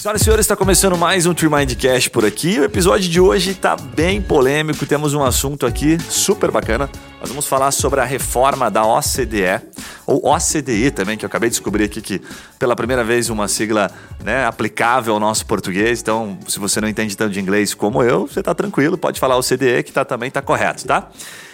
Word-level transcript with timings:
Senhoras 0.00 0.22
e 0.22 0.24
senhores, 0.24 0.44
está 0.44 0.56
começando 0.56 0.96
mais 0.96 1.26
um 1.26 1.34
Tremindcast 1.34 2.08
por 2.08 2.24
aqui. 2.24 2.58
O 2.58 2.64
episódio 2.64 3.06
de 3.06 3.20
hoje 3.20 3.50
está 3.50 3.76
bem 3.76 4.22
polêmico. 4.22 4.86
Temos 4.86 5.12
um 5.12 5.22
assunto 5.22 5.66
aqui 5.66 5.98
super 6.08 6.50
bacana. 6.50 6.88
Nós 7.20 7.28
vamos 7.28 7.46
falar 7.46 7.70
sobre 7.70 8.00
a 8.00 8.04
reforma 8.06 8.70
da 8.70 8.82
OCDE, 8.82 9.60
ou 10.06 10.26
OCDE 10.26 10.90
também, 10.90 11.18
que 11.18 11.24
eu 11.26 11.26
acabei 11.26 11.50
de 11.50 11.56
descobrir 11.56 11.84
aqui 11.84 12.00
que 12.00 12.18
pela 12.58 12.74
primeira 12.74 13.04
vez 13.04 13.28
uma 13.28 13.46
sigla 13.46 13.90
né, 14.24 14.46
aplicável 14.46 15.12
ao 15.12 15.20
nosso 15.20 15.44
português. 15.44 16.00
Então, 16.00 16.38
se 16.48 16.58
você 16.58 16.80
não 16.80 16.88
entende 16.88 17.14
tanto 17.14 17.34
de 17.34 17.40
inglês 17.40 17.74
como 17.74 18.02
eu, 18.02 18.26
você 18.26 18.40
está 18.40 18.54
tranquilo, 18.54 18.96
pode 18.96 19.20
falar 19.20 19.36
OCDE 19.36 19.82
que 19.82 19.92
tá, 19.92 20.02
também 20.02 20.28
está 20.28 20.40
correto, 20.40 20.86
tá? 20.86 21.10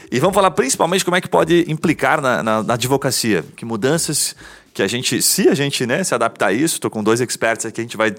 E 0.09 0.21
vamos 0.21 0.37
falar 0.37 0.53
principalmente 0.53 1.05
como 1.05 1.17
é 1.17 1.21
que 1.21 1.29
pode 1.29 1.65
implicar 1.67 2.21
na, 2.21 2.45
na, 2.45 2.63
na 2.63 2.75
advocacia, 2.75 3.45
que 3.57 3.65
mudanças 3.65 4.37
que 4.73 4.85
a 4.85 4.87
gente, 4.87 5.21
se 5.21 5.49
a 5.49 5.55
gente 5.55 5.85
né, 5.85 6.05
se 6.05 6.15
adaptar 6.15 6.49
a 6.49 6.53
isso, 6.53 6.75
estou 6.75 6.93
com 6.93 7.03
dois 7.03 7.21
experts 7.21 7.67
aqui, 7.67 7.81
a 7.81 7.83
gente 7.83 7.97
vai 7.97 8.15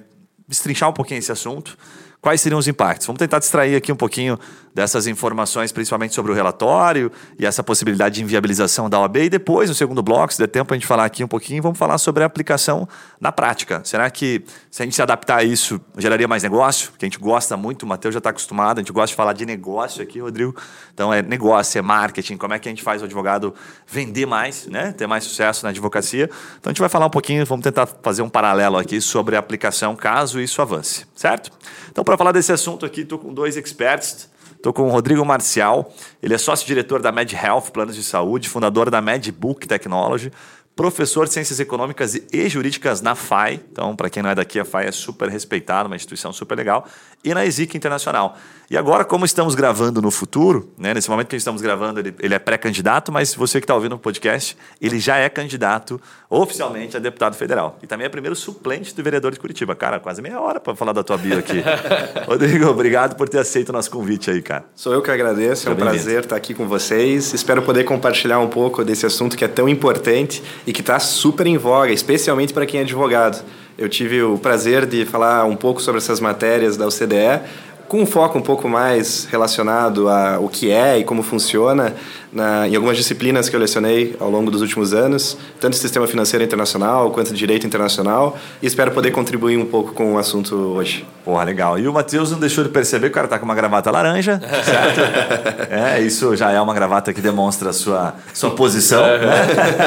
destrinchar 0.48 0.90
um 0.90 0.94
pouquinho 0.94 1.20
esse 1.20 1.32
assunto. 1.32 1.78
Quais 2.22 2.42
seriam 2.42 2.58
os 2.58 2.68
impactos? 2.68 3.06
Vamos 3.06 3.20
tentar 3.20 3.40
distrair 3.40 3.76
aqui 3.76 3.92
um 3.92 3.96
pouquinho 3.96 4.40
dessas 4.78 5.08
informações, 5.08 5.72
principalmente 5.72 6.14
sobre 6.14 6.32
o 6.32 6.36
relatório 6.36 7.12
e 7.40 7.48
essa 7.48 7.64
possibilidade 7.64 8.14
de 8.14 8.22
inviabilização 8.22 8.88
da 8.88 9.00
OAB. 9.00 9.18
E 9.18 9.30
depois, 9.30 9.70
no 9.70 9.76
segundo 9.76 10.04
bloco, 10.04 10.32
se 10.32 10.38
der 10.38 10.46
tempo 10.46 10.72
a 10.72 10.78
gente 10.78 10.86
falar 10.86 11.04
aqui 11.04 11.24
um 11.24 11.28
pouquinho, 11.28 11.64
vamos 11.64 11.80
falar 11.80 11.98
sobre 11.98 12.22
a 12.22 12.28
aplicação 12.28 12.88
na 13.20 13.32
prática. 13.32 13.82
Será 13.84 14.08
que 14.12 14.44
se 14.70 14.84
a 14.84 14.86
gente 14.86 14.96
se 14.96 15.02
adaptar 15.02 15.38
a 15.38 15.44
isso, 15.44 15.82
geraria 15.98 16.28
mais 16.28 16.44
negócio? 16.44 16.92
Porque 16.92 17.06
a 17.06 17.08
gente 17.08 17.18
gosta 17.18 17.58
muito, 17.58 17.84
o 17.84 17.88
Matheus 17.88 18.14
já 18.14 18.20
está 18.20 18.30
acostumado, 18.30 18.78
a 18.78 18.82
gente 18.82 18.92
gosta 18.92 19.08
de 19.08 19.16
falar 19.16 19.34
de 19.34 19.48
negócio 19.48 20.04
aqui, 20.04 20.20
Rodrigo. 20.20 20.56
Então 20.94 21.12
é 21.12 21.24
negócio, 21.24 21.80
é 21.80 21.82
marketing, 21.82 22.38
como 22.38 22.54
é 22.54 22.60
que 22.60 22.70
a 22.70 22.72
gente 22.72 22.84
faz 22.84 23.02
o 23.02 23.06
advogado 23.06 23.56
vender 23.88 24.28
mais, 24.28 24.68
né? 24.68 24.92
ter 24.92 25.08
mais 25.08 25.24
sucesso 25.24 25.64
na 25.64 25.72
advocacia. 25.72 26.30
Então 26.60 26.70
a 26.70 26.72
gente 26.72 26.82
vai 26.82 26.90
falar 26.90 27.08
um 27.08 27.10
pouquinho, 27.10 27.44
vamos 27.48 27.64
tentar 27.64 27.88
fazer 28.04 28.22
um 28.22 28.30
paralelo 28.30 28.78
aqui 28.78 29.02
sobre 29.02 29.36
a 29.36 29.40
aplicação 29.40 29.96
caso 29.96 30.40
isso 30.40 30.62
avance, 30.62 31.08
certo? 31.16 31.52
Então, 31.90 32.04
para 32.04 32.16
falar 32.16 32.32
desse 32.32 32.52
assunto 32.52 32.86
aqui, 32.86 33.02
estou 33.02 33.18
com 33.18 33.34
dois 33.34 33.58
experts. 33.58 34.37
Estou 34.58 34.74
com 34.74 34.88
o 34.88 34.90
Rodrigo 34.90 35.24
Marcial, 35.24 35.94
ele 36.22 36.34
é 36.34 36.38
sócio-diretor 36.38 37.00
da 37.00 37.12
Med 37.12 37.32
Health 37.34 37.70
Planos 37.72 37.96
de 37.96 38.04
Saúde, 38.04 38.50
fundador 38.50 38.90
da 38.90 39.00
MedBook 39.00 39.68
Technology, 39.68 40.32
professor 40.78 41.26
de 41.26 41.34
Ciências 41.34 41.60
Econômicas 41.60 42.14
e 42.32 42.48
Jurídicas 42.48 43.02
na 43.02 43.16
FAI. 43.16 43.60
Então, 43.72 43.96
para 43.96 44.12
quem 44.12 44.22
não 44.22 44.30
é 44.30 44.36
daqui, 44.36 44.60
a 44.60 44.64
FAI 44.64 44.86
é 44.86 44.92
super 44.92 45.28
respeitada, 45.28 45.88
uma 45.88 45.96
instituição 45.96 46.32
super 46.32 46.56
legal. 46.56 46.88
E 47.24 47.34
na 47.34 47.44
ESIC 47.44 47.76
Internacional. 47.76 48.38
E 48.70 48.78
agora, 48.78 49.04
como 49.06 49.26
estamos 49.26 49.56
gravando 49.56 50.02
no 50.02 50.12
futuro, 50.12 50.74
né, 50.78 50.94
nesse 50.94 51.10
momento 51.10 51.30
que 51.30 51.36
estamos 51.38 51.62
gravando, 51.62 52.02
ele, 52.02 52.14
ele 52.20 52.34
é 52.36 52.40
pré-candidato, 52.40 53.14
mas 53.14 53.34
você 53.34 53.60
que 53.60 53.64
está 53.64 53.74
ouvindo 53.74 53.96
o 53.96 53.98
podcast, 53.98 54.58
ele 54.82 55.00
já 55.00 55.16
é 55.16 55.30
candidato 55.30 56.00
oficialmente 56.30 56.96
a 56.98 57.00
deputado 57.00 57.36
federal. 57.36 57.80
E 57.82 57.88
também 57.88 58.06
é 58.06 58.10
primeiro 58.10 58.36
suplente 58.36 58.94
do 58.94 59.02
vereador 59.02 59.32
de 59.32 59.40
Curitiba. 59.40 59.74
Cara, 59.74 60.02
quase 60.02 60.22
meia 60.22 60.40
hora 60.40 60.60
para 60.60 60.76
falar 60.76 60.92
da 60.92 61.02
tua 61.02 61.18
bio 61.18 61.40
aqui. 61.40 61.64
Rodrigo, 62.28 62.68
obrigado 62.68 63.16
por 63.16 63.30
ter 63.30 63.40
aceito 63.40 63.70
o 63.70 63.72
nosso 63.72 63.90
convite 63.90 64.30
aí, 64.30 64.42
cara. 64.42 64.66
Sou 64.76 64.94
eu 64.94 65.02
que 65.02 65.10
agradeço, 65.10 65.70
é 65.70 65.72
um 65.72 65.76
prazer 65.76 66.24
estar 66.24 66.36
aqui 66.36 66.54
com 66.54 66.68
vocês. 66.68 67.34
Espero 67.34 67.62
poder 67.62 67.86
compartilhar 67.86 68.40
um 68.40 68.50
pouco 68.50 68.84
desse 68.84 69.06
assunto 69.06 69.38
que 69.38 69.46
é 69.46 69.48
tão 69.48 69.70
importante 69.70 70.44
e 70.68 70.74
que 70.74 70.82
está 70.82 71.00
super 71.00 71.48
em 71.48 71.58
voga, 71.58 71.94
especialmente 71.94 72.54
para 72.54 72.66
quem 72.66 72.82
é 72.82 72.84
advogado. 72.84 73.42
Eu 73.78 73.88
tive 73.88 74.22
o 74.22 74.38
prazer 74.38 74.86
de 74.86 75.06
falar 75.06 75.46
um 75.46 75.56
pouco 75.56 75.82
sobre 75.82 76.00
essas 76.00 76.20
matérias 76.20 76.76
da 76.76 76.86
OCDE, 76.86 77.42
com 77.88 78.02
um 78.02 78.06
foco 78.06 78.38
um 78.38 78.42
pouco 78.42 78.68
mais 78.68 79.26
relacionado 79.32 80.10
a 80.10 80.40
o 80.40 80.50
que 80.50 80.70
é 80.70 81.00
e 81.00 81.06
como 81.06 81.24
funciona 81.24 81.96
na, 82.32 82.68
em 82.68 82.76
algumas 82.76 82.98
disciplinas 82.98 83.50
que 83.50 83.56
eu 83.56 83.60
lecionei 83.60 84.16
ao 84.20 84.30
longo 84.30 84.52
dos 84.52 84.62
últimos 84.62 84.94
anos, 84.94 85.38
tanto 85.60 85.76
sistema 85.76 86.08
financeiro 86.08 86.44
internacional 86.44 87.12
quanto 87.12 87.34
direito 87.34 87.66
internacional, 87.66 88.38
e 88.62 88.68
espero 88.68 88.92
poder 88.92 89.12
contribuir 89.12 89.58
um 89.58 89.66
pouco 89.66 89.94
com 89.94 90.14
o 90.14 90.18
assunto 90.18 90.56
hoje. 90.56 91.06
Porra, 91.24 91.44
legal. 91.44 91.78
E 91.78 91.88
o 91.88 91.94
Matheus 91.94 92.32
não 92.32 92.40
deixou 92.40 92.64
de 92.64 92.70
perceber 92.70 93.08
que 93.08 93.12
o 93.12 93.16
cara 93.16 93.28
tá 93.28 93.38
com 93.38 93.46
uma 93.46 93.56
gravata 93.56 93.92
laranja, 93.92 94.42
certo? 94.64 95.02
é, 95.70 96.02
isso 96.02 96.36
já 96.36 96.52
é 96.52 96.62
uma 96.62 96.74
gravata 96.74 97.14
que 97.14 97.20
demonstra 97.20 97.72
a 97.72 97.74
sua, 97.74 98.16
sua 98.34 98.52
posição. 98.52 99.02
Né? 99.02 99.20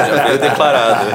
Já 0.07 0.23
veio 0.25 0.39
declarado. 0.39 1.05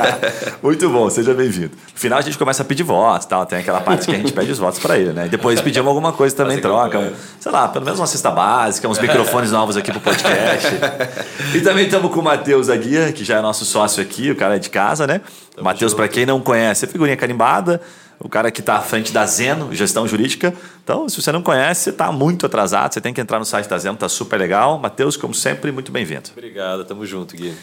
Muito 0.62 0.88
bom, 0.90 1.08
seja 1.08 1.32
bem-vindo. 1.32 1.70
No 1.94 1.98
final 1.98 2.18
a 2.18 2.22
gente 2.22 2.36
começa 2.36 2.62
a 2.62 2.66
pedir 2.66 2.82
votos, 2.82 3.26
tal, 3.26 3.46
tem 3.46 3.58
aquela 3.58 3.80
parte 3.80 4.06
que 4.06 4.12
a 4.12 4.18
gente 4.18 4.32
pede 4.32 4.52
os 4.52 4.58
votos 4.58 4.78
para 4.78 4.98
ele, 4.98 5.12
né? 5.12 5.26
E 5.26 5.28
depois 5.28 5.60
pedimos 5.60 5.88
alguma 5.88 6.12
coisa 6.12 6.34
também, 6.36 6.58
troca, 6.58 6.98
um, 6.98 7.12
sei 7.38 7.50
lá, 7.50 7.66
pelo 7.68 7.84
menos 7.84 7.98
uma 7.98 8.06
cesta 8.06 8.30
básica, 8.30 8.86
uns 8.86 8.98
microfones 8.98 9.50
novos 9.50 9.76
aqui 9.76 9.90
pro 9.90 10.00
podcast. 10.00 10.69
E 11.54 11.60
também 11.60 11.84
estamos 11.84 12.12
com 12.12 12.20
o 12.20 12.22
Matheus 12.22 12.68
Aguirre, 12.68 13.12
que 13.12 13.24
já 13.24 13.38
é 13.38 13.40
nosso 13.40 13.64
sócio 13.64 14.02
aqui, 14.02 14.30
o 14.30 14.36
cara 14.36 14.56
é 14.56 14.58
de 14.58 14.70
casa, 14.70 15.06
né? 15.06 15.20
Matheus, 15.60 15.94
para 15.94 16.08
quem 16.08 16.24
não 16.24 16.40
conhece, 16.40 16.84
é 16.84 16.88
figurinha 16.88 17.16
carimbada, 17.16 17.80
o 18.18 18.28
cara 18.28 18.50
que 18.50 18.60
está 18.60 18.76
à 18.76 18.80
frente 18.80 19.12
da 19.12 19.24
Zeno, 19.26 19.74
gestão 19.74 20.06
jurídica. 20.06 20.54
Então, 20.84 21.08
se 21.08 21.20
você 21.20 21.32
não 21.32 21.42
conhece, 21.42 21.84
você 21.84 21.90
está 21.90 22.12
muito 22.12 22.46
atrasado, 22.46 22.92
você 22.92 23.00
tem 23.00 23.14
que 23.14 23.20
entrar 23.20 23.38
no 23.38 23.44
site 23.44 23.68
da 23.68 23.78
Zeno, 23.78 23.94
está 23.94 24.08
super 24.08 24.38
legal. 24.38 24.78
Matheus, 24.78 25.16
como 25.16 25.34
sempre, 25.34 25.72
muito 25.72 25.90
bem-vindo. 25.90 26.30
Obrigado, 26.32 26.84
tamo 26.84 27.06
junto, 27.06 27.34
Gui. 27.34 27.54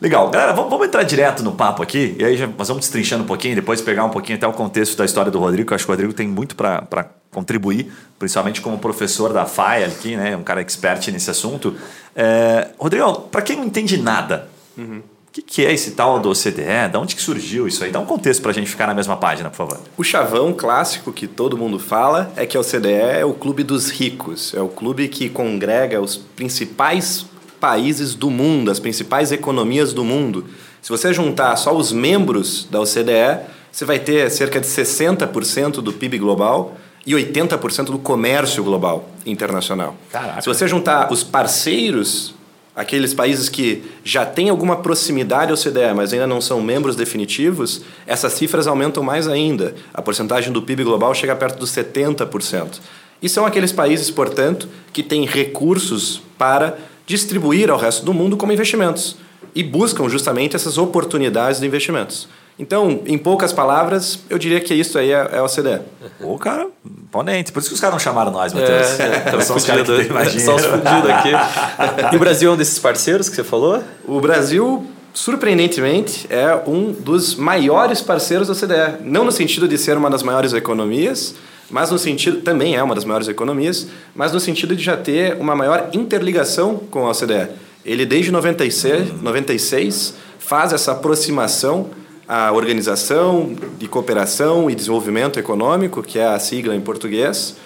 Legal. 0.00 0.28
Galera, 0.30 0.52
vamos, 0.52 0.70
vamos, 0.70 0.86
entrar 0.86 1.02
direto 1.02 1.42
no 1.42 1.52
papo 1.52 1.82
aqui, 1.82 2.14
e 2.18 2.24
aí 2.24 2.36
já, 2.36 2.46
nós 2.46 2.68
vamos 2.68 2.82
destrinchando 2.82 3.24
um 3.24 3.26
pouquinho, 3.26 3.54
depois 3.54 3.80
pegar 3.80 4.04
um 4.04 4.10
pouquinho 4.10 4.36
até 4.36 4.46
o 4.46 4.52
contexto 4.52 4.96
da 4.96 5.04
história 5.04 5.30
do 5.30 5.38
Rodrigo, 5.38 5.72
eu 5.72 5.74
acho 5.74 5.84
que 5.84 5.90
o 5.90 5.92
Rodrigo 5.92 6.12
tem 6.12 6.28
muito 6.28 6.54
para 6.54 7.10
contribuir, 7.36 7.92
principalmente 8.18 8.62
como 8.62 8.78
professor 8.78 9.30
da 9.30 9.44
FAI 9.44 9.84
aqui, 9.84 10.16
né, 10.16 10.34
um 10.34 10.42
cara 10.42 10.62
expert 10.62 11.06
nesse 11.12 11.30
assunto. 11.30 11.76
É, 12.14 12.68
Rodrigo, 12.78 13.12
para 13.30 13.42
quem 13.42 13.56
não 13.56 13.64
entende 13.64 13.98
nada, 13.98 14.48
uhum. 14.74 15.00
o 15.28 15.32
que, 15.32 15.42
que, 15.42 15.66
é 15.66 15.70
esse 15.70 15.90
tal 15.90 16.18
do 16.18 16.30
OCDE? 16.30 16.88
Da 16.90 16.98
onde 16.98 17.14
que 17.14 17.20
surgiu 17.20 17.68
isso 17.68 17.84
aí? 17.84 17.90
Dá 17.90 18.00
um 18.00 18.06
contexto 18.06 18.40
para 18.40 18.52
a 18.52 18.54
gente 18.54 18.70
ficar 18.70 18.86
na 18.86 18.94
mesma 18.94 19.18
página, 19.18 19.50
por 19.50 19.56
favor. 19.56 19.80
O 19.98 20.02
chavão 20.02 20.54
clássico 20.54 21.12
que 21.12 21.26
todo 21.26 21.58
mundo 21.58 21.78
fala 21.78 22.32
é 22.36 22.46
que 22.46 22.56
a 22.56 22.60
OCDE 22.60 22.88
é 22.88 23.24
o 23.24 23.34
clube 23.34 23.62
dos 23.62 23.90
ricos, 23.90 24.54
é 24.54 24.60
o 24.62 24.68
clube 24.68 25.06
que 25.08 25.28
congrega 25.28 26.00
os 26.00 26.16
principais 26.16 27.26
países 27.60 28.14
do 28.14 28.30
mundo, 28.30 28.70
as 28.70 28.80
principais 28.80 29.30
economias 29.30 29.92
do 29.92 30.02
mundo. 30.02 30.46
Se 30.80 30.88
você 30.88 31.12
juntar 31.12 31.54
só 31.56 31.76
os 31.76 31.92
membros 31.92 32.66
da 32.70 32.80
OCDE, 32.80 33.44
você 33.70 33.84
vai 33.84 33.98
ter 33.98 34.30
cerca 34.30 34.58
de 34.58 34.66
60% 34.66 35.82
do 35.82 35.92
PIB 35.92 36.16
global 36.16 36.78
e 37.06 37.12
80% 37.12 37.84
do 37.84 37.98
comércio 37.98 38.64
global 38.64 39.08
internacional. 39.24 39.96
Caraca. 40.10 40.42
Se 40.42 40.48
você 40.48 40.66
juntar 40.66 41.12
os 41.12 41.22
parceiros, 41.22 42.34
aqueles 42.74 43.14
países 43.14 43.48
que 43.48 43.84
já 44.04 44.26
têm 44.26 44.50
alguma 44.50 44.76
proximidade 44.76 45.52
ao 45.52 45.56
OCDE, 45.56 45.94
mas 45.94 46.12
ainda 46.12 46.26
não 46.26 46.40
são 46.40 46.60
membros 46.60 46.96
definitivos, 46.96 47.82
essas 48.06 48.32
cifras 48.32 48.66
aumentam 48.66 49.04
mais 49.04 49.28
ainda. 49.28 49.74
A 49.94 50.02
porcentagem 50.02 50.52
do 50.52 50.60
PIB 50.60 50.82
global 50.82 51.14
chega 51.14 51.36
perto 51.36 51.58
dos 51.58 51.70
70%. 51.70 52.80
E 53.22 53.28
são 53.28 53.46
aqueles 53.46 53.72
países, 53.72 54.10
portanto, 54.10 54.68
que 54.92 55.02
têm 55.02 55.24
recursos 55.24 56.20
para 56.36 56.76
distribuir 57.06 57.70
ao 57.70 57.78
resto 57.78 58.04
do 58.04 58.12
mundo 58.12 58.36
como 58.36 58.52
investimentos 58.52 59.16
e 59.54 59.62
buscam 59.62 60.08
justamente 60.08 60.54
essas 60.54 60.76
oportunidades 60.76 61.60
de 61.60 61.66
investimentos. 61.66 62.28
Então, 62.58 63.02
em 63.06 63.18
poucas 63.18 63.52
palavras, 63.52 64.20
eu 64.30 64.38
diria 64.38 64.60
que 64.60 64.72
isso 64.72 64.98
aí 64.98 65.12
é, 65.12 65.28
é 65.32 65.42
o 65.42 65.46
CDE. 65.46 65.80
O 66.20 66.38
cara, 66.38 66.66
imponente. 66.84 67.52
Por 67.52 67.60
isso 67.60 67.68
que 67.68 67.74
os 67.74 67.80
caras 67.80 67.94
não 67.94 68.00
chamaram 68.00 68.30
nós, 68.30 68.52
Matheus. 68.54 68.98
É, 68.98 69.34
é, 69.36 69.40
são 69.40 69.56
os 69.56 69.64
caras 69.64 69.86
que 69.86 70.04
tem 70.04 70.40
Só 70.40 70.56
os 70.56 70.64
fudidos 70.64 71.10
aqui. 71.10 71.30
E 72.12 72.16
o 72.16 72.18
Brasil 72.18 72.50
é 72.50 72.54
um 72.54 72.56
desses 72.56 72.78
parceiros 72.78 73.28
que 73.28 73.36
você 73.36 73.44
falou? 73.44 73.82
O 74.06 74.20
Brasil, 74.20 74.86
surpreendentemente, 75.12 76.26
é 76.30 76.58
um 76.66 76.92
dos 76.92 77.34
maiores 77.34 78.00
parceiros 78.00 78.48
da 78.48 78.54
CDE. 78.54 79.02
Não 79.02 79.24
no 79.24 79.32
sentido 79.32 79.68
de 79.68 79.76
ser 79.76 79.96
uma 79.98 80.08
das 80.08 80.22
maiores 80.22 80.54
economias, 80.54 81.34
mas 81.70 81.90
no 81.90 81.98
sentido 81.98 82.40
também 82.40 82.76
é 82.76 82.82
uma 82.82 82.94
das 82.94 83.04
maiores 83.04 83.28
economias, 83.28 83.86
mas 84.14 84.32
no 84.32 84.40
sentido 84.40 84.74
de 84.74 84.82
já 84.82 84.96
ter 84.96 85.36
uma 85.38 85.54
maior 85.54 85.90
interligação 85.92 86.76
com 86.90 87.06
a 87.06 87.10
OCDE. 87.10 87.48
Ele 87.84 88.06
desde 88.06 88.30
96, 88.30 89.20
96 89.20 90.14
faz 90.38 90.72
essa 90.72 90.92
aproximação 90.92 91.90
à 92.28 92.52
Organização 92.52 93.56
de 93.78 93.86
Cooperação 93.86 94.70
e 94.70 94.74
Desenvolvimento 94.74 95.38
Econômico, 95.38 96.02
que 96.02 96.18
é 96.18 96.26
a 96.26 96.38
sigla 96.38 96.74
em 96.74 96.80
português, 96.80 97.56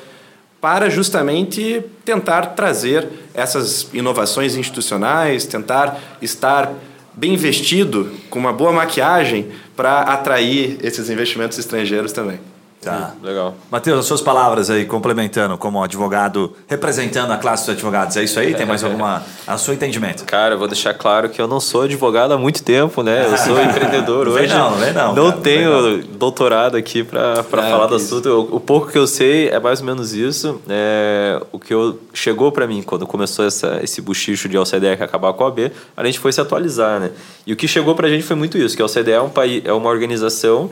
para 0.61 0.91
justamente 0.91 1.83
tentar 2.05 2.55
trazer 2.55 3.09
essas 3.33 3.89
inovações 3.95 4.57
institucionais, 4.57 5.47
tentar 5.47 5.99
estar 6.21 6.73
bem 7.15 7.37
vestido, 7.37 8.13
com 8.29 8.39
uma 8.39 8.53
boa 8.53 8.73
maquiagem, 8.73 9.49
para 9.75 10.01
atrair 10.03 10.79
esses 10.83 11.09
investimentos 11.09 11.59
estrangeiros 11.59 12.13
também. 12.13 12.39
Tá. 12.81 13.13
Legal. 13.23 13.55
Matheus, 13.71 13.99
as 13.99 14.07
suas 14.07 14.23
palavras 14.23 14.71
aí, 14.71 14.87
complementando 14.87 15.59
como 15.59 15.83
advogado, 15.83 16.57
representando 16.67 17.31
a 17.31 17.37
classe 17.37 17.67
dos 17.67 17.75
advogados, 17.75 18.17
é 18.17 18.25
isso 18.25 18.41
aí? 18.41 18.55
Tem 18.55 18.65
mais 18.65 18.83
alguma. 18.83 19.23
a 19.47 19.59
seu 19.59 19.75
entendimento? 19.75 20.25
Cara, 20.25 20.55
eu 20.55 20.59
vou 20.59 20.67
deixar 20.67 20.95
claro 20.95 21.29
que 21.29 21.43
eu 21.43 21.47
não 21.47 21.61
sou 21.61 21.83
advogado 21.83 22.33
há 22.33 22.39
muito 22.39 22.63
tempo, 22.63 23.03
né? 23.03 23.27
Eu 23.31 23.37
sou 23.37 23.61
empreendedor 23.63 24.29
hoje. 24.29 24.47
Vem 24.47 24.49
não, 24.49 24.71
vem 24.77 24.93
não. 24.95 25.15
Não 25.15 25.31
cara, 25.31 25.43
tenho 25.43 25.99
não. 25.99 25.99
doutorado 26.17 26.75
aqui 26.75 27.05
para 27.05 27.43
falar 27.43 27.87
do 27.87 27.97
assunto. 27.97 28.27
O, 28.27 28.57
o, 28.57 28.61
pouco 28.61 28.91
que 28.91 28.97
eu 28.97 29.07
sei 29.07 29.51
é 29.51 29.61
mais 29.61 29.81
ou 29.81 29.87
menos 29.87 30.15
isso. 30.15 30.59
É, 30.67 31.39
o 31.53 31.59
que 31.59 31.75
eu, 31.75 32.01
chegou 32.15 32.51
para 32.51 32.67
mim 32.67 32.83
quando 32.83 33.07
começou 33.07 33.45
essa, 33.45 33.79
esse 33.83 34.01
buchicho 34.01 34.49
de 34.49 34.57
OCDE 34.57 34.97
que 34.97 35.03
acabar 35.03 35.35
com 35.35 35.45
a 35.45 35.49
OAB, 35.49 35.71
a 35.95 36.05
gente 36.07 36.19
foi 36.19 36.33
se 36.33 36.41
atualizar, 36.41 36.99
né? 36.99 37.11
E 37.47 37.53
o 37.53 37.57
que 37.57 37.69
chegou 37.69 37.95
para 37.95 38.07
a 38.07 38.11
gente 38.11 38.23
foi 38.23 38.37
muito 38.37 38.57
isso, 38.57 38.75
que 38.75 38.81
a 38.81 38.87
OCDE 38.87 39.11
é, 39.11 39.21
um 39.21 39.29
país, 39.29 39.63
é 39.67 39.73
uma 39.73 39.91
organização 39.91 40.71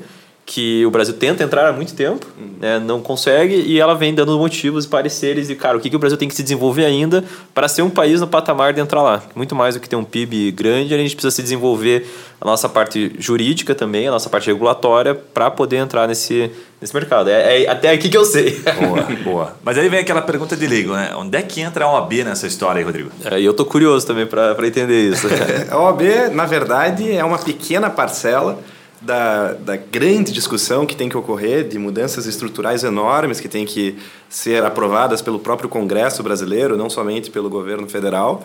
que 0.49 0.85
o 0.87 0.91
Brasil 0.91 1.13
tenta 1.13 1.45
entrar 1.45 1.69
há 1.69 1.73
muito 1.75 1.95
tempo, 1.95 2.27
né, 2.59 2.79
não 2.79 3.03
consegue, 3.03 3.55
e 3.55 3.79
ela 3.79 3.95
vem 3.95 4.15
dando 4.15 4.39
motivos 4.39 4.87
e 4.87 4.89
pareceres 4.89 5.47
de, 5.47 5.55
cara, 5.55 5.77
o 5.77 5.81
que, 5.81 5.91
que 5.91 5.97
o 5.97 5.99
Brasil 5.99 6.17
tem 6.17 6.27
que 6.27 6.35
se 6.35 6.43
desenvolver 6.43 6.87
ainda 6.87 7.23
para 7.53 7.69
ser 7.69 7.83
um 7.83 7.91
país 7.91 8.23
no 8.23 8.27
patamar 8.27 8.73
de 8.73 8.81
entrar 8.81 9.03
lá. 9.03 9.23
Muito 9.35 9.55
mais 9.55 9.75
do 9.75 9.81
que 9.81 9.87
ter 9.87 9.97
um 9.97 10.05
PIB 10.05 10.51
grande, 10.53 10.95
a 10.95 10.97
gente 10.97 11.15
precisa 11.15 11.31
se 11.31 11.43
desenvolver 11.43 12.07
a 12.41 12.47
nossa 12.47 12.67
parte 12.67 13.15
jurídica 13.19 13.75
também, 13.75 14.09
a 14.09 14.11
nossa 14.11 14.31
parte 14.31 14.47
regulatória, 14.47 15.15
para 15.15 15.51
poder 15.51 15.77
entrar 15.77 16.09
nesse, 16.09 16.51
nesse 16.81 16.95
mercado. 16.95 17.29
É, 17.29 17.65
é, 17.65 17.69
até 17.69 17.91
aqui 17.91 18.09
que 18.09 18.17
eu 18.17 18.25
sei. 18.25 18.59
Boa, 18.81 19.03
boa. 19.23 19.57
Mas 19.63 19.77
aí 19.77 19.87
vem 19.91 20.01
aquela 20.01 20.23
pergunta 20.23 20.57
de 20.57 20.67
leigo, 20.67 20.95
né? 20.95 21.13
Onde 21.15 21.37
é 21.37 21.43
que 21.43 21.61
entra 21.61 21.85
a 21.85 21.93
OAB 21.93 22.25
nessa 22.25 22.47
história 22.47 22.79
aí, 22.79 22.85
Rodrigo? 22.85 23.11
É, 23.23 23.39
e 23.39 23.45
eu 23.45 23.53
tô 23.53 23.67
curioso 23.67 24.07
também 24.07 24.25
para 24.25 24.67
entender 24.67 25.11
isso. 25.11 25.27
a 25.71 25.79
OAB, 25.79 26.31
na 26.33 26.47
verdade, 26.47 27.13
é 27.13 27.23
uma 27.23 27.39
pequena 27.39 27.91
parcela 27.91 28.59
da, 29.01 29.53
da 29.53 29.77
grande 29.77 30.33
discussão 30.33 30.85
que 30.85 30.97
tem 30.97 31.09
que 31.09 31.17
ocorrer 31.17 31.67
de 31.67 31.79
mudanças 31.79 32.27
estruturais 32.27 32.83
enormes 32.83 33.41
que 33.41 33.49
tem 33.49 33.65
que 33.65 33.97
ser 34.29 34.65
aprovadas 34.65 35.23
pelo 35.23 35.39
próprio 35.39 35.69
Congresso 35.69 36.23
brasileiro, 36.23 36.77
não 36.77 36.91
somente 36.91 37.31
pelo 37.31 37.49
governo 37.49 37.89
federal. 37.89 38.45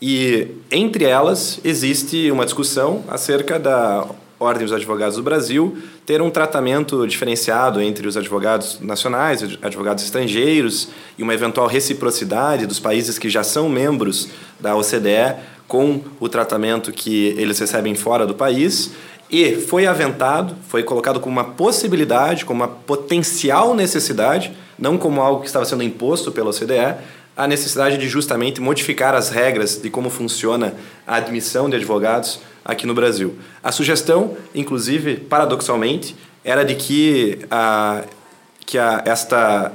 E 0.00 0.48
entre 0.70 1.04
elas 1.04 1.58
existe 1.64 2.30
uma 2.30 2.44
discussão 2.44 3.02
acerca 3.08 3.58
da 3.58 4.06
Ordem 4.38 4.64
dos 4.64 4.72
Advogados 4.72 5.16
do 5.16 5.22
Brasil 5.22 5.78
ter 6.04 6.20
um 6.20 6.28
tratamento 6.28 7.06
diferenciado 7.06 7.80
entre 7.80 8.06
os 8.06 8.16
advogados 8.16 8.80
nacionais 8.80 9.40
e 9.40 9.58
advogados 9.62 10.04
estrangeiros 10.04 10.88
e 11.16 11.22
uma 11.22 11.32
eventual 11.32 11.66
reciprocidade 11.66 12.66
dos 12.66 12.78
países 12.78 13.18
que 13.18 13.30
já 13.30 13.42
são 13.42 13.68
membros 13.68 14.28
da 14.60 14.76
OCDE 14.76 15.36
com 15.66 16.02
o 16.20 16.28
tratamento 16.28 16.92
que 16.92 17.28
eles 17.38 17.58
recebem 17.58 17.94
fora 17.94 18.26
do 18.26 18.34
país 18.34 18.92
e 19.30 19.56
foi 19.56 19.86
aventado, 19.86 20.54
foi 20.68 20.82
colocado 20.82 21.20
como 21.20 21.32
uma 21.32 21.44
possibilidade, 21.44 22.44
como 22.44 22.62
uma 22.62 22.68
potencial 22.68 23.74
necessidade, 23.74 24.52
não 24.78 24.98
como 24.98 25.20
algo 25.20 25.40
que 25.40 25.46
estava 25.46 25.64
sendo 25.64 25.82
imposto 25.82 26.30
pela 26.30 26.50
OCDE, 26.50 26.96
a 27.36 27.48
necessidade 27.48 27.98
de 27.98 28.08
justamente 28.08 28.60
modificar 28.60 29.14
as 29.14 29.30
regras 29.30 29.76
de 29.76 29.90
como 29.90 30.08
funciona 30.08 30.74
a 31.06 31.16
admissão 31.16 31.68
de 31.68 31.76
advogados 31.76 32.40
aqui 32.64 32.86
no 32.86 32.94
Brasil. 32.94 33.36
A 33.62 33.72
sugestão, 33.72 34.36
inclusive, 34.54 35.16
paradoxalmente, 35.16 36.14
era 36.44 36.64
de 36.64 36.74
que, 36.74 37.40
a, 37.50 38.04
que 38.64 38.78
a, 38.78 39.02
esta 39.04 39.72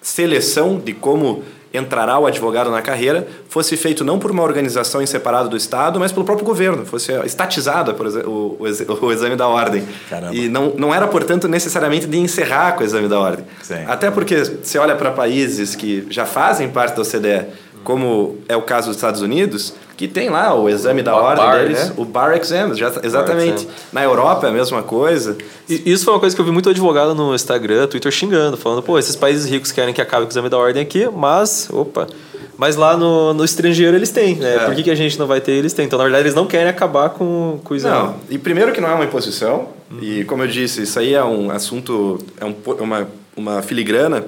seleção 0.00 0.78
de 0.78 0.92
como 0.92 1.42
entrará 1.72 2.18
o 2.18 2.26
advogado 2.26 2.70
na 2.70 2.82
carreira 2.82 3.26
fosse 3.48 3.76
feito 3.76 4.04
não 4.04 4.18
por 4.18 4.30
uma 4.30 4.42
organização 4.42 5.00
em 5.00 5.06
separado 5.06 5.48
do 5.48 5.56
Estado, 5.56 5.98
mas 5.98 6.12
pelo 6.12 6.24
próprio 6.24 6.46
governo, 6.46 6.84
fosse 6.84 7.12
estatizada 7.24 7.94
por 7.94 8.06
o, 8.06 8.58
o, 8.60 9.06
o 9.06 9.12
exame 9.12 9.36
da 9.36 9.48
ordem. 9.48 9.84
Caramba. 10.08 10.34
E 10.34 10.48
não, 10.48 10.74
não 10.76 10.94
era, 10.94 11.06
portanto, 11.06 11.48
necessariamente 11.48 12.06
de 12.06 12.18
encerrar 12.18 12.72
com 12.72 12.82
o 12.82 12.86
exame 12.86 13.08
da 13.08 13.18
ordem. 13.18 13.44
Sim. 13.62 13.84
Até 13.86 14.10
porque 14.10 14.44
você 14.44 14.78
olha 14.78 14.94
para 14.96 15.10
países 15.10 15.74
que 15.74 16.06
já 16.10 16.26
fazem 16.26 16.68
parte 16.68 16.96
da 16.96 17.02
OCDE, 17.02 17.46
como 17.82 18.38
é 18.48 18.56
o 18.56 18.62
caso 18.62 18.88
dos 18.88 18.96
Estados 18.96 19.22
Unidos, 19.22 19.74
que 20.02 20.08
tem 20.08 20.28
lá 20.28 20.52
o 20.52 20.68
exame 20.68 21.00
da 21.00 21.14
o 21.14 21.22
ordem 21.22 21.44
bar, 21.44 21.58
deles, 21.58 21.88
né? 21.90 21.94
o 21.96 22.04
bar 22.04 22.36
exam, 22.36 22.74
já, 22.74 22.92
exatamente. 23.04 23.64
Bar 23.64 23.72
exam. 23.72 23.88
Na 23.92 24.02
Europa 24.02 24.48
é 24.48 24.50
a 24.50 24.52
mesma 24.52 24.82
coisa. 24.82 25.38
E 25.68 25.80
isso 25.92 26.04
foi 26.04 26.12
uma 26.12 26.18
coisa 26.18 26.34
que 26.34 26.42
eu 26.42 26.44
vi 26.44 26.50
muito 26.50 26.68
advogado 26.68 27.14
no 27.14 27.32
Instagram, 27.32 27.86
Twitter 27.86 28.10
xingando, 28.10 28.56
falando, 28.56 28.82
pô, 28.82 28.98
esses 28.98 29.14
países 29.14 29.48
ricos 29.48 29.70
querem 29.70 29.94
que 29.94 30.00
acabe 30.00 30.22
com 30.22 30.30
o 30.30 30.32
exame 30.32 30.48
da 30.48 30.58
ordem 30.58 30.82
aqui, 30.82 31.08
mas, 31.08 31.68
opa, 31.70 32.08
mas 32.56 32.74
lá 32.74 32.96
no, 32.96 33.32
no 33.32 33.44
estrangeiro 33.44 33.96
eles 33.96 34.10
têm, 34.10 34.34
né? 34.34 34.56
É. 34.56 34.58
Por 34.66 34.74
que, 34.74 34.82
que 34.82 34.90
a 34.90 34.96
gente 34.96 35.16
não 35.20 35.28
vai 35.28 35.40
ter 35.40 35.52
eles 35.52 35.72
têm? 35.72 35.84
Então, 35.84 35.96
na 35.96 36.04
verdade, 36.04 36.24
eles 36.24 36.34
não 36.34 36.48
querem 36.48 36.68
acabar 36.68 37.10
com, 37.10 37.60
com 37.62 37.72
o 37.72 37.76
exame. 37.76 37.96
Não, 37.96 38.16
e 38.28 38.36
primeiro 38.38 38.72
que 38.72 38.80
não 38.80 38.88
é 38.88 38.94
uma 38.94 39.04
imposição, 39.04 39.68
uhum. 39.88 39.98
e 40.02 40.24
como 40.24 40.42
eu 40.42 40.48
disse, 40.48 40.82
isso 40.82 40.98
aí 40.98 41.14
é 41.14 41.22
um 41.22 41.48
assunto, 41.48 42.18
é 42.40 42.44
um, 42.44 42.56
uma, 42.80 43.08
uma 43.36 43.62
filigrana 43.62 44.24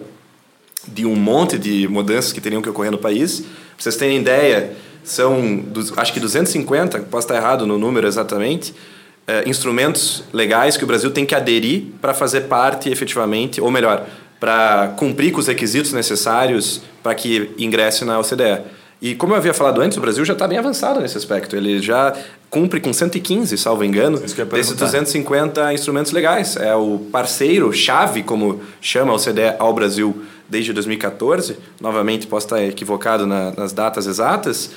de 0.87 1.05
um 1.05 1.17
monte 1.17 1.59
de 1.59 1.89
mudanças 1.89 2.33
que 2.33 2.41
teriam 2.41 2.63
que 2.63 2.69
ocorrer 2.69 2.93
no 2.93 2.99
país. 2.99 3.41
Pra 3.41 3.49
vocês 3.77 3.97
terem 3.97 4.19
ideia, 4.19 4.73
são, 5.05 5.63
acho 5.97 6.13
que 6.13 6.19
250, 6.19 7.01
posso 7.01 7.27
estar 7.27 7.37
errado 7.37 7.67
no 7.67 7.79
número 7.79 8.07
exatamente, 8.07 8.75
é, 9.27 9.49
instrumentos 9.49 10.25
legais 10.33 10.77
que 10.77 10.85
o 10.85 10.87
Brasil 10.87 11.11
tem 11.11 11.25
que 11.25 11.35
aderir 11.35 11.85
para 12.01 12.13
fazer 12.13 12.43
parte 12.43 12.91
efetivamente, 12.91 13.61
ou 13.61 13.71
melhor, 13.71 14.07
para 14.41 14.89
cumprir 14.97 15.33
com 15.33 15.41
os 15.41 15.47
requisitos 15.47 15.93
necessários 15.93 16.83
para 17.03 17.15
que 17.15 17.51
ingresse 17.59 18.05
na 18.05 18.19
OCDE. 18.19 18.63
E 19.01 19.15
como 19.15 19.35
eu 19.35 19.37
havia 19.37 19.53
falado 19.53 19.81
antes, 19.81 19.99
o 19.99 20.01
Brasil 20.01 20.25
já 20.25 20.33
está 20.33 20.49
bem 20.49 20.57
avançado 20.57 21.01
nesse 21.01 21.17
aspecto. 21.17 21.55
Ele 21.57 21.81
já 21.81 22.15
cumpre 22.49 22.81
com 22.81 22.93
115, 22.93 23.59
salvo 23.59 23.85
engano, 23.85 24.19
desses 24.19 24.75
250 24.75 25.75
instrumentos 25.75 26.13
legais. 26.13 26.57
É 26.57 26.75
o 26.75 26.99
parceiro 27.13 27.73
chave, 27.73 28.23
como 28.23 28.61
chama 28.81 29.13
a 29.13 29.17
OCDE 29.17 29.57
ao 29.59 29.75
Brasil 29.75 30.23
desde 30.49 30.73
2014. 30.73 31.59
Novamente, 31.81 32.27
posso 32.27 32.47
estar 32.47 32.63
equivocado 32.63 33.27
na, 33.27 33.51
nas 33.53 33.73
datas 33.73 34.07
exatas 34.07 34.71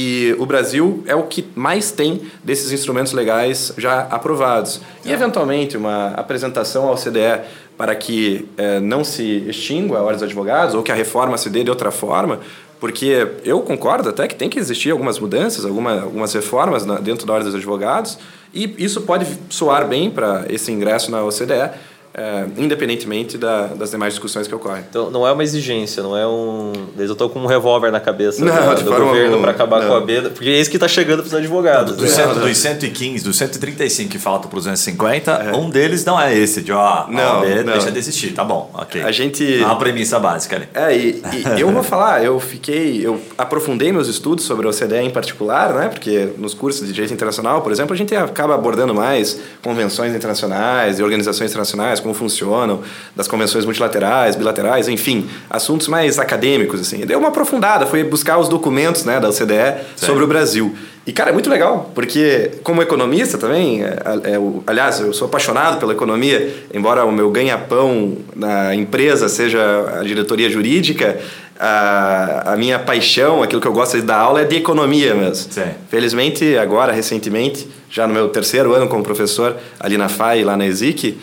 e 0.00 0.32
o 0.38 0.46
Brasil 0.46 1.02
é 1.08 1.16
o 1.16 1.24
que 1.24 1.44
mais 1.56 1.90
tem 1.90 2.22
desses 2.44 2.70
instrumentos 2.70 3.12
legais 3.12 3.72
já 3.76 4.02
aprovados. 4.02 4.80
E, 5.04 5.10
eventualmente, 5.10 5.76
uma 5.76 6.10
apresentação 6.10 6.86
ao 6.86 6.94
CDE 6.94 7.40
para 7.76 7.96
que 7.96 8.48
eh, 8.56 8.78
não 8.78 9.02
se 9.02 9.44
extingua 9.48 9.98
a 9.98 10.02
Ordem 10.02 10.14
dos 10.14 10.22
Advogados 10.22 10.76
ou 10.76 10.84
que 10.84 10.92
a 10.92 10.94
reforma 10.94 11.36
se 11.36 11.50
dê 11.50 11.64
de 11.64 11.70
outra 11.70 11.90
forma, 11.90 12.38
porque 12.78 13.26
eu 13.42 13.60
concordo 13.62 14.08
até 14.08 14.28
que 14.28 14.36
tem 14.36 14.48
que 14.48 14.56
existir 14.56 14.92
algumas 14.92 15.18
mudanças, 15.18 15.64
alguma, 15.64 16.02
algumas 16.02 16.32
reformas 16.32 16.86
na, 16.86 17.00
dentro 17.00 17.26
da 17.26 17.32
Ordem 17.32 17.50
dos 17.50 17.56
Advogados, 17.56 18.20
e 18.54 18.72
isso 18.78 19.00
pode 19.00 19.26
soar 19.50 19.88
bem 19.88 20.12
para 20.12 20.46
esse 20.48 20.70
ingresso 20.70 21.10
na 21.10 21.24
OCDE, 21.24 21.72
é, 22.18 22.46
independentemente 22.56 23.38
da, 23.38 23.68
das 23.68 23.92
demais 23.92 24.12
discussões 24.12 24.48
que 24.48 24.54
ocorrem. 24.54 24.82
Então, 24.90 25.08
não 25.08 25.24
é 25.24 25.30
uma 25.30 25.44
exigência, 25.44 26.02
não 26.02 26.16
é 26.16 26.26
um. 26.26 26.72
Eu 26.98 27.12
estou 27.12 27.30
com 27.30 27.38
um 27.38 27.46
revólver 27.46 27.92
na 27.92 28.00
cabeça 28.00 28.44
não, 28.44 28.74
do 28.74 28.84
governo 28.84 29.40
para 29.40 29.52
acabar 29.52 29.82
não. 29.82 29.88
com 29.88 29.94
a 29.94 30.00
B, 30.00 30.22
porque 30.22 30.50
é 30.50 30.60
isso 30.60 30.68
que 30.68 30.76
está 30.76 30.88
chegando 30.88 31.20
para 31.20 31.28
os 31.28 31.34
advogados. 31.34 31.96
Dos, 31.96 32.16
né? 32.16 32.26
dos 32.26 32.58
115, 32.58 33.24
dos 33.24 33.38
135 33.38 34.10
que 34.10 34.18
faltam 34.18 34.50
para 34.50 34.58
os 34.58 34.64
250, 34.64 35.30
é. 35.30 35.56
um 35.56 35.70
deles 35.70 36.04
não 36.04 36.20
é 36.20 36.36
esse, 36.36 36.60
de 36.60 36.72
ó, 36.72 37.06
não, 37.08 37.40
B, 37.40 37.62
não. 37.62 37.72
deixa 37.72 37.92
de 37.92 37.98
existir, 37.98 38.32
tá 38.32 38.42
bom, 38.42 38.68
ok. 38.74 39.00
A 39.02 39.12
gente. 39.12 39.62
É 39.62 39.64
uma 39.64 39.78
premissa 39.78 40.18
básica 40.18 40.56
ali. 40.56 40.68
É, 40.74 40.96
e, 40.96 41.22
e 41.56 41.60
eu 41.60 41.70
vou 41.70 41.84
falar, 41.84 42.24
eu 42.24 42.40
fiquei. 42.40 43.06
Eu 43.06 43.20
aprofundei 43.36 43.92
meus 43.92 44.08
estudos 44.08 44.44
sobre 44.44 44.66
a 44.66 44.70
OCDE 44.70 44.96
em 44.96 45.10
particular, 45.10 45.72
né? 45.72 45.88
Porque 45.88 46.30
nos 46.36 46.52
cursos 46.52 46.84
de 46.84 46.92
direito 46.92 47.14
internacional, 47.14 47.62
por 47.62 47.70
exemplo, 47.70 47.94
a 47.94 47.96
gente 47.96 48.14
acaba 48.16 48.56
abordando 48.56 48.92
mais 48.92 49.38
convenções 49.62 50.12
internacionais 50.12 50.98
e 50.98 51.02
organizações 51.02 51.50
internacionais 51.50 52.00
como 52.08 52.14
funcionam, 52.14 52.80
das 53.14 53.28
convenções 53.28 53.64
multilaterais, 53.64 54.34
bilaterais, 54.34 54.88
enfim, 54.88 55.28
assuntos 55.50 55.88
mais 55.88 56.18
acadêmicos, 56.18 56.80
assim. 56.80 57.04
Deu 57.04 57.18
uma 57.18 57.28
aprofundada, 57.28 57.86
foi 57.86 58.02
buscar 58.02 58.38
os 58.38 58.48
documentos 58.48 59.04
né, 59.04 59.20
da 59.20 59.28
OCDE 59.28 59.84
sobre 59.96 60.24
o 60.24 60.26
Brasil. 60.26 60.74
E, 61.06 61.12
cara, 61.12 61.30
é 61.30 61.32
muito 61.32 61.48
legal, 61.48 61.90
porque 61.94 62.52
como 62.62 62.82
economista 62.82 63.38
também, 63.38 63.82
é, 63.82 63.88
é, 63.88 64.40
aliás, 64.66 65.00
eu 65.00 65.12
sou 65.12 65.26
apaixonado 65.26 65.78
pela 65.78 65.92
economia, 65.92 66.54
embora 66.72 67.04
o 67.04 67.12
meu 67.12 67.30
ganha-pão 67.30 68.18
na 68.36 68.74
empresa 68.74 69.28
seja 69.28 70.00
a 70.00 70.02
diretoria 70.02 70.50
jurídica, 70.50 71.18
a, 71.58 72.52
a, 72.52 72.56
minha 72.56 72.78
paixão, 72.78 73.42
aquilo 73.42 73.60
que 73.60 73.66
eu 73.66 73.72
gosto 73.72 73.96
de 73.96 74.02
dar 74.02 74.18
aula 74.18 74.42
é 74.42 74.44
de 74.44 74.56
economia 74.56 75.14
mesmo. 75.14 75.50
Sim. 75.50 75.64
Felizmente, 75.88 76.56
agora, 76.56 76.92
recentemente, 76.92 77.66
já 77.90 78.06
no 78.06 78.14
meu 78.14 78.28
terceiro 78.28 78.74
ano 78.74 78.86
como 78.86 79.02
professor 79.02 79.56
ali 79.80 79.96
na 79.96 80.08
FAI, 80.08 80.44
lá 80.44 80.56
na 80.56 80.66
ESIC, 80.66 81.18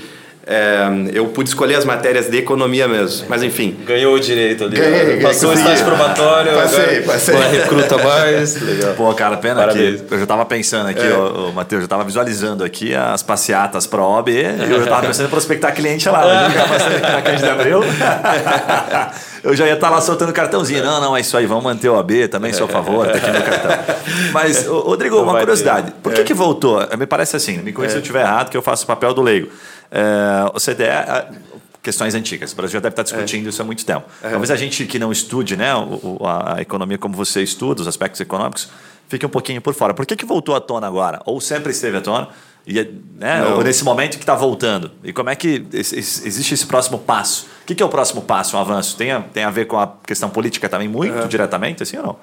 é, 0.47 0.87
eu 1.11 1.25
pude 1.29 1.49
escolher 1.49 1.73
as 1.73 1.85
matérias 1.85 2.29
de 2.29 2.37
economia 2.37 2.87
mesmo, 2.87 3.25
mas 3.27 3.41
enfim. 3.41 3.75
Ganhou 3.83 4.13
o 4.13 4.19
direito 4.19 4.65
ali. 4.65 4.77
Ganhei, 4.77 5.05
ganhei, 5.05 5.21
Passou 5.21 5.49
o 5.49 5.53
estágio 5.53 5.83
probatório. 5.83 6.53
Passei, 6.53 7.01
passei. 7.01 7.35
recruta 7.35 7.97
mais. 7.97 8.61
Legal. 8.61 8.93
Pô, 8.93 9.11
cara, 9.15 9.37
pena 9.37 9.61
Parabéns. 9.61 10.01
que 10.01 10.13
eu 10.13 10.19
já 10.19 10.25
tava 10.27 10.45
pensando 10.45 10.87
aqui, 10.89 11.01
é. 11.01 11.13
o, 11.13 11.49
o 11.49 11.53
Matheus, 11.53 11.81
já 11.81 11.87
tava 11.87 12.03
visualizando 12.03 12.63
aqui 12.63 12.93
as 12.93 13.23
passeatas 13.23 13.87
pro 13.87 14.03
OAB 14.03 14.29
e 14.29 14.71
eu 14.71 14.83
já 14.83 14.87
tava 14.87 15.07
pensando 15.07 15.25
em 15.25 15.29
prospectar 15.29 15.73
cliente 15.73 16.07
lá. 16.07 16.47
Na 16.47 17.21
Cândido 17.23 17.43
de 17.43 17.49
Abril. 17.49 17.79
eu 19.43 19.55
já 19.55 19.65
ia 19.65 19.73
estar 19.73 19.87
tá 19.87 19.95
lá 19.95 19.99
soltando 19.99 20.31
cartãozinho. 20.31 20.83
Não, 20.83 21.01
não, 21.01 21.17
é 21.17 21.21
isso 21.21 21.35
aí, 21.35 21.47
vamos 21.47 21.63
manter 21.63 21.89
o 21.89 21.97
AB, 21.97 22.27
também 22.27 22.53
sou 22.53 22.67
a 22.67 22.69
favor, 22.69 23.07
tá 23.07 23.17
aqui 23.17 23.31
meu 23.31 23.41
cartão. 23.41 23.71
Mas, 24.31 24.67
Rodrigo, 24.67 25.19
uma 25.19 25.39
curiosidade. 25.39 25.91
Por 26.03 26.13
que, 26.13 26.21
é. 26.21 26.23
que 26.23 26.35
voltou? 26.35 26.87
Me 26.99 27.07
parece 27.07 27.35
assim, 27.35 27.57
me 27.57 27.73
conheça 27.73 27.93
é. 27.93 27.95
se 27.95 27.97
eu 27.97 28.01
estiver 28.01 28.21
errado, 28.21 28.51
que 28.51 28.57
eu 28.57 28.61
faço 28.61 28.83
o 28.83 28.87
papel 28.87 29.11
do 29.11 29.23
leigo. 29.23 29.49
É, 29.91 30.51
o 30.53 30.59
CDE, 30.59 31.45
questões 31.85 32.15
antigas. 32.15 32.51
O 32.51 32.55
Brasil 32.55 32.73
já 32.73 32.79
deve 32.79 32.93
estar 32.93 33.03
discutindo 33.03 33.45
é. 33.45 33.49
isso 33.49 33.61
há 33.61 33.65
muito 33.65 33.85
tempo. 33.85 34.05
É. 34.23 34.29
Talvez 34.29 34.49
a 34.49 34.55
gente 34.55 34.85
que 34.85 34.97
não 34.97 35.11
estude 35.11 35.55
né, 35.55 35.71
a 36.21 36.61
economia 36.61 36.97
como 36.97 37.15
você 37.15 37.43
estuda, 37.43 37.81
os 37.81 37.87
aspectos 37.87 38.19
econômicos, 38.19 38.69
fique 39.07 39.25
um 39.25 39.29
pouquinho 39.29 39.61
por 39.61 39.73
fora. 39.73 39.93
Por 39.93 40.05
que, 40.05 40.15
que 40.15 40.25
voltou 40.25 40.55
à 40.55 40.59
tona 40.59 40.87
agora? 40.87 41.21
Ou 41.25 41.39
sempre 41.39 41.71
esteve 41.71 41.97
à 41.97 42.01
tona? 42.01 42.29
E, 42.67 42.73
né, 43.15 43.45
ou 43.45 43.63
nesse 43.63 43.83
momento 43.83 44.17
que 44.17 44.23
está 44.23 44.33
voltando? 44.33 44.91
E 45.03 45.13
como 45.13 45.29
é 45.29 45.35
que 45.35 45.63
existe 45.71 46.55
esse 46.55 46.65
próximo 46.65 46.97
passo? 46.97 47.45
O 47.61 47.65
que, 47.67 47.75
que 47.75 47.83
é 47.83 47.85
o 47.85 47.89
próximo 47.89 48.23
passo, 48.23 48.57
um 48.57 48.59
avanço? 48.59 48.97
Tem 48.97 49.11
a, 49.11 49.21
tem 49.21 49.43
a 49.43 49.51
ver 49.51 49.65
com 49.65 49.79
a 49.79 49.93
questão 50.05 50.29
política 50.29 50.67
também 50.67 50.87
muito 50.87 51.15
uhum. 51.15 51.27
diretamente, 51.27 51.83
assim 51.83 51.97
ou 51.97 52.03
não? 52.03 52.17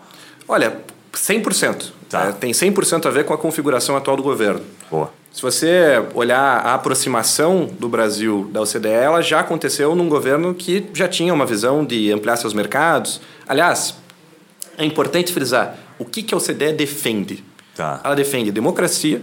Olha, 0.49 0.79
100%. 1.13 1.93
Tá. 2.11 2.27
É, 2.27 2.33
tem 2.33 2.51
100% 2.51 3.07
a 3.07 3.11
ver 3.11 3.25
com 3.25 3.33
a 3.33 3.39
configuração 3.39 3.97
atual 3.97 4.17
do 4.17 4.23
governo. 4.23 4.63
Boa. 4.91 5.13
Se 5.33 5.41
você 5.41 6.05
olhar 6.15 6.59
a 6.59 6.75
aproximação 6.75 7.65
do 7.65 7.89
Brasil 7.89 8.51
da 8.53 8.61
OCDE, 8.61 8.89
ela 8.89 9.23
já 9.23 9.41
aconteceu 9.41 9.95
num 9.95 10.09
governo 10.09 10.55
que 10.55 10.87
já 10.93 11.09
tinha 11.09 11.33
uma 11.33 11.47
visão 11.47 11.85
de 11.85 12.13
ampliar 12.13 12.37
seus 12.37 12.53
mercados. 12.53 13.21
Aliás, 13.49 13.97
é 14.77 14.85
importante 14.85 15.33
frisar 15.33 15.79
o 15.99 16.05
que, 16.05 16.23
que 16.23 16.35
a 16.35 16.37
OCDE 16.37 16.73
defende. 16.75 17.43
Tá. 17.75 18.01
Ela 18.05 18.15
defende 18.15 18.53
democracia, 18.53 19.23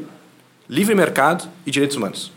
livre 0.67 0.95
mercado 0.95 1.47
e 1.65 1.69
direitos 1.69 1.95
humanos. 1.95 2.31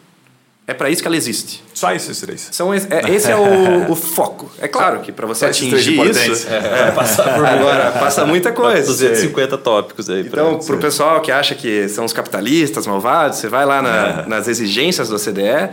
É 0.73 0.75
para 0.75 0.89
isso 0.89 1.03
que 1.03 1.07
ela 1.09 1.17
existe. 1.17 1.63
Só 1.75 1.93
esses 1.93 2.19
três. 2.21 2.49
São, 2.51 2.75
es- 2.75 2.89
é- 2.91 3.11
esse 3.11 3.31
é 3.31 3.37
o, 3.37 3.91
o 3.93 3.95
foco. 3.95 4.51
É 4.59 4.67
claro 4.67 5.01
que 5.01 5.13
para 5.13 5.27
você 5.27 5.45
atingir 5.47 5.77
isso, 6.11 6.49
é, 6.49 6.91
passar 6.93 7.35
por 7.35 7.45
agora 7.45 7.93
passa 7.93 8.25
muita 8.25 8.53
coisa. 8.53 8.87
250 8.87 9.59
tópicos 9.59 10.09
aí. 10.09 10.21
Então, 10.23 10.59
para 10.59 10.75
o 10.77 10.79
pessoal 10.79 11.21
que 11.21 11.31
acha 11.31 11.55
que 11.55 11.89
são 11.89 12.05
os 12.07 12.13
capitalistas 12.13 12.87
malvados, 12.87 13.39
você 13.39 13.49
vai 13.49 13.67
lá 13.67 13.83
na- 13.83 14.27
nas 14.27 14.49
exigências 14.49 15.09
da 15.11 15.17
OCDE, 15.17 15.71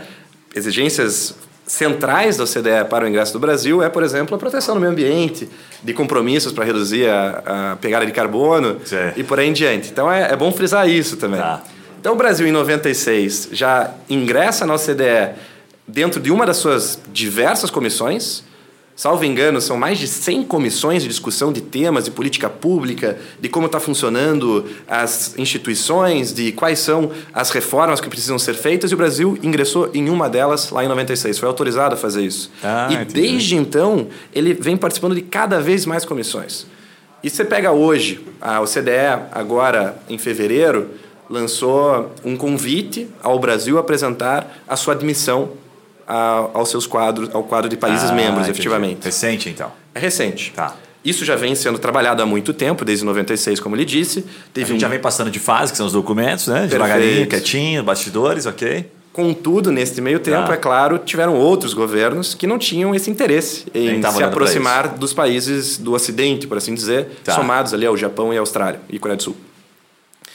exigências 0.53 1.33
centrais 1.65 2.35
da 2.35 2.43
OCDE 2.43 2.85
para 2.89 3.05
o 3.05 3.07
ingresso 3.07 3.31
do 3.33 3.39
Brasil 3.39 3.83
é, 3.83 3.89
por 3.89 4.01
exemplo, 4.03 4.35
a 4.35 4.39
proteção 4.39 4.73
do 4.75 4.81
meio 4.81 4.91
ambiente, 4.91 5.47
de 5.83 5.93
compromissos 5.93 6.51
para 6.51 6.65
reduzir 6.65 7.07
a, 7.07 7.71
a 7.71 7.75
pegada 7.75 8.05
de 8.05 8.11
carbono 8.11 8.77
Sim. 8.83 8.95
e 9.15 9.23
por 9.23 9.39
aí 9.39 9.47
em 9.47 9.53
diante. 9.53 9.89
Então, 9.91 10.11
é, 10.11 10.31
é 10.31 10.35
bom 10.35 10.51
frisar 10.51 10.89
isso 10.89 11.15
também. 11.17 11.39
Tá. 11.39 11.61
Então, 11.99 12.13
o 12.13 12.15
Brasil, 12.15 12.47
em 12.47 12.51
96, 12.51 13.49
já 13.51 13.93
ingressa 14.09 14.65
na 14.65 14.75
OCDE 14.75 15.35
dentro 15.87 16.21
de 16.21 16.31
uma 16.31 16.45
das 16.45 16.57
suas 16.57 16.99
diversas 17.11 17.69
comissões, 17.69 18.43
Salvo 18.99 19.23
engano, 19.23 19.61
são 19.61 19.77
mais 19.77 19.97
de 19.97 20.05
100 20.09 20.43
comissões 20.43 21.03
de 21.03 21.07
discussão 21.07 21.53
de 21.53 21.61
temas 21.61 22.03
de 22.03 22.11
política 22.11 22.49
pública, 22.49 23.17
de 23.39 23.47
como 23.47 23.67
está 23.67 23.79
funcionando 23.79 24.65
as 24.89 25.39
instituições, 25.39 26.33
de 26.33 26.51
quais 26.51 26.79
são 26.79 27.09
as 27.33 27.49
reformas 27.49 28.01
que 28.01 28.09
precisam 28.09 28.37
ser 28.37 28.55
feitas, 28.55 28.91
e 28.91 28.93
o 28.93 28.97
Brasil 28.97 29.39
ingressou 29.41 29.89
em 29.93 30.09
uma 30.09 30.29
delas 30.29 30.69
lá 30.69 30.83
em 30.83 30.89
96, 30.89 31.39
foi 31.39 31.47
autorizado 31.47 31.95
a 31.95 31.97
fazer 31.97 32.23
isso. 32.23 32.51
Ah, 32.61 32.89
e 32.89 32.95
entendi. 32.95 33.13
desde 33.13 33.55
então, 33.55 34.09
ele 34.33 34.53
vem 34.53 34.75
participando 34.75 35.15
de 35.15 35.21
cada 35.21 35.61
vez 35.61 35.85
mais 35.85 36.03
comissões. 36.03 36.67
E 37.23 37.29
você 37.29 37.45
pega 37.45 37.71
hoje, 37.71 38.19
a 38.41 38.59
OCDE, 38.59 39.29
agora 39.31 39.97
em 40.09 40.17
fevereiro, 40.17 40.89
lançou 41.29 42.11
um 42.25 42.35
convite 42.35 43.07
ao 43.21 43.37
Brasil 43.39 43.77
apresentar 43.77 44.59
a 44.67 44.75
sua 44.75 44.93
admissão 44.93 45.49
a- 46.07 46.47
aos 46.53 46.69
seus 46.69 46.87
quadros, 46.87 47.29
ao 47.33 47.43
quadro 47.43 47.69
de 47.69 47.77
países 47.77 48.09
Ah, 48.09 48.13
membros, 48.13 48.39
entendi. 48.39 48.51
efetivamente. 48.51 49.03
Recente, 49.05 49.49
então. 49.49 49.71
É 49.93 49.99
recente. 49.99 50.51
Tá. 50.55 50.75
Isso 51.05 51.23
já 51.23 51.35
vem 51.35 51.53
sendo 51.55 51.77
trabalhado 51.79 52.21
há 52.21 52.25
muito 52.25 52.51
tempo, 52.53 52.83
desde 52.83 53.05
96, 53.05 53.59
como 53.59 53.75
lhe 53.75 53.85
disse. 53.85 54.19
A 54.19 54.23
Teve 54.53 54.67
gente 54.73 54.77
um... 54.77 54.81
já 54.81 54.87
vem 54.87 54.99
passando 54.99 55.29
de 55.31 55.39
fase, 55.39 55.71
que 55.71 55.77
são 55.77 55.85
os 55.85 55.93
documentos, 55.93 56.47
né? 56.47 56.67
Devagarinho, 56.67 57.09
Perfeito. 57.27 57.29
quietinho, 57.29 57.83
bastidores, 57.83 58.45
ok? 58.45 58.89
Contudo, 59.13 59.71
nesse 59.71 60.01
meio 60.01 60.19
tempo, 60.19 60.47
Tá. 60.47 60.53
é 60.53 60.57
claro, 60.57 60.97
tiveram 60.97 61.35
outros 61.35 61.73
governos 61.73 62.33
que 62.33 62.45
não 62.47 62.57
tinham 62.57 62.93
esse 62.93 63.09
interesse 63.09 63.65
em 63.73 64.01
se 64.01 64.23
aproximar 64.23 64.89
dos 64.89 65.13
países 65.13 65.77
do 65.77 65.93
Ocidente, 65.93 66.47
por 66.47 66.57
assim 66.57 66.73
dizer, 66.73 67.07
Tá. 67.23 67.33
somados 67.33 67.73
ali 67.73 67.85
ao 67.85 67.95
Japão 67.95 68.33
e 68.33 68.37
à 68.37 68.39
Austrália 68.39 68.79
e 68.89 68.97
Coreia 68.99 69.17
do 69.17 69.23
Sul. 69.23 69.35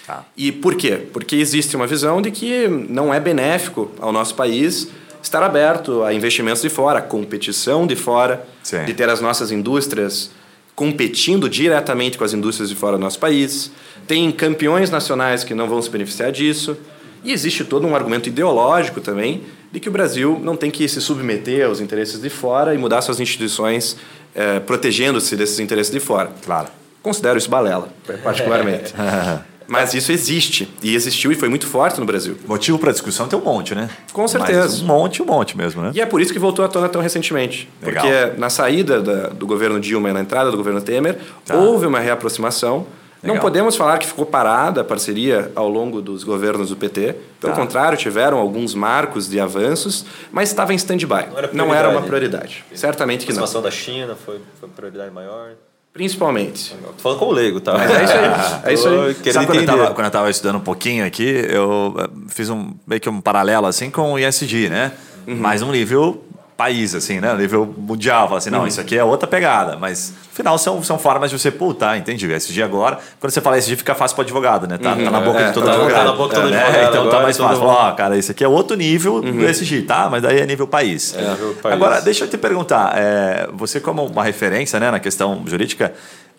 Tá. 0.06 0.24
E 0.36 0.52
por 0.52 0.74
quê? 0.74 1.00
Porque 1.12 1.36
existe 1.36 1.74
uma 1.76 1.86
visão 1.86 2.20
de 2.20 2.30
que 2.30 2.68
não 2.68 3.12
é 3.12 3.18
benéfico 3.18 3.90
ao 3.98 4.12
nosso 4.12 4.34
país 4.34 4.88
estar 5.22 5.42
aberto 5.42 6.02
a 6.02 6.12
investimentos 6.12 6.60
de 6.60 6.68
fora, 6.68 6.98
a 6.98 7.02
competição 7.02 7.86
de 7.86 7.96
fora, 7.96 8.46
Sim. 8.62 8.84
de 8.84 8.92
ter 8.92 9.08
as 9.08 9.20
nossas 9.20 9.50
indústrias 9.50 10.30
competindo 10.74 11.48
diretamente 11.48 12.18
com 12.18 12.24
as 12.24 12.34
indústrias 12.34 12.68
de 12.68 12.74
fora 12.74 12.96
do 12.96 13.00
nosso 13.00 13.18
país. 13.18 13.70
Tem 14.06 14.30
campeões 14.30 14.90
nacionais 14.90 15.44
que 15.44 15.54
não 15.54 15.68
vão 15.68 15.80
se 15.80 15.88
beneficiar 15.88 16.30
disso. 16.30 16.76
E 17.22 17.32
existe 17.32 17.64
todo 17.64 17.86
um 17.86 17.94
argumento 17.94 18.28
ideológico 18.28 19.00
também 19.00 19.42
de 19.72 19.80
que 19.80 19.88
o 19.88 19.92
Brasil 19.92 20.38
não 20.42 20.56
tem 20.56 20.70
que 20.70 20.86
se 20.86 21.00
submeter 21.00 21.66
aos 21.66 21.80
interesses 21.80 22.20
de 22.20 22.28
fora 22.28 22.74
e 22.74 22.78
mudar 22.78 23.00
suas 23.00 23.18
instituições 23.18 23.96
eh, 24.34 24.60
protegendo-se 24.60 25.34
desses 25.34 25.58
interesses 25.58 25.90
de 25.90 26.00
fora. 26.00 26.30
Claro. 26.44 26.68
Considero 27.02 27.38
isso 27.38 27.48
balela, 27.48 27.88
particularmente. 28.22 28.92
Mas 29.66 29.94
isso 29.94 30.12
existe. 30.12 30.68
E 30.82 30.94
existiu 30.94 31.32
e 31.32 31.34
foi 31.34 31.48
muito 31.48 31.66
forte 31.66 31.98
no 31.98 32.06
Brasil. 32.06 32.36
Motivo 32.46 32.78
para 32.78 32.92
discussão 32.92 33.26
tem 33.26 33.38
um 33.38 33.42
monte, 33.42 33.74
né? 33.74 33.88
Com 34.12 34.26
certeza. 34.28 34.60
Mas 34.62 34.82
um 34.82 34.86
monte, 34.86 35.22
um 35.22 35.26
monte 35.26 35.56
mesmo, 35.56 35.82
né? 35.82 35.90
E 35.94 36.00
é 36.00 36.06
por 36.06 36.20
isso 36.20 36.32
que 36.32 36.38
voltou 36.38 36.64
à 36.64 36.68
tona 36.68 36.88
tão 36.88 37.00
recentemente. 37.00 37.68
Legal. 37.82 38.04
Porque 38.04 38.38
na 38.38 38.50
saída 38.50 39.00
da- 39.00 39.28
do 39.28 39.46
governo 39.46 39.80
Dilma 39.80 40.10
e 40.10 40.12
na 40.12 40.20
entrada 40.20 40.50
do 40.50 40.56
governo 40.56 40.80
Temer, 40.80 41.18
Tá. 41.44 41.56
houve 41.56 41.86
uma 41.86 41.98
reaproximação. 42.00 42.86
Não 43.22 43.30
Legal. 43.36 43.40
podemos 43.42 43.74
falar 43.74 43.96
que 43.98 44.06
ficou 44.06 44.26
parada 44.26 44.82
a 44.82 44.84
parceria 44.84 45.50
ao 45.56 45.66
longo 45.66 46.02
dos 46.02 46.22
governos 46.22 46.68
do 46.68 46.76
PT. 46.76 47.14
Pelo 47.40 47.54
Tá. 47.54 47.58
contrário, 47.58 47.96
tiveram 47.96 48.36
alguns 48.36 48.74
marcos 48.74 49.26
de 49.26 49.40
avanços, 49.40 50.04
mas 50.30 50.50
estava 50.50 50.74
em 50.74 50.76
stand-by. 50.76 51.28
Não 51.30 51.38
era 51.38 51.50
Não 51.54 51.74
era 51.74 51.88
uma 51.88 52.02
prioridade. 52.02 52.62
Certamente 52.74 53.22
A 53.22 53.26
que 53.26 53.32
não. 53.32 53.38
aproximação 53.38 53.62
da 53.62 53.70
China 53.70 54.14
foi, 54.14 54.40
foi 54.60 54.68
prioridade 54.68 55.10
maior. 55.10 55.52
Principalmente. 55.94 56.74
Tô 56.74 56.92
falando 56.98 57.18
como 57.20 57.30
leigo, 57.30 57.60
tá? 57.60 57.78
Mas 57.78 57.88
é 57.88 58.02
isso 58.02 58.12
aí. 58.12 58.64
É 58.64 58.74
isso 58.74 58.88
aí. 58.88 59.32
Sabe 59.32 59.46
quando 59.46 59.60
eu, 59.60 59.66
tava, 59.66 59.94
quando 59.94 60.04
eu 60.06 60.10
tava 60.10 60.28
estudando 60.28 60.56
um 60.56 60.60
pouquinho 60.60 61.06
aqui, 61.06 61.22
eu 61.22 61.94
eh, 61.96 62.08
fiz 62.28 62.50
um, 62.50 62.72
meio 62.84 63.00
que 63.00 63.08
um 63.08 63.20
paralelo 63.20 63.66
assim 63.66 63.90
com 63.90 64.12
o 64.12 64.18
ISD, 64.18 64.68
né? 64.68 64.90
Uhum. 65.24 65.36
Mas 65.36 65.62
um 65.62 65.70
nível 65.70 66.20
país, 66.56 66.94
assim, 66.94 67.20
né? 67.20 67.34
Nível 67.34 67.72
mundial. 67.76 68.26
Fala 68.28 68.38
assim, 68.38 68.50
não, 68.50 68.66
isso 68.66 68.80
aqui 68.80 68.96
é 68.96 69.02
outra 69.02 69.26
pegada. 69.26 69.76
Mas, 69.76 70.10
no 70.10 70.34
final, 70.34 70.56
são, 70.56 70.82
são 70.82 70.98
formas 70.98 71.30
de 71.30 71.38
você, 71.38 71.50
pô, 71.50 71.74
tá, 71.74 71.96
entendi. 71.98 72.26
ISD 72.32 72.62
agora, 72.62 72.98
quando 73.18 73.32
você 73.32 73.40
fala 73.40 73.58
ISD, 73.58 73.76
fica 73.76 73.94
fácil 73.94 74.14
para 74.14 74.24
advogado, 74.24 74.66
né? 74.68 74.78
Tá, 74.78 74.94
tá 74.94 75.10
na 75.10 75.20
boca 75.20 75.40
É, 75.40 75.48
de 75.48 75.54
todo 75.54 75.64
tá 75.66 75.72
advogado. 75.72 75.96
tá 75.98 76.04
na 76.04 76.12
boca 76.12 76.34
de 76.34 76.40
todo 76.42 76.54
É, 76.54 76.58
advogado 76.58 76.88
Então 76.88 77.02
tá 77.02 77.08
agora, 77.08 77.22
mais 77.24 77.36
todo 77.36 77.48
fácil. 77.48 77.64
Ó, 77.64 77.92
cara, 77.92 78.16
isso 78.16 78.30
aqui 78.30 78.44
é 78.44 78.48
outro 78.48 78.76
nível 78.76 79.20
do 79.20 79.44
ISD, 79.48 79.82
tá? 79.82 80.08
Mas 80.10 80.22
daí 80.22 80.38
é 80.40 80.46
nível 80.46 80.66
país. 80.66 81.14
É, 81.16 81.28
nível 81.30 81.54
país. 81.54 81.74
Agora, 81.74 82.00
deixa 82.00 82.24
eu 82.24 82.28
te 82.28 82.38
perguntar, 82.38 82.92
é, 82.96 83.48
você 83.52 83.80
como 83.80 84.06
uma 84.06 84.22
referência 84.22 84.78
né, 84.78 84.90
na 84.90 85.00
questão 85.00 85.42
jurídica, 85.46 85.92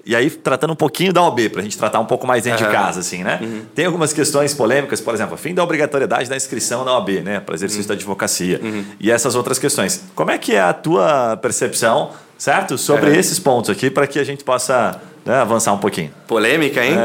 e 0.06 0.16
aí 0.16 0.30
tratando 0.30 0.74
um 0.74 0.76
pouquinho 0.76 1.12
da 1.12 1.22
OB, 1.24 1.50
para 1.50 1.62
a 1.62 1.64
gente 1.64 1.78
tratar 1.78 2.00
um 2.00 2.06
pouco 2.06 2.28
mais 2.28 2.44
dentro 2.44 2.60
de 2.60 2.66
Aham. 2.66 2.74
casa, 2.74 3.00
assim, 3.00 3.24
né? 3.24 3.40
Tem 3.74 3.86
algumas 3.86 4.14
questões 4.14 4.54
polêmicas, 4.54 5.02
por 5.02 5.14
exemplo, 5.14 5.36
fim 5.36 5.54
da 5.54 5.64
obrigatoriedade 5.64 6.30
da 6.30 6.36
inscrição 6.36 6.86
na 6.86 6.96
OB, 6.98 7.22
né, 7.22 7.40
para 7.40 7.56
exercício 7.56 7.88
da 7.88 7.94
advocacia, 7.96 8.62
e 9.00 9.10
essas 9.10 9.36
outras 9.36 9.58
questões. 9.58 10.04
Como 10.14 10.30
é 10.32 10.38
que 10.38 10.54
é 10.54 10.62
a 10.62 10.74
tua 10.74 11.38
percepção, 11.38 12.12
certo, 12.46 12.78
sobre 12.78 13.10
Aham. 13.10 13.20
esses 13.20 13.40
pontos 13.40 13.72
aqui, 13.72 13.90
para 13.90 14.06
que 14.06 14.20
a 14.20 14.24
gente 14.24 14.44
possa 14.44 15.02
né, 15.26 15.34
avançar 15.34 15.74
um 15.74 15.80
pouquinho? 15.80 16.12
Polêmica, 16.28 16.86
hein? 16.86 16.94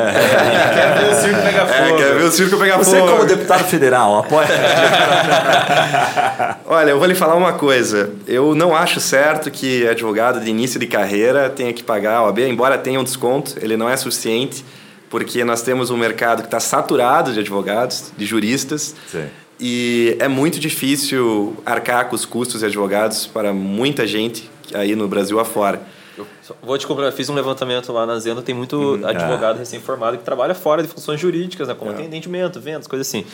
Quer 0.74 0.98
ver 0.98 1.10
o 1.10 1.14
circo 1.14 1.40
pegar 1.42 1.62
É, 1.62 1.66
fogo. 1.86 1.96
quer 1.96 2.14
ver 2.14 2.24
o 2.24 2.30
circo 2.30 2.58
pegar 2.58 2.76
Você 2.76 2.98
fogo. 2.98 3.10
como 3.12 3.24
deputado 3.24 3.64
federal, 3.64 4.18
apoia... 4.18 4.46
Olha, 6.66 6.90
eu 6.90 6.98
vou 6.98 7.08
lhe 7.08 7.14
falar 7.14 7.36
uma 7.36 7.54
coisa. 7.54 8.10
Eu 8.28 8.54
não 8.54 8.76
acho 8.76 9.00
certo 9.00 9.50
que 9.50 9.88
advogado 9.88 10.40
de 10.40 10.50
início 10.50 10.78
de 10.78 10.86
carreira 10.86 11.48
tenha 11.48 11.72
que 11.72 11.82
pagar 11.82 12.16
a 12.16 12.24
OAB, 12.24 12.40
embora 12.40 12.76
tenha 12.76 13.00
um 13.00 13.04
desconto, 13.04 13.54
ele 13.62 13.78
não 13.78 13.88
é 13.88 13.96
suficiente, 13.96 14.62
porque 15.08 15.42
nós 15.42 15.62
temos 15.62 15.88
um 15.88 15.96
mercado 15.96 16.42
que 16.42 16.48
está 16.48 16.60
saturado 16.60 17.32
de 17.32 17.40
advogados, 17.40 18.12
de 18.14 18.26
juristas, 18.26 18.94
Sim. 19.10 19.24
e 19.58 20.18
é 20.20 20.28
muito 20.28 20.60
difícil 20.60 21.56
arcar 21.64 22.10
com 22.10 22.14
os 22.14 22.26
custos 22.26 22.60
de 22.60 22.66
advogados 22.66 23.26
para 23.26 23.54
muita 23.54 24.06
gente 24.06 24.50
aí 24.74 24.94
no 24.96 25.08
Brasil 25.08 25.38
afora. 25.40 25.80
Eu 26.18 26.26
Vou 26.62 26.76
te 26.76 26.86
comprar, 26.86 27.10
fiz 27.12 27.28
um 27.30 27.34
levantamento 27.34 27.92
lá 27.92 28.04
na 28.04 28.18
Zenda, 28.18 28.42
tem 28.42 28.54
muito 28.54 28.76
Uhum. 28.76 29.06
advogado 29.06 29.56
É. 29.56 29.58
recém-formado 29.60 30.18
que 30.18 30.24
trabalha 30.24 30.54
fora 30.54 30.82
de 30.82 30.88
funções 30.88 31.18
jurídicas, 31.20 31.68
né, 31.68 31.74
como 31.74 31.90
atendimento, 31.92 32.60
vendas, 32.60 32.86
coisas 32.86 33.06
assim. 33.06 33.24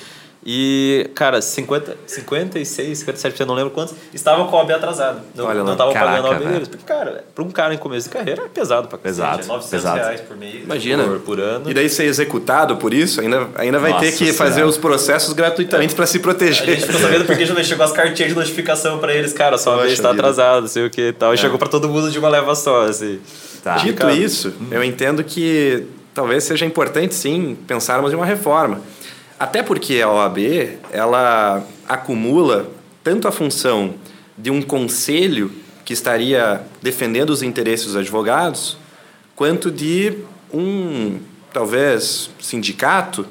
E, 0.45 1.11
cara, 1.14 1.43
50, 1.43 1.97
56, 2.07 3.05
57%, 3.05 3.45
não 3.47 3.55
lembro 3.55 3.71
quantos, 3.73 3.95
estavam 4.14 4.47
com 4.47 4.57
a 4.57 4.61
OAB 4.61 4.71
atrasado. 4.73 5.21
Não 5.35 5.45
Olha 5.45 5.62
lá. 5.64 5.73
estavam 5.73 5.93
pagando 5.93 6.26
a 6.26 6.31
OAB 6.31 6.38
velho. 6.38 6.52
deles. 6.52 6.69
Porque, 6.69 6.85
cara, 6.85 7.25
para 7.35 7.43
um 7.45 7.50
cara 7.50 7.75
em 7.75 7.78
começo 7.78 8.09
de 8.09 8.14
carreira 8.14 8.43
é 8.45 8.49
pesado 8.49 8.87
pra 8.87 8.97
cacete, 8.97 9.16
Pesado, 9.16 9.43
é 9.43 9.47
900 9.47 9.71
pesado. 9.71 9.97
reais 9.97 10.21
por 10.21 10.37
mês. 10.37 10.62
Imagina. 10.62 11.02
Por, 11.05 11.19
por 11.21 11.40
ano. 11.40 11.69
E 11.69 11.75
daí 11.75 11.88
ser 11.88 12.05
executado 12.05 12.76
por 12.76 12.95
isso, 12.95 13.21
ainda, 13.21 13.49
ainda 13.57 13.78
vai 13.81 13.99
ter 13.99 14.07
Nossa 14.07 14.19
que 14.19 14.33
fazer 14.33 14.64
os 14.64 14.76
processos 14.76 15.33
gratuitamente 15.33 15.95
para 15.97 16.07
se 16.07 16.19
A 16.19 16.21
proteger. 16.21 16.64
gente 16.64 16.87
ficou 16.87 17.00
sabendo 17.00 17.25
porque 17.25 17.45
já 17.45 17.64
chegou 17.64 17.85
as 17.85 17.93
cartinhas 17.93 18.31
de 18.31 18.37
notificação 18.38 18.99
pra 18.99 19.12
eles, 19.12 19.33
cara, 19.33 19.59
sua 19.59 19.73
Poxa 19.73 19.87
vez 19.87 19.99
está 19.99 20.12
não 20.61 20.69
sei 20.69 20.87
o 20.87 20.90
que 20.90 21.09
e 21.09 21.12
tal. 21.12 21.35
E 21.35 21.38
chegou 21.38 21.59
pra 21.59 21.69
todo 21.69 21.88
mundo 21.88 22.09
de 22.11 22.19
uma 22.21 22.28
leva 22.28 22.55
só, 22.55 22.83
assim. 22.83 23.19
Tá. 23.64 23.75
Dito 23.78 24.00
Complicado. 24.00 24.16
isso, 24.16 24.52
eu 24.71 24.85
entendo 24.85 25.25
que 25.25 25.87
talvez 26.14 26.45
seja 26.45 26.64
importante 26.64 27.16
sim 27.16 27.57
pensarmos 27.66 28.12
em 28.12 28.16
uma 28.16 28.25
reforma. 28.25 28.81
Até 29.38 29.62
porque 29.62 30.00
a 30.00 30.11
OAB, 30.11 30.38
ela 30.90 31.62
acumula 31.87 32.71
tanto 33.05 33.28
a 33.28 33.33
função 33.33 33.95
de 34.37 34.50
um 34.50 34.62
conselho 34.62 35.52
que 35.85 35.93
estaria 35.93 36.62
defendendo 36.83 37.31
os 37.31 37.43
interesses 37.43 37.87
dos 37.87 37.97
advogados, 37.97 38.78
quanto 39.35 39.71
de 39.71 40.19
um, 40.52 41.19
talvez, 41.52 42.31
sindicato, 42.40 43.26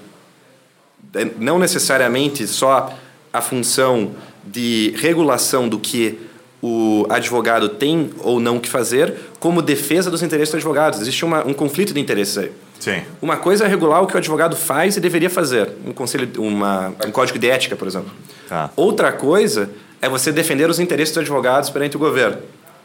eh, 1.15 1.31
não 1.39 1.57
necessariamente 1.57 2.47
só 2.47 2.93
a 3.33 3.41
função 3.41 4.15
de 4.45 4.93
regulação 4.97 5.67
do 5.67 5.79
que 5.79 6.19
o 6.61 7.05
advogado 7.09 7.67
tem 7.69 8.11
ou 8.19 8.39
não 8.39 8.59
que 8.59 8.69
fazer, 8.69 9.15
como 9.39 9.61
defesa 9.61 10.11
dos 10.11 10.21
interesses 10.21 10.51
dos 10.51 10.59
advogados. 10.59 10.99
Existe 11.01 11.25
uma, 11.25 11.45
um 11.45 11.53
conflito 11.53 11.93
de 11.93 11.99
interesses 11.99 12.37
aí. 12.37 12.51
Sim. 12.79 13.01
Uma 13.21 13.37
coisa 13.37 13.65
é 13.65 13.67
regular 13.67 14.01
o 14.03 14.07
que 14.07 14.13
o 14.15 14.17
advogado 14.17 14.55
faz 14.55 14.95
e 14.97 14.99
deveria 14.99 15.29
fazer, 15.29 15.69
um 15.85 15.91
conselho, 15.93 16.29
uma, 16.37 16.93
um 17.05 17.11
código 17.11 17.39
de 17.39 17.49
ética, 17.49 17.75
por 17.75 17.87
exemplo. 17.87 18.11
Tá. 18.47 18.69
Outra 18.75 19.11
coisa 19.11 19.69
é 20.01 20.07
você 20.09 20.31
defender 20.31 20.69
os 20.69 20.79
interesses 20.79 21.13
dos 21.13 21.21
advogados 21.21 21.69
perante 21.69 21.95
o 21.95 21.99
governo 21.99 22.37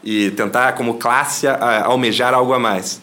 e 0.03 0.31
tentar, 0.31 0.73
como 0.73 0.95
classe, 0.95 1.47
a- 1.47 1.83
almejar 1.85 2.33
algo 2.33 2.53
a 2.53 2.59
mais. 2.59 2.99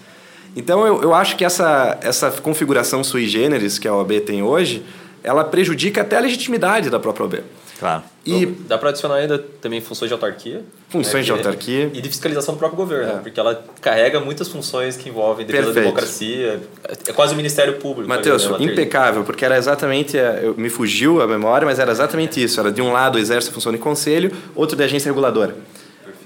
Então, 0.56 0.84
eu, 0.86 1.02
eu 1.02 1.14
acho 1.14 1.36
que 1.36 1.44
essa, 1.44 1.96
essa 2.00 2.30
configuração 2.32 3.04
sui 3.04 3.28
generis 3.28 3.78
que 3.78 3.86
a 3.86 3.94
OAB 3.94 4.20
tem 4.26 4.42
hoje, 4.42 4.82
ela 5.22 5.44
prejudica 5.44 6.00
até 6.00 6.16
a 6.16 6.20
legitimidade 6.20 6.90
da 6.90 6.98
própria 6.98 7.24
OAB. 7.24 7.34
Claro. 7.78 8.02
E 8.26 8.44
Dá 8.46 8.76
para 8.76 8.88
adicionar 8.88 9.16
ainda 9.16 9.38
também 9.38 9.80
funções 9.80 10.08
de 10.08 10.12
autarquia. 10.14 10.64
Funções 10.88 11.26
de 11.26 11.32
que- 11.32 11.38
autarquia. 11.38 11.90
E 11.92 12.00
de 12.00 12.08
fiscalização 12.08 12.54
do 12.54 12.58
próprio 12.58 12.78
governo, 12.78 13.12
É. 13.12 13.16
porque 13.18 13.38
ela 13.38 13.62
carrega 13.80 14.20
muitas 14.20 14.48
funções 14.48 14.96
que 14.96 15.10
envolvem 15.10 15.44
defesa 15.44 15.66
da 15.68 15.72
Perfeito. 15.74 15.84
democracia. 15.94 16.60
É 17.06 17.12
quase 17.12 17.34
o 17.34 17.36
Ministério 17.36 17.74
Público. 17.74 18.08
Matheus, 18.08 18.48
né? 18.50 18.56
Ter- 18.56 18.64
impecável, 18.64 19.22
porque 19.22 19.44
era 19.44 19.58
exatamente, 19.58 20.16
é, 20.16 20.40
eu, 20.44 20.54
me 20.56 20.70
fugiu 20.70 21.20
a 21.20 21.26
memória, 21.26 21.66
mas 21.66 21.78
era 21.78 21.90
exatamente 21.92 22.42
isso. 22.42 22.58
Era 22.58 22.72
de 22.72 22.80
um 22.80 22.90
lado 22.90 23.18
exerce 23.18 23.50
a 23.50 23.52
função 23.52 23.70
de 23.70 23.76
conselho, 23.78 24.32
outro 24.54 24.76
de 24.76 24.82
agência 24.82 25.10
reguladora. 25.10 25.54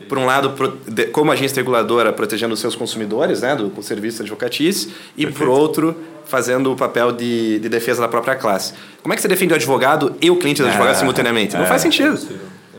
Por 0.09 0.19
um 0.19 0.27
lado, 0.27 0.53
de- 0.87 1.07
como 1.07 1.33
agência 1.33 1.57
reguladora, 1.57 2.13
protegendo 2.13 2.55
os 2.55 2.61
seus 2.61 2.77
consumidores, 2.77 3.41
né, 3.41 3.57
do, 3.57 3.69
do 3.69 3.83
serviço 3.83 4.19
de 4.19 4.23
advocatício, 4.25 4.91
e 5.17 5.27
por 5.27 5.49
outro, 5.49 5.97
fazendo 6.27 6.71
o 6.71 6.77
papel 6.77 7.11
de, 7.13 7.59
de 7.59 7.69
defesa 7.69 8.01
da 8.03 8.09
própria 8.09 8.37
classe. 8.37 8.75
Como 9.03 9.13
é 9.13 9.17
que 9.17 9.23
você 9.23 9.29
defende 9.29 9.55
o 9.55 9.57
advogado 9.57 10.15
e 10.21 10.31
o 10.31 10.37
cliente 10.37 10.61
do 10.63 10.69
advogado 10.69 10.95
É, 10.95 10.99
simultaneamente? 10.99 11.57
Não 11.57 11.65
é. 11.65 11.67
faz 11.67 11.83
sentido. 11.83 12.17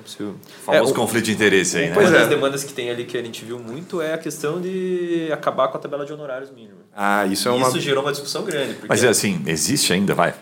Possível. 0.03 0.35
Famoso 0.65 0.89
É, 0.89 0.91
o- 0.91 0.95
conflito 0.95 1.25
de 1.25 1.31
interesse 1.31 1.77
aí, 1.77 1.87
né? 1.87 1.93
Pois 1.93 2.09
Uma 2.09 2.17
é. 2.17 2.19
das 2.19 2.29
demandas 2.29 2.63
que 2.63 2.73
tem 2.73 2.89
ali 2.89 3.05
que 3.05 3.17
a 3.17 3.23
gente 3.23 3.43
viu 3.45 3.57
muito 3.59 4.01
é 4.01 4.13
a 4.13 4.17
questão 4.17 4.59
de 4.61 5.29
acabar 5.31 5.67
com 5.69 5.77
a 5.77 5.79
tabela 5.79 6.05
de 6.05 6.13
honorários 6.13 6.51
mínima. 6.51 6.77
Ah, 6.95 7.25
isso 7.25 7.47
é 7.49 7.51
E 7.51 7.55
uma... 7.55 7.67
Isso 7.69 7.79
gerou 7.79 8.03
uma 8.03 8.11
discussão 8.11 8.43
grande. 8.43 8.73
Porque 8.73 8.87
Mas 8.89 9.03
é 9.03 9.07
assim, 9.07 9.41
existe 9.47 9.91
ainda, 9.93 10.13
vai. 10.13 10.33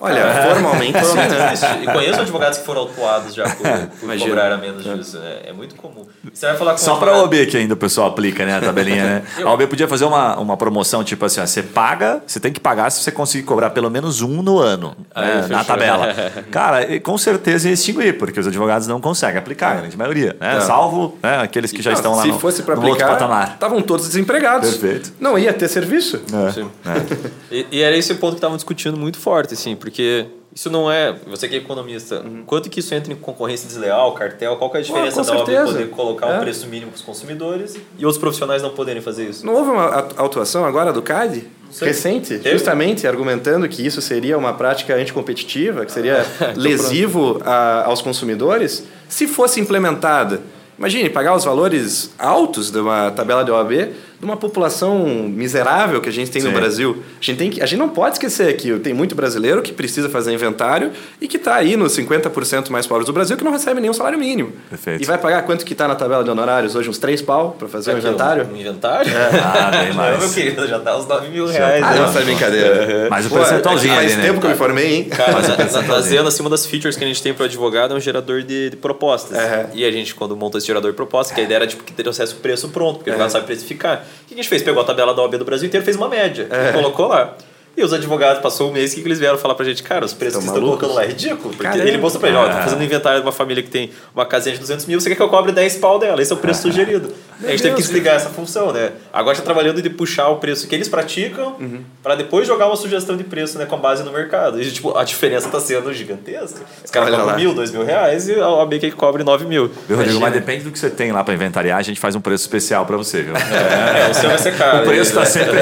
Olha, 0.00 0.42
formalmente 0.42 1.04
sim, 1.04 1.14
né? 1.16 1.46
existe. 1.52 1.66
E 1.82 1.86
conheço 1.86 2.20
advogados 2.20 2.58
que 2.58 2.64
foram 2.64 2.82
autuados 2.82 3.34
já 3.34 3.44
por, 3.44 3.66
por 4.00 4.18
cobrar 4.18 4.52
a 4.52 4.56
menos 4.56 4.84
disso. 4.84 5.18
É, 5.18 5.50
é 5.50 5.52
muito 5.52 5.74
comum. 5.74 6.06
Você 6.32 6.46
vai 6.46 6.56
falar 6.56 6.72
com 6.72 6.78
Só 6.78 6.96
um 6.96 6.98
para 6.98 7.12
a 7.12 7.22
OAB 7.22 7.46
que 7.46 7.56
ainda 7.56 7.74
o 7.74 7.76
pessoal 7.76 8.08
aplica, 8.08 8.44
né? 8.44 8.56
A 8.56 8.60
tabelinha, 8.60 9.04
né? 9.04 9.22
A 9.44 9.50
OAB 9.50 9.66
podia 9.68 9.88
fazer 9.88 10.04
uma, 10.04 10.36
uma 10.38 10.56
promoção, 10.56 11.02
tipo 11.04 11.24
assim, 11.24 11.40
ó, 11.40 11.46
você 11.46 11.62
paga, 11.62 12.22
você 12.26 12.40
tem 12.40 12.52
que 12.52 12.60
pagar 12.60 12.90
se 12.90 13.02
você 13.02 13.10
conseguir 13.10 13.44
cobrar 13.44 13.70
pelo 13.70 13.90
menos 13.90 14.20
um 14.22 14.42
no 14.42 14.58
ano, 14.58 14.96
Aí, 15.14 15.26
né, 15.26 15.46
na 15.48 15.64
tabela. 15.64 16.08
Cara, 16.50 17.00
com 17.00 17.16
certeza 17.18 17.68
ia 17.68 17.74
extinguir, 17.74 18.18
porque 18.18 18.38
os 18.38 18.46
advogados 18.46 18.86
não 18.86 19.00
conseguem 19.00 19.38
aplicar, 19.38 19.72
a 19.72 19.80
grande 19.80 19.96
maioria, 19.96 20.36
né? 20.40 20.54
Tá. 20.54 20.60
Salvo 20.62 21.18
né, 21.22 21.38
aqueles 21.40 21.72
que 21.72 21.82
já 21.82 21.90
Não, 21.90 21.96
estão 21.96 22.14
lá 22.14 22.22
se 22.22 22.28
no, 22.28 22.38
fosse 22.38 22.62
para 22.62 22.74
no 22.76 22.82
outro 22.82 22.94
aplicar, 23.04 23.12
patamar. 23.12 23.52
estavam 23.54 23.82
todos 23.82 24.06
desempregados. 24.06 24.76
Perfeito. 24.76 25.12
Não 25.20 25.38
ia 25.38 25.52
ter 25.52 25.68
serviço. 25.68 26.20
É, 26.48 26.52
Sim. 26.52 26.70
é. 26.86 27.54
E, 27.54 27.66
e 27.72 27.82
era 27.82 27.96
esse 27.96 28.12
o 28.12 28.16
ponto 28.16 28.32
que 28.32 28.38
estavam 28.38 28.56
discutindo 28.56 28.96
muito 28.96 29.18
forte, 29.18 29.54
assim, 29.54 29.67
porque 29.76 30.26
isso 30.54 30.68
não 30.70 30.90
é. 30.90 31.14
Você 31.28 31.48
que 31.48 31.54
é 31.54 31.58
economista, 31.58 32.24
quanto 32.46 32.68
que 32.70 32.80
isso 32.80 32.94
entra 32.94 33.12
em 33.12 33.16
concorrência 33.16 33.68
desleal, 33.68 34.12
cartel? 34.12 34.56
Qual 34.56 34.70
que 34.70 34.76
é 34.76 34.80
a 34.80 34.82
diferença 34.82 35.20
Uhum. 35.20 35.26
com 35.26 35.44
da 35.44 35.52
OAB 35.60 35.66
poder 35.72 35.88
colocar 35.90 36.26
É. 36.28 36.36
um 36.36 36.40
preço 36.40 36.66
mínimo 36.66 36.90
para 36.90 36.96
os 36.96 37.02
consumidores 37.02 37.76
e 37.98 38.04
outros 38.04 38.18
profissionais 38.20 38.62
não 38.62 38.70
poderem 38.70 39.00
fazer 39.02 39.28
isso? 39.28 39.44
Não 39.46 39.54
houve 39.54 39.70
uma 39.70 39.86
atuação 39.98 40.64
agora 40.64 40.92
do 40.92 41.02
CAD? 41.02 41.44
Recente, 41.82 42.38
Teve? 42.38 42.50
justamente 42.52 43.06
argumentando 43.06 43.68
que 43.68 43.86
isso 43.86 44.00
seria 44.00 44.38
uma 44.38 44.54
prática 44.54 44.94
anticompetitiva, 44.94 45.84
que 45.84 45.92
seria 45.92 46.24
lesivo 46.56 47.40
a- 47.44 47.84
aos 47.84 48.00
consumidores, 48.00 48.84
se 49.08 49.26
fosse 49.28 49.60
implementada. 49.60 50.40
Imagine 50.78 51.10
pagar 51.10 51.34
os 51.36 51.44
valores 51.44 52.10
altos 52.18 52.70
de 52.70 52.78
uma 52.78 53.10
tabela 53.10 53.44
de 53.44 53.50
OAB 53.50 53.90
de 54.18 54.24
uma 54.24 54.36
população 54.36 54.98
miserável 55.28 56.00
que 56.00 56.08
a 56.08 56.12
gente 56.12 56.30
tem 56.30 56.42
Sim. 56.42 56.48
no 56.48 56.54
Brasil. 56.54 57.02
A 57.20 57.24
gente, 57.24 57.38
tem 57.38 57.50
que, 57.50 57.62
a 57.62 57.66
gente 57.66 57.78
não 57.78 57.88
pode 57.88 58.16
esquecer 58.16 58.56
que 58.56 58.76
tem 58.80 58.92
muito 58.92 59.14
brasileiro 59.14 59.62
que 59.62 59.72
precisa 59.72 60.08
fazer 60.08 60.32
inventário 60.32 60.90
e 61.20 61.28
que 61.28 61.36
está 61.36 61.54
aí 61.54 61.76
nos 61.76 61.96
50% 61.96 62.70
mais 62.70 62.86
pobres 62.86 63.06
do 63.06 63.12
Brasil 63.12 63.36
que 63.36 63.44
não 63.44 63.52
recebe 63.52 63.80
nenhum 63.80 63.92
salário 63.92 64.18
mínimo. 64.18 64.52
Perfeito. 64.68 65.02
E 65.02 65.06
vai 65.06 65.18
pagar 65.18 65.42
quanto 65.42 65.64
que 65.64 65.72
está 65.72 65.86
na 65.86 65.94
tabela 65.94 66.24
de 66.24 66.30
honorários 66.30 66.74
hoje? 66.74 66.90
Uns 66.90 66.98
3 66.98 67.22
pau 67.22 67.54
para 67.56 67.68
fazer 67.68 67.92
o 67.92 67.96
Aqui, 67.96 68.06
inventário? 68.06 68.48
Um 68.52 68.56
inventário? 68.56 69.12
Ah, 69.16 69.70
bem 69.70 69.88
Não, 69.90 69.94
mais. 69.94 70.18
meu 70.18 70.30
querido, 70.30 70.66
já 70.66 70.80
tá 70.80 70.96
uns 70.96 71.06
9 71.06 71.28
mil 71.28 71.46
reais. 71.46 71.82
Ah, 71.84 71.90
né? 71.90 71.98
não, 71.98 72.04
essa 72.06 72.18
é 72.18 72.24
brincadeira. 72.24 73.06
Mas 73.08 73.26
o 73.26 73.28
Pô, 73.28 73.36
percentualzinho 73.36 73.94
faz 73.94 74.12
ali, 74.12 74.20
né? 74.20 74.26
tempo 74.26 74.40
que 74.40 74.46
eu 74.46 74.50
me 74.50 74.56
formei, 74.56 74.94
hein? 74.96 75.04
Cara, 75.04 75.32
na, 75.40 75.82
na 75.82 76.00
Zena, 76.00 76.28
assim, 76.28 76.42
uma 76.42 76.50
das 76.50 76.66
features 76.66 76.96
que 76.96 77.04
a 77.04 77.06
gente 77.06 77.22
tem 77.22 77.32
para 77.32 77.44
o 77.44 77.46
advogado 77.46 77.94
é 77.94 77.96
um 77.96 78.00
gerador 78.00 78.42
de, 78.42 78.70
de 78.70 78.76
propostas. 78.76 79.38
Aham. 79.38 79.66
E 79.74 79.84
a 79.84 79.90
gente, 79.92 80.14
quando 80.14 80.36
montou 80.36 80.58
esse 80.58 80.66
gerador 80.66 80.90
de 80.90 80.96
propostas, 80.96 81.34
que 81.34 81.40
a 81.40 81.44
ideia 81.44 81.58
era 81.58 81.66
tipo, 81.68 81.84
que 81.84 81.92
trouxesse 81.92 82.32
o 82.32 82.36
preço 82.36 82.68
pronto, 82.70 82.96
porque 82.96 83.10
o 83.10 83.12
advogado 83.12 83.30
sabe 83.30 83.46
precificar. 83.46 84.04
O 84.24 84.26
que 84.28 84.34
a 84.34 84.36
gente 84.36 84.48
fez? 84.48 84.62
Pegou 84.62 84.82
a 84.82 84.84
tabela 84.84 85.14
da 85.14 85.22
OAB 85.22 85.36
do 85.36 85.44
Brasil 85.44 85.66
inteiro, 85.68 85.84
fez 85.84 85.96
uma 85.96 86.08
média 86.08 86.48
e 86.50 86.72
colocou 86.72 87.08
lá. 87.08 87.36
E 87.78 87.84
os 87.84 87.92
advogados, 87.92 88.42
passou 88.42 88.70
um 88.70 88.72
mês, 88.72 88.90
o 88.92 88.96
que, 88.96 89.02
eles 89.02 89.20
vieram 89.20 89.38
falar 89.38 89.54
pra 89.54 89.64
gente? 89.64 89.84
Cara, 89.84 90.04
os 90.04 90.12
preços 90.12 90.40
Estão 90.40 90.52
que 90.52 90.58
vocês 90.60 90.68
estão 90.68 90.78
colocando 90.78 90.96
lá 90.96 91.04
é 91.04 91.06
ridículo. 91.06 91.50
Porque 91.54 91.62
Caramba. 91.62 91.88
ele 91.88 91.96
mostrou 91.96 92.18
pra 92.18 92.28
ele, 92.28 92.36
ó, 92.36 92.48
tô 92.48 92.62
fazendo 92.64 92.82
inventário 92.82 93.20
de 93.20 93.24
uma 93.24 93.30
família 93.30 93.62
que 93.62 93.70
tem 93.70 93.92
uma 94.12 94.26
casinha 94.26 94.52
de 94.52 94.60
200 94.60 94.84
mil, 94.86 95.00
você 95.00 95.08
quer 95.08 95.14
que 95.14 95.22
eu 95.22 95.28
cobre 95.28 95.52
10 95.52 95.76
pau 95.76 95.96
dela? 95.96 96.20
Esse 96.20 96.32
é 96.32 96.34
o 96.34 96.38
preço 96.40 96.62
sugerido. 96.62 97.14
a 97.40 97.46
gente 97.52 97.62
teve 97.62 97.76
que 97.76 97.82
desligar 97.82 98.16
essa 98.16 98.30
função, 98.30 98.72
né? 98.72 98.94
Agora 99.12 99.34
está 99.34 99.44
trabalhando 99.44 99.80
de 99.80 99.88
puxar 99.88 100.26
o 100.26 100.38
preço 100.38 100.66
que 100.66 100.74
eles 100.74 100.88
praticam 100.88 101.54
pra 102.02 102.16
depois 102.16 102.48
jogar 102.48 102.66
uma 102.66 102.74
sugestão 102.74 103.16
de 103.16 103.22
preço, 103.22 103.56
né, 103.56 103.64
com 103.64 103.76
base 103.78 104.02
no 104.02 104.10
mercado. 104.10 104.60
E, 104.60 104.68
tipo, 104.72 104.98
a 104.98 105.04
diferença 105.04 105.48
tá 105.48 105.60
sendo 105.60 105.94
gigantesca. 105.94 106.60
Os 106.84 106.90
caras 106.90 107.14
cobram 107.14 107.36
mil, 107.36 107.54
dois 107.54 107.70
mil 107.70 107.84
reais 107.84 108.28
e 108.28 108.34
a 108.40 108.48
OAB 108.48 108.80
que 108.80 108.90
cobre 108.90 109.22
9 109.22 109.44
mil. 109.46 109.70
Viu, 109.86 109.96
Rodrigo? 109.96 110.18
Mas 110.18 110.32
depende 110.32 110.64
do 110.64 110.72
que 110.72 110.78
você 110.80 110.90
tem 110.90 111.12
lá 111.12 111.22
para 111.22 111.32
inventariar, 111.32 111.78
a 111.78 111.82
gente 111.82 112.00
faz 112.00 112.16
um 112.16 112.20
preço 112.20 112.42
especial 112.42 112.84
para 112.84 112.96
você, 112.96 113.22
viu? 113.22 113.34
É, 113.36 114.10
o 114.10 114.14
seu 114.14 114.28
vai 114.28 114.38
ser 114.38 114.58
caro. 114.58 114.78
O 114.78 114.84
preço 114.84 115.10
está 115.16 115.20
né? 115.20 115.26
sempre 115.26 115.58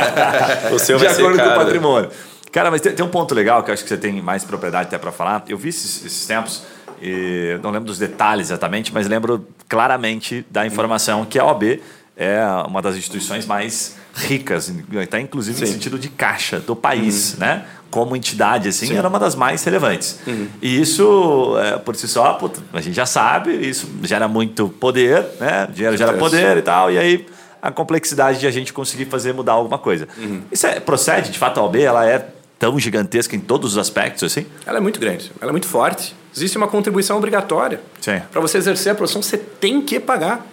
O 0.72 0.78
seu 0.78 0.96
de 0.96 1.04
vai 1.04 1.14
ser 1.14 1.20
acordo 1.20 1.41
com 1.42 1.48
o 1.48 1.52
caro. 1.54 1.64
patrimônio. 1.64 2.10
Cara, 2.52 2.70
mas 2.70 2.80
tem, 2.80 2.92
tem 2.92 3.04
um 3.04 3.08
ponto 3.08 3.34
legal 3.34 3.62
que 3.62 3.70
eu 3.70 3.74
acho 3.74 3.82
que 3.82 3.88
você 3.88 3.96
tem 3.96 4.20
mais 4.20 4.44
propriedade 4.44 4.88
até 4.88 4.98
para 4.98 5.10
falar. 5.10 5.44
Eu 5.48 5.56
vi 5.56 5.70
esses, 5.70 6.04
esses 6.04 6.26
tempos, 6.26 6.62
e 7.00 7.58
não 7.62 7.70
lembro 7.70 7.86
dos 7.86 7.98
detalhes 7.98 8.48
exatamente, 8.48 8.92
mas 8.92 9.08
lembro 9.08 9.46
claramente 9.68 10.44
da 10.50 10.66
informação 10.66 11.24
que 11.24 11.38
a 11.38 11.44
OAB 11.44 11.80
é 12.16 12.44
uma 12.66 12.82
das 12.82 12.94
instituições 12.94 13.46
mais 13.46 13.96
ricas, 14.14 14.70
até 15.02 15.18
inclusive 15.18 15.58
no 15.60 15.66
sentido 15.66 15.98
de 15.98 16.10
caixa 16.10 16.60
do 16.60 16.76
país, 16.76 17.36
né? 17.38 17.64
Como 17.90 18.14
entidade, 18.14 18.68
assim, 18.68 18.96
era 18.96 19.08
uma 19.08 19.18
das 19.18 19.34
mais 19.34 19.64
relevantes. 19.64 20.20
E 20.60 20.80
isso, 20.80 21.56
é, 21.58 21.78
por 21.78 21.96
si 21.96 22.06
só, 22.06 22.38
a 22.72 22.80
gente 22.80 22.94
já 22.94 23.06
sabe, 23.06 23.50
isso 23.50 23.88
gera 24.02 24.28
muito 24.28 24.68
poder, 24.68 25.26
né? 25.40 25.68
Dinheiro 25.72 25.96
gera 25.96 26.14
poder 26.14 26.58
e 26.58 26.62
tal, 26.62 26.90
e 26.90 26.98
aí 26.98 27.26
a 27.62 27.70
complexidade 27.70 28.40
de 28.40 28.46
a 28.46 28.50
gente 28.50 28.72
conseguir 28.72 29.04
fazer 29.06 29.32
mudar 29.32 29.52
alguma 29.52 29.78
coisa. 29.78 30.08
Isso 30.50 30.66
é, 30.66 30.80
procede, 30.80 31.30
de 31.30 31.38
fato, 31.38 31.60
a 31.60 31.62
OAB, 31.62 31.76
ela 31.76 32.04
é 32.04 32.26
tão 32.58 32.78
gigantesca 32.78 33.36
em 33.36 33.40
todos 33.40 33.72
os 33.72 33.78
aspectos, 33.78 34.24
assim? 34.24 34.44
Ela 34.66 34.78
é 34.78 34.80
muito 34.80 34.98
grande, 34.98 35.30
ela 35.40 35.50
é 35.50 35.52
muito 35.52 35.66
forte. 35.68 36.14
Existe 36.34 36.56
uma 36.58 36.66
contribuição 36.66 37.16
obrigatória. 37.18 37.80
Sim. 38.00 38.20
Para 38.32 38.40
você 38.40 38.58
exercer 38.58 38.90
a 38.92 38.94
profissão, 38.94 39.22
você 39.22 39.36
tem 39.38 39.80
que 39.80 40.00
pagar. 40.00 40.46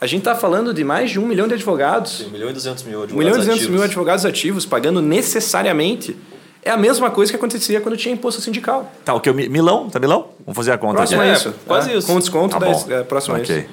A 0.00 0.06
gente 0.06 0.20
está 0.20 0.34
falando 0.34 0.72
de 0.72 0.82
mais 0.84 1.10
de 1.10 1.18
um 1.20 1.26
milhão 1.26 1.46
de 1.48 1.54
advogados. 1.54 2.20
1 2.22 2.30
milhão 2.30 2.50
e 2.50 2.52
200 2.52 2.82
mil 2.84 3.00
Um 3.00 3.02
advogados 3.02 3.16
milhão 3.18 3.34
e 3.34 3.38
200 3.38 3.56
ativos. 3.58 3.74
mil 3.74 3.82
advogados 3.84 4.24
ativos 4.24 4.66
pagando 4.66 5.00
necessariamente. 5.02 6.16
É 6.62 6.70
a 6.70 6.76
mesma 6.76 7.10
coisa 7.10 7.32
que 7.32 7.36
acontecia 7.36 7.80
quando 7.80 7.96
tinha 7.96 8.12
imposto 8.14 8.40
sindical. 8.40 8.92
Tá, 9.04 9.14
o 9.14 9.20
que? 9.20 9.32
Mi- 9.32 9.48
Milão? 9.48 9.88
Tá 9.88 9.98
Milão? 9.98 10.28
Vamos 10.44 10.56
fazer 10.56 10.72
a 10.72 10.78
conta 10.78 10.96
Próximo 10.96 11.20
aqui. 11.20 11.30
a 11.30 11.32
É, 11.32 11.36
isso. 11.36 11.54
quase 11.66 11.90
é, 11.92 11.96
isso. 11.96 12.06
Com 12.06 12.18
desconto, 12.18 12.50
Tá 12.58 12.58
da, 12.58 12.70
bom. 12.72 12.86
é, 12.90 13.02
próximo 13.04 13.36
a 13.36 13.38
Ok. 13.38 13.56
isso. 13.58 13.68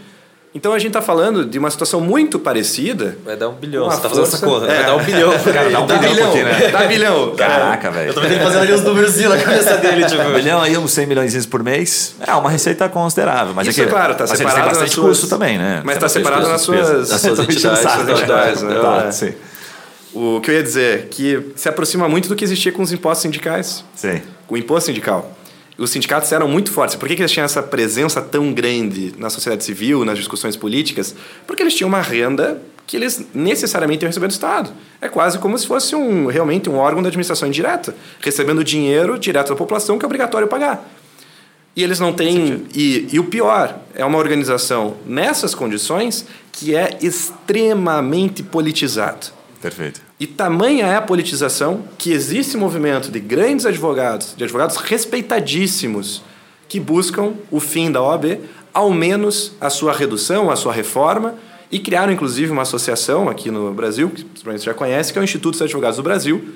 Então 0.57 0.71
a 0.71 0.79
gente 0.79 0.87
está 0.87 1.01
falando 1.01 1.45
de 1.45 1.59
uma 1.59 1.69
situação 1.69 1.99
muito 1.99 2.39
parecida. 2.39 3.17
Vai 3.25 3.35
dar 3.35 3.49
um 3.49 3.55
bilhão. 3.55 3.89
Você 3.91 3.99
tá 4.01 4.07
fazendo 4.07 4.23
essa 4.25 4.37
conta. 4.37 4.65
É. 4.67 4.75
Vai 4.77 4.85
dar 4.85 4.95
um 4.95 5.03
bilhão. 5.03 5.31
Cara, 5.53 5.69
dá 5.69 5.81
um 5.81 5.85
Dá 5.85 5.97
bilhão, 5.97 6.13
bilhão, 6.13 6.29
aqui, 6.29 6.43
né? 6.43 6.67
dá 6.71 6.83
bilhão. 6.87 7.35
Caraca, 7.35 7.87
Eu 7.89 7.91
velho. 7.91 8.13
tô 8.13 8.21
tentando 8.21 8.39
fazer 8.43 8.57
ali 8.59 8.71
os 8.71 8.81
números 8.81 9.17
na 9.17 9.37
cabeça 9.37 9.77
dele, 9.77 10.05
tipo. 10.05 10.21
Um 10.21 10.33
milhão 10.33 10.61
aí, 10.61 10.77
uns 10.77 10.91
100 10.93 11.07
milhões 11.07 11.45
por 11.45 11.61
mês. 11.61 12.15
É 12.25 12.33
uma 12.35 12.49
receita 12.49 12.87
considerável. 12.87 13.53
Mas 13.53 13.67
Isso, 13.67 13.81
é 13.81 13.83
que, 13.83 13.89
claro, 13.91 14.13
está 14.13 14.25
separado 14.27 14.59
nas 14.59 14.67
bastante 14.69 14.91
suas... 14.93 15.07
custo 15.19 15.27
também, 15.27 15.57
né? 15.57 15.81
Mas 15.83 15.97
Tem 15.97 16.05
está 16.05 16.07
separado 16.09 16.47
nas 16.47 16.61
suas, 16.61 17.09
Nas 17.09 17.19
suas 17.21 17.39
entidades, 17.39 17.79
suas 17.91 18.05
né? 18.05 18.13
entidades, 18.13 18.61
né? 18.61 18.75
Tá, 18.81 19.05
É. 19.07 19.11
sim. 19.11 19.33
O 20.13 20.39
que 20.39 20.49
eu 20.51 20.55
ia 20.55 20.63
dizer, 20.63 21.07
que 21.11 21.51
se 21.57 21.67
aproxima 21.67 22.07
muito 22.07 22.29
do 22.29 22.35
que 22.37 22.45
existia 22.45 22.71
com 22.71 22.81
os 22.81 22.93
impostos 22.93 23.23
sindicais. 23.23 23.83
Sim. 23.93 24.21
O 24.47 24.55
imposto 24.55 24.85
sindical. 24.85 25.34
Os 25.77 25.89
sindicatos 25.89 26.31
eram 26.31 26.47
muito 26.47 26.71
fortes. 26.71 26.95
Por 26.95 27.07
que, 27.07 27.15
que 27.15 27.21
eles 27.21 27.31
tinham 27.31 27.45
essa 27.45 27.61
presença 27.61 28.21
tão 28.21 28.53
grande 28.53 29.13
na 29.17 29.29
sociedade 29.29 29.63
civil, 29.63 30.05
nas 30.05 30.17
discussões 30.17 30.55
políticas? 30.55 31.13
Porque 31.45 31.61
eles 31.61 31.75
tinham 31.75 31.89
uma 31.89 32.01
renda 32.01 32.61
que 32.87 32.95
eles 32.95 33.25
necessariamente 33.33 34.03
iam 34.03 34.09
receber 34.09 34.27
do 34.27 34.31
Estado. 34.31 34.71
É 35.01 35.09
quase 35.09 35.37
como 35.39 35.57
se 35.57 35.67
fosse 35.67 35.95
um, 35.95 36.27
realmente 36.27 36.69
um 36.69 36.77
órgão 36.77 37.01
da 37.01 37.09
administração 37.09 37.47
indireta, 37.47 37.95
recebendo 38.21 38.63
dinheiro 38.63 39.19
direto 39.19 39.49
da 39.49 39.55
população 39.55 39.97
que 39.97 40.05
é 40.05 40.07
obrigatório 40.07 40.47
pagar. 40.47 40.87
E 41.75 41.83
eles 41.83 41.99
não 41.99 42.13
têm. 42.13 42.65
E, 42.73 43.09
e 43.11 43.19
o 43.19 43.25
pior, 43.25 43.77
é 43.93 44.05
uma 44.05 44.17
organização 44.17 44.95
nessas 45.05 45.53
condições 45.53 46.25
que 46.53 46.73
é 46.73 46.97
extremamente 47.01 48.41
politizado. 48.41 49.34
Perfeito. 49.65 49.99
E 50.19 50.27
tamanha 50.27 50.85
é 50.85 50.95
a 50.95 51.01
politização 51.01 51.85
que 51.97 52.11
existe 52.11 52.55
movimento 52.55 53.09
de 53.09 53.19
grandes 53.19 53.65
advogados, 53.65 54.35
de 54.37 54.43
advogados 54.43 54.77
respeitadíssimos, 54.77 56.21
que 56.69 56.79
buscam 56.79 57.33
o 57.49 57.59
fim 57.59 57.91
da 57.91 57.99
OAB, 57.99 58.41
ao 58.71 58.91
menos 58.91 59.53
a 59.59 59.71
sua 59.71 59.91
redução, 59.91 60.51
a 60.51 60.55
sua 60.55 60.71
reforma, 60.71 61.33
e 61.71 61.79
criaram 61.79 62.13
inclusive 62.13 62.51
uma 62.51 62.61
associação 62.61 63.27
aqui 63.27 63.49
no 63.49 63.73
Brasil, 63.73 64.11
que 64.11 64.23
provavelmente 64.23 64.65
já 64.65 64.73
conhece, 64.75 65.11
que 65.11 65.17
é 65.17 65.21
o 65.21 65.23
Instituto 65.23 65.53
dos 65.53 65.63
Advogados 65.63 65.97
do 65.97 66.03
Brasil, 66.03 66.53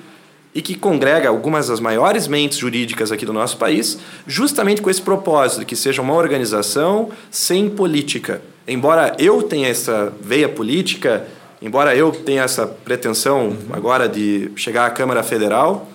e 0.54 0.62
que 0.62 0.76
congrega 0.76 1.28
algumas 1.28 1.66
das 1.66 1.80
maiores 1.80 2.28
mentes 2.28 2.58
jurídicas 2.58 3.10
aqui 3.10 3.26
do 3.26 3.32
nosso 3.32 3.56
país, 3.56 3.98
justamente 4.24 4.80
com 4.80 4.88
esse 4.88 5.02
propósito 5.02 5.58
de 5.58 5.66
que 5.66 5.74
seja 5.74 6.00
uma 6.00 6.14
organização 6.14 7.10
sem 7.28 7.68
política. 7.68 8.40
Embora 8.68 9.16
eu 9.18 9.42
tenha 9.42 9.66
essa 9.66 10.12
veia 10.20 10.48
política, 10.48 11.26
embora 11.60 11.94
eu 11.94 12.10
tenha 12.10 12.42
essa 12.42 12.66
pretensão 12.66 13.56
agora 13.72 14.08
de 14.08 14.50
chegar 14.56 14.86
à 14.86 14.90
Câmara 14.90 15.22
Federal, 15.22 15.88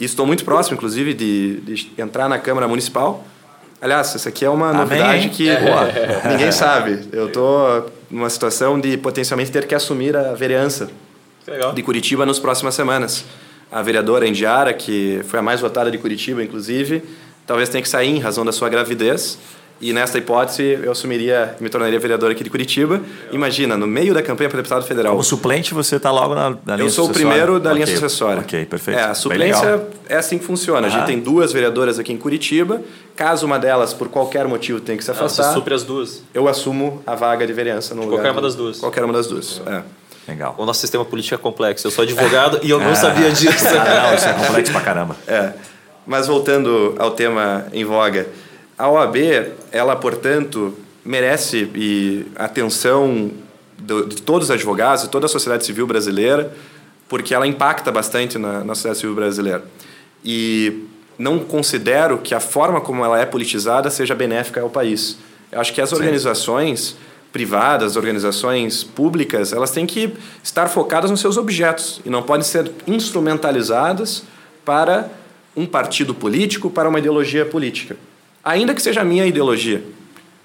e 0.00 0.04
estou 0.04 0.24
muito 0.24 0.44
próximo, 0.44 0.76
inclusive, 0.76 1.12
de, 1.12 1.60
de 1.60 1.90
entrar 1.98 2.28
na 2.28 2.38
Câmara 2.38 2.68
Municipal. 2.68 3.24
Aliás, 3.80 4.14
essa 4.14 4.28
aqui 4.28 4.44
é 4.44 4.50
uma 4.50 4.70
Amém. 4.70 4.80
novidade 4.80 5.28
que 5.30 5.48
pô, 5.56 6.28
ninguém 6.28 6.52
sabe. 6.52 7.08
Eu 7.12 7.26
estou 7.26 7.90
numa 8.10 8.30
situação 8.30 8.78
de 8.80 8.96
potencialmente 8.96 9.50
ter 9.50 9.66
que 9.66 9.74
assumir 9.74 10.16
a 10.16 10.34
vereança 10.34 10.88
Legal. 11.46 11.72
de 11.72 11.82
Curitiba 11.82 12.24
nas 12.24 12.38
próximas 12.38 12.74
semanas. 12.74 13.24
A 13.70 13.82
vereadora 13.82 14.26
Indiara, 14.26 14.72
que 14.72 15.20
foi 15.24 15.38
a 15.40 15.42
mais 15.42 15.60
votada 15.60 15.90
de 15.90 15.98
Curitiba, 15.98 16.42
inclusive, 16.42 17.02
talvez 17.46 17.68
tenha 17.68 17.82
que 17.82 17.88
sair 17.88 18.08
em 18.08 18.18
razão 18.18 18.44
da 18.44 18.52
sua 18.52 18.68
gravidez. 18.68 19.38
E 19.80 19.92
nesta 19.92 20.18
hipótese, 20.18 20.76
eu 20.82 20.90
assumiria, 20.90 21.54
me 21.60 21.68
tornaria 21.68 22.00
vereador 22.00 22.32
aqui 22.32 22.42
de 22.42 22.50
Curitiba. 22.50 23.00
Imagina, 23.30 23.76
no 23.76 23.86
meio 23.86 24.12
da 24.12 24.20
campanha 24.20 24.48
para 24.50 24.56
deputado 24.56 24.84
federal. 24.84 25.12
Como 25.12 25.22
suplente, 25.22 25.72
você 25.72 25.96
está 25.96 26.10
logo 26.10 26.34
na, 26.34 26.50
na 26.66 26.74
linha 26.76 26.86
Eu 26.86 26.90
sou 26.90 27.04
o 27.04 27.08
sucessória? 27.08 27.12
primeiro 27.12 27.60
da 27.60 27.72
linha 27.72 27.84
Ok, 27.84 27.94
sucessória. 27.94 28.40
Ok, 28.40 28.66
perfeito. 28.66 28.98
É, 28.98 29.04
a 29.04 29.14
suplência 29.14 29.86
é 30.08 30.16
assim 30.16 30.36
que 30.36 30.44
funciona. 30.44 30.88
A 30.88 30.90
gente 30.90 31.06
tem 31.06 31.20
duas 31.20 31.52
vereadoras 31.52 31.96
aqui 31.98 32.12
em 32.12 32.16
Curitiba. 32.16 32.80
Caso 33.14 33.46
uma 33.46 33.56
delas, 33.58 33.94
por 33.94 34.08
qualquer 34.08 34.48
motivo, 34.48 34.80
tenha 34.80 34.98
que 34.98 35.04
se 35.04 35.10
Ah, 35.10 35.14
você 35.14 35.20
afastar, 35.20 35.52
supre 35.54 35.72
as 35.74 35.84
duas. 35.84 36.22
eu 36.34 36.48
assumo 36.48 37.00
a 37.06 37.14
vaga 37.14 37.46
de 37.46 37.52
vereança 37.52 37.94
no 37.94 38.02
lugar. 38.02 38.16
Qualquer 38.16 38.30
uma 38.32 38.40
do- 38.40 38.46
das 38.48 38.54
duas. 38.56 38.78
Qualquer 38.80 39.04
uma 39.04 39.12
das 39.12 39.26
duas. 39.28 39.62
É. 39.64 39.82
Legal. 40.26 40.56
O 40.58 40.66
nosso 40.66 40.80
sistema 40.80 41.04
político 41.04 41.36
é 41.36 41.38
complexo. 41.38 41.86
Eu 41.86 41.90
sou 41.92 42.02
advogado 42.02 42.58
e 42.64 42.68
eu 42.70 42.80
não 42.80 42.94
sabia 42.96 43.30
disso. 43.30 43.64
Ah, 43.68 44.08
não, 44.10 44.14
isso 44.16 44.26
é 44.28 44.32
complexo 44.32 44.72
pra 44.72 44.80
caramba. 44.80 45.16
É. 45.26 45.52
Mas 46.04 46.26
voltando 46.26 46.96
ao 46.98 47.12
tema 47.12 47.66
em 47.72 47.84
voga, 47.84 48.26
a 48.78 48.88
OAB, 48.88 49.16
ela, 49.72 49.96
portanto, 49.96 50.74
merece 51.04 51.68
e 51.74 52.26
atenção 52.36 53.30
do- 53.78 54.06
de 54.06 54.22
todos 54.22 54.48
os 54.48 54.50
advogados, 54.50 55.02
de 55.04 55.08
toda 55.08 55.26
a 55.26 55.28
sociedade 55.28 55.64
civil 55.66 55.86
brasileira, 55.86 56.52
porque 57.08 57.34
ela 57.34 57.46
impacta 57.46 57.90
bastante 57.90 58.38
na, 58.38 58.62
na 58.62 58.74
sociedade 58.74 58.98
civil 59.00 59.14
brasileira. 59.14 59.64
E 60.24 60.84
não 61.18 61.38
considero 61.38 62.18
que 62.18 62.34
a 62.34 62.40
forma 62.40 62.80
como 62.80 63.04
ela 63.04 63.18
é 63.20 63.26
politizada 63.26 63.90
seja 63.90 64.14
benéfica 64.14 64.60
ao 64.60 64.70
país. 64.70 65.18
Eu 65.50 65.60
acho 65.60 65.72
que 65.72 65.80
as 65.80 65.92
organizações 65.92 66.96
privadas, 67.32 67.96
organizações 67.96 68.82
públicas, 68.84 69.52
elas 69.52 69.70
têm 69.70 69.86
que 69.86 70.12
estar 70.42 70.68
focadas 70.68 71.10
nos 71.10 71.20
seus 71.20 71.36
objetos 71.36 72.00
e 72.04 72.10
não 72.10 72.22
podem 72.22 72.44
ser 72.44 72.70
instrumentalizadas 72.86 74.22
para 74.64 75.10
um 75.56 75.66
partido 75.66 76.14
político, 76.14 76.70
para 76.70 76.88
uma 76.88 76.98
ideologia 76.98 77.44
política. 77.44 77.96
Ainda 78.48 78.74
que 78.74 78.80
seja 78.80 79.02
a 79.02 79.04
minha 79.04 79.26
ideologia. 79.26 79.84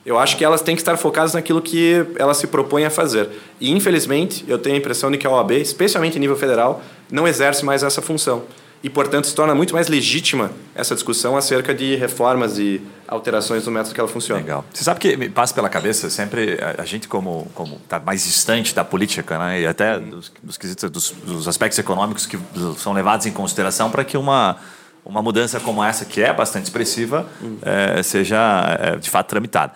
Eu 0.05 0.19
acho 0.19 0.35
que 0.35 0.43
elas 0.43 0.61
têm 0.61 0.75
que 0.75 0.81
estar 0.81 0.97
focadas 0.97 1.33
naquilo 1.33 1.61
que 1.61 2.05
elas 2.19 2.35
se 2.35 2.47
propõem 2.47 2.83
a 2.83 2.89
fazer. 2.89 3.29
E, 3.61 3.71
infelizmente, 3.71 4.43
eu 4.45 4.57
tenho 4.59 4.75
a 4.75 4.77
impressão 4.77 5.09
de 5.09 5.17
que 5.17 5.25
a 5.25 5.29
OAB, 5.29 5.51
especialmente 5.53 6.17
em 6.17 6.19
nível 6.19 6.35
federal, 6.35 6.81
não 7.09 7.25
exerce 7.25 7.63
mais 7.63 7.81
essa 7.81 8.01
função. 8.01 8.43
E, 8.83 8.89
portanto, 8.89 9.27
se 9.27 9.33
torna 9.33 9.55
muito 9.55 9.73
mais 9.73 9.87
legítima 9.87 10.51
essa 10.75 10.93
discussão 10.93 11.37
acerca 11.37 11.73
de 11.73 11.95
reformas 11.95 12.59
e 12.59 12.81
alterações 13.07 13.63
do 13.63 13.71
método 13.71 13.95
que 13.95 14.01
ela 14.01 14.09
funciona. 14.09 14.41
Legal. 14.41 14.65
Você 14.73 14.83
sabe 14.83 14.99
que 14.99 15.15
me 15.15 15.29
passa 15.29 15.53
pela 15.53 15.69
cabeça 15.69 16.09
sempre 16.09 16.59
a, 16.61 16.81
a 16.81 16.85
gente 16.85 17.07
como 17.07 17.47
como 17.55 17.79
tá 17.87 18.01
mais 18.01 18.25
distante 18.25 18.75
da 18.75 18.83
política, 18.83 19.39
né? 19.39 19.61
E 19.61 19.65
até 19.65 19.97
dos, 19.97 20.29
dos, 20.43 20.57
quesitos- 20.57 20.89
dos, 20.91 21.11
dos 21.11 21.47
aspectos 21.47 21.79
econômicos 21.79 22.25
que 22.25 22.37
são 22.77 22.91
levados 22.91 23.25
em 23.25 23.31
consideração 23.31 23.89
para 23.89 24.03
que 24.03 24.17
uma 24.17 24.57
uma 25.05 25.21
mudança 25.21 25.59
como 25.59 25.83
essa 25.83 26.05
que 26.05 26.21
é 26.21 26.31
bastante 26.33 26.63
expressiva 26.65 27.25
eh, 27.61 28.01
seja 28.03 28.37
eh, 28.79 28.95
de 28.97 29.09
fato 29.09 29.27
tramitada. 29.27 29.73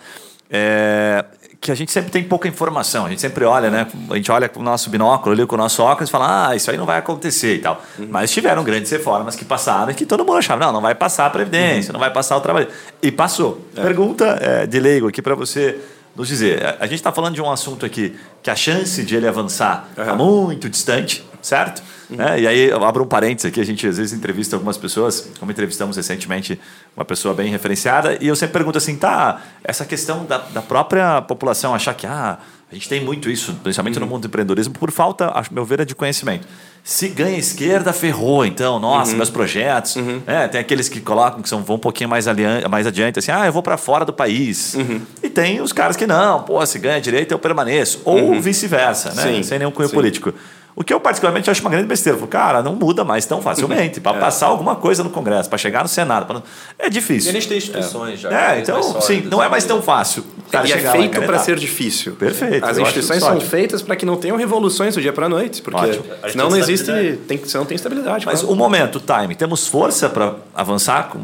É, 0.50 1.24
que 1.60 1.72
a 1.72 1.74
gente 1.74 1.90
sempre 1.90 2.10
tem 2.10 2.22
pouca 2.22 2.46
informação, 2.46 3.04
a 3.04 3.08
gente 3.10 3.20
sempre 3.20 3.44
olha, 3.44 3.68
né? 3.68 3.86
A 4.10 4.14
gente 4.14 4.30
olha 4.30 4.48
com 4.48 4.60
o 4.60 4.62
nosso 4.62 4.88
binóculo, 4.90 5.34
ali 5.34 5.44
com 5.44 5.56
o 5.56 5.58
nosso 5.58 5.82
óculos 5.82 6.08
e 6.08 6.12
fala, 6.12 6.48
ah, 6.50 6.56
isso 6.56 6.70
aí 6.70 6.76
não 6.76 6.86
vai 6.86 6.98
acontecer 6.98 7.56
e 7.56 7.58
tal. 7.58 7.82
Mas 8.08 8.30
tiveram 8.30 8.62
grandes 8.62 8.90
reformas 8.92 9.34
que 9.34 9.44
passaram 9.44 9.90
e 9.90 9.94
que 9.94 10.06
todo 10.06 10.24
mundo 10.24 10.38
achava, 10.38 10.64
não, 10.64 10.72
não 10.72 10.80
vai 10.80 10.94
passar 10.94 11.26
a 11.26 11.30
Previdência, 11.30 11.92
não 11.92 11.98
vai 12.00 12.12
passar 12.12 12.36
o 12.36 12.40
trabalho. 12.40 12.68
E 13.02 13.10
passou. 13.10 13.66
Pergunta 13.74 14.38
eh, 14.40 14.66
de 14.66 14.78
leigo 14.78 15.08
aqui 15.08 15.20
para 15.20 15.34
você 15.34 15.78
nos 16.14 16.28
dizer. 16.28 16.64
A- 16.64 16.76
A 16.80 16.84
gente 16.86 16.94
está 17.00 17.10
falando 17.12 17.34
de 17.34 17.42
um 17.42 17.50
assunto 17.50 17.84
aqui 17.84 18.16
que 18.42 18.50
a 18.50 18.56
chance 18.56 19.02
de 19.02 19.16
ele 19.16 19.26
avançar 19.26 19.88
está 19.98 20.14
muito 20.14 20.68
distante, 20.70 21.26
certo? 21.42 21.82
Né? 22.10 22.40
E 22.40 22.46
aí, 22.46 22.68
eu 22.70 22.82
abro 22.84 23.04
um 23.04 23.06
parênteses 23.06 23.50
aqui, 23.50 23.60
a 23.60 23.64
gente 23.64 23.86
às 23.86 23.98
vezes 23.98 24.12
entrevista 24.16 24.56
algumas 24.56 24.76
pessoas, 24.78 25.28
como 25.38 25.50
entrevistamos 25.52 25.96
recentemente 25.96 26.58
uma 26.96 27.04
pessoa 27.04 27.34
bem 27.34 27.50
referenciada, 27.50 28.16
e 28.20 28.26
eu 28.28 28.34
sempre 28.36 28.54
pergunto 28.54 28.78
assim, 28.78 28.96
tá, 28.96 29.42
essa 29.62 29.84
questão 29.84 30.24
da, 30.24 30.38
da 30.38 30.62
própria 30.62 31.20
população 31.22 31.74
achar 31.74 31.92
que, 31.94 32.06
ah, 32.06 32.38
a 32.70 32.74
gente 32.74 32.88
tem 32.88 33.02
muito 33.02 33.30
isso, 33.30 33.54
principalmente 33.62 33.98
no 33.98 34.06
mundo 34.06 34.22
do 34.22 34.26
empreendedorismo, 34.28 34.74
por 34.74 34.90
falta, 34.90 35.26
a 35.28 35.42
meu 35.50 35.64
ver, 35.64 35.80
é 35.80 35.84
de 35.84 35.94
conhecimento. 35.94 36.46
Se 36.84 37.08
ganha 37.08 37.36
esquerda, 37.38 37.92
ferrou, 37.92 38.44
então, 38.44 38.78
nossa, 38.78 39.14
meus 39.14 39.28
projetos. 39.30 39.96
né? 40.26 40.48
Tem 40.48 40.60
aqueles 40.60 40.88
que 40.88 41.00
colocam, 41.00 41.42
que 41.42 41.48
são, 41.48 41.62
vão 41.62 41.76
um 41.76 41.78
pouquinho 41.78 42.08
mais, 42.10 42.26
alian- 42.28 42.66
mais 42.68 42.86
adiante, 42.86 43.18
assim, 43.18 43.30
ah, 43.30 43.44
eu 43.46 43.52
vou 43.52 43.62
para 43.62 43.76
fora 43.76 44.04
do 44.04 44.12
país. 44.12 44.74
E 45.22 45.28
tem 45.30 45.60
os 45.60 45.72
caras 45.72 45.96
que 45.96 46.06
não, 46.06 46.42
pô, 46.42 46.64
se 46.64 46.78
ganha 46.78 47.00
direito, 47.00 47.32
eu 47.32 47.38
permaneço. 47.38 48.00
Ou 48.04 48.40
vice-versa, 48.40 49.12
né? 49.14 49.22
Sim, 49.22 49.42
Sem 49.42 49.58
nenhum 49.58 49.70
cunho 49.70 49.88
sim. 49.88 49.94
político. 49.94 50.32
O 50.80 50.84
que 50.84 50.94
eu 50.94 51.00
particularmente 51.00 51.50
acho 51.50 51.60
uma 51.60 51.70
grande 51.70 51.88
besteira. 51.88 52.14
Eu 52.14 52.20
falo, 52.20 52.30
cara, 52.30 52.62
não 52.62 52.72
muda 52.72 53.02
mais 53.02 53.26
tão 53.26 53.42
facilmente. 53.42 54.00
Para 54.00 54.14
passar 54.20 54.46
alguma 54.46 54.76
coisa 54.76 55.02
no 55.02 55.10
Congresso, 55.10 55.48
para 55.48 55.58
chegar 55.58 55.82
no 55.82 55.88
Senado. 55.88 56.24
pra 56.24 56.40
É 56.78 56.86
E 56.86 56.90
difícil. 56.90 57.30
a 57.30 57.32
gente 57.32 57.48
tem 57.48 57.58
instituições 57.58 58.20
já. 58.20 58.28
É, 58.30 58.46
mais 58.48 58.60
então, 58.62 58.80
sólidas, 58.80 59.04
sim, 59.04 59.22
não 59.28 59.40
é 59.40 59.46
né? 59.46 59.50
mais 59.50 59.64
tão 59.64 59.82
fácil. 59.82 60.24
e 60.52 60.72
é 60.72 60.78
feito 60.78 61.20
para 61.22 61.40
ser 61.40 61.58
difícil. 61.58 62.12
Perfeito, 62.14 62.64
As 62.64 62.78
instituições 62.78 63.18
são 63.18 63.34
ótimo. 63.34 63.50
feitas 63.50 63.82
para 63.82 63.96
que 63.96 64.06
não 64.06 64.16
tenham 64.16 64.36
revoluções 64.36 64.94
do 64.94 65.00
dia 65.02 65.12
para 65.12 65.26
a 65.26 65.28
noite, 65.28 65.62
porque 65.62 65.80
Ótimo. 65.80 66.04
A 66.22 66.26
gente 66.26 66.30
senão 66.32 66.44
não 66.44 66.52
tem 66.52 66.60
existe, 66.60 66.82
estabilidade. 66.82 67.22
tem, 67.26 67.44
senão 67.44 67.64
tem 67.64 67.74
estabilidade. 67.74 68.24
Mas 68.26 68.40
claro. 68.42 68.54
o 68.54 68.56
momento, 68.56 68.96
o 68.96 69.00
time, 69.00 69.34
temos 69.34 69.66
força 69.66 70.08
para 70.08 70.36
avançar 70.54 71.08
com 71.08 71.18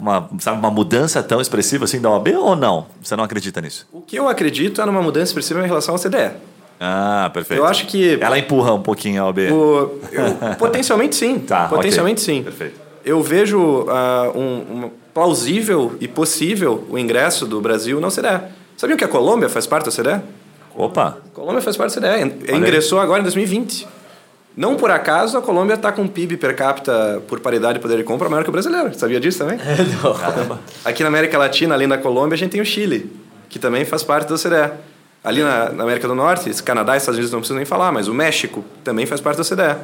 uma, 0.00 0.28
sabe, 0.40 0.58
uma 0.58 0.72
mudança 0.72 1.22
tão 1.22 1.40
expressiva 1.40 1.84
assim 1.84 2.00
da 2.00 2.10
OAB 2.10 2.30
ou 2.36 2.56
não? 2.56 2.86
Você 3.00 3.14
não 3.14 3.22
acredita 3.22 3.60
nisso? 3.60 3.86
O 3.92 4.00
que 4.00 4.16
eu 4.18 4.28
acredito 4.28 4.82
é 4.82 4.86
numa 4.86 5.00
mudança 5.02 5.26
expressiva 5.26 5.60
em 5.62 5.68
relação 5.68 5.94
ao 5.94 6.00
CDE. 6.00 6.32
Ah, 6.80 7.30
perfeito. 7.32 7.60
Eu 7.60 7.66
acho 7.66 7.86
que 7.86 8.18
Ela 8.20 8.38
empurra 8.38 8.72
um 8.72 8.80
pouquinho 8.82 9.22
a 9.22 9.26
OAB. 9.26 9.38
o- 9.52 10.00
eu- 10.12 10.54
potencialmente 10.58 11.16
sim. 11.16 11.38
Tá, 11.46 11.66
potencialmente 11.68 12.22
ok. 12.22 12.34
sim. 12.36 12.42
Perfeito. 12.42 12.80
Eu 13.04 13.22
vejo 13.22 13.86
ah, 13.88 14.30
um, 14.34 14.40
um 14.86 14.90
plausível 15.14 15.96
e 16.00 16.06
possível 16.06 16.84
o 16.88 16.98
ingresso 16.98 17.46
do 17.46 17.60
Brasil 17.60 18.00
na 18.00 18.08
OCDE. 18.08 18.40
Sabiam 18.76 18.96
que 18.96 19.04
a 19.04 19.08
Colômbia 19.08 19.48
faz 19.48 19.66
parte 19.66 19.84
da 19.84 19.90
OCDE? 19.90 20.22
Opa, 20.76 21.18
A 21.26 21.34
Colômbia 21.34 21.60
faz 21.60 21.76
parte 21.76 21.98
da 21.98 22.12
CDE. 22.16 22.34
aí. 22.48 22.56
Ingressou 22.56 23.00
agora 23.00 23.20
em 23.20 23.22
2020. 23.24 23.88
Não 24.56 24.76
por 24.76 24.90
acaso 24.90 25.36
a 25.38 25.42
Colômbia 25.42 25.74
está 25.74 25.90
com 25.92 26.02
um 26.02 26.08
PIB 26.08 26.36
per 26.36 26.54
capita 26.54 27.22
por 27.28 27.40
paridade 27.40 27.74
de 27.74 27.80
poder 27.80 27.96
de 27.96 28.04
compra 28.04 28.28
maior 28.28 28.42
que 28.44 28.48
o 28.50 28.52
brasileiro. 28.52 28.92
Sabia 28.94 29.18
disso 29.20 29.38
também? 29.38 29.58
caramba. 30.20 30.60
Aqui 30.84 31.02
na 31.02 31.08
América 31.08 31.36
Latina, 31.38 31.74
além 31.74 31.88
da 31.88 31.98
Colômbia, 31.98 32.34
a 32.34 32.38
gente 32.38 32.50
tem 32.52 32.60
o 32.60 32.64
Chile, 32.64 33.10
que 33.48 33.58
também 33.58 33.84
faz 33.84 34.02
parte 34.02 34.28
da 34.28 34.34
OCDE. 34.34 34.72
Ali 35.22 35.42
na, 35.42 35.70
na 35.70 35.82
América 35.84 36.06
do 36.08 36.14
Norte, 36.14 36.50
Canadá 36.62 36.94
e 36.94 36.98
Estados 36.98 37.16
Unidos 37.18 37.32
não 37.32 37.40
preciso 37.40 37.56
nem 37.56 37.64
falar, 37.66 37.90
mas 37.92 38.08
o 38.08 38.14
México 38.14 38.64
também 38.84 39.04
faz 39.06 39.20
parte 39.20 39.36
da 39.36 39.42
OCDE. 39.42 39.80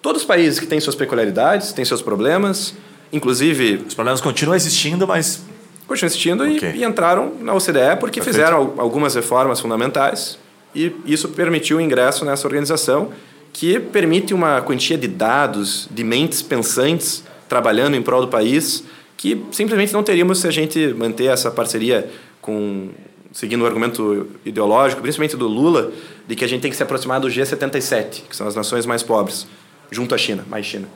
Todos 0.00 0.22
os 0.22 0.26
países 0.26 0.58
que 0.58 0.66
têm 0.66 0.80
suas 0.80 0.96
peculiaridades, 0.96 1.72
têm 1.72 1.84
seus 1.84 2.02
problemas, 2.02 2.74
inclusive 3.12 3.84
Os 3.86 3.94
problemas 3.94 4.20
continuam 4.20 4.56
existindo, 4.56 5.06
mas 5.06 5.42
continuam 5.86 6.08
existindo 6.08 6.46
e- 6.46 6.56
Ok. 6.56 6.72
e, 6.74 6.84
entraram 6.84 7.32
na 7.40 7.54
OCDE 7.54 7.96
porque 8.00 8.20
Perfeito. 8.20 8.24
fizeram 8.24 8.56
al- 8.56 8.74
algumas 8.78 9.14
reformas 9.14 9.60
fundamentais 9.60 10.38
e 10.74 10.90
isso 11.04 11.28
permitiu 11.28 11.76
o 11.76 11.80
ingresso 11.80 12.24
nessa 12.24 12.46
organização 12.48 13.10
que 13.52 13.78
permite 13.78 14.32
uma 14.32 14.62
quantia 14.62 14.96
de 14.96 15.06
dados, 15.06 15.86
de 15.90 16.02
mentes 16.02 16.40
pensantes 16.40 17.22
trabalhando 17.48 17.94
em 17.94 18.00
prol 18.02 18.22
do 18.22 18.28
país 18.28 18.82
que 19.18 19.44
simplesmente 19.52 19.92
não 19.92 20.02
teríamos 20.02 20.40
se 20.40 20.48
a 20.48 20.50
gente 20.50 20.88
manter 20.94 21.26
essa 21.26 21.50
parceria 21.50 22.10
com 22.40 22.88
seguindo 23.32 23.62
o 23.62 23.66
argumento 23.66 24.28
ideológico, 24.44 25.00
principalmente 25.00 25.36
do 25.36 25.48
Lula, 25.48 25.90
de 26.26 26.36
que 26.36 26.44
a 26.44 26.48
gente 26.48 26.60
tem 26.60 26.70
que 26.70 26.76
se 26.76 26.82
aproximar 26.82 27.20
do 27.20 27.28
G77, 27.28 28.22
que 28.28 28.36
são 28.36 28.46
as 28.46 28.54
nações 28.54 28.86
mais 28.86 29.02
pobres, 29.02 29.46
junto 29.90 30.14
à 30.14 30.18
China, 30.18 30.44
mais 30.48 30.66
China. 30.66 30.88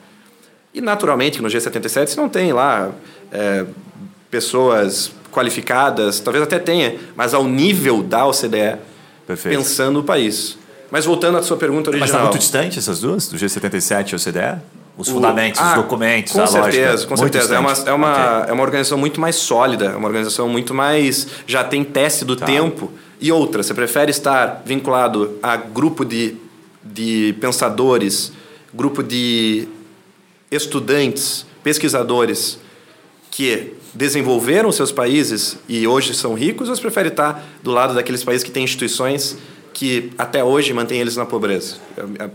E 0.73 0.81
naturalmente 0.81 1.41
no 1.41 1.49
G77 1.49 2.07
você 2.07 2.19
não 2.19 2.29
tem 2.29 2.53
lá 2.53 2.91
é, 3.31 3.65
pessoas 4.29 5.11
qualificadas, 5.31 6.19
talvez 6.19 6.43
até 6.43 6.59
tenha, 6.59 6.95
mas 7.15 7.33
ao 7.33 7.43
nível 7.43 8.03
da 8.03 8.25
OCDE, 8.25 8.77
Perfeito. 9.25 9.57
pensando 9.57 9.99
o 9.99 10.03
país. 10.03 10.57
Mas 10.89 11.05
voltando 11.05 11.37
à 11.37 11.43
sua 11.43 11.57
pergunta 11.57 11.89
Mas 11.91 11.95
está 11.95 12.05
original. 12.05 12.21
muito 12.27 12.39
distante 12.39 12.79
essas 12.79 12.99
duas, 13.01 13.27
do 13.27 13.37
G77 13.37 14.11
e 14.11 14.15
o 14.15 14.19
CDE? 14.19 14.61
Os 14.97 15.07
O- 15.09 15.11
fundamentos, 15.13 15.59
Ah, 15.61 15.69
os 15.71 15.75
documentos, 15.83 16.33
com 16.33 16.41
a 16.41 16.47
certeza, 16.47 16.89
lógica. 16.91 17.07
Com 17.07 17.21
Muito 17.21 17.33
certeza, 17.33 17.55
é 17.55 17.59
uma, 17.59 17.71
é, 17.73 17.93
uma, 17.93 18.11
Ok. 18.39 18.49
é 18.49 18.53
uma 18.53 18.63
organização 18.63 18.97
muito 18.97 19.21
mais 19.21 19.35
sólida, 19.35 19.85
é 19.85 19.95
uma 19.95 20.07
organização 20.07 20.49
muito 20.49 20.73
mais. 20.73 21.27
já 21.45 21.63
tem 21.63 21.83
teste 21.83 22.25
do 22.25 22.35
Tá. 22.35 22.45
tempo 22.45 22.91
E 23.19 23.31
outra, 23.31 23.63
você 23.63 23.73
prefere 23.73 24.11
estar 24.11 24.61
vinculado 24.63 25.39
a 25.41 25.55
grupo 25.55 26.05
de, 26.05 26.35
de 26.83 27.33
pensadores, 27.41 28.31
grupo 28.71 29.01
de 29.01 29.67
estudantes, 30.51 31.43
pesquisadores 31.63 32.59
que 33.31 33.73
desenvolveram 33.93 34.71
seus 34.71 34.91
países 34.91 35.57
e 35.67 35.87
hoje 35.87 36.13
são 36.13 36.33
ricos, 36.35 36.69
ou 36.69 36.75
você 36.75 36.81
prefere 36.81 37.09
estar 37.09 37.43
do 37.63 37.71
lado 37.71 37.93
daqueles 37.95 38.23
países 38.23 38.43
que 38.43 38.51
têm 38.51 38.63
instituições 38.63 39.35
que 39.77 40.11
até 40.17 40.43
hoje 40.43 40.73
mantêm 40.73 40.99
eles 40.99 41.15
na 41.15 41.23
pobreza? 41.23 41.75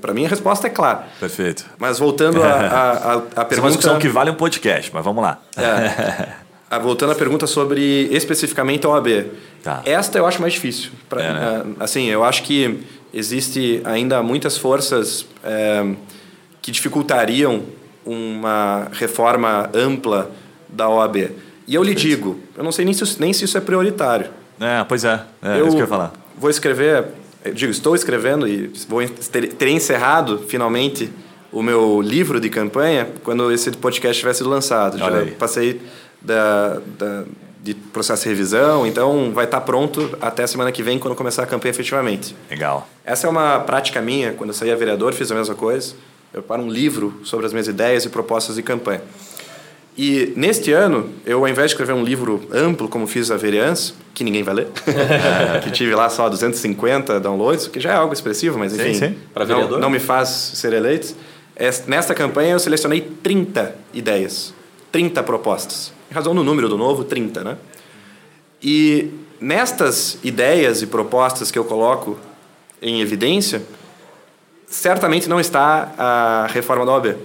Para 0.00 0.14
mim 0.14 0.24
a 0.24 0.28
resposta 0.28 0.68
é 0.68 0.70
clara. 0.70 1.06
Perfeito. 1.18 1.66
Mas 1.76 1.98
voltando 1.98 2.40
à 2.40 2.46
a, 2.46 2.52
a, 2.52 2.54
a, 2.54 3.16
Essa 3.16 3.16
é 3.16 3.16
uma 3.40 3.44
pergunta... 3.44 3.68
discussão 3.70 3.98
que 3.98 4.06
vale 4.08 4.30
um 4.30 4.34
podcast, 4.34 4.92
mas 4.94 5.04
vamos 5.04 5.20
lá. 5.24 5.40
É. 5.56 6.78
Voltando 6.78 7.10
à 7.10 7.14
pergunta 7.16 7.46
sobre 7.48 8.08
especificamente 8.12 8.86
a 8.86 8.90
OAB. 8.90 9.26
Tá. 9.62 9.82
Esta 9.84 10.18
eu 10.18 10.24
acho 10.24 10.40
mais 10.40 10.52
difícil. 10.54 10.90
Pra, 11.08 11.20
É, 11.20 11.32
né? 11.32 11.62
ah, 11.80 11.84
Assim, 11.84 12.06
eu 12.08 12.22
acho 12.22 12.44
que 12.44 12.78
existe 13.12 13.82
ainda 13.84 14.22
muitas 14.22 14.56
forças 14.56 15.26
eh, 15.44 15.84
que 16.62 16.70
dificultariam 16.70 17.62
uma 18.06 18.86
reforma 18.92 19.68
ampla 19.74 20.30
da 20.68 20.88
OAB. 20.88 21.16
E 21.66 21.74
eu 21.74 21.82
lhe 21.82 21.94
digo, 21.94 22.38
eu 22.56 22.62
não 22.64 22.70
sei 22.72 22.84
nem 22.84 22.94
se, 22.94 23.02
isso- 23.04 23.16
nem 23.20 23.32
se 23.32 23.44
isso 23.44 23.58
é 23.58 23.60
prioritário. 23.60 24.30
É, 24.60 24.84
pois 24.84 25.04
é, 25.04 25.20
é 25.42 25.58
isso 25.58 25.70
que 25.70 25.74
eu 25.76 25.80
ia 25.80 25.86
falar. 25.86 26.12
Vou 26.38 26.48
escrever, 26.48 27.04
eu 27.44 27.52
digo, 27.54 27.70
estou 27.72 27.94
escrevendo 27.94 28.46
e 28.46 28.70
vou 28.88 29.00
ter, 29.08 29.68
encerrado 29.68 30.38
finalmente 30.48 31.10
o 31.50 31.62
meu 31.62 32.00
livro 32.00 32.40
de 32.40 32.48
campanha 32.48 33.08
quando 33.24 33.50
esse 33.52 33.70
podcast 33.72 34.18
tiver 34.20 34.32
sido 34.34 34.48
lançado. 34.48 34.94
Olha 35.02 35.16
Já 35.16 35.22
aí. 35.22 35.30
passei 35.32 35.80
da, 36.20 36.80
da- 36.98 37.24
de 37.62 37.74
processo 37.74 38.24
de 38.24 38.28
revisão, 38.30 38.84
então 38.86 39.30
vai 39.32 39.44
estar 39.44 39.60
pronto 39.60 40.16
até 40.20 40.42
a 40.42 40.46
semana 40.48 40.72
que 40.72 40.82
vem 40.82 40.98
quando 40.98 41.14
começar 41.14 41.44
a 41.44 41.46
campanha 41.46 41.70
efetivamente. 41.70 42.34
Legal. 42.50 42.88
Essa 43.04 43.28
é 43.28 43.30
uma 43.30 43.60
prática 43.60 44.00
minha, 44.00 44.32
quando 44.32 44.50
eu 44.50 44.54
saí 44.54 44.72
a 44.72 44.74
vereador, 44.76 45.12
fiz 45.12 45.30
a 45.30 45.34
mesma 45.36 45.54
coisa. 45.54 45.94
Eu 46.34 46.42
paro 46.42 46.62
um 46.62 46.68
livro 46.68 47.20
sobre 47.22 47.46
as 47.46 47.52
minhas 47.52 47.68
ideias 47.68 48.04
e 48.04 48.08
propostas 48.08 48.56
de 48.56 48.62
campanha. 48.62 49.02
E 49.96 50.32
neste 50.36 50.72
ano, 50.72 51.10
eu 51.26 51.38
ao 51.40 51.48
invés 51.48 51.68
de 51.70 51.74
escrever 51.74 51.92
um 51.92 52.02
livro 52.02 52.42
amplo, 52.50 52.88
como 52.88 53.06
fiz 53.06 53.30
a 53.30 53.36
vereança, 53.36 53.92
que 54.14 54.24
ninguém 54.24 54.42
vai 54.42 54.54
ler, 54.54 54.68
que 55.62 55.70
tive 55.70 55.94
lá 55.94 56.08
só 56.08 56.28
250 56.30 57.20
downloads, 57.20 57.66
que 57.68 57.78
já 57.78 57.92
é 57.92 57.96
algo 57.96 58.12
expressivo, 58.14 58.58
mas 58.58 58.72
Sim, 58.72 58.80
enfim, 58.82 58.94
sim. 58.94 59.18
Pra 59.34 59.44
não, 59.44 59.78
não 59.78 59.90
me 59.90 59.98
faz 59.98 60.28
ser 60.28 60.72
eleito. 60.72 61.14
Es- 61.54 61.84
Nesta 61.86 62.14
campanha 62.14 62.52
eu 62.52 62.58
selecionei 62.58 63.02
30 63.22 63.74
ideias, 63.92 64.54
30 64.90 65.22
propostas. 65.22 65.92
Em 66.10 66.14
razão 66.14 66.34
do 66.34 66.42
número 66.42 66.68
do 66.70 66.78
novo, 66.78 67.04
30, 67.04 67.44
né? 67.44 67.56
E 68.62 69.10
nestas 69.40 70.18
ideias 70.24 70.80
e 70.80 70.86
propostas 70.86 71.50
que 71.50 71.58
eu 71.58 71.64
coloco 71.64 72.18
em 72.80 73.00
evidência, 73.02 73.62
certamente 74.66 75.28
não 75.28 75.38
está 75.38 75.92
a 75.98 76.46
reforma 76.50 76.86
da 76.86 76.92
OAB. 76.92 77.16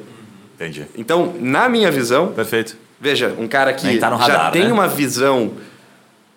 Entendi. 0.60 0.86
Então, 0.98 1.34
na 1.40 1.70
minha 1.70 1.92
visão, 1.92 2.28
Perfeito. 2.28 2.76
veja, 3.00 3.34
um 3.38 3.48
cara 3.48 3.72
que 3.74 3.98
tá 4.00 4.10
no 4.10 4.18
já 4.18 4.24
radar, 4.26 4.52
tem 4.52 4.66
né? 4.66 4.74
uma 4.74 4.88
visão 4.88 5.52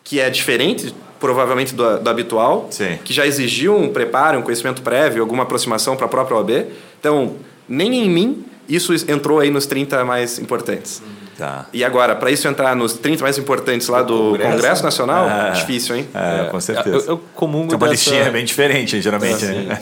que 0.04 0.20
é 0.20 0.28
diferente, 0.28 0.94
provavelmente, 1.18 1.74
do, 1.74 1.98
do 1.98 2.10
habitual, 2.10 2.68
Sim. 2.70 2.98
que 3.04 3.12
já 3.14 3.26
exigiu 3.26 3.76
um 3.76 3.88
preparo, 3.92 4.38
um 4.38 4.42
conhecimento 4.42 4.82
prévio, 4.82 5.22
alguma 5.22 5.44
aproximação 5.44 5.96
para 5.96 6.06
a 6.06 6.08
própria 6.08 6.36
OAB. 6.36 6.66
Então, 6.98 7.36
nem 7.68 7.94
em 8.04 8.10
mim 8.10 8.44
isso 8.68 8.92
entrou 9.10 9.40
aí 9.40 9.50
nos 9.50 9.66
30 9.66 10.04
mais 10.04 10.38
importantes. 10.38 11.02
Tá. 11.36 11.64
E 11.72 11.82
agora, 11.82 12.14
para 12.14 12.30
isso 12.30 12.46
entrar 12.46 12.76
nos 12.76 12.92
30 12.92 13.22
mais 13.22 13.38
importantes 13.38 13.88
lá 13.88 14.02
do 14.02 14.32
Congresso? 14.32 14.50
Congresso, 14.52 14.82
Nacional, 14.84 15.28
É. 15.28 15.50
difícil, 15.52 15.96
hein? 15.96 16.06
É, 16.14 16.44
com 16.50 16.60
certeza. 16.60 16.96
Eu, 16.96 17.04
eu 17.14 17.20
comungo 17.34 17.68
Tem 17.68 17.76
uma 17.78 17.88
dessa- 17.88 18.10
listinha 18.10 18.30
bem 18.30 18.44
diferente, 18.44 19.00
geralmente. 19.00 19.44
né? 19.46 19.80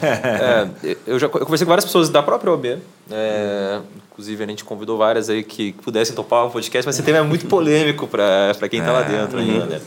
É, 0.85 0.96
eu 1.07 1.18
já 1.18 1.27
eu 1.27 1.31
conversei 1.31 1.64
com 1.64 1.70
várias 1.70 1.85
pessoas 1.85 2.09
da 2.09 2.22
própria 2.22 2.53
OB. 2.53 2.79
É, 4.19 4.21
inclusive, 4.21 4.43
a 4.45 4.47
gente 4.49 4.65
convidou 4.65 4.99
várias 4.99 5.31
aí 5.31 5.43
que 5.45 5.73
pudessem 5.73 6.15
topar 6.15 6.45
um 6.47 6.51
podcast, 6.51 6.85
mas 6.87 6.97
esse 6.97 7.05
tema 7.05 7.19
é 7.19 7.23
muito 7.23 7.47
polêmico 7.47 8.07
para 8.09 8.69
quem 8.69 8.81
está 8.81 8.93
lá 8.93 9.01
É. 9.03 9.05
dentro 9.05 9.39
ainda, 9.39 9.65
né? 9.67 9.81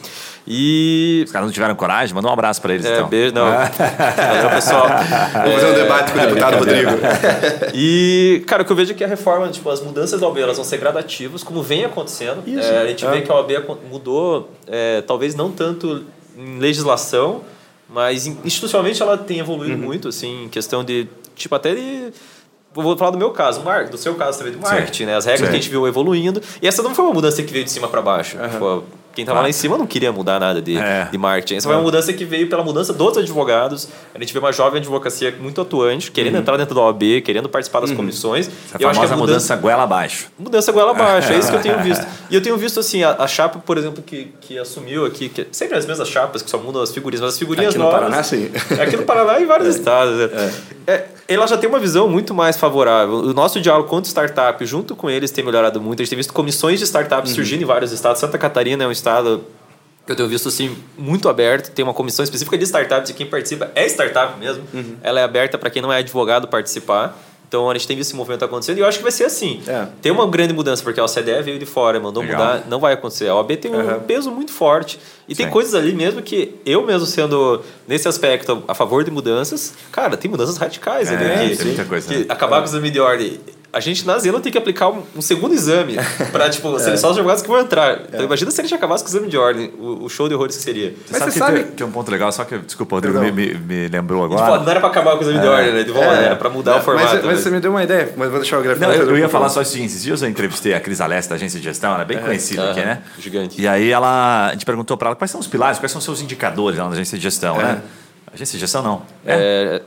E. 0.47 1.21
Os 1.25 1.31
caras 1.31 1.47
não 1.47 1.53
tiveram 1.53 1.75
coragem? 1.75 2.15
Manda 2.15 2.27
um 2.27 2.31
abraço 2.31 2.59
pra 2.61 2.73
eles, 2.73 2.85
É, 2.85 2.95
então. 2.95 3.07
beijo, 3.09 3.33
não. 3.35 3.45
Valeu, 3.45 4.49
pessoal. 4.49 4.87
Vou 4.87 5.53
fazer 5.53 5.65
um 5.67 5.73
debate 5.75 6.11
com 6.13 6.17
o 6.17 6.21
deputado 6.21 6.57
Rodrigo. 6.57 6.91
E, 7.73 8.43
cara, 8.47 8.63
o 8.63 8.65
que 8.65 8.71
eu 8.71 8.75
vejo 8.75 8.91
é 8.91 8.95
que 8.95 9.03
a 9.03 9.07
reforma, 9.07 9.49
tipo, 9.49 9.69
as 9.69 9.81
mudanças 9.81 10.19
da 10.19 10.27
OAB, 10.27 10.39
elas 10.39 10.57
vão 10.57 10.65
ser 10.65 10.77
gradativas, 10.77 11.43
como 11.43 11.61
vem 11.61 11.85
acontecendo. 11.85 12.41
Isso. 12.47 12.67
É, 12.69 12.81
a 12.81 12.87
gente 12.87 13.05
É. 13.05 13.11
vê 13.11 13.21
que 13.21 13.31
a 13.31 13.35
OAB 13.35 13.51
mudou, 13.89 14.49
é, 14.67 15.01
talvez 15.01 15.35
não 15.35 15.51
tanto 15.51 16.03
em 16.37 16.57
legislação, 16.57 17.41
mas 17.89 18.25
in- 18.25 18.37
institucionalmente 18.43 19.01
ela 19.01 19.17
tem 19.17 19.39
evoluído 19.39 19.75
Uhum. 19.75 19.81
muito, 19.85 20.07
assim, 20.07 20.45
em 20.45 20.49
questão 20.49 20.83
de, 20.83 21.07
tipo, 21.35 21.53
até 21.53 21.75
de... 21.75 22.11
Vou 22.73 22.95
falar 22.97 23.11
do 23.11 23.17
meu 23.17 23.31
caso, 23.31 23.61
do 23.91 23.97
seu 23.97 24.15
caso 24.15 24.37
também, 24.37 24.53
do 24.53 24.59
marketing, 24.61 25.05
né? 25.05 25.15
As 25.17 25.25
regras 25.25 25.41
Sim. 25.41 25.45
que 25.47 25.51
a 25.51 25.59
gente 25.59 25.69
viu 25.69 25.85
evoluindo. 25.87 26.41
E 26.61 26.67
essa 26.67 26.81
não 26.81 26.95
foi 26.95 27.03
uma 27.03 27.13
mudança 27.13 27.43
que 27.43 27.51
veio 27.51 27.65
de 27.65 27.71
cima 27.71 27.87
para 27.89 28.01
baixo. 28.01 28.37
Tipo, 28.37 28.83
quem 29.13 29.25
tava 29.25 29.41
lá 29.41 29.49
em 29.49 29.51
cima 29.51 29.77
não 29.77 29.85
queria 29.85 30.09
mudar 30.09 30.39
nada 30.39 30.61
de, 30.61 30.77
É. 30.77 31.05
de 31.11 31.17
marketing. 31.17 31.55
Essa 31.57 31.67
foi 31.67 31.75
uma 31.75 31.81
mudança 31.83 32.13
que 32.13 32.23
veio 32.23 32.47
pela 32.47 32.63
mudança 32.63 32.93
dos 32.93 33.17
advogados. 33.17 33.89
A 34.15 34.19
gente 34.19 34.31
vê 34.31 34.39
uma 34.39 34.53
jovem 34.53 34.79
advocacia 34.79 35.35
muito 35.37 35.59
atuante, 35.59 36.09
querendo 36.11 36.37
entrar 36.37 36.55
dentro 36.55 36.73
da 36.73 36.79
OAB, 36.79 37.19
querendo 37.25 37.49
participar 37.49 37.81
das 37.81 37.91
comissões. 37.91 38.47
Uhum. 38.47 38.53
Essa 38.67 38.77
E 38.79 38.83
eu 38.83 38.89
acho 38.89 39.01
que 39.01 39.05
famosa 39.07 39.13
a 39.13 39.27
mudança 39.27 39.55
goela 39.57 39.83
abaixo. 39.83 40.27
Mudança 40.39 40.71
goela 40.71 40.91
abaixo, 40.91 41.33
é 41.33 41.37
isso 41.39 41.49
que 41.51 41.57
eu 41.57 41.61
tenho 41.61 41.79
visto. 41.83 42.07
E 42.29 42.35
eu 42.35 42.41
tenho 42.41 42.55
visto, 42.55 42.79
assim, 42.79 43.03
a, 43.03 43.17
a 43.19 43.27
chapa, 43.27 43.59
por 43.59 43.77
exemplo, 43.77 44.01
que, 44.01 44.33
que 44.39 44.57
assumiu 44.57 45.05
aqui, 45.05 45.27
que 45.27 45.45
sempre 45.51 45.77
as 45.77 45.85
mesmas 45.85 46.07
chapas, 46.07 46.41
que 46.41 46.49
só 46.49 46.57
mudam 46.57 46.81
as 46.81 46.93
figurinhas, 46.93 47.19
mas 47.19 47.33
as 47.33 47.37
figurinhas 47.39 47.71
Aqui 47.71 47.79
no 47.79 47.83
novas... 47.83 47.99
Paraná, 47.99 48.23
sim. 48.23 48.49
Aqui 48.81 48.95
no 48.95 49.03
Paraná 49.03 49.39
e 49.39 49.43
em 49.43 49.45
vários 49.45 49.75
estados. 49.75 50.15
né? 50.31 50.53
É, 50.87 51.05
ela 51.33 51.47
já 51.47 51.57
tem 51.57 51.69
uma 51.69 51.79
visão 51.79 52.07
muito 52.07 52.33
mais 52.33 52.57
favorável. 52.57 53.15
O 53.15 53.33
nosso 53.33 53.59
diálogo 53.59 53.87
contra 53.89 54.09
startup, 54.09 54.65
junto 54.65 54.95
com 54.95 55.09
eles, 55.09 55.31
tem 55.31 55.43
melhorado 55.43 55.79
muito. 55.81 56.01
A 56.01 56.03
gente 56.03 56.09
tem 56.09 56.17
visto 56.17 56.33
comissões 56.33 56.79
de 56.79 56.85
startups 56.85 57.31
surgindo 57.31 57.61
em 57.61 57.65
vários 57.65 57.91
estados. 57.91 58.19
Santa 58.19 58.37
Catarina 58.37 58.83
é 58.83 58.87
um 58.87 58.91
estado 58.91 59.43
que 60.05 60.11
eu 60.11 60.15
tenho 60.15 60.27
visto 60.27 60.47
assim 60.47 60.75
muito 60.97 61.29
aberto. 61.29 61.71
Tem 61.71 61.83
uma 61.83 61.93
comissão 61.93 62.23
específica 62.23 62.57
de 62.57 62.63
startups 62.63 63.11
e 63.11 63.13
quem 63.13 63.25
participa 63.27 63.71
é 63.75 63.85
startup 63.87 64.37
mesmo. 64.39 64.63
Ela 65.01 65.19
é 65.19 65.23
aberta 65.23 65.57
para 65.57 65.69
quem 65.69 65.81
não 65.81 65.91
é 65.91 65.97
advogado 65.99 66.47
participar. 66.47 67.17
Então 67.51 67.69
a 67.69 67.73
gente 67.73 67.85
tem 67.85 67.97
visto 67.97 68.11
esse 68.11 68.15
movimento 68.15 68.45
acontecendo 68.45 68.77
e 68.77 68.79
eu 68.79 68.87
acho 68.87 68.99
que 68.99 69.03
vai 69.03 69.11
ser 69.11 69.25
assim. 69.25 69.61
É. 69.67 69.85
Tem 70.01 70.09
uma 70.09 70.25
grande 70.25 70.53
mudança, 70.53 70.81
porque 70.81 71.01
a 71.01 71.03
OCDE 71.03 71.41
veio 71.43 71.59
de 71.59 71.65
fora, 71.65 71.99
mandou 71.99 72.23
Legal. 72.23 72.39
mudar, 72.39 72.63
não 72.69 72.79
vai 72.79 72.93
acontecer. 72.93 73.27
A 73.27 73.35
OAB 73.35 73.57
tem 73.57 73.69
um 73.75 73.77
Uhum. 73.77 73.99
peso 73.99 74.31
muito 74.31 74.53
forte. 74.53 74.97
E 75.27 75.35
tem 75.35 75.47
Sim. 75.47 75.51
coisas 75.51 75.75
ali 75.75 75.91
mesmo 75.91 76.21
que 76.21 76.55
eu 76.65 76.85
mesmo 76.85 77.05
sendo, 77.05 77.61
nesse 77.85 78.07
aspecto, 78.07 78.63
a 78.69 78.73
favor 78.73 79.03
de 79.03 79.11
mudanças, 79.11 79.73
cara, 79.91 80.15
tem 80.15 80.31
mudanças 80.31 80.55
radicais 80.55 81.11
ali. 81.11 81.25
É, 81.25 81.49
que, 81.49 81.57
tem 81.57 81.65
muita 81.67 81.83
coisa, 81.83 82.07
que 82.07 82.19
né? 82.19 82.25
acabar 82.29 82.59
com 82.59 82.67
o 82.67 82.69
exame 82.69 82.89
de 82.89 83.01
ordem. 83.01 83.37
A 83.73 83.79
gente 83.79 84.05
na 84.05 84.19
Zena 84.19 84.39
tem 84.41 84.51
que 84.51 84.57
aplicar 84.57 84.89
um, 84.89 85.01
um 85.15 85.21
segundo 85.21 85.53
exame 85.53 85.95
para 86.31 86.49
tipo, 86.49 86.75
É. 86.75 86.79
serem 86.79 86.97
só 86.97 87.07
os 87.09 87.13
advogados 87.15 87.41
que 87.41 87.47
vão 87.47 87.59
entrar. 87.59 88.01
Então 88.09 88.25
imagina 88.25 88.51
se 88.51 88.59
a 88.59 88.63
gente 88.65 88.73
acabasse 88.75 89.01
com 89.01 89.09
o 89.09 89.11
exame 89.13 89.29
de 89.29 89.37
ordem, 89.37 89.71
o, 89.79 90.03
o 90.03 90.09
show 90.09 90.27
de 90.27 90.35
horrores 90.35 90.57
que 90.57 90.63
seria. 90.63 90.89
Você 90.89 90.95
Mas 91.11 91.19
sabe 91.19 91.31
você 91.31 91.39
que 91.39 91.45
sabe- 91.45 91.63
Tem, 91.63 91.71
tem 91.71 91.87
um 91.87 91.91
ponto 91.91 92.11
legal, 92.11 92.29
só 92.33 92.43
que, 92.43 92.57
desculpa, 92.57 92.95
o 92.95 92.97
Rodrigo 92.97 93.19
me, 93.21 93.31
me, 93.31 93.53
me 93.53 93.87
lembrou 93.87 94.27
tipo, 94.27 94.41
agora. 94.41 94.61
não 94.61 94.69
era 94.69 94.79
para 94.81 94.89
acabar 94.89 95.11
com 95.13 95.19
o 95.19 95.21
exame 95.21 95.39
de 95.39 95.47
ordem, 95.47 95.71
né? 95.73 95.83
De 95.83 95.91
uma 95.91 96.05
maneira, 96.05 96.35
para 96.35 96.49
mudar 96.49 96.71
o 96.71 96.75
Mas- 96.75 96.83
formato. 96.85 97.25
Mas, 97.25 97.39
você 97.39 97.49
me 97.49 97.59
deu 97.61 97.71
uma 97.71 97.83
ideia, 97.83 98.13
mas 98.17 98.29
vou 98.29 98.39
deixar 98.41 98.59
o 98.59 98.61
grafite. 98.61 98.85
Não, 98.85 98.93
eu, 98.93 99.09
eu 99.09 99.17
ia 99.17 99.29
falar 99.29 99.47
só 99.47 99.61
o 99.61 99.65
seguinte: 99.65 99.87
esses 99.91 100.03
dias 100.03 100.21
eu 100.21 100.27
entrevistei 100.27 100.73
a 100.73 100.79
Cris 100.81 100.99
Alessi 100.99 101.29
da 101.29 101.35
agência 101.35 101.57
de 101.57 101.63
gestão, 101.63 101.93
ela 101.93 102.01
é 102.01 102.05
bem 102.05 102.17
conhecida 102.19 102.71
aqui, 102.71 102.81
né? 102.81 103.01
gigante. 103.17 103.61
E 103.61 103.65
aí 103.67 103.89
ela, 103.89 104.47
a 104.47 104.51
gente 104.51 104.65
perguntou 104.65 104.97
pra 104.97 105.07
ela 105.09 105.15
quais 105.15 105.31
são 105.31 105.39
os 105.39 105.47
pilares, 105.47 105.79
quais 105.79 105.91
são 105.93 105.99
os 105.99 106.05
seus 106.05 106.19
indicadores 106.21 106.77
lá 106.77 106.85
na 106.87 106.91
agência 106.91 107.17
de 107.17 107.23
gestão, 107.23 107.57
né? 107.57 107.81
Agência 108.33 108.53
de 108.57 108.59
gestão 108.59 108.81
não. 108.81 109.01
É, 109.25 109.33
É, 109.33 109.81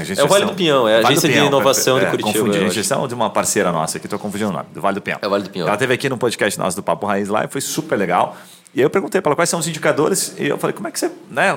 agência 0.00 0.20
É 0.20 0.24
o 0.24 0.26
de 0.26 0.32
Vale 0.32 0.44
do 0.46 0.54
Pinhão, 0.54 0.88
é 0.88 0.92
a 0.92 1.02
Vale 1.02 1.06
agência 1.12 1.28
de 1.28 1.34
Pinhão, 1.34 1.46
inovação 1.48 1.98
de 1.98 2.04
é, 2.06 2.10
Curitiba, 2.10 2.38
Confundi, 2.38 2.58
de 2.58 2.64
acho. 2.66 2.74
gestão 2.74 3.06
de 3.08 3.14
uma 3.14 3.30
parceira 3.30 3.70
nossa 3.72 3.98
aqui, 3.98 4.06
tô 4.08 4.18
confundindo 4.18 4.50
o 4.50 4.52
nome, 4.52 4.66
do 4.72 4.80
Vale 4.80 4.94
do 4.94 5.00
Pinhão. 5.02 5.18
É 5.22 5.26
o 5.26 5.30
Vale 5.30 5.42
do 5.44 5.50
Pinhão. 5.50 5.68
Ela 5.68 5.76
teve 5.76 5.92
aqui 5.94 6.08
no 6.08 6.16
podcast 6.18 6.58
nosso 6.58 6.76
do 6.76 6.82
Papo 6.82 7.06
Raiz 7.06 7.28
lá 7.28 7.44
e 7.44 7.48
foi 7.48 7.60
super 7.60 7.96
legal. 7.96 8.36
E 8.74 8.80
aí 8.80 8.84
eu 8.84 8.90
perguntei 8.90 9.20
para 9.20 9.30
ela 9.30 9.36
quais 9.36 9.48
são 9.48 9.60
os 9.60 9.68
indicadores 9.68 10.34
e 10.36 10.48
eu 10.48 10.58
falei, 10.58 10.74
como 10.74 10.88
é 10.88 10.90
que 10.90 10.98
você, 10.98 11.08
né, 11.30 11.54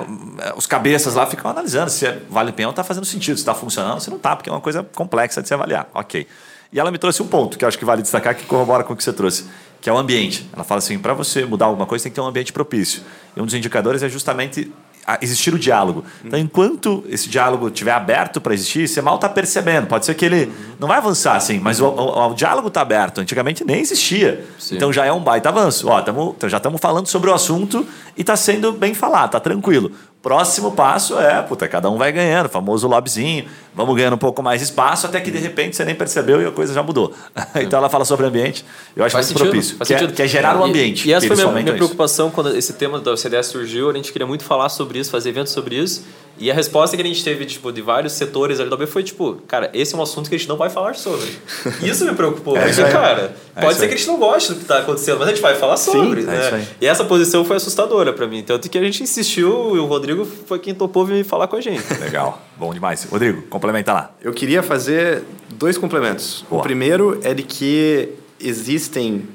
os 0.56 0.66
cabeças 0.66 1.14
lá 1.14 1.26
ficam 1.26 1.50
analisando 1.50 1.90
se 1.90 2.06
é 2.06 2.18
Vale 2.30 2.52
do 2.52 2.54
Pinhão 2.54 2.70
está 2.70 2.84
fazendo 2.84 3.04
sentido, 3.04 3.36
se 3.36 3.42
está 3.42 3.54
funcionando, 3.54 4.00
se 4.00 4.08
não 4.08 4.16
está, 4.18 4.36
porque 4.36 4.48
é 4.48 4.52
uma 4.52 4.60
coisa 4.60 4.86
complexa 4.94 5.42
de 5.42 5.48
se 5.48 5.54
avaliar. 5.54 5.88
Ok. 5.94 6.26
E 6.70 6.78
ela 6.78 6.90
me 6.90 6.98
trouxe 6.98 7.22
um 7.22 7.26
ponto 7.26 7.56
que 7.58 7.64
eu 7.64 7.68
acho 7.68 7.78
que 7.78 7.84
vale 7.84 8.02
destacar, 8.02 8.34
que 8.36 8.44
corrobora 8.44 8.84
com 8.84 8.92
o 8.92 8.96
que 8.96 9.02
você 9.02 9.10
trouxe, 9.12 9.46
que 9.80 9.88
é 9.88 9.92
o 9.92 9.96
ambiente. 9.96 10.48
Ela 10.52 10.62
fala 10.64 10.80
assim, 10.80 10.98
para 10.98 11.14
você 11.14 11.46
mudar 11.46 11.64
alguma 11.64 11.86
coisa 11.86 12.02
tem 12.02 12.12
que 12.12 12.14
ter 12.14 12.20
um 12.20 12.26
ambiente 12.26 12.52
propício. 12.52 13.02
E 13.34 13.40
um 13.40 13.46
dos 13.46 13.54
indicadores 13.54 14.02
é 14.02 14.08
justamente 14.08 14.70
a- 14.70 14.87
existir 15.22 15.54
o 15.54 15.58
diálogo. 15.58 16.04
Então, 16.24 16.38
enquanto 16.38 17.04
esse 17.08 17.28
diálogo 17.28 17.68
estiver 17.68 17.92
aberto 17.92 18.40
para 18.40 18.52
existir, 18.52 18.86
você 18.88 19.00
mal 19.00 19.14
está 19.14 19.28
percebendo. 19.28 19.86
Pode 19.86 20.04
ser 20.04 20.14
que 20.14 20.24
ele 20.24 20.52
não 20.78 20.88
vai 20.88 20.98
avançar 20.98 21.36
assim, 21.36 21.58
mas 21.60 21.80
o, 21.80 21.86
o- 21.86 22.30
o 22.30 22.34
diálogo 22.34 22.68
está 22.68 22.82
aberto. 22.82 23.20
Antigamente 23.20 23.64
nem 23.64 23.80
existia. 23.80 24.44
Sim. 24.58 24.76
Então 24.76 24.92
já 24.92 25.04
é 25.06 25.12
um 25.12 25.20
baita 25.20 25.48
avanço. 25.48 25.88
Ó, 25.88 26.00
tamo, 26.02 26.36
já 26.46 26.56
estamos 26.58 26.80
falando 26.80 27.06
sobre 27.06 27.30
o 27.30 27.34
assunto 27.34 27.86
e 28.16 28.20
está 28.20 28.36
sendo 28.36 28.72
bem 28.72 28.92
falado, 28.92 29.26
está 29.28 29.40
tranquilo. 29.40 29.92
Próximo 30.20 30.72
passo 30.72 31.16
é, 31.18 31.40
puta, 31.42 31.68
cada 31.68 31.88
um 31.88 31.96
vai 31.96 32.10
ganhando, 32.10 32.48
famoso 32.48 32.88
lobbyzinho, 32.88 33.44
vamos 33.72 33.94
ganhando 33.96 34.14
um 34.14 34.18
pouco 34.18 34.42
mais 34.42 34.60
de 34.60 34.64
espaço, 34.64 35.06
até 35.06 35.20
que 35.20 35.30
de 35.30 35.38
repente 35.38 35.76
você 35.76 35.84
nem 35.84 35.94
percebeu 35.94 36.42
e 36.42 36.46
a 36.46 36.50
coisa 36.50 36.74
já 36.74 36.82
mudou. 36.82 37.14
então 37.54 37.78
ela 37.78 37.88
fala 37.88 38.04
sobre 38.04 38.26
ambiente, 38.26 38.64
eu 38.96 39.04
acho 39.04 39.12
Faz 39.12 39.26
muito 39.26 39.38
sentido, 39.38 39.50
propício, 39.52 39.76
faz 39.76 39.86
que 39.86 39.94
é, 39.94 39.98
sentido. 39.98 40.16
que 40.16 40.22
é 40.22 40.26
gerar 40.26 40.60
o 40.60 40.66
E- 40.66 40.70
ambiente. 40.70 41.08
E, 41.08 41.12
essa 41.12 41.28
que 41.28 41.34
foi 41.34 41.44
a 41.44 41.46
minha, 41.48 41.62
minha 41.62 41.68
isso. 41.68 41.76
preocupação 41.76 42.30
quando 42.30 42.56
esse 42.56 42.72
tema 42.72 42.98
da 42.98 43.12
OCDE 43.12 43.42
surgiu. 43.44 43.90
A 43.90 43.92
gente 43.94 44.10
queria 44.12 44.26
muito 44.26 44.42
falar 44.42 44.68
sobre 44.70 44.98
isso, 44.98 45.08
fazer 45.10 45.28
eventos 45.28 45.52
sobre 45.52 45.76
isso. 45.76 46.04
E 46.38 46.50
a 46.50 46.54
resposta 46.54 46.96
que 46.96 47.02
a 47.02 47.06
gente 47.06 47.22
teve 47.24 47.44
tipo, 47.44 47.72
de 47.72 47.82
vários 47.82 48.12
setores 48.12 48.60
ali 48.60 48.70
da 48.70 48.76
OAB 48.76 48.86
foi 48.86 49.02
tipo, 49.02 49.42
cara, 49.48 49.70
esse 49.74 49.94
é 49.94 49.98
um 49.98 50.02
assunto 50.02 50.28
que 50.28 50.34
a 50.36 50.38
gente 50.38 50.48
não 50.48 50.56
vai 50.56 50.70
falar 50.70 50.94
sobre. 50.94 51.26
Isso 51.82 52.04
me 52.04 52.14
preocupou. 52.14 52.56
É 52.56 52.66
porque, 52.66 52.82
cara, 52.84 53.34
É 53.56 53.60
pode 53.60 53.74
ser 53.74 53.82
aí. 53.82 53.88
que 53.88 53.94
a 53.94 53.96
gente 53.96 54.06
não 54.06 54.18
goste 54.18 54.50
do 54.50 54.54
que 54.56 54.62
está 54.62 54.78
acontecendo, 54.78 55.18
mas 55.18 55.28
a 55.28 55.30
gente 55.32 55.42
vai 55.42 55.54
falar 55.56 55.76
sobre. 55.76 56.22
é 56.22 56.24
né? 56.24 56.40
isso 56.46 56.54
aí. 56.54 56.68
E 56.80 56.86
essa 56.86 57.04
posição 57.04 57.44
foi 57.44 57.56
assustadora 57.56 58.12
para 58.12 58.26
mim. 58.26 58.42
Tanto 58.42 58.68
que 58.70 58.78
a 58.78 58.82
gente 58.82 59.02
insistiu 59.02 59.74
e 59.76 59.78
o 59.78 59.86
Rodrigo 59.86 60.24
foi 60.24 60.58
quem 60.58 60.74
topou 60.74 61.04
vir 61.04 61.24
falar 61.24 61.48
com 61.48 61.56
a 61.56 61.60
gente. 61.60 61.82
Legal, 62.00 62.40
bom 62.56 62.72
demais. 62.72 63.04
Rodrigo, 63.04 63.42
complementa 63.42 63.92
lá. 63.92 64.14
Eu 64.22 64.32
queria 64.32 64.62
fazer 64.62 65.24
dois 65.50 65.76
complementos. 65.76 66.44
Boa. 66.48 66.60
O 66.60 66.62
primeiro 66.62 67.18
é 67.24 67.34
de 67.34 67.42
que 67.42 68.10
existem 68.40 69.26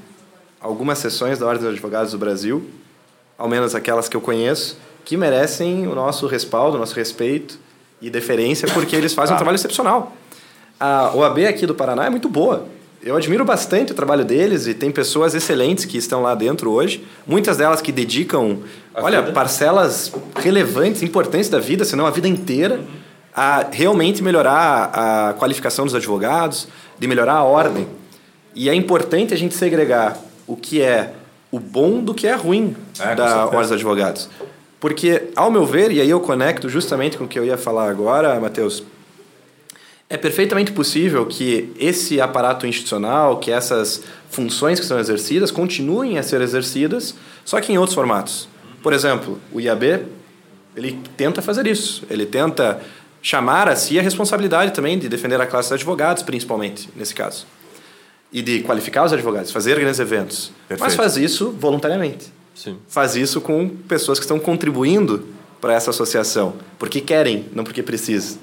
algumas 0.59 0.97
sessões 0.99 1.39
da 1.39 1.45
Ordem 1.45 1.63
dos 1.65 1.73
Advogados 1.73 2.11
do 2.13 2.17
Brasil, 2.17 2.63
ao 3.37 3.49
menos 3.49 3.75
aquelas 3.75 4.07
que 4.07 4.15
eu 4.15 4.21
conheço, 4.21 4.77
que 5.05 5.17
merecem 5.17 5.87
o 5.87 5.95
nosso 5.95 6.27
respaldo, 6.27 6.77
o 6.77 6.79
nosso 6.79 6.95
respeito 6.95 7.59
e 8.01 8.09
deferência, 8.09 8.67
porque 8.73 8.95
eles 8.95 9.13
fazem 9.13 9.33
um 9.33 9.37
Claro. 9.37 9.39
trabalho 9.39 9.55
excepcional. 9.55 10.13
A 10.79 11.11
OAB 11.15 11.45
aqui 11.47 11.65
do 11.65 11.75
Paraná 11.75 12.05
é 12.05 12.09
muito 12.09 12.27
boa. 12.29 12.65
Eu 13.01 13.17
admiro 13.17 13.43
bastante 13.43 13.91
o 13.91 13.95
trabalho 13.95 14.23
deles 14.23 14.65
e 14.65 14.73
tem 14.73 14.89
pessoas 14.89 15.35
excelentes 15.35 15.83
que 15.83 15.97
estão 15.97 16.21
lá 16.21 16.33
dentro 16.35 16.71
hoje, 16.71 17.05
muitas 17.27 17.57
delas 17.57 17.81
que 17.81 17.91
dedicam, 17.91 18.59
A 18.95 19.03
olha, 19.03 19.21
vida. 19.21 19.33
parcelas 19.33 20.11
relevantes, 20.37 21.03
importantes 21.03 21.49
da 21.49 21.59
vida, 21.59 21.83
senão 21.83 22.05
a 22.05 22.11
vida 22.11 22.27
inteira, 22.29 22.79
a 23.35 23.65
realmente 23.71 24.23
melhorar 24.23 24.91
a 24.93 25.33
qualificação 25.33 25.83
dos 25.85 25.93
advogados, 25.95 26.67
de 26.97 27.05
melhorar 27.07 27.33
a 27.33 27.43
ordem. 27.43 27.87
E 28.55 28.69
é 28.69 28.73
importante 28.75 29.33
a 29.33 29.37
gente 29.37 29.53
segregar 29.55 30.17
o 30.47 30.55
que 30.55 30.81
é 30.81 31.13
o 31.51 31.59
bom 31.59 32.01
do 32.01 32.13
que 32.13 32.25
é 32.25 32.33
ruim 32.35 32.75
É, 32.99 33.15
da. 33.15 33.45
Ordem 33.45 33.61
dos 33.61 33.71
Advogados. 33.73 34.29
Porque, 34.83 35.29
ao 35.33 35.49
meu 35.49 35.65
ver, 35.65 35.93
e 35.93 36.01
aí 36.01 36.09
eu 36.09 36.19
conecto 36.19 36.67
justamente 36.67 37.17
com 37.17 37.23
o 37.23 37.27
que 37.27 37.39
eu 37.39 37.45
ia 37.45 37.55
falar 37.55 37.89
agora, 37.89 38.37
Matheus, 38.37 38.83
é 40.09 40.17
perfeitamente 40.17 40.73
possível 40.73 41.25
que 41.25 41.71
esse 41.79 42.19
aparato 42.19 42.67
institucional, 42.67 43.37
que 43.37 43.49
essas 43.49 44.03
funções 44.29 44.81
que 44.81 44.85
são 44.85 44.99
exercidas, 44.99 45.51
continuem 45.51 46.17
a 46.17 46.21
ser 46.21 46.41
exercidas, 46.41 47.15
só 47.45 47.61
que 47.61 47.71
em 47.71 47.77
outros 47.77 47.95
formatos. 47.95 48.49
Por 48.81 48.91
exemplo, 48.91 49.39
o 49.53 49.61
IAB, 49.61 50.05
ele 50.75 50.99
tenta 51.15 51.41
fazer 51.41 51.65
isso. 51.65 52.03
Ele 52.09 52.25
tenta 52.25 52.81
chamar 53.21 53.69
a 53.69 53.77
si 53.77 53.97
a 53.97 54.01
responsabilidade 54.01 54.73
também 54.73 54.99
de 54.99 55.07
defender 55.07 55.39
a 55.39 55.45
classe 55.45 55.69
dos 55.69 55.79
advogados, 55.79 56.23
principalmente, 56.23 56.89
nesse 56.93 57.15
caso. 57.15 57.47
E 58.33 58.41
de 58.41 58.59
qualificar 58.63 59.05
os 59.05 59.13
advogados, 59.13 59.49
fazer 59.49 59.79
grandes 59.79 60.01
eventos. 60.01 60.51
Mas 60.69 60.77
Perfeito. 60.77 60.97
faz 60.97 61.15
isso 61.15 61.51
voluntariamente 61.57 62.42
Sim. 62.55 62.77
faz 62.87 63.15
isso 63.15 63.41
com 63.41 63.67
pessoas 63.69 64.19
que 64.19 64.23
estão 64.25 64.39
contribuindo 64.39 65.25
para 65.59 65.73
essa 65.73 65.89
associação, 65.91 66.53
porque 66.77 66.99
querem, 67.01 67.45
não 67.53 67.63
porque 67.63 67.81
precisam. 67.81 68.37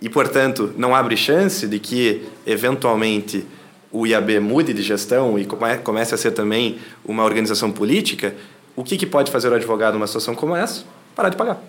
E, 0.00 0.08
portanto, 0.08 0.72
não 0.76 0.94
abre 0.94 1.16
chance 1.16 1.66
de 1.66 1.78
que, 1.78 2.22
eventualmente, 2.46 3.44
o 3.90 4.06
IAB 4.06 4.38
mude 4.40 4.72
de 4.74 4.82
gestão 4.82 5.38
e 5.38 5.44
come- 5.46 5.78
comece 5.78 6.14
a 6.14 6.18
ser 6.18 6.32
também 6.32 6.78
uma 7.04 7.24
organização 7.24 7.70
política. 7.72 8.34
O 8.76 8.84
que, 8.84 8.96
que 8.96 9.06
pode 9.06 9.30
fazer 9.30 9.48
o 9.50 9.54
advogado 9.54 9.94
numa 9.94 10.06
situação 10.06 10.34
como 10.34 10.54
essa? 10.54 10.84
Parar 11.16 11.30
de 11.30 11.36
pagar. 11.36 11.60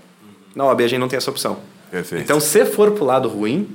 Na 0.54 0.65
OAB 0.65 0.82
a 0.82 0.88
gente 0.88 1.00
não 1.00 1.08
tem 1.08 1.18
essa 1.18 1.32
opção. 1.32 1.60
Perfeito. 1.89 2.22
Então, 2.24 2.39
se 2.39 2.65
for 2.65 2.92
para 2.92 3.04
o 3.04 3.08
lado 3.08 3.28
ruim, 3.30 3.68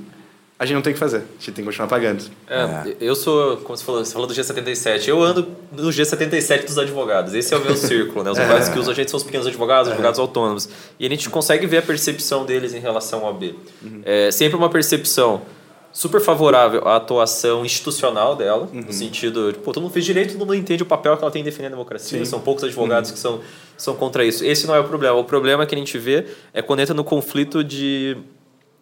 a 0.57 0.65
gente 0.65 0.75
não 0.75 0.81
tem 0.81 0.91
o 0.91 0.93
que 0.93 0.99
fazer. 0.99 1.17
A 1.17 1.19
gente 1.33 1.51
tem 1.51 1.55
que 1.55 1.63
continuar 1.63 1.89
pagando. 1.89 2.23
É, 2.47 2.95
eu 3.01 3.13
sou, 3.13 3.57
como 3.57 3.75
você 3.75 3.83
falou, 3.83 4.05
você 4.05 4.13
falou 4.13 4.25
do 4.25 4.33
G77. 4.33 5.07
Eu 5.09 5.21
ando 5.21 5.47
no 5.73 5.89
G77 5.89 6.65
dos 6.65 6.77
advogados. 6.77 7.33
Esse 7.33 7.53
é 7.53 7.57
o 7.57 7.61
meu 7.61 7.75
círculo, 7.77 8.23
né? 8.23 8.31
Os 8.31 8.39
advogados 8.39 8.69
que 8.69 8.79
usam 8.79 8.93
a 8.93 8.95
gente 8.95 9.11
são 9.11 9.17
os 9.17 9.23
pequenos 9.23 9.47
advogados, 9.47 9.87
os 9.87 9.91
advogados 9.91 10.17
autônomos. 10.17 10.69
E 10.97 11.05
a 11.05 11.09
gente 11.09 11.29
consegue 11.29 11.67
ver 11.67 11.79
a 11.79 11.81
percepção 11.81 12.45
deles 12.45 12.73
em 12.73 12.79
relação 12.79 13.25
ao 13.25 13.31
AB. 13.31 13.55
É 14.05 14.31
sempre 14.31 14.55
uma 14.55 14.69
percepção 14.69 15.41
super 15.91 16.19
favorável 16.21 16.85
à 16.87 16.97
atuação 16.97 17.65
institucional 17.65 18.35
dela, 18.35 18.69
no 18.71 18.91
sentido, 18.91 19.55
pô, 19.63 19.71
todo 19.71 19.81
mundo 19.81 19.93
fez 19.93 20.03
direito, 20.03 20.33
todo 20.33 20.41
mundo 20.41 20.53
entende 20.53 20.83
o 20.83 20.85
papel 20.85 21.15
que 21.15 21.23
ela 21.23 21.31
tem 21.31 21.41
em 21.41 21.45
defender 21.45 21.67
a 21.67 21.69
democracia, 21.69 22.25
são 22.25 22.41
poucos 22.41 22.65
advogados 22.65 23.11
que 23.11 23.17
são, 23.17 23.39
são 23.77 23.95
contra 23.95 24.25
isso. 24.25 24.43
Esse 24.43 24.67
não 24.67 24.75
é 24.75 24.79
o 24.81 24.83
problema. 24.83 25.15
O 25.15 25.23
problema 25.23 25.65
que 25.65 25.73
a 25.73 25.77
gente 25.77 25.97
vê 25.97 26.25
é 26.53 26.61
quando 26.61 26.81
entra 26.81 26.93
no 26.93 27.03
conflito 27.03 27.63
de 27.63 28.17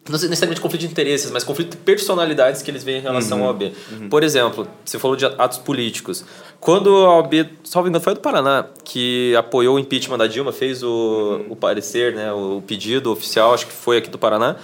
não 0.09 0.19
necessariamente 0.19 0.59
conflito 0.59 0.81
de 0.81 0.87
interesses, 0.87 1.31
mas 1.31 1.43
conflito 1.43 1.71
de 1.71 1.77
personalidades 1.77 2.61
que 2.61 2.69
eles 2.69 2.83
veem 2.83 2.97
em 2.97 3.01
relação 3.01 3.39
ao 3.41 3.47
OAB. 3.47 3.71
Por 4.09 4.21
exemplo, 4.21 4.67
você 4.83 4.99
falou 4.99 5.15
de 5.15 5.25
atos 5.25 5.57
políticos. 5.57 6.25
Quando 6.59 6.89
a 7.05 7.17
OAB, 7.17 7.33
salvo 7.63 7.87
engano, 7.87 8.03
foi 8.03 8.13
do 8.13 8.19
Paraná, 8.19 8.65
que 8.83 9.33
apoiou 9.35 9.77
o 9.77 9.79
impeachment 9.79 10.17
da 10.17 10.27
Dilma, 10.27 10.51
fez 10.51 10.83
o, 10.83 11.41
o 11.49 11.55
parecer, 11.55 12.13
né, 12.13 12.33
o 12.33 12.61
pedido 12.65 13.11
oficial, 13.11 13.53
acho 13.53 13.65
que 13.67 13.73
foi 13.73 13.97
aqui 13.97 14.09
do 14.09 14.17
Paraná. 14.17 14.57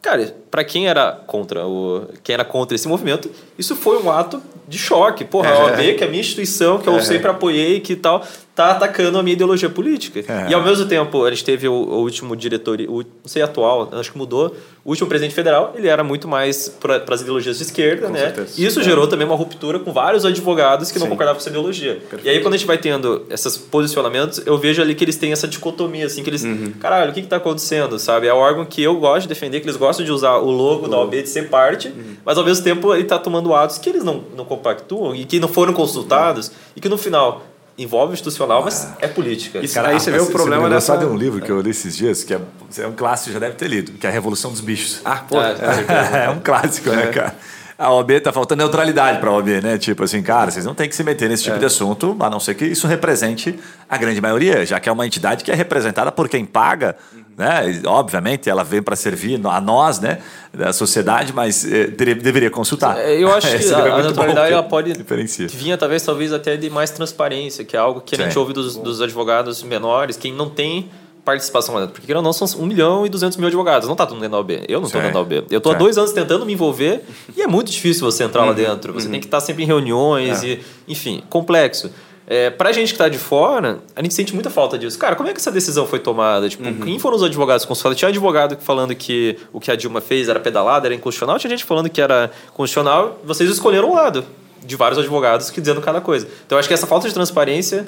Cara, 0.00 0.34
para 0.50 0.64
quem 0.64 0.88
era 0.88 1.12
contra 1.26 1.66
o 1.66 2.06
quem 2.22 2.32
era 2.32 2.44
contra 2.44 2.74
esse 2.74 2.86
movimento, 2.88 3.30
isso 3.58 3.74
foi 3.76 4.00
um 4.00 4.10
ato 4.10 4.40
de 4.66 4.78
choque. 4.78 5.24
Porra, 5.24 5.50
a 5.50 5.64
OAB, 5.64 5.96
que 5.96 6.04
é 6.04 6.06
a 6.06 6.10
minha 6.10 6.20
instituição, 6.20 6.78
que 6.78 6.88
eu 6.88 7.02
sempre 7.02 7.28
apoiei, 7.30 7.80
que 7.80 7.96
tal, 7.96 8.24
tá 8.58 8.72
atacando 8.72 9.16
a 9.18 9.22
minha 9.22 9.34
ideologia 9.34 9.70
política. 9.70 10.18
É. 10.26 10.50
E 10.50 10.54
ao 10.54 10.60
mesmo 10.62 10.84
tempo, 10.86 11.24
a 11.24 11.30
gente 11.30 11.44
teve 11.44 11.68
o, 11.68 11.72
o 11.72 12.00
último 12.00 12.34
diretor, 12.34 12.80
o, 12.88 12.98
não 13.02 13.04
sei 13.24 13.40
atual, 13.40 13.88
acho 13.92 14.10
que 14.10 14.18
mudou, 14.18 14.52
o 14.84 14.90
último 14.90 15.06
presidente 15.08 15.32
federal, 15.32 15.74
ele 15.76 15.86
era 15.86 16.02
muito 16.02 16.26
mais 16.26 16.68
para 16.68 17.04
as 17.08 17.20
ideologias 17.20 17.58
de 17.58 17.62
esquerda, 17.62 18.06
Com 18.08 18.12
né? 18.14 18.18
certeza. 18.20 18.54
E 18.60 18.66
isso 18.66 18.82
gerou 18.82 19.06
também 19.06 19.24
uma 19.26 19.36
ruptura 19.36 19.78
com 19.78 19.92
vários 19.92 20.24
advogados 20.24 20.90
que 20.90 20.98
não 20.98 21.06
Sim. 21.06 21.10
concordavam 21.10 21.36
com 21.36 21.40
essa 21.42 21.50
ideologia. 21.50 22.02
E 22.24 22.28
aí 22.28 22.40
quando 22.40 22.54
a 22.54 22.56
gente 22.56 22.66
vai 22.66 22.78
tendo 22.78 23.24
esses 23.30 23.56
posicionamentos, 23.56 24.42
eu 24.44 24.58
vejo 24.58 24.82
ali 24.82 24.94
que 24.94 25.04
eles 25.04 25.16
têm 25.16 25.30
essa 25.30 25.46
dicotomia, 25.46 26.06
assim, 26.06 26.24
que 26.24 26.30
eles, 26.30 26.42
Uhum. 26.42 26.72
caralho, 26.80 27.10
o 27.12 27.14
que 27.14 27.22
que 27.22 27.28
tá 27.28 27.36
acontecendo, 27.36 27.96
sabe? 27.98 28.26
É 28.26 28.32
o 28.34 28.38
órgão 28.38 28.64
que 28.64 28.82
eu 28.82 28.96
gosto 28.96 29.22
de 29.22 29.28
defender, 29.28 29.60
que 29.60 29.66
eles 29.66 29.76
gostam 29.76 30.04
de 30.04 30.10
usar 30.10 30.36
o 30.38 30.50
logo 30.50 30.88
da 30.88 30.98
OAB, 30.98 31.22
de 31.22 31.28
ser 31.28 31.48
parte, 31.48 31.88
Uhum. 31.88 32.16
mas 32.24 32.36
ao 32.38 32.44
mesmo 32.44 32.64
tempo 32.64 32.92
ele 32.94 33.04
tá 33.04 33.18
tomando 33.18 33.54
atos 33.54 33.78
que 33.78 33.88
eles 33.88 34.02
não, 34.02 34.24
não 34.36 34.44
compactuam 34.44 35.14
e 35.14 35.24
que 35.24 35.38
não 35.38 35.48
foram 35.48 35.72
consultados 35.72 36.50
e 36.74 36.80
que 36.80 36.88
no 36.88 36.96
final 36.98 37.42
envolve 37.78 38.12
o 38.12 38.14
institucional, 38.14 38.62
mas 38.64 38.88
é 38.98 39.06
política. 39.06 39.60
Isso- 39.60 39.78
aí 39.80 39.98
você 40.00 40.10
vê 40.10 40.18
o 40.18 40.26
problema 40.26 40.64
esse 40.64 40.70
dessa- 40.74 40.96
de 40.96 41.04
um 41.06 41.16
livro 41.16 41.40
que 41.40 41.50
eu 41.50 41.60
li 41.60 41.70
esses 41.70 41.96
dias, 41.96 42.24
que 42.24 42.34
é, 42.34 42.40
é 42.78 42.86
um 42.86 42.92
clássico, 42.92 43.32
já 43.32 43.38
deve 43.38 43.54
ter 43.54 43.68
lido, 43.68 43.92
que 43.92 44.06
é 44.06 44.10
a 44.10 44.12
Revolução 44.12 44.50
dos 44.50 44.60
Bichos. 44.60 45.00
Ah, 45.04 45.16
pô. 45.28 45.40
É, 45.40 45.54
certeza. 45.54 46.16
é 46.16 46.28
um 46.30 46.40
clássico, 46.40 46.90
né, 46.90 47.06
cara? 47.06 47.34
A 47.78 47.92
OAB 47.94 48.20
tá 48.20 48.32
faltando 48.32 48.58
neutralidade 48.58 49.20
para 49.20 49.30
a 49.30 49.34
OAB, 49.34 49.60
né? 49.62 49.78
Tipo 49.78 50.02
assim, 50.02 50.20
cara, 50.20 50.50
vocês 50.50 50.64
não 50.64 50.74
têm 50.74 50.88
que 50.88 50.96
se 50.96 51.04
meter 51.04 51.28
nesse 51.28 51.44
tipo 51.44 51.54
É. 51.54 51.58
de 51.60 51.66
assunto, 51.66 52.16
a 52.18 52.28
não 52.28 52.40
ser 52.40 52.54
que 52.54 52.64
isso 52.64 52.88
represente 52.88 53.56
a 53.88 53.96
grande 53.96 54.20
maioria, 54.20 54.66
já 54.66 54.80
que 54.80 54.88
é 54.88 54.92
uma 54.92 55.06
entidade 55.06 55.44
que 55.44 55.52
é 55.52 55.54
representada 55.54 56.10
por 56.10 56.28
quem 56.28 56.44
paga, 56.44 56.96
né? 57.38 57.80
Obviamente, 57.86 58.50
ela 58.50 58.64
vem 58.64 58.82
para 58.82 58.96
servir 58.96 59.40
a 59.46 59.60
nós, 59.60 60.00
né, 60.00 60.18
da 60.52 60.72
sociedade, 60.72 61.32
mas 61.32 61.62
deve- 61.64 62.16
deveria 62.16 62.50
consultar. 62.50 62.98
É, 62.98 63.14
Eu 63.16 63.32
acho 63.32 63.46
que 63.56 63.72
a, 63.74 63.78
é 63.78 64.38
a 64.40 64.48
ela 64.48 64.62
pode 64.64 64.92
diferencia. 64.92 65.46
vinha 65.48 65.78
talvez 65.78 66.02
talvez 66.02 66.32
até 66.32 66.56
de 66.56 66.68
mais 66.68 66.90
transparência, 66.90 67.64
que 67.64 67.76
é 67.76 67.78
algo 67.78 68.00
que 68.00 68.14
a 68.14 68.18
gente 68.18 68.32
Sim. 68.32 68.38
ouve 68.40 68.52
dos, 68.52 68.76
dos 68.76 69.00
advogados 69.00 69.62
menores, 69.62 70.16
quem 70.16 70.32
não 70.32 70.50
tem 70.50 70.90
participação 71.24 71.74
lá 71.74 71.80
dentro. 71.82 71.92
Porque 71.92 72.06
querendo 72.06 72.18
ou 72.18 72.22
não, 72.24 72.32
são 72.32 72.46
1 72.58 72.66
milhão 72.66 73.04
e 73.04 73.08
200 73.10 73.36
mil 73.36 73.48
advogados. 73.48 73.86
Não 73.86 73.94
tá 73.94 74.06
todo 74.06 74.14
mundo 74.14 74.22
dentro 74.22 74.32
da 74.32 74.38
OAB. 74.38 74.64
Eu 74.66 74.80
não 74.80 74.86
estou 74.86 74.98
Sim. 75.00 75.06
dentro 75.08 75.12
da 75.12 75.20
OAB. 75.36 75.46
Eu 75.50 75.58
estou 75.58 75.72
há 75.72 75.74
Sim. 75.74 75.78
dois 75.78 75.98
anos 75.98 76.12
tentando 76.12 76.46
me 76.46 76.54
envolver 76.54 77.02
e 77.36 77.42
é 77.42 77.46
muito 77.46 77.70
difícil 77.70 78.10
você 78.10 78.24
entrar 78.24 78.40
Uhum. 78.42 78.48
lá 78.48 78.52
dentro. 78.54 78.94
Você 78.94 79.08
tem 79.10 79.20
que 79.20 79.26
estar 79.26 79.38
sempre 79.40 79.62
em 79.62 79.66
reuniões 79.66 80.42
e, 80.42 80.58
enfim, 80.88 81.22
complexo. 81.28 81.90
É, 82.30 82.50
pra 82.50 82.72
gente 82.72 82.88
que 82.88 82.94
está 82.94 83.08
de 83.08 83.16
fora, 83.16 83.78
a 83.96 84.02
gente 84.02 84.12
sente 84.12 84.34
muita 84.34 84.50
falta 84.50 84.78
disso. 84.78 84.98
Cara, 84.98 85.16
como 85.16 85.30
é 85.30 85.32
que 85.32 85.40
essa 85.40 85.50
decisão 85.50 85.86
foi 85.86 85.98
tomada? 85.98 86.46
Tipo, 86.46 86.62
quem 86.84 86.98
foram 86.98 87.16
os 87.16 87.22
advogados 87.22 87.64
consultados? 87.64 87.96
Tinha 87.96 88.10
advogado 88.10 88.58
falando 88.60 88.94
que 88.94 89.38
o 89.50 89.58
que 89.58 89.70
a 89.70 89.76
Dilma 89.76 90.02
fez 90.02 90.28
era 90.28 90.38
pedalada, 90.38 90.86
era 90.86 90.94
inconstitucional. 90.94 91.38
Tinha 91.38 91.48
gente 91.48 91.64
falando 91.64 91.88
que 91.88 92.02
era 92.02 92.30
constitucional. 92.52 93.18
Vocês 93.24 93.48
escolheram 93.48 93.92
um 93.92 93.94
lado 93.94 94.26
de 94.62 94.76
vários 94.76 94.98
advogados 94.98 95.48
que 95.48 95.58
dizendo 95.58 95.80
cada 95.80 96.02
coisa. 96.02 96.28
Então, 96.44 96.56
eu 96.56 96.60
acho 96.60 96.68
que 96.68 96.74
essa 96.74 96.86
falta 96.86 97.08
de 97.08 97.14
transparência 97.14 97.86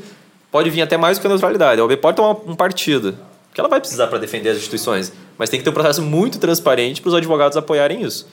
pode 0.50 0.70
vir 0.70 0.80
até 0.80 0.96
mais 0.96 1.18
do 1.18 1.20
que 1.20 1.26
a 1.26 1.30
neutralidade. 1.30 1.78
A 1.78 1.84
OAB 1.84 1.98
pode 1.98 2.16
tomar 2.16 2.40
um 2.46 2.56
partido, 2.56 3.14
que 3.52 3.60
ela 3.60 3.68
vai 3.68 3.78
precisar 3.78 4.06
para 4.06 4.18
defender 4.18 4.48
as 4.48 4.56
instituições, 4.56 5.12
mas 5.36 5.50
tem 5.50 5.60
que 5.60 5.64
ter 5.64 5.70
um 5.70 5.74
processo 5.74 6.00
muito 6.00 6.38
transparente 6.38 7.02
para 7.02 7.10
os 7.10 7.14
advogados 7.14 7.58
apoiarem 7.58 8.02
isso. 8.02 8.26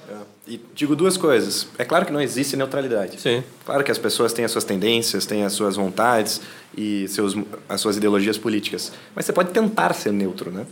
E 0.48 0.62
digo 0.74 0.96
duas 0.96 1.18
coisas. 1.18 1.68
É 1.78 1.84
claro 1.84 2.06
que 2.06 2.12
não 2.12 2.22
existe 2.22 2.56
neutralidade. 2.56 3.20
Sim. 3.20 3.44
Claro 3.66 3.84
que 3.84 3.92
as 3.92 3.98
pessoas 3.98 4.32
têm 4.32 4.46
as 4.46 4.52
suas 4.52 4.64
tendências, 4.64 5.26
têm 5.26 5.44
as 5.44 5.52
suas 5.52 5.76
vontades 5.76 6.40
e 6.76 7.06
seus, 7.10 7.36
as 7.68 7.82
suas 7.82 7.98
ideologias 7.98 8.38
políticas. 8.38 8.94
Mas 9.14 9.26
você 9.26 9.34
pode 9.34 9.52
tentar 9.52 9.94
ser 9.94 10.14
neutro, 10.14 10.50
né? 10.50 10.66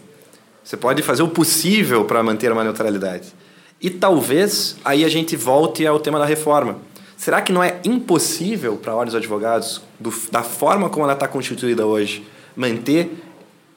Você 0.64 0.78
pode 0.78 1.02
fazer 1.02 1.24
o 1.24 1.28
possível 1.28 2.06
para 2.06 2.24
manter 2.24 2.52
uma 2.52 2.64
neutralidade. 2.64 3.34
E 3.82 3.90
talvez 3.90 4.78
aí 4.84 5.04
a 5.04 5.10
gente 5.10 5.36
volte 5.36 5.86
ao 5.86 6.00
tema 6.00 6.18
da 6.18 6.26
reforma. 6.26 6.80
Será 7.18 7.42
que 7.42 7.52
não 7.52 7.64
é 7.64 7.80
impossível 7.84 8.78
para 8.78 8.94
a 8.94 8.96
Ordem 8.96 9.08
dos 9.08 9.16
Advogados, 9.16 9.82
do, 10.00 10.14
da 10.32 10.42
forma 10.42 10.90
como 10.90 11.06
ela 11.06 11.14
está 11.14 11.28
constituída 11.28 11.86
hoje, 11.86 12.26
manter 12.56 13.12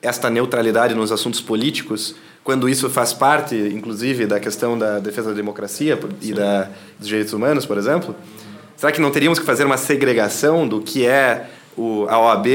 esta 0.01 0.31
neutralidade 0.31 0.95
nos 0.95 1.11
assuntos 1.11 1.41
políticos, 1.41 2.15
quando 2.49 2.67
isso 2.67 2.89
faz 2.89 3.13
parte, 3.13 3.55
inclusive, 3.55 4.25
da 4.25 4.41
questão 4.41 4.79
da 4.79 4.99
defesa 5.01 5.29
da 5.29 5.35
democracia 5.35 5.99
e 6.23 6.33
da, 6.33 6.71
dos 6.99 7.07
direitos 7.07 7.35
humanos, 7.35 7.67
por 7.67 7.77
exemplo? 7.77 8.17
Será 8.75 8.91
que 8.91 9.03
não 9.03 9.11
teríamos 9.11 9.39
que 9.39 9.45
fazer 9.45 9.65
uma 9.65 9.77
segregação 9.77 10.67
do 10.67 10.81
que 10.81 11.07
é 11.07 11.45
o, 11.77 12.07
a 12.09 12.19
OAB 12.19 12.47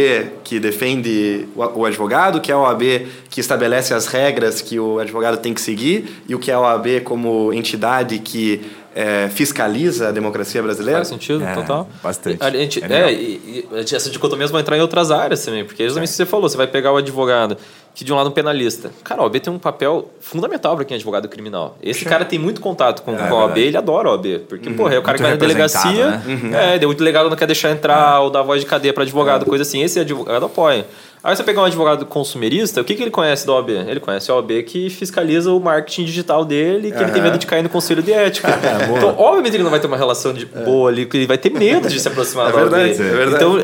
que 0.43 0.59
defende 0.59 1.47
o, 1.55 1.81
o, 1.81 1.85
advogado, 1.85 2.41
que 2.41 2.51
é 2.51 2.55
a 2.55 2.57
OAB 2.57 2.81
que 3.29 3.39
estabelece 3.39 3.93
as 3.93 4.07
regras 4.07 4.61
que 4.61 4.79
o 4.79 4.97
advogado 4.97 5.37
tem 5.37 5.53
que 5.53 5.61
seguir 5.61 6.23
e 6.27 6.33
o 6.33 6.39
que 6.39 6.49
é 6.49 6.55
a 6.55 6.59
OAB 6.59 7.01
como 7.03 7.53
entidade 7.53 8.17
que 8.17 8.61
é, 8.95 9.29
fiscaliza 9.29 10.09
a 10.09 10.11
democracia 10.11 10.61
brasileira? 10.61 10.99
Faz 10.99 11.07
sentido, 11.09 11.43
É, 11.43 11.53
total. 11.53 11.89
bastante. 12.01 12.43
A 12.43 12.49
gente, 12.49 12.83
É 12.83 13.09
é, 13.09 13.13
e, 13.13 13.67
e 13.71 13.95
essa 13.95 14.09
dicotomia 14.09 14.47
vai 14.47 14.61
entrar 14.61 14.77
em 14.77 14.81
outras 14.81 15.11
áreas 15.11 15.43
também, 15.43 15.65
porque 15.65 15.83
é 15.83 15.87
o 15.87 15.93
que 15.93 16.07
você 16.07 16.25
falou, 16.25 16.47
você 16.47 16.57
vai 16.57 16.67
pegar 16.67 16.91
o 16.91 16.97
advogado, 16.97 17.57
que 17.95 18.03
de 18.03 18.11
um 18.11 18.15
lado 18.15 18.27
é 18.27 18.29
um 18.29 18.33
penalista. 18.33 18.91
Cara, 19.03 19.21
a 19.21 19.23
OAB 19.23 19.35
tem 19.39 19.53
um 19.53 19.59
papel 19.59 20.09
fundamental 20.19 20.75
para 20.75 20.83
quem 20.85 20.95
é 20.95 20.97
advogado 20.97 21.27
criminal. 21.27 21.77
Esse 21.81 22.05
cara 22.05 22.25
tem 22.25 22.39
muito 22.39 22.59
contato 22.59 23.03
com, 23.03 23.15
com 23.15 23.35
a 23.35 23.45
OAB, 23.45 23.57
ele 23.57 23.77
adora 23.77 24.09
a 24.09 24.11
OAB, 24.13 24.39
porque, 24.49 24.69
porra, 24.71 24.95
é 24.95 24.99
o 24.99 25.03
cara 25.03 25.17
Muito 25.17 25.17
que 25.17 25.21
vai 25.23 25.31
na 25.31 25.37
delegacia, 25.37 26.09
representado, 26.11 26.55
é, 26.55 26.79
deu 26.79 26.89
muito 26.89 26.97
delegado 26.99 27.29
não 27.29 27.37
quer 27.37 27.45
deixar 27.45 27.69
entrar, 27.71 28.19
ou 28.21 28.29
dar 28.29 28.41
voz 28.41 28.61
de 28.61 28.67
cadeia 28.67 28.93
para 28.93 29.03
advogado, 29.03 29.45
coisa 29.45 29.61
assim, 29.61 29.81
esse 29.81 29.99
advogado 29.99 30.45
apoia. 30.45 30.85
Aí 31.23 31.33
você 31.33 31.41
pegar 31.43 31.61
um 31.61 31.65
advogado 31.65 32.05
consumerista, 32.05 32.81
o 32.81 32.83
que, 32.83 32.95
que 32.95 33.01
ele 33.01 33.11
conhece 33.11 33.47
da 33.47 33.53
OAB? 33.53 33.69
Ele 33.69 33.99
conhece 34.01 34.29
a 34.29 34.35
OAB 34.35 34.63
que 34.63 34.89
fiscaliza 34.89 35.51
o 35.53 35.59
marketing 35.59 36.03
digital 36.03 36.43
dele, 36.43 36.91
que 36.91 36.97
ele 36.97 37.11
tem 37.11 37.21
medo 37.21 37.37
de 37.37 37.47
cair 37.47 37.63
no 37.63 37.69
conselho 37.69 38.03
de 38.03 38.11
ética. 38.11 38.49
então, 38.97 39.15
obviamente, 39.17 39.53
ele 39.55 39.63
não 39.63 39.71
vai 39.71 39.79
ter 39.79 39.87
uma 39.87 39.95
relação 39.95 40.33
de 40.33 40.45
boa 40.45 40.89
ali, 40.89 41.05
que 41.05 41.15
ele 41.15 41.27
vai 41.27 41.37
ter 41.37 41.49
medo 41.49 41.87
de 41.87 41.97
se 41.97 42.07
aproximar 42.09 42.49
É 42.49 42.51
da 42.51 42.57
OAB. 42.57 42.71
verdade, 42.71 43.01
é 43.01 43.15
verdade. 43.15 43.35
Então, 43.35 43.63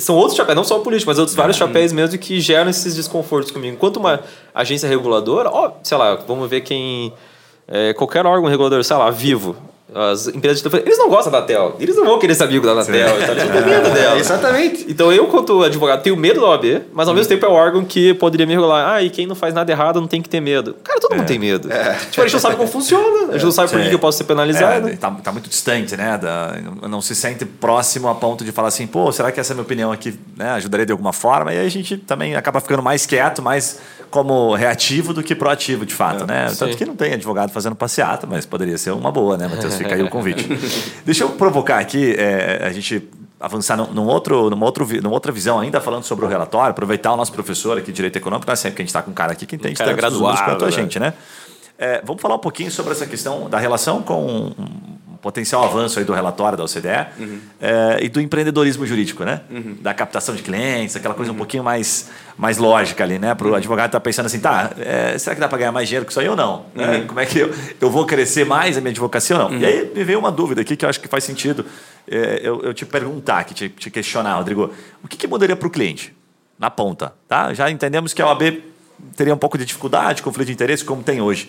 são 0.00 0.16
outros 0.16 0.36
chapéus, 0.36 0.56
não 0.56 0.64
só 0.64 0.78
o 0.78 0.80
político, 0.80 1.10
mas 1.10 1.18
outros 1.18 1.36
vários 1.36 1.56
chapéus 1.56 1.92
mesmo 1.92 2.18
que 2.18 2.40
geram 2.40 2.70
esses 2.70 2.94
desconfortos 2.94 3.50
comigo. 3.50 3.74
Enquanto 3.74 3.96
uma 3.98 4.20
agência 4.54 4.88
reguladora, 4.88 5.50
ó, 5.50 5.72
sei 5.82 5.96
lá, 5.96 6.16
vamos 6.16 6.48
ver 6.48 6.60
quem. 6.62 7.12
é, 7.66 7.92
qualquer 7.94 8.26
órgão 8.26 8.48
regulador, 8.48 8.82
sei 8.84 8.96
lá, 8.96 9.10
vivo. 9.10 9.56
As 9.94 10.26
empresas 10.26 10.58
de 10.58 10.64
telefone, 10.64 10.82
eles 10.86 10.98
não 10.98 11.08
gostam 11.08 11.30
da 11.30 11.38
Anatel. 11.38 11.76
Eles 11.78 11.94
não 11.94 12.04
vão 12.04 12.18
querer 12.18 12.34
ser 12.34 12.44
amigo 12.44 12.66
da 12.66 12.72
Anatel. 12.72 13.16
Eles 13.16 13.28
não 13.28 13.52
têm 13.52 13.64
medo 13.64 13.90
dela. 13.90 14.16
É, 14.16 14.18
exatamente. 14.18 14.86
Então 14.88 15.12
eu, 15.12 15.26
quanto 15.28 15.62
advogado, 15.62 16.02
tenho 16.02 16.16
medo 16.16 16.40
da 16.40 16.48
OAB, 16.48 16.82
mas 16.92 17.06
ao 17.06 17.14
mesmo 17.14 17.28
tempo 17.28 17.46
é 17.46 17.48
o 17.48 17.52
órgão 17.52 17.84
que 17.84 18.12
poderia 18.14 18.44
me 18.44 18.54
regular. 18.54 18.94
Ah, 18.94 19.02
e 19.02 19.08
quem 19.08 19.24
não 19.24 19.36
faz 19.36 19.54
nada 19.54 19.70
errado 19.70 20.00
não 20.00 20.08
tem 20.08 20.20
que 20.20 20.28
ter 20.28 20.40
medo. 20.40 20.76
Cara, 20.82 20.98
todo 20.98 21.14
mundo 21.14 21.26
tem 21.26 21.38
medo. 21.38 21.68
Tipo, 21.68 22.22
a 22.22 22.24
gente 22.24 22.32
não 22.32 22.40
sabe 22.40 22.56
como 22.56 22.68
funciona, 22.68 23.28
a 23.28 23.32
gente 23.34 23.44
não 23.44 23.52
sabe 23.52 23.70
por 23.70 23.80
que 23.80 23.94
eu 23.94 23.98
posso 23.98 24.18
ser 24.18 24.24
penalizado. 24.24 24.88
É, 24.88 24.96
tá, 24.96 25.10
tá 25.10 25.30
muito 25.30 25.48
distante, 25.48 25.96
né? 25.96 26.18
Da, 26.18 26.56
não 26.88 27.00
se 27.00 27.14
sente 27.14 27.44
próximo 27.44 28.08
a 28.08 28.14
ponto 28.14 28.44
de 28.44 28.50
falar 28.50 28.68
assim, 28.68 28.86
pô, 28.86 29.12
será 29.12 29.30
que 29.30 29.38
essa 29.38 29.54
minha 29.54 29.62
opinião 29.62 29.92
aqui 29.92 30.18
né, 30.36 30.50
ajudaria 30.50 30.86
de 30.86 30.92
alguma 30.92 31.12
forma? 31.12 31.54
E 31.54 31.58
aí 31.58 31.66
a 31.66 31.70
gente 31.70 31.96
também 31.98 32.34
acaba 32.34 32.60
ficando 32.60 32.82
mais 32.82 33.06
quieto, 33.06 33.40
mais 33.40 33.78
como 34.10 34.54
reativo 34.54 35.12
do 35.12 35.22
que 35.22 35.34
proativo, 35.34 35.84
de 35.84 35.94
fato, 35.94 36.26
né? 36.26 36.46
Tanto 36.58 36.72
sim. 36.72 36.78
que 36.78 36.84
não 36.84 36.96
tem 36.96 37.14
advogado 37.14 37.50
fazendo 37.50 37.74
passeata, 37.74 38.26
mas 38.26 38.46
poderia 38.46 38.78
ser 38.78 38.90
uma 38.92 39.10
boa, 39.10 39.36
né, 39.36 39.48
Matheus? 39.48 39.74
Fica 39.74 39.94
aí 39.94 40.02
o 40.02 40.08
convite. 40.08 40.46
Deixa 41.04 41.24
eu 41.24 41.30
provocar 41.30 41.78
aqui, 41.78 42.14
é, 42.16 42.60
a 42.64 42.72
gente 42.72 43.08
avançar 43.40 43.76
num, 43.76 43.92
num 43.92 44.06
outro, 44.06 44.48
numa, 44.48 44.64
outro, 44.64 44.86
numa 45.02 45.14
outra 45.14 45.30
visão 45.30 45.60
ainda, 45.60 45.80
falando 45.80 46.04
sobre 46.04 46.24
o 46.24 46.28
relatório, 46.28 46.70
aproveitar 46.70 47.12
o 47.12 47.16
nosso 47.16 47.32
professor 47.32 47.76
aqui 47.76 47.88
de 47.88 47.96
Direito 47.96 48.16
Econômico, 48.16 48.46
não 48.46 48.52
é 48.52 48.56
sempre 48.56 48.76
que 48.76 48.82
a 48.82 48.84
gente 48.84 48.90
está 48.90 49.02
com 49.02 49.10
um 49.10 49.14
cara 49.14 49.32
aqui 49.32 49.46
que 49.46 49.56
entende 49.56 49.76
tantos 49.76 49.92
números 49.92 50.10
graduado, 50.10 50.50
quanto 50.50 50.64
a 50.64 50.68
né? 50.68 50.72
gente, 50.72 50.98
né? 50.98 51.14
É, 51.76 52.00
vamos 52.04 52.22
falar 52.22 52.36
um 52.36 52.40
pouquinho 52.40 52.70
sobre 52.70 52.92
essa 52.92 53.06
questão 53.06 53.50
da 53.50 53.58
relação 53.58 54.02
com 54.02 54.24
um 54.24 54.54
potencial 55.24 55.64
avanço 55.64 55.98
aí 55.98 56.04
do 56.04 56.12
relatório 56.12 56.58
da 56.58 56.64
OCDE 56.64 56.86
é, 57.58 57.98
e 58.02 58.10
do 58.10 58.20
empreendedorismo 58.20 58.84
jurídico, 58.84 59.24
né? 59.24 59.40
Da 59.80 59.94
captação 59.94 60.34
de 60.34 60.42
clientes, 60.42 60.94
aquela 60.96 61.14
coisa 61.14 61.32
um 61.32 61.34
pouquinho 61.34 61.64
mais, 61.64 62.10
mais 62.36 62.58
lógica 62.58 63.02
ali, 63.02 63.18
né? 63.18 63.34
Para 63.34 63.48
o 63.48 63.54
advogado 63.54 63.86
estar 63.86 64.00
pensando 64.00 64.26
assim, 64.26 64.38
tá, 64.38 64.72
é, 64.78 65.16
será 65.16 65.34
que 65.34 65.40
dá 65.40 65.48
para 65.48 65.56
ganhar 65.56 65.72
mais 65.72 65.88
dinheiro 65.88 66.04
que 66.04 66.12
isso 66.12 66.20
aí 66.20 66.28
ou 66.28 66.36
não? 66.36 66.66
Né? 66.74 67.04
Como 67.08 67.18
é 67.18 67.24
que 67.24 67.38
eu, 67.38 67.50
eu 67.80 67.90
vou 67.90 68.04
crescer 68.04 68.44
mais 68.44 68.76
a 68.76 68.82
minha 68.82 68.90
advocacia 68.90 69.34
ou 69.34 69.48
não? 69.48 69.58
E 69.58 69.64
aí 69.64 69.90
me 69.96 70.04
veio 70.04 70.18
uma 70.18 70.30
dúvida 70.30 70.60
aqui 70.60 70.76
que 70.76 70.84
eu 70.84 70.90
acho 70.90 71.00
que 71.00 71.08
faz 71.08 71.24
sentido 71.24 71.64
é, 72.06 72.40
eu, 72.42 72.60
eu 72.60 72.74
te 72.74 72.84
perguntar, 72.84 73.44
que 73.44 73.54
te, 73.54 73.70
te 73.70 73.90
questionar, 73.90 74.36
Rodrigo. 74.36 74.74
O 75.02 75.08
que, 75.08 75.16
que 75.16 75.26
mudaria 75.26 75.56
para 75.56 75.66
o 75.66 75.70
cliente? 75.70 76.14
Na 76.58 76.70
ponta, 76.70 77.14
tá? 77.26 77.54
Já 77.54 77.70
entendemos 77.70 78.12
que 78.12 78.20
a 78.20 78.26
OAB 78.26 78.62
teria 79.16 79.32
um 79.32 79.38
pouco 79.38 79.56
de 79.56 79.64
dificuldade, 79.64 80.22
conflito 80.22 80.48
de 80.48 80.52
interesse, 80.52 80.84
como 80.84 81.02
tem 81.02 81.22
hoje. 81.22 81.48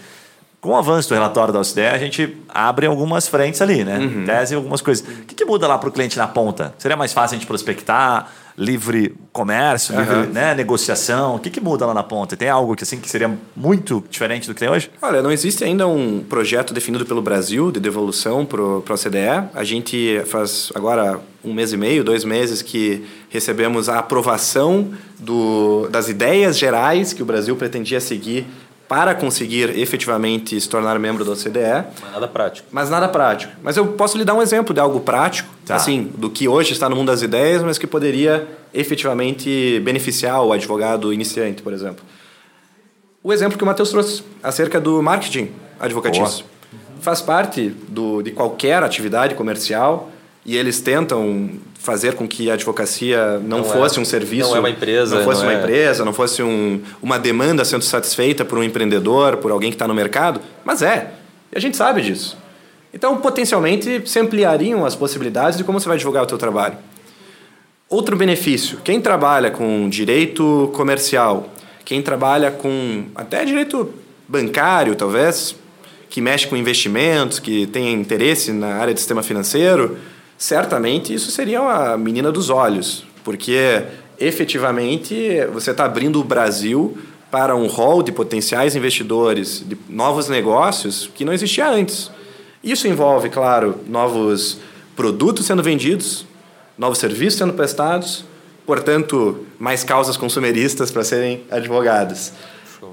Com 0.62 0.70
o 0.72 0.76
avanço 0.76 1.10
do 1.10 1.16
relatório 1.16 1.54
da 1.54 1.60
OCDE, 1.60 1.82
a 1.82 1.98
gente 1.98 2.38
abre 2.50 2.88
algumas 2.88 3.28
frentes 3.28 3.62
ali, 3.62 3.84
né? 3.84 4.00
Tese 4.26 4.56
algumas 4.56 4.82
coisas. 4.82 5.08
O 5.08 5.22
que, 5.24 5.36
que 5.36 5.46
muda 5.46 5.68
lá 5.68 5.78
para 5.78 5.90
o 5.90 5.92
cliente 5.92 6.18
na 6.18 6.28
ponta? 6.28 6.74
Seria 6.78 6.98
mais 6.98 7.14
fácil 7.14 7.36
a 7.36 7.38
gente 7.38 7.48
prospectar, 7.48 8.32
livre 8.58 9.16
comércio, 9.32 9.96
livre 9.98 10.28
né, 10.28 10.54
negociação? 10.56 11.36
O 11.36 11.40
que, 11.40 11.50
que 11.50 11.60
muda 11.60 11.86
lá 11.86 11.94
na 11.94 12.04
ponta? 12.04 12.38
Tem 12.38 12.50
algo 12.50 12.76
que, 12.76 12.84
assim, 12.84 13.00
que 13.00 13.10
seria 13.10 13.32
muito 13.56 14.04
diferente 14.10 14.48
do 14.48 14.54
que 14.54 14.60
tem 14.62 14.70
hoje? 14.70 14.90
Olha, 15.02 15.22
não 15.22 15.32
existe 15.32 15.64
ainda 15.64 15.88
um 15.88 16.24
projeto 16.24 16.74
definido 16.74 17.06
pelo 17.06 17.22
Brasil 17.22 17.72
de 17.72 17.80
devolução 17.80 18.46
para 18.46 18.62
a 18.62 18.94
OCDE. 18.94 19.50
A 19.54 19.64
gente 19.64 20.22
faz 20.26 20.72
agora 20.74 21.20
um 21.44 21.54
mês 21.54 21.74
e 21.74 21.78
meio, 21.78 22.04
dois 22.04 22.24
meses 22.24 22.62
que 22.62 23.06
recebemos 23.30 23.88
a 23.88 24.00
aprovação 24.00 24.92
do, 25.20 25.88
das 25.90 26.10
ideias 26.10 26.58
gerais 26.58 27.14
que 27.14 27.22
o 27.22 27.26
Brasil 27.26 27.56
pretendia 27.56 28.00
seguir 28.00 28.48
para 28.88 29.16
conseguir 29.16 29.78
efetivamente 29.78 30.60
se 30.60 30.70
tornar 30.70 30.98
membro 31.00 31.26
da 31.26 31.32
OCDE. 31.32 31.86
Mas 32.02 32.12
nada 32.12 32.28
prático. 32.28 32.68
Mas 32.72 32.90
nada 32.90 33.08
prático. 33.08 33.52
Mas 33.64 33.78
eu 33.78 33.88
posso 33.88 34.18
lhe 34.18 34.24
dar 34.24 34.34
um 34.36 34.42
exemplo 34.42 34.74
de 34.74 34.80
algo 34.80 35.00
prático, 35.00 35.50
Tá. 35.66 35.76
assim, 35.76 36.12
do 36.18 36.30
que 36.30 36.48
hoje 36.48 36.74
está 36.74 36.88
no 36.88 36.96
mundo 36.96 37.08
das 37.08 37.22
ideias, 37.24 37.64
mas 37.64 37.78
que 37.80 37.88
poderia 37.88 38.48
efetivamente 38.74 39.80
beneficiar 39.84 40.42
o 40.44 40.54
advogado 40.54 41.12
iniciante, 41.12 41.62
por 41.64 41.74
exemplo. 41.74 42.06
O 43.24 43.34
exemplo 43.34 43.58
que 43.58 43.64
o 43.64 43.68
Matheus 43.68 43.90
trouxe 43.90 44.24
acerca 44.44 44.80
do 44.80 45.02
marketing 45.02 45.50
advocatício. 45.80 46.46
Faz 47.02 47.22
parte 47.22 47.70
do, 47.88 48.22
de 48.22 48.32
qualquer 48.32 48.84
atividade 48.84 49.34
comercial 49.36 50.10
e 50.46 50.56
eles 50.56 50.80
tentam 50.80 51.50
fazer 51.80 52.14
com 52.14 52.28
que 52.28 52.50
a 52.50 52.54
advocacia 52.54 53.40
não, 53.40 53.60
Não 53.60 53.60
é- 53.60 53.64
fosse 53.64 54.00
um 54.00 54.06
serviço, 54.06 54.50
não 54.50 54.58
é 54.58 54.60
uma 54.60 54.70
empresa, 54.70 55.16
não 55.16 55.24
fosse 55.24 55.42
não 55.42 55.50
uma 55.50 55.54
é- 55.56 55.60
empresa, 55.60 56.06
não 56.06 56.14
fosse 56.14 56.44
um, 56.44 56.82
uma 57.02 57.18
demanda 57.18 57.66
sendo 57.66 57.84
satisfeita 57.84 58.46
por 58.46 58.58
um 58.58 58.64
empreendedor, 58.64 59.38
por 59.38 59.52
alguém 59.52 59.70
que 59.72 59.76
está 59.76 59.88
no 59.88 59.94
mercado, 59.94 60.40
mas 60.64 60.82
é. 60.82 61.12
E 61.52 61.58
a 61.58 61.60
gente 61.60 61.76
sabe 61.76 62.02
disso. 62.02 62.38
Então, 62.94 63.18
potencialmente, 63.18 64.04
se 64.06 64.20
ampliariam 64.20 64.86
as 64.86 64.96
possibilidades 64.96 65.58
de 65.58 65.64
como 65.64 65.80
você 65.80 65.88
vai 65.88 65.98
divulgar 65.98 66.24
o 66.24 66.28
teu 66.28 66.38
trabalho. 66.38 66.78
Outro 67.90 68.16
benefício, 68.16 68.80
quem 68.84 69.00
trabalha 69.02 69.52
com 69.52 69.88
direito 69.90 70.72
comercial, 70.74 71.50
quem 71.84 72.02
trabalha 72.02 72.52
com 72.52 73.06
até 73.14 73.46
direito 73.46 73.94
bancário, 74.28 74.96
talvez, 74.96 75.56
que 76.10 76.20
mexe 76.20 76.48
com 76.48 76.56
investimentos, 76.56 77.38
que 77.38 77.68
tem 77.68 77.94
interesse 77.94 78.52
na 78.52 78.76
área 78.76 78.94
do 78.94 78.98
sistema 79.00 79.22
financeiro, 79.22 79.98
certamente 80.38 81.14
isso 81.14 81.32
seria 81.32 81.62
a 81.62 81.98
menina 81.98 82.32
dos 82.32 82.50
olhos, 82.50 83.06
porque 83.24 83.84
efetivamente 84.20 85.16
você 85.54 85.72
está 85.72 85.86
abrindo 85.86 86.20
o 86.20 86.24
Brasil 86.24 86.98
para 87.32 87.56
um 87.56 87.68
rol 87.68 88.04
de 88.04 88.12
potenciais 88.12 88.76
investidores, 88.76 89.64
de 89.66 89.78
novos 89.90 90.30
negócios 90.30 91.10
que 91.14 91.26
não 91.26 91.34
existia 91.34 91.68
antes. 91.70 92.12
Isso 92.64 92.88
envolve, 92.88 93.30
claro, 93.30 93.80
novos 93.88 94.58
produtos 94.96 95.46
sendo 95.46 95.62
vendidos, 95.64 96.26
novos 96.78 96.98
serviços 96.98 97.38
sendo 97.40 97.54
prestados, 97.54 98.24
portanto, 98.66 99.46
mais 99.60 99.84
causas 99.84 100.18
consumeristas 100.18 100.92
para 100.92 101.04
serem 101.04 101.44
advogadas. 101.52 102.34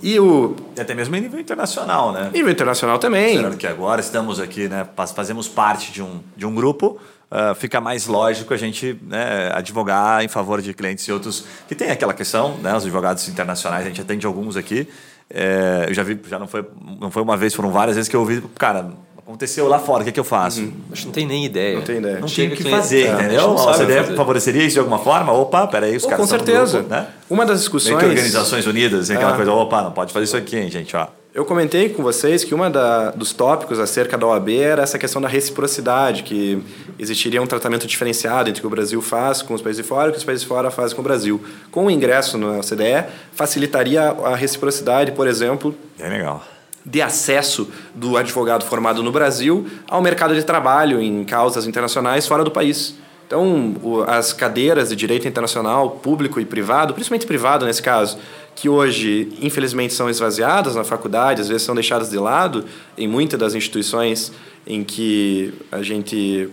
E 0.03 0.18
o 0.18 0.57
até 0.78 0.95
mesmo 0.95 1.14
em 1.16 1.20
nível 1.20 1.38
internacional, 1.38 2.12
né? 2.12 2.30
nível 2.32 2.51
internacional 2.51 2.99
também. 2.99 3.38
Claro 3.38 3.57
que 3.57 3.66
agora 3.66 4.01
estamos 4.01 4.40
aqui, 4.40 4.66
né? 4.68 4.86
faz- 4.97 5.12
Fazemos 5.12 5.47
parte 5.49 5.93
de 5.93 6.03
um, 6.03 6.20
de 6.36 6.47
um 6.47 6.55
grupo. 6.55 6.99
Ah, 7.35 7.55
fica 7.55 7.80
mais 7.80 8.07
lógico 8.07 8.53
a 8.53 8.57
gente 8.59 8.99
né, 9.03 9.51
advogar 9.55 10.22
em 10.22 10.28
favor 10.28 10.61
de 10.61 10.74
clientes 10.74 11.09
e 11.09 11.12
outros 11.12 11.45
que 11.66 11.74
tem 11.74 11.91
aquela 11.91 12.12
questão, 12.12 12.59
né? 12.59 12.76
Os 12.76 12.83
advogados 12.85 13.26
internacionais, 13.28 13.85
a 13.87 13.89
gente 13.89 14.01
atende 14.03 14.26
alguns 14.26 14.57
aqui. 14.57 14.87
É, 15.30 15.87
eu 15.89 15.95
já 15.95 16.03
vi, 16.03 16.20
já 16.28 16.39
não 16.39 16.47
foi, 16.47 16.62
não 17.01 17.11
foi 17.11 17.22
uma 17.22 17.37
vez, 17.39 17.55
foram 17.55 17.70
várias 17.70 17.97
vezes 17.97 18.07
que 18.09 18.14
eu 18.14 18.20
ouvi, 18.20 18.43
cara, 18.59 18.91
aconteceu 19.16 19.66
lá 19.66 19.78
fora, 19.78 20.01
o 20.01 20.05
que, 20.05 20.11
é 20.11 20.12
que 20.12 20.20
eu 20.20 20.24
faço? 20.24 20.61
Acho 20.93 21.03
que 21.03 21.07
não 21.07 21.12
tem 21.14 21.26
nem 21.26 21.47
ideia. 21.47 21.76
Não 21.76 21.83
tem 21.83 21.97
ideia. 21.97 22.18
Não 22.20 22.28
Chega 22.28 22.49
tem 22.49 22.55
o 22.55 22.57
que 22.59 22.62
cliente- 22.64 22.83
fazer, 22.83 23.07
É, 23.07 23.12
entendeu? 23.14 23.41
não 23.49 23.59
A 23.59 23.70
OCDE 23.70 23.95
fazer. 23.95 24.14
favoreceria 24.16 24.62
isso 24.64 24.74
de 24.74 24.78
alguma 24.80 24.99
forma? 24.99 25.33
Opa, 25.33 25.66
peraí, 25.68 25.97
os 25.97 26.05
Oh, 26.05 26.09
caras 26.09 26.20
com 26.22 26.28
certeza. 26.28 26.78
grupo, 26.80 26.95
né? 26.95 27.07
Uma 27.30 27.45
das 27.47 27.55
Meio 27.55 27.59
discussões. 27.61 27.99
que 27.99 28.05
Organizações 28.05 28.66
Unidas, 28.66 29.07
tem 29.09 29.16
aquela 29.16 29.33
Ah. 29.33 29.37
coisa, 29.37 29.53
opa, 29.53 29.80
não 29.83 29.93
pode 29.93 30.12
fazer 30.12 30.24
isso 30.24 30.37
aqui, 30.37 30.59
hein, 30.59 30.70
gente, 30.70 30.95
ó. 30.95 31.07
Eu 31.35 31.47
comentei 31.47 31.89
com 31.89 32.03
vocês 32.03 32.45
que 32.45 32.55
uma 32.55 32.68
da, 32.68 33.11
dos 33.11 33.33
tópicos 33.33 33.80
acerca 33.80 34.18
da 34.18 34.26
OAB 34.26 34.51
era 34.51 34.83
essa 34.83 34.99
questão 34.99 35.20
da 35.20 35.28
reciprocidade, 35.28 36.24
que 36.24 36.62
existiria 36.99 37.41
um 37.41 37.47
tratamento 37.47 37.87
diferenciado 37.87 38.51
entre 38.51 38.61
o 38.61 38.62
que 38.62 38.66
o 38.66 38.70
Brasil 38.70 39.01
faz 39.01 39.41
com 39.41 39.55
os 39.55 39.62
países 39.62 39.83
de 39.83 39.89
fora 39.89 40.09
e 40.09 40.11
o 40.11 40.12
que 40.12 40.18
os 40.18 40.24
países 40.24 40.43
de 40.43 40.49
fora 40.49 40.70
fazem 40.70 40.95
com 40.95 41.01
o 41.01 41.05
Brasil. 41.05 41.43
Com 41.70 41.87
o 41.87 41.91
ingresso 41.91 42.37
na 42.37 42.59
OCDE, 42.59 43.07
facilitaria 43.33 44.03
a 44.03 44.37
reciprocidade, 44.37 45.12
por 45.12 45.26
exemplo, 45.26 45.74
Bem 45.99 46.11
legal. 46.11 46.45
de 46.85 47.01
acesso 47.01 47.66
do 47.95 48.18
advogado 48.18 48.66
formado 48.66 49.03
no 49.03 49.11
Brasil 49.11 49.66
ao 49.89 50.03
mercado 50.03 50.35
de 50.35 50.45
trabalho 50.45 51.01
em 51.01 51.24
causas 51.24 51.66
internacionais 51.66 52.26
fora 52.26 52.45
do 52.45 52.51
país. 52.51 52.95
Então, 53.33 54.05
as 54.07 54.35
cadeiras 54.35 54.91
de 54.91 54.97
direito 54.97 55.26
internacional, 55.26 55.93
público 55.93 56.39
e 56.39 56.45
privado, 56.45 56.93
principalmente 56.93 57.26
privado 57.26 57.64
nesse 57.64 57.80
caso, 57.80 58.18
que 58.55 58.68
hoje, 58.68 59.33
infelizmente, 59.41 59.95
são 59.95 60.11
esvaziadas 60.11 60.76
na 60.76 60.85
faculdade, 60.85 61.41
às 61.41 61.49
vezes 61.49 61.62
são 61.62 61.74
deixadas 61.74 62.11
de 62.11 62.18
lado 62.18 62.66
em 62.97 63.09
muitas 63.09 63.41
das 63.41 63.55
instituições 63.55 64.30
em 64.66 64.85
que 64.85 65.55
a 65.72 65.80
gente 65.80 66.51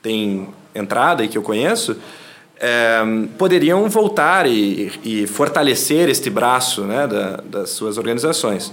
tem 0.00 0.48
entrada 0.72 1.24
e 1.24 1.28
que 1.28 1.36
eu 1.36 1.42
conheço, 1.42 1.96
é, 2.60 3.00
poderiam 3.36 3.88
voltar 3.88 4.46
e, 4.46 4.92
e, 5.02 5.26
fortalecer 5.26 6.08
este 6.08 6.30
braço 6.30 6.82
né, 6.82 7.08
da, 7.08 7.38
das 7.38 7.70
suas 7.70 7.98
organizações. 7.98 8.72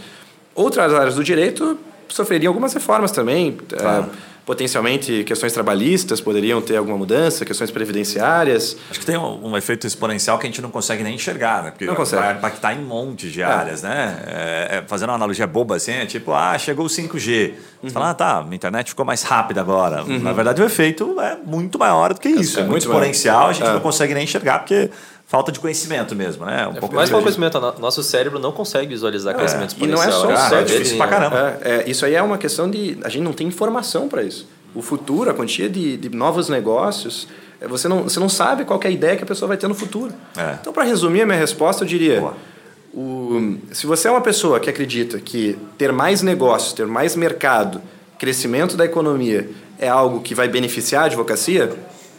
Outras 0.54 0.94
áreas 0.94 1.16
do 1.16 1.24
direito 1.24 1.76
sofreriam 2.08 2.52
algumas 2.52 2.72
reformas 2.72 3.10
também. 3.10 3.58
Claro. 3.68 4.04
É, 4.04 4.37
potencialmente 4.48 5.26
questões 5.26 5.52
trabalhistas 5.52 6.22
poderiam 6.22 6.62
ter 6.62 6.78
alguma 6.78 6.98
mudança, 6.98 7.44
questões 7.44 7.70
previdenciárias. 7.70 8.78
Acho 8.90 9.02
que 9.02 9.06
tem 9.06 9.18
um, 9.18 9.50
um, 9.50 9.58
efeito 9.58 9.86
exponencial 9.86 10.40
que 10.40 10.48
a 10.48 10.50
gente 10.50 10.62
não 10.62 10.72
consegue 10.72 11.04
nem 11.04 11.16
enxergar, 11.16 11.64
né? 11.64 11.72
Porque 11.72 11.86
não 11.86 11.94
consegue. 11.94 12.24
vai 12.24 12.34
impactar 12.38 12.74
em 12.74 12.80
um 12.80 12.88
monte 12.88 13.30
de 13.30 13.44
áreas, 13.44 13.84
é. 13.84 13.90
né? 13.90 14.24
É, 14.26 14.78
é, 14.78 14.84
fazendo 14.88 15.10
uma 15.10 15.16
analogia 15.16 15.46
boba 15.46 15.76
assim, 15.76 15.92
é 15.92 16.06
tipo, 16.06 16.32
ah, 16.32 16.58
chegou 16.58 16.86
o 16.86 16.90
5G. 16.90 17.20
Você 17.20 17.54
uhum. 17.84 17.90
fala, 17.90 18.12
ah, 18.12 18.14
tá, 18.14 18.48
a 18.50 18.56
internet 18.56 18.88
ficou 18.88 19.06
mais 19.06 19.22
rápida 19.22 19.60
agora. 19.60 20.04
Uhum. 20.04 20.20
Na 20.20 20.32
verdade, 20.32 20.62
o 20.62 20.66
efeito 20.66 21.20
é 21.20 21.36
muito 21.46 21.78
maior 21.78 22.14
do 22.14 22.20
que 22.22 22.30
isso. 22.30 22.58
É, 22.58 22.62
muito, 22.62 22.72
muito 22.72 22.84
exponencial, 22.84 23.40
maior. 23.40 23.50
a 23.50 23.54
gente 23.54 23.68
é. 23.68 23.74
não 23.74 23.82
consegue 23.82 24.14
nem 24.14 24.24
enxergar, 24.24 24.60
porque 24.60 24.90
falta 25.28 25.52
de 25.52 25.60
conhecimento 25.60 26.16
mesmo, 26.16 26.46
né? 26.46 26.66
Um 26.68 26.78
é, 26.78 26.80
pouco 26.80 26.96
mais 26.96 27.10
conhecimento. 27.10 27.60
Nosso 27.80 28.02
cérebro 28.02 28.40
não 28.40 28.52
consegue 28.54 28.88
visualizar 28.88 29.36
é. 29.36 29.38
crescimento 29.38 29.70
exponencial. 29.72 30.08
E 30.08 30.24
não 30.24 30.32
é 30.32 30.38
só 30.38 30.46
o 30.46 30.50
cérebro. 30.50 30.74
É 30.74 30.78
difícil 30.78 30.98
pra 30.98 31.08
caramba. 31.08 31.60
É, 31.62 31.70
é, 31.70 31.90
isso 31.90 32.06
aí 32.06 32.16
é 32.16 32.22
uma 32.24 32.38
questão 32.38 32.70
de... 32.72 32.98
A 33.04 33.10
gente 33.10 33.24
não 33.24 33.34
tem 33.34 33.46
informação 33.46 34.08
para 34.08 34.24
isso. 34.24 34.48
O 34.74 34.82
futuro, 34.82 35.30
a 35.30 35.34
quantia 35.34 35.70
de, 35.70 35.98
de 35.98 36.10
novos 36.10 36.48
negócios, 36.48 37.28
é, 37.60 37.68
você 37.68 37.90
não, 37.90 38.04
você 38.04 38.20
não 38.20 38.30
sabe 38.30 38.64
qual 38.64 38.80
é 38.82 38.88
a 38.88 38.90
ideia 38.90 39.18
que 39.18 39.24
a 39.24 39.28
pessoa 39.28 39.50
vai 39.50 39.58
ter 39.58 39.68
no 39.68 39.76
futuro. 39.76 40.14
É. 40.38 40.58
Então, 40.62 40.72
para 40.72 40.84
resumir 40.84 41.22
a 41.22 41.26
minha 41.26 41.38
resposta, 41.38 41.84
eu 41.84 41.88
diria... 41.88 42.24
O, 42.94 43.58
se 43.74 43.86
você 43.86 44.08
é 44.08 44.12
uma 44.12 44.22
pessoa 44.22 44.60
que 44.60 44.70
acredita 44.70 45.20
que 45.20 45.56
ter 45.78 45.92
mais 45.92 46.22
negócios, 46.24 46.74
ter 46.74 46.88
mais 46.88 47.16
mercado, 47.16 47.82
crescimento 48.18 48.76
da 48.76 48.86
economia 48.86 49.50
é 49.78 49.88
algo 49.88 50.22
que 50.22 50.34
vai 50.34 50.48
beneficiar 50.48 51.04
a 51.04 51.06
advocacia, 51.06 51.72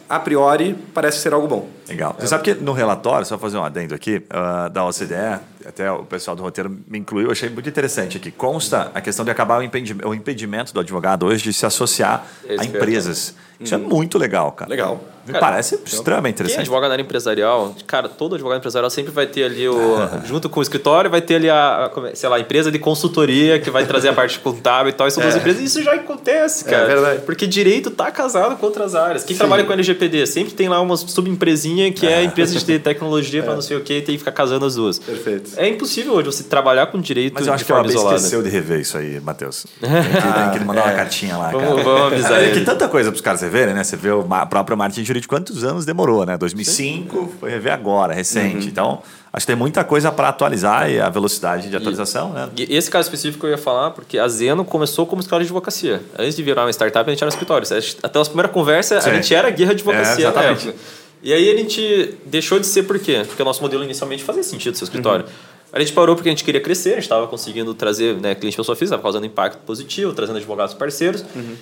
a 0.09 0.19
priori, 0.19 0.75
parece 0.93 1.19
ser 1.19 1.33
algo 1.33 1.47
bom. 1.47 1.69
Legal. 1.87 2.15
Você 2.17 2.25
é. 2.25 2.27
sabe 2.27 2.43
que 2.43 2.53
no 2.55 2.73
relatório, 2.73 3.25
só 3.25 3.37
fazer 3.37 3.57
um 3.57 3.63
adendo 3.63 3.93
aqui, 3.93 4.17
uh, 4.17 4.69
da 4.69 4.83
OCDE, 4.85 5.39
até 5.65 5.91
o 5.91 6.03
pessoal 6.03 6.35
do 6.35 6.41
roteiro 6.41 6.75
me 6.87 6.97
incluiu, 6.97 7.27
eu 7.27 7.31
achei 7.31 7.47
muito 7.47 7.69
interessante 7.69 8.17
aqui. 8.17 8.31
Consta 8.31 8.91
a 8.93 9.01
questão 9.01 9.23
de 9.23 9.29
acabar 9.29 9.59
o 9.59 9.63
impedimento, 9.63 10.09
o 10.09 10.13
impedimento 10.15 10.73
do 10.73 10.79
advogado 10.79 11.27
hoje 11.27 11.43
de 11.43 11.53
se 11.53 11.65
associar 11.65 12.25
Esse 12.43 12.61
a 12.61 12.65
empresas. 12.65 13.35
Isso 13.59 13.75
é 13.75 13.77
hum. 13.77 13.87
muito 13.87 14.17
legal, 14.17 14.51
cara. 14.51 14.69
Legal. 14.69 14.99
Me 15.29 15.39
cara, 15.39 15.45
parece 15.45 15.79
extremamente 15.85 16.35
interessante. 16.35 16.57
Quem 16.57 16.61
advoga 16.63 16.87
na 16.87 16.93
área 16.93 17.03
empresarial, 17.03 17.75
cara, 17.85 18.09
todo 18.09 18.35
advogado 18.35 18.57
empresarial 18.57 18.89
sempre 18.89 19.11
vai 19.11 19.27
ter 19.27 19.43
ali, 19.43 19.67
o, 19.67 19.97
junto 20.25 20.49
com 20.49 20.59
o 20.59 20.63
escritório, 20.63 21.09
vai 21.09 21.21
ter 21.21 21.35
ali 21.35 21.49
a, 21.49 21.91
sei 22.13 22.27
lá, 22.29 22.37
a 22.37 22.39
empresa 22.39 22.71
de 22.71 22.79
consultoria 22.79 23.59
que 23.59 23.69
vai 23.69 23.85
trazer 23.85 24.09
a 24.09 24.13
parte 24.13 24.39
contábil 24.39 24.89
e 24.89 24.93
tal. 24.93 25.07
E 25.07 25.11
são 25.11 25.21
é. 25.21 25.27
duas 25.27 25.37
empresas. 25.37 25.61
E 25.61 25.65
isso 25.65 25.83
já 25.83 25.93
acontece, 25.93 26.67
é 26.67 26.71
cara. 26.71 26.83
É 26.83 26.87
verdade. 26.87 27.21
Porque 27.25 27.45
direito 27.45 27.91
tá 27.91 28.11
casado 28.11 28.57
com 28.57 28.65
outras 28.65 28.95
áreas. 28.95 29.23
Quem 29.23 29.35
Sim. 29.35 29.39
trabalha 29.39 29.63
com 29.63 29.73
LGPD 29.73 30.25
sempre 30.25 30.53
tem 30.53 30.67
lá 30.67 30.81
uma 30.81 30.97
subempresinha 30.97 31.91
que 31.91 32.07
é, 32.07 32.21
é 32.21 32.23
empresa 32.23 32.57
de 32.57 32.79
tecnologia 32.79 33.43
para 33.43 33.53
é. 33.53 33.55
não 33.55 33.61
sei 33.61 33.77
o 33.77 33.81
que 33.81 33.93
e 33.93 34.01
tem 34.01 34.15
que 34.15 34.19
ficar 34.19 34.31
casando 34.31 34.65
as 34.65 34.75
duas. 34.75 34.99
Perfeito. 34.99 35.51
É 35.57 35.67
impossível 35.67 36.13
hoje 36.13 36.25
você 36.25 36.43
trabalhar 36.43 36.87
com 36.87 36.99
direito 36.99 37.33
Mas 37.35 37.47
eu 37.47 37.53
acho 37.53 37.65
que 37.65 37.71
a 37.71 37.81
isolada. 37.83 38.15
esqueceu 38.15 38.41
de 38.41 38.49
rever 38.49 38.79
isso 38.79 38.97
aí, 38.97 39.19
Matheus. 39.19 39.65
Tem 39.79 39.89
que, 39.89 40.51
tem 40.51 40.59
que 40.59 40.65
mandar 40.65 40.85
uma 40.85 40.93
cartinha 40.93 41.37
lá, 41.37 41.51
cara. 41.51 41.57
Vamos, 41.65 41.83
vamos 41.83 42.13
avisar 42.13 42.43
É 42.43 42.51
que 42.51 42.61
tanta 42.61 42.87
coisa 42.87 43.09
para 43.09 43.15
os 43.15 43.21
caras 43.21 43.41
reverem, 43.41 43.73
né? 43.73 43.83
Você 43.83 43.95
vê 43.95 44.11
o 44.11 44.23
próprio 44.49 44.77
Martin 45.19 45.29
Jurídico, 45.29 45.35
quantos 45.35 45.63
anos 45.63 45.85
demorou, 45.85 46.25
né? 46.25 46.37
2005 46.37 47.19
Sim. 47.19 47.29
foi 47.39 47.49
rever 47.49 47.73
agora, 47.73 48.13
recente. 48.13 48.63
Uhum. 48.63 48.69
Então, 48.69 49.03
acho 49.31 49.45
que 49.45 49.47
tem 49.47 49.55
muita 49.55 49.83
coisa 49.83 50.11
para 50.11 50.29
atualizar 50.29 50.89
e 50.89 50.99
a 50.99 51.09
velocidade 51.09 51.69
de 51.69 51.75
atualização, 51.75 52.31
e, 52.31 52.33
né? 52.33 52.49
E 52.57 52.75
esse 52.75 52.89
caso 52.89 53.07
específico 53.07 53.45
eu 53.45 53.51
ia 53.51 53.57
falar 53.57 53.91
porque 53.91 54.17
a 54.17 54.27
Zeno 54.27 54.63
começou 54.63 55.05
como 55.05 55.19
escritório 55.19 55.45
de 55.45 55.51
advocacia. 55.51 56.01
Antes 56.17 56.35
de 56.35 56.43
virar 56.43 56.63
uma 56.63 56.71
startup, 56.71 57.07
a 57.07 57.13
gente 57.13 57.21
era 57.21 57.27
um 57.27 57.33
escritório. 57.33 57.67
Até 58.01 58.19
a 58.19 58.25
primeira 58.25 58.49
conversa, 58.49 58.99
Sim. 59.01 59.09
a 59.09 59.13
gente 59.13 59.33
era 59.33 59.49
guerra 59.49 59.75
de 59.75 59.81
advocacia. 59.81 60.25
É, 60.25 60.29
exatamente. 60.29 60.73
E 61.21 61.33
aí 61.33 61.51
a 61.51 61.57
gente 61.57 62.17
deixou 62.25 62.59
de 62.59 62.65
ser 62.65 62.83
por 62.83 62.97
quê? 62.97 63.23
Porque 63.27 63.41
o 63.41 63.45
nosso 63.45 63.61
modelo 63.61 63.83
inicialmente 63.83 64.23
fazia 64.23 64.43
sentido 64.43 64.77
ser 64.77 64.85
escritório. 64.85 65.25
Uhum. 65.25 65.31
A 65.71 65.79
gente 65.79 65.93
parou 65.93 66.15
porque 66.15 66.29
a 66.29 66.31
gente 66.31 66.43
queria 66.43 66.61
crescer, 66.61 66.91
a 66.91 66.93
gente 66.93 67.03
estava 67.03 67.27
conseguindo 67.27 67.73
trazer 67.75 68.15
né, 68.15 68.33
cliente 68.33 68.57
pessoa 68.57 68.75
física, 68.75 68.95
estava 68.95 69.03
causando 69.03 69.25
impacto 69.25 69.59
positivo, 69.59 70.13
trazendo 70.13 70.37
advogados 70.37 70.73
parceiros. 70.73 71.23
Uhum. 71.35 71.55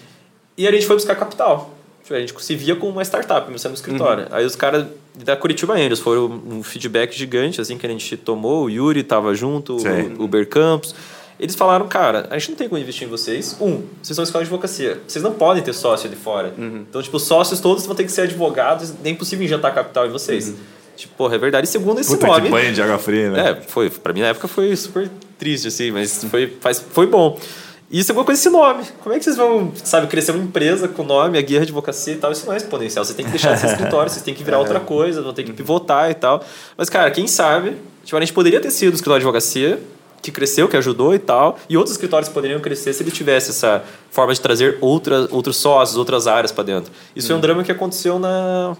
E 0.58 0.66
a 0.68 0.72
gente 0.72 0.86
foi 0.86 0.96
buscar 0.96 1.16
capital. 1.16 1.78
Tipo, 2.08 2.16
a 2.16 2.20
gente 2.22 2.42
se 2.42 2.56
via 2.56 2.74
como 2.74 2.94
uma 2.94 3.02
startup, 3.02 3.46
mesmo 3.48 3.60
sendo 3.60 3.72
um 3.72 3.76
escritório. 3.76 4.24
Uhum. 4.24 4.30
Aí 4.32 4.46
os 4.46 4.56
caras 4.56 4.88
da 5.26 5.36
Curitiba 5.36 5.74
Angels 5.74 6.00
foram 6.00 6.42
um 6.50 6.64
feedback 6.64 7.14
gigante, 7.14 7.60
assim, 7.60 7.78
que 7.78 7.86
a 7.86 7.90
gente 7.90 8.16
tomou. 8.16 8.64
O 8.64 8.70
Yuri 8.70 9.02
estava 9.02 9.36
junto, 9.36 9.78
Sim. 9.78 10.16
o 10.18 10.24
Uber 10.24 10.48
Campos. 10.48 10.96
Eles 11.38 11.54
falaram, 11.54 11.86
cara, 11.90 12.26
a 12.30 12.40
gente 12.40 12.52
não 12.52 12.58
tem 12.58 12.70
como 12.70 12.82
investir 12.82 13.06
em 13.06 13.12
vocês. 13.12 13.58
Um, 13.60 13.84
vocês 14.02 14.16
são 14.16 14.24
escola 14.24 14.44
de 14.46 14.50
advocacia. 14.50 15.02
Vocês 15.06 15.22
não 15.22 15.34
podem 15.34 15.62
ter 15.62 15.74
sócio 15.74 16.10
de 16.10 16.16
fora. 16.16 16.54
Uhum. 16.58 16.86
Então, 16.90 17.02
tipo, 17.02 17.18
os 17.18 17.24
sócios 17.24 17.60
todos 17.60 17.86
vão 17.86 17.94
ter 17.94 18.06
que 18.06 18.12
ser 18.12 18.22
advogados. 18.22 18.94
Nem 19.04 19.14
é 19.14 19.16
possível 19.18 19.44
injetar 19.44 19.76
capital 19.76 20.08
em 20.08 20.10
vocês. 20.10 20.48
Uhum. 20.48 20.56
Tipo, 20.96 21.14
porra, 21.16 21.36
é 21.36 21.38
verdade. 21.38 21.68
E 21.68 21.70
segundo, 21.70 22.00
esse 22.00 22.12
Puta 22.12 22.26
nome... 22.26 22.44
que 22.44 22.50
banho 22.50 22.74
de 22.74 22.82
água 22.82 22.98
fria, 22.98 23.32
né? 23.32 23.50
É, 23.50 23.56
foi. 23.68 23.90
Pra 23.90 24.14
mim, 24.14 24.22
na 24.22 24.28
época, 24.28 24.48
foi 24.48 24.74
super 24.78 25.12
triste, 25.38 25.68
assim. 25.68 25.92
Mas 25.92 26.24
foi, 26.24 26.56
faz, 26.62 26.80
foi 26.90 27.06
bom. 27.06 27.38
Isso 27.90 28.12
é 28.12 28.16
uma 28.16 28.26
coisa 28.26 28.40
esse 28.40 28.50
nome. 28.50 28.84
Como 29.02 29.16
é 29.16 29.18
que 29.18 29.24
vocês 29.24 29.38
vão, 29.38 29.72
sabe, 29.76 30.08
crescer 30.08 30.32
uma 30.32 30.44
empresa 30.44 30.90
com 30.90 31.04
nome, 31.04 31.38
a 31.38 31.42
guerra 31.42 31.66
de 31.66 31.72
advocacia 31.72 32.14
e 32.14 32.18
tal? 32.18 32.32
Isso 32.32 32.46
não 32.46 32.54
é 32.54 32.58
exponencial. 32.58 33.06
Você 33.06 33.14
tem 33.14 33.26
que 33.26 33.32
deixar 33.32 33.54
de 33.54 33.62
ser 33.62 33.68
escritório, 33.72 34.12
vocês 34.12 34.24
têm 34.24 34.34
que 34.34 34.44
virar 34.44 34.58
é. 34.58 34.60
outra 34.60 34.80
coisa, 34.80 35.22
vão 35.22 35.34
ter 35.34 35.44
que 35.44 35.54
pivotar 35.54 36.12
e 36.12 36.14
tal. 36.14 36.44
Mas, 36.78 36.90
cara, 36.90 37.10
quem 37.12 37.28
sabe, 37.28 37.78
tipo, 38.04 38.18
a 38.18 38.20
gente 38.20 38.34
poderia 38.34 38.60
ter 38.60 38.72
sido 38.72 38.94
escritório 38.94 39.22
de 39.22 39.28
advocacia, 39.28 39.80
que 40.22 40.32
cresceu, 40.32 40.68
que 40.68 40.76
ajudou 40.76 41.16
e 41.16 41.20
tal, 41.20 41.58
e 41.70 41.78
outros 41.78 41.94
escritórios 41.94 42.30
poderiam 42.30 42.60
crescer 42.60 42.92
se 42.92 43.02
ele 43.02 43.12
tivesse 43.12 43.52
essa 43.52 43.84
forma 44.12 44.34
de 44.34 44.42
trazer 44.42 44.78
outra, 44.82 45.26
outros 45.32 45.56
sócios, 45.56 45.98
outras 45.98 46.28
áreas 46.28 46.52
para 46.52 46.66
dentro. 46.66 46.92
Isso 47.16 47.32
hum. 47.32 47.36
é 47.36 47.38
um 47.38 47.42
drama 47.42 47.64
que 47.64 47.72
aconteceu 47.72 48.20
na, 48.20 48.76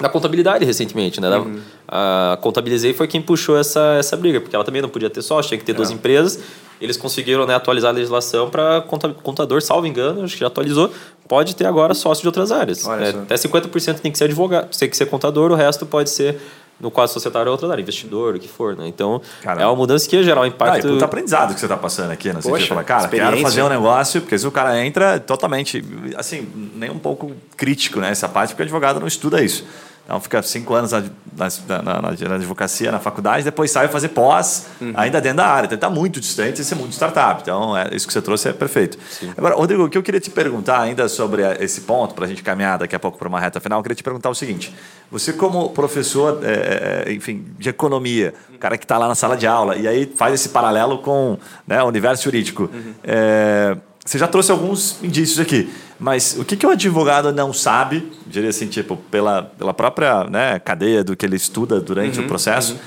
na 0.00 0.08
contabilidade 0.08 0.64
recentemente, 0.64 1.20
né? 1.20 1.28
Uhum. 1.36 1.60
A 1.86 2.38
Contabilizei 2.40 2.94
foi 2.94 3.06
quem 3.06 3.20
puxou 3.20 3.58
essa, 3.58 3.96
essa 3.98 4.16
briga, 4.16 4.40
porque 4.40 4.56
ela 4.56 4.64
também 4.64 4.80
não 4.80 4.88
podia 4.88 5.10
ter 5.10 5.20
sócio, 5.20 5.50
tinha 5.50 5.58
que 5.58 5.64
ter 5.64 5.72
é. 5.72 5.74
duas 5.74 5.90
empresas. 5.90 6.40
Eles 6.80 6.96
conseguiram 6.96 7.46
né, 7.46 7.54
atualizar 7.54 7.90
a 7.90 7.94
legislação 7.94 8.48
para 8.48 8.80
contador, 9.22 9.60
salvo 9.60 9.86
engano, 9.86 10.24
acho 10.24 10.34
que 10.34 10.40
já 10.40 10.46
atualizou, 10.46 10.90
pode 11.28 11.54
ter 11.54 11.66
agora 11.66 11.92
sócio 11.94 12.22
de 12.22 12.28
outras 12.28 12.50
áreas. 12.50 12.86
É, 12.86 13.10
até 13.10 13.34
50% 13.34 14.00
tem 14.00 14.10
que 14.10 14.18
ser 14.18 14.24
advogado, 14.24 14.74
tem 14.76 14.88
que 14.88 14.96
ser 14.96 15.06
contador, 15.06 15.52
o 15.52 15.54
resto 15.54 15.84
pode 15.84 16.10
ser 16.10 16.40
no 16.80 16.90
quadro 16.90 17.12
societário 17.12 17.48
é 17.48 17.52
outra 17.52 17.70
área, 17.70 17.82
investidor, 17.82 18.34
o 18.34 18.38
que 18.38 18.48
for, 18.48 18.74
né? 18.74 18.88
Então, 18.88 19.20
Caramba. 19.42 19.62
é 19.62 19.66
uma 19.66 19.76
mudança 19.76 20.08
que 20.08 20.16
ia 20.16 20.22
gerar 20.22 20.40
um 20.40 20.46
impacto... 20.46 20.86
Ah, 20.86 20.90
e 20.90 20.92
puta 20.92 21.04
aprendizado 21.04 21.52
que 21.52 21.60
você 21.60 21.66
está 21.66 21.76
passando 21.76 22.10
aqui, 22.10 22.32
né? 22.32 22.40
Você 22.40 22.66
fala, 22.66 22.82
cara, 22.82 23.06
quero 23.06 23.36
fazer 23.38 23.62
um 23.62 23.68
negócio, 23.68 24.22
porque 24.22 24.38
se 24.38 24.46
o 24.46 24.50
cara 24.50 24.82
entra 24.84 25.20
totalmente, 25.20 25.84
assim, 26.16 26.48
nem 26.74 26.90
um 26.90 26.98
pouco 26.98 27.32
crítico, 27.56 28.00
né? 28.00 28.10
Essa 28.10 28.28
parte, 28.28 28.50
porque 28.50 28.62
o 28.62 28.64
advogado 28.64 28.98
não 28.98 29.06
estuda 29.06 29.44
isso. 29.44 29.64
Então 30.10 30.20
fica 30.20 30.42
cinco 30.42 30.74
anos 30.74 30.90
na, 30.90 31.04
na, 31.36 31.82
na, 31.82 32.02
na 32.02 32.34
advocacia, 32.34 32.90
na 32.90 32.98
faculdade, 32.98 33.44
depois 33.44 33.70
sai 33.70 33.86
fazer 33.86 34.08
pós, 34.08 34.66
uhum. 34.80 34.92
ainda 34.96 35.20
dentro 35.20 35.36
da 35.36 35.46
área. 35.46 35.66
Então 35.66 35.76
está 35.76 35.88
muito 35.88 36.18
distante 36.18 36.56
de 36.56 36.64
ser 36.64 36.74
muito 36.74 36.94
startup. 36.94 37.40
Então 37.40 37.76
é, 37.76 37.94
isso 37.94 38.08
que 38.08 38.12
você 38.12 38.20
trouxe 38.20 38.48
é 38.48 38.52
perfeito. 38.52 38.98
Sim. 39.08 39.32
Agora, 39.36 39.54
Rodrigo, 39.54 39.84
o 39.84 39.88
que 39.88 39.96
eu 39.96 40.02
queria 40.02 40.18
te 40.18 40.28
perguntar 40.28 40.80
ainda 40.80 41.08
sobre 41.08 41.42
esse 41.62 41.82
ponto, 41.82 42.12
para 42.12 42.24
a 42.24 42.28
gente 42.28 42.42
caminhar 42.42 42.76
daqui 42.76 42.96
a 42.96 42.98
pouco 42.98 43.16
para 43.16 43.28
uma 43.28 43.38
reta 43.38 43.60
final, 43.60 43.78
eu 43.78 43.82
queria 43.84 43.94
te 43.94 44.02
perguntar 44.02 44.30
o 44.30 44.34
seguinte: 44.34 44.74
você, 45.12 45.32
como 45.32 45.70
professor, 45.70 46.40
é 46.42 47.12
enfim, 47.12 47.46
de 47.56 47.68
economia, 47.68 48.34
o 48.52 48.58
cara 48.58 48.76
que 48.76 48.84
está 48.84 48.98
lá 48.98 49.06
na 49.06 49.14
sala 49.14 49.36
de 49.36 49.46
aula, 49.46 49.76
e 49.76 49.86
aí 49.86 50.12
faz 50.16 50.34
esse 50.34 50.48
paralelo 50.48 50.98
com 50.98 51.38
né, 51.68 51.80
o 51.84 51.86
universo 51.86 52.24
jurídico. 52.24 52.64
Uhum. 52.64 52.94
É, 53.04 53.76
você 54.10 54.18
já 54.18 54.26
trouxe 54.26 54.50
alguns 54.50 54.96
indícios 55.04 55.38
aqui, 55.38 55.70
mas 55.96 56.36
o 56.36 56.44
que, 56.44 56.56
que 56.56 56.66
o 56.66 56.70
advogado 56.70 57.30
não 57.30 57.52
sabe, 57.52 58.10
diria 58.26 58.50
assim, 58.50 58.66
tipo, 58.66 58.96
pela, 59.08 59.44
pela 59.56 59.72
própria 59.72 60.24
né, 60.24 60.58
cadeia 60.58 61.04
do 61.04 61.14
que 61.14 61.24
ele 61.24 61.36
estuda 61.36 61.80
durante 61.80 62.18
uhum, 62.18 62.24
o 62.24 62.28
processo, 62.28 62.72
uhum. 62.72 62.78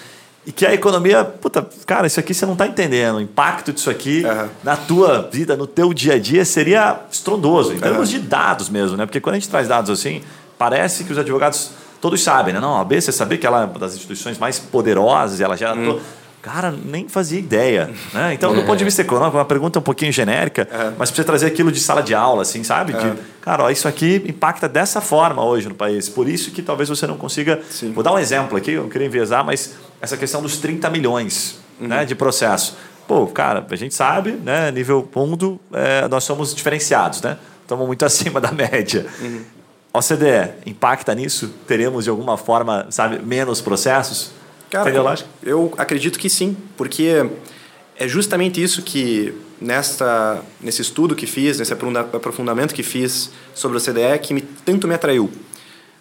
e 0.47 0.51
que 0.51 0.65
a 0.65 0.73
economia, 0.73 1.23
puta, 1.23 1.65
cara, 1.85 2.07
isso 2.07 2.19
aqui 2.19 2.33
você 2.33 2.45
não 2.45 2.51
está 2.51 2.67
entendendo, 2.67 3.15
o 3.15 3.21
impacto 3.21 3.71
disso 3.71 3.89
aqui 3.89 4.25
uhum. 4.25 4.49
na 4.65 4.75
tua 4.75 5.29
vida, 5.31 5.55
no 5.55 5.65
teu 5.65 5.93
dia 5.93 6.15
a 6.15 6.19
dia 6.19 6.43
seria 6.43 6.99
estrondoso, 7.09 7.71
em 7.71 7.79
termos 7.79 8.09
de 8.09 8.19
dados 8.19 8.67
mesmo, 8.67 8.97
né? 8.97 9.05
Porque 9.05 9.21
quando 9.21 9.35
a 9.35 9.39
gente 9.39 9.47
traz 9.47 9.69
dados 9.69 9.89
assim, 9.89 10.21
parece 10.57 11.05
que 11.05 11.13
os 11.13 11.17
advogados 11.17 11.71
todos 12.01 12.21
sabem, 12.21 12.53
né? 12.53 12.59
Não, 12.59 12.75
a 12.75 12.81
AB, 12.81 12.99
você 12.99 13.13
sabia 13.13 13.37
que 13.37 13.47
ela 13.47 13.61
é 13.61 13.65
uma 13.65 13.79
das 13.79 13.95
instituições 13.95 14.37
mais 14.37 14.59
poderosas 14.59 15.39
e 15.39 15.43
ela 15.43 15.55
gera... 15.55 15.73
Uhum. 15.73 16.01
Cara, 16.43 16.71
nem 16.71 17.07
fazia 17.07 17.39
ideia. 17.39 17.89
Né? 18.13 18.33
Então, 18.33 18.53
do 18.53 18.63
ponto 18.63 18.77
de 18.77 18.83
vista 18.83 19.01
econômico, 19.01 19.37
uma 19.37 19.45
pergunta 19.45 19.79
um 19.79 19.81
pouquinho 19.81 20.11
genérica, 20.11 20.67
é. 20.69 20.91
mas 20.97 21.09
precisa 21.09 21.25
trazer 21.25 21.45
aquilo 21.45 21.71
de 21.71 21.79
sala 21.79 22.03
de 22.03 22.13
aula, 22.13 22.41
assim, 22.41 22.65
sabe? 22.65 22.91
É. 22.93 22.97
Que, 22.97 23.13
cara, 23.39 23.63
ó, 23.63 23.69
isso 23.69 23.87
aqui 23.87 24.21
impacta 24.27 24.67
dessa 24.67 24.99
forma 24.99 25.41
hoje 25.41 25.69
no 25.69 25.73
país. 25.73 26.09
Por 26.09 26.27
isso 26.27 26.51
que 26.51 26.61
talvez 26.61 26.89
você 26.89 27.07
não 27.07 27.15
consiga. 27.15 27.61
Sim. 27.69 27.93
Vou 27.93 28.03
dar 28.03 28.11
um 28.11 28.19
exemplo 28.19 28.57
aqui, 28.57 28.71
eu 28.71 28.83
não 28.83 28.89
queria 28.89 29.07
enviesar, 29.07 29.45
mas 29.45 29.75
essa 30.01 30.17
questão 30.17 30.41
dos 30.41 30.57
30 30.57 30.89
milhões 30.89 31.61
uhum. 31.79 31.87
né, 31.87 32.03
de 32.03 32.13
processo. 32.13 32.75
Pô, 33.07 33.25
cara, 33.25 33.65
a 33.69 33.75
gente 33.77 33.95
sabe, 33.95 34.31
né? 34.31 34.69
Nível 34.69 35.07
mundo, 35.15 35.57
é, 35.71 36.09
nós 36.09 36.25
somos 36.25 36.53
diferenciados, 36.53 37.21
né? 37.21 37.37
Estamos 37.61 37.87
muito 37.87 38.03
acima 38.03 38.41
da 38.41 38.51
média. 38.51 39.05
Uhum. 39.21 39.43
OCDE 39.93 40.55
impacta 40.65 41.15
nisso? 41.15 41.53
Teremos 41.65 42.03
de 42.03 42.09
alguma 42.09 42.35
forma, 42.35 42.87
sabe, 42.89 43.19
menos 43.23 43.61
processos? 43.61 44.42
Cara, 44.73 44.89
eu 45.43 45.71
acredito 45.77 46.17
que 46.17 46.27
sim, 46.27 46.57
porque 46.75 47.29
é 47.95 48.07
justamente 48.07 48.59
isso 48.59 48.81
que 48.81 49.31
nesta 49.61 50.41
nesse 50.59 50.81
estudo 50.81 51.15
que 51.15 51.27
fiz, 51.27 51.59
nesse 51.59 51.71
aprofundamento 51.71 52.73
que 52.73 52.81
fiz 52.81 53.29
sobre 53.53 53.77
o 53.77 53.79
OCDE 53.79 54.17
que 54.19 54.33
me, 54.33 54.41
tanto 54.41 54.87
me 54.87 54.95
atraiu. 54.95 55.29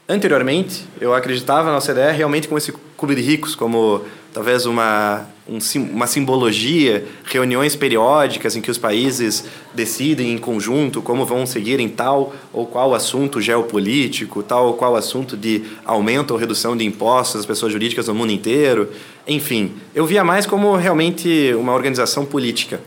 Anteriormente, 0.08 0.86
eu 0.98 1.12
acreditava 1.14 1.70
na 1.70 1.76
OCDE 1.76 2.16
realmente 2.16 2.48
como 2.48 2.56
esse 2.56 2.72
clube 2.96 3.14
de 3.14 3.20
ricos, 3.20 3.54
como 3.54 4.06
talvez 4.32 4.64
uma, 4.64 5.26
um, 5.46 5.58
uma 5.92 6.06
simbologia, 6.06 7.04
reuniões 7.24 7.76
periódicas 7.76 8.56
em 8.56 8.60
que 8.60 8.70
os 8.70 8.78
países 8.78 9.44
decidem 9.74 10.32
em 10.32 10.38
conjunto 10.38 11.02
como 11.02 11.26
vão 11.26 11.44
seguir 11.44 11.78
em 11.80 11.88
tal 11.88 12.34
ou 12.52 12.66
qual 12.66 12.94
assunto 12.94 13.40
geopolítico, 13.40 14.42
tal 14.42 14.68
ou 14.68 14.74
qual 14.74 14.96
assunto 14.96 15.36
de 15.36 15.62
aumento 15.84 16.30
ou 16.30 16.38
redução 16.38 16.76
de 16.76 16.84
impostos 16.84 17.40
às 17.40 17.46
pessoas 17.46 17.72
jurídicas 17.72 18.08
no 18.08 18.14
mundo 18.14 18.32
inteiro. 18.32 18.90
Enfim, 19.26 19.72
eu 19.94 20.06
via 20.06 20.24
mais 20.24 20.46
como 20.46 20.74
realmente 20.76 21.54
uma 21.54 21.74
organização 21.74 22.24
política. 22.24 22.80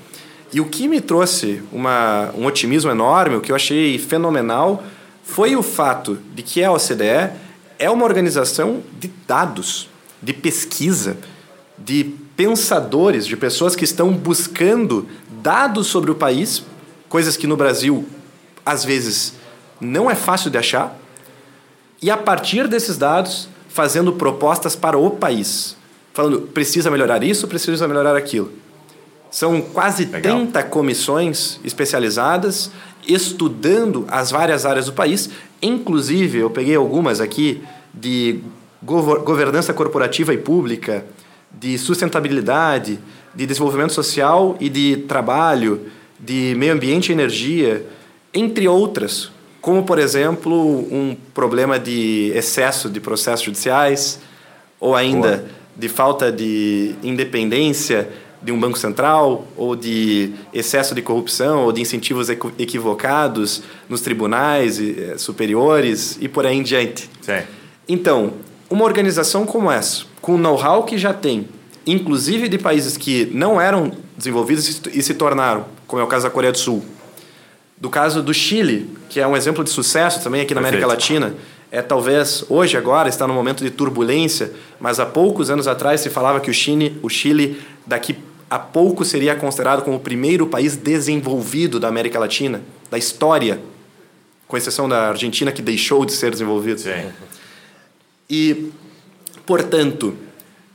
E 0.51 0.59
o 0.59 0.65
que 0.65 0.87
me 0.87 1.01
trouxe 1.01 1.61
uma, 1.71 2.31
um 2.35 2.45
otimismo 2.45 2.89
enorme, 2.89 3.35
o 3.35 3.41
que 3.41 3.51
eu 3.51 3.55
achei 3.55 3.97
fenomenal, 3.97 4.83
foi 5.23 5.55
o 5.55 5.61
fato 5.63 6.17
de 6.33 6.41
que 6.41 6.63
a 6.63 6.71
OCDE 6.71 7.31
é 7.77 7.89
uma 7.89 8.05
organização 8.05 8.81
de 8.99 9.11
dados, 9.27 9.89
de 10.21 10.33
pesquisa, 10.33 11.17
de 11.77 12.03
pensadores, 12.35 13.25
de 13.25 13.35
pessoas 13.35 13.75
que 13.75 13.83
estão 13.83 14.11
buscando 14.11 15.07
dados 15.41 15.87
sobre 15.87 16.11
o 16.11 16.15
país, 16.15 16.63
coisas 17.09 17.37
que 17.37 17.47
no 17.47 17.57
Brasil 17.57 18.05
às 18.65 18.83
vezes 18.83 19.33
não 19.79 20.09
é 20.09 20.15
fácil 20.15 20.49
de 20.49 20.57
achar, 20.57 20.97
e 22.01 22.09
a 22.09 22.17
partir 22.17 22.67
desses 22.67 22.97
dados 22.97 23.47
fazendo 23.69 24.13
propostas 24.13 24.75
para 24.75 24.97
o 24.97 25.11
país, 25.11 25.75
falando 26.13 26.41
precisa 26.41 26.89
melhorar 26.89 27.23
isso, 27.23 27.47
precisa 27.47 27.87
melhorar 27.87 28.15
aquilo. 28.15 28.51
São 29.29 29.61
quase 29.61 30.05
Legal. 30.05 30.37
30 30.37 30.63
comissões 30.63 31.59
especializadas 31.63 32.71
estudando 33.07 34.05
as 34.07 34.31
várias 34.31 34.65
áreas 34.65 34.85
do 34.85 34.93
país, 34.93 35.29
inclusive 35.61 36.39
eu 36.39 36.49
peguei 36.49 36.75
algumas 36.75 37.19
aqui 37.19 37.61
de 37.93 38.39
governança 38.81 39.73
corporativa 39.73 40.33
e 40.33 40.37
pública, 40.37 41.05
de 41.59 41.77
sustentabilidade, 41.77 42.99
de 43.33 43.45
desenvolvimento 43.45 43.93
social 43.93 44.55
e 44.59 44.69
de 44.69 44.97
trabalho, 45.07 45.81
de 46.19 46.53
meio 46.57 46.73
ambiente 46.73 47.09
e 47.09 47.11
energia, 47.11 47.85
entre 48.33 48.67
outras, 48.67 49.31
como, 49.61 49.83
por 49.83 49.97
exemplo, 49.97 50.53
um 50.53 51.15
problema 51.33 51.79
de 51.79 52.31
excesso 52.35 52.89
de 52.89 52.99
processos 52.99 53.45
judiciais, 53.45 54.19
ou 54.79 54.95
ainda 54.95 55.37
Boa. 55.37 55.49
de 55.75 55.89
falta 55.89 56.31
de 56.31 56.95
independência 57.01 58.07
de 58.41 58.51
um 58.51 58.59
banco 58.59 58.77
central, 58.77 59.47
ou 59.57 59.75
de 59.75 60.33
excesso 60.53 60.93
de 60.93 61.01
corrupção, 61.01 61.63
ou 61.63 61.71
de 61.71 61.81
incentivos 61.81 62.29
equivocados 62.29 63.63
nos 63.89 64.01
tribunais 64.01 64.79
eh, 64.79 65.15
superiores 65.17 66.19
e 66.21 66.27
por 66.27 66.45
aí 66.45 66.55
em 66.55 66.61
diante. 66.61 67.09
Sim. 67.21 67.41
Então, 67.89 68.33
uma 68.69 68.85
organização 68.85 69.47
como 69.47 69.71
essa, 69.71 70.05
com 70.25 70.33
o 70.33 70.37
know-how 70.39 70.81
que 70.81 70.97
já 70.97 71.13
tem, 71.13 71.47
inclusive 71.85 72.49
de 72.49 72.57
países 72.57 72.97
que 72.97 73.29
não 73.31 73.61
eram 73.61 73.91
desenvolvidos 74.17 74.81
e 74.91 75.03
se 75.03 75.13
tornaram, 75.13 75.67
como 75.85 76.01
é 76.01 76.03
o 76.03 76.07
caso 76.07 76.23
da 76.23 76.31
Coreia 76.31 76.51
do 76.51 76.57
Sul, 76.57 76.83
do 77.77 77.91
caso 77.91 78.23
do 78.23 78.33
Chile, 78.33 78.89
que 79.07 79.19
é 79.19 79.27
um 79.27 79.37
exemplo 79.37 79.63
de 79.63 79.69
sucesso 79.69 80.23
também 80.23 80.41
aqui 80.41 80.55
na 80.55 80.61
Perfeito. 80.61 80.83
América 80.83 80.99
Latina, 80.99 81.35
é 81.71 81.79
talvez 81.79 82.43
hoje 82.49 82.75
agora 82.75 83.07
está 83.07 83.27
no 83.27 83.35
momento 83.35 83.63
de 83.63 83.69
turbulência, 83.69 84.51
mas 84.79 84.99
há 84.99 85.05
poucos 85.05 85.51
anos 85.51 85.67
atrás 85.67 86.01
se 86.01 86.09
falava 86.09 86.39
que 86.39 86.49
o 86.49 86.53
Chile, 86.55 86.97
o 87.03 87.09
Chile 87.09 87.61
daqui 87.85 88.17
a 88.49 88.57
pouco 88.57 89.05
seria 89.05 89.35
considerado 89.35 89.83
como 89.83 89.97
o 89.97 89.99
primeiro 89.99 90.47
país 90.47 90.75
desenvolvido 90.75 91.79
da 91.79 91.87
América 91.87 92.17
Latina, 92.17 92.63
da 92.89 92.97
história, 92.97 93.59
com 94.47 94.57
exceção 94.57 94.89
da 94.89 95.09
Argentina 95.09 95.51
que 95.51 95.61
deixou 95.61 96.03
de 96.03 96.13
ser 96.13 96.31
desenvolvido. 96.31 96.79
Sim. 96.79 97.11
E, 98.27 98.71
portanto, 99.45 100.15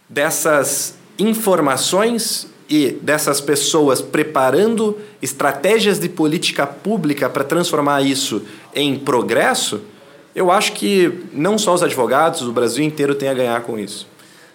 dessas 0.08 0.94
informações 1.18 2.48
e 2.68 2.92
dessas 3.02 3.40
pessoas 3.40 4.00
preparando 4.00 4.96
estratégias 5.20 5.98
de 5.98 6.08
política 6.08 6.66
pública 6.66 7.28
para 7.28 7.42
transformar 7.42 8.02
isso 8.02 8.42
em 8.74 8.98
progresso, 8.98 9.82
eu 10.34 10.50
acho 10.50 10.72
que 10.72 11.24
não 11.32 11.58
só 11.58 11.74
os 11.74 11.82
advogados, 11.82 12.42
o 12.42 12.52
Brasil 12.52 12.84
inteiro 12.84 13.14
tem 13.14 13.28
a 13.28 13.34
ganhar 13.34 13.60
com 13.62 13.78
isso. 13.78 14.06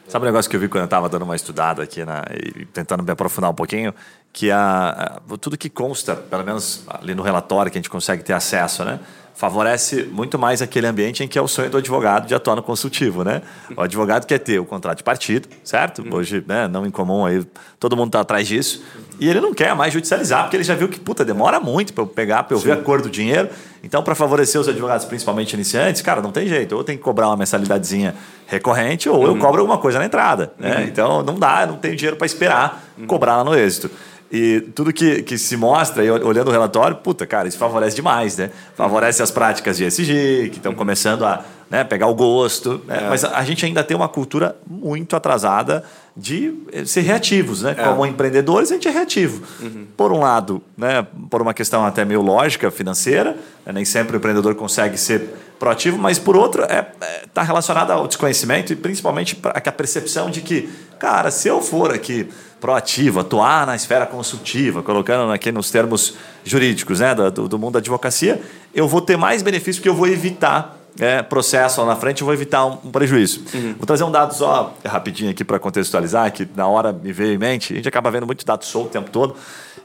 Sabe 0.08 0.24
um 0.24 0.28
negócio 0.28 0.50
que 0.50 0.56
eu 0.56 0.60
vi 0.60 0.68
quando 0.68 0.84
eu 0.84 0.86
estava 0.86 1.10
dando 1.10 1.24
uma 1.24 1.36
estudada 1.36 1.84
aqui 1.84 2.06
na, 2.06 2.24
e 2.32 2.66
tentando 2.66 3.04
me 3.04 3.12
aprofundar 3.12 3.50
um 3.50 3.56
pouquinho? 3.56 3.94
Que 4.38 4.52
a, 4.52 5.22
a, 5.32 5.38
tudo 5.38 5.58
que 5.58 5.70
consta, 5.70 6.14
pelo 6.14 6.44
menos 6.44 6.84
ali 6.90 7.16
no 7.16 7.24
relatório 7.24 7.72
que 7.72 7.78
a 7.78 7.82
gente 7.82 7.90
consegue 7.90 8.22
ter 8.22 8.34
acesso, 8.34 8.84
né? 8.84 9.00
favorece 9.36 10.04
muito 10.04 10.40
mais 10.40 10.62
aquele 10.62 10.88
ambiente 10.88 11.22
em 11.22 11.28
que 11.28 11.38
é 11.38 11.42
o 11.42 11.48
sonho 11.48 11.70
do 11.70 11.78
advogado 11.78 12.26
de 12.26 12.34
atuar 12.34 12.56
no 12.56 12.64
consultivo, 12.64 13.24
né? 13.24 13.42
O 13.76 13.82
advogado 13.82 14.26
quer 14.26 14.40
ter 14.40 14.60
o 14.60 14.66
contrato 14.66 15.00
de 15.00 15.04
partido, 15.04 15.50
certo? 15.62 16.02
Uhum. 16.02 16.16
Hoje, 16.16 16.42
né, 16.48 16.70
não 16.70 16.86
incomum 16.86 17.26
aí, 17.26 17.46
todo 17.78 17.98
mundo 17.98 18.08
está 18.08 18.22
atrás 18.22 18.48
disso. 18.48 18.82
E 19.20 19.30
ele 19.30 19.42
não 19.42 19.54
quer 19.54 19.76
mais 19.76 19.94
judicializar, 19.94 20.44
porque 20.44 20.56
ele 20.56 20.64
já 20.64 20.74
viu 20.74 20.88
que, 20.88 21.00
puta, 21.00 21.26
demora 21.26 21.60
muito 21.60 21.94
para 21.94 22.04
eu 22.04 22.08
pegar, 22.08 22.44
para 22.44 22.56
eu 22.56 22.60
Sim. 22.60 22.68
ver 22.68 22.72
a 22.74 22.78
cor 22.78 23.02
do 23.02 23.10
dinheiro. 23.10 23.50
Então, 23.84 24.02
para 24.02 24.16
favorecer 24.16 24.60
os 24.60 24.70
advogados, 24.70 25.06
principalmente 25.06 25.54
iniciantes, 25.54 26.02
cara, 26.02 26.22
não 26.22 26.32
tem 26.32 26.48
jeito. 26.48 26.74
Ou 26.74 26.84
tem 26.84 26.96
que 26.96 27.04
cobrar 27.04 27.28
uma 27.28 27.38
mensalidadezinha 27.38 28.16
recorrente, 28.48 29.10
ou 29.10 29.20
uhum. 29.20 29.28
eu 29.28 29.38
cobro 29.38 29.60
alguma 29.60 29.78
coisa 29.78 30.00
na 30.00 30.06
entrada. 30.06 30.54
Né? 30.58 30.78
Uhum. 30.78 30.84
Então, 30.84 31.24
não 31.24 31.38
dá, 31.38 31.66
não 31.66 31.76
tenho 31.76 31.96
dinheiro 31.96 32.16
para 32.16 32.26
esperar 32.26 32.85
uhum. 32.98 33.08
cobrar 33.08 33.38
lá 33.38 33.44
no 33.44 33.56
êxito. 33.56 33.90
E 34.32 34.62
tudo 34.74 34.92
que, 34.92 35.22
que 35.24 35.38
se 35.38 35.56
mostra, 35.56 36.04
e 36.04 36.10
olhando 36.10 36.48
o 36.48 36.52
relatório, 36.52 36.98
puta, 36.98 37.26
cara, 37.26 37.48
isso 37.48 37.58
favorece 37.58 37.96
demais, 37.96 38.38
né? 38.38 38.50
Favorece 38.76 39.22
as 39.22 39.32
práticas 39.32 39.78
de 39.78 39.86
SG, 39.86 40.50
que 40.50 40.58
estão 40.58 40.74
começando 40.74 41.24
a 41.26 41.46
né, 41.70 41.84
pegar 41.84 42.08
o 42.08 42.16
gosto. 42.16 42.82
Né? 42.88 43.04
É. 43.04 43.10
Mas 43.10 43.24
a, 43.24 43.44
gente 43.44 43.66
ainda 43.66 43.84
tem 43.84 43.96
uma 43.96 44.10
cultura 44.10 44.56
muito 44.68 45.16
atrasada 45.16 45.84
de 46.16 46.54
eh, 46.72 46.86
ser 46.86 47.02
reativos, 47.02 47.62
né? 47.62 47.76
É. 47.78 47.84
Como 47.84 48.06
empreendedores, 48.06 48.72
a 48.72 48.76
gente 48.76 48.88
é 48.88 48.92
reativo. 48.92 49.44
Uhum. 49.60 49.86
Por 49.98 50.14
um 50.14 50.20
lado, 50.20 50.62
né, 50.78 51.06
por 51.30 51.42
uma 51.42 51.54
questão 51.54 51.86
até 51.86 52.06
meio 52.06 52.22
lógica, 52.22 52.72
financeira, 52.72 53.38
né? 53.66 53.74
nem 53.74 53.84
sempre 53.84 54.16
o 54.16 54.18
empreendedor 54.18 54.56
consegue 54.56 54.98
ser 54.98 55.30
proativo, 55.60 55.98
mas 55.98 56.18
por 56.18 56.36
outro, 56.36 56.64
está 56.64 56.74
é, 56.74 56.92
é, 57.02 57.24
tá 57.34 57.42
relacionado 57.42 57.92
ao 57.92 58.08
desconhecimento 58.08 58.72
e 58.72 58.76
principalmente 58.76 59.38
a, 59.44 59.58
a 59.58 59.72
percepção 59.72 60.30
de 60.30 60.42
que, 60.42 60.70
cara, 61.00 61.32
se 61.32 61.48
eu 61.48 61.62
for 61.62 61.94
aqui 61.94 62.30
proativo, 62.62 63.20
atuar 63.20 63.68
na 63.68 63.76
esfera 63.76 64.06
consultiva, 64.06 64.82
colocando 64.82 65.32
aqui 65.32 65.52
nos 65.52 65.70
termos 65.70 66.16
jurídicos 66.44 67.00
né, 67.00 67.14
do, 67.14 67.48
do 67.48 67.60
mundo 67.60 67.74
da 67.74 67.80
advocacia, 67.80 68.42
eu 68.74 68.88
vou 68.88 69.02
ter 69.02 69.18
mais 69.18 69.42
benefício 69.42 69.82
porque 69.82 69.90
eu 69.90 69.96
vou 69.96 70.08
evitar 70.08 70.85
é, 71.00 71.22
processo 71.22 71.82
lá 71.82 71.88
na 71.88 71.96
frente, 71.96 72.22
eu 72.22 72.26
vou 72.26 72.34
evitar 72.34 72.66
um, 72.66 72.78
um 72.86 72.92
prejuízo. 72.92 73.42
Uhum. 73.54 73.76
Vou 73.78 73.86
trazer 73.86 74.04
um 74.04 74.12
dado 74.12 74.34
só 74.34 74.74
rapidinho 74.86 75.32
aqui 75.32 75.44
para 75.44 75.60
contextualizar, 75.60 76.32
que 76.32 76.48
na 76.56 76.68
hora 76.68 76.94
me 76.94 77.12
veio 77.12 77.34
em 77.34 77.38
mente, 77.38 77.74
a 77.74 77.76
gente 77.76 77.88
acaba 77.88 78.10
vendo 78.12 78.26
muito 78.26 78.46
dado 78.46 78.64
solto 78.64 78.88
o 78.88 78.92
tempo 78.92 79.10
todo, 79.10 79.36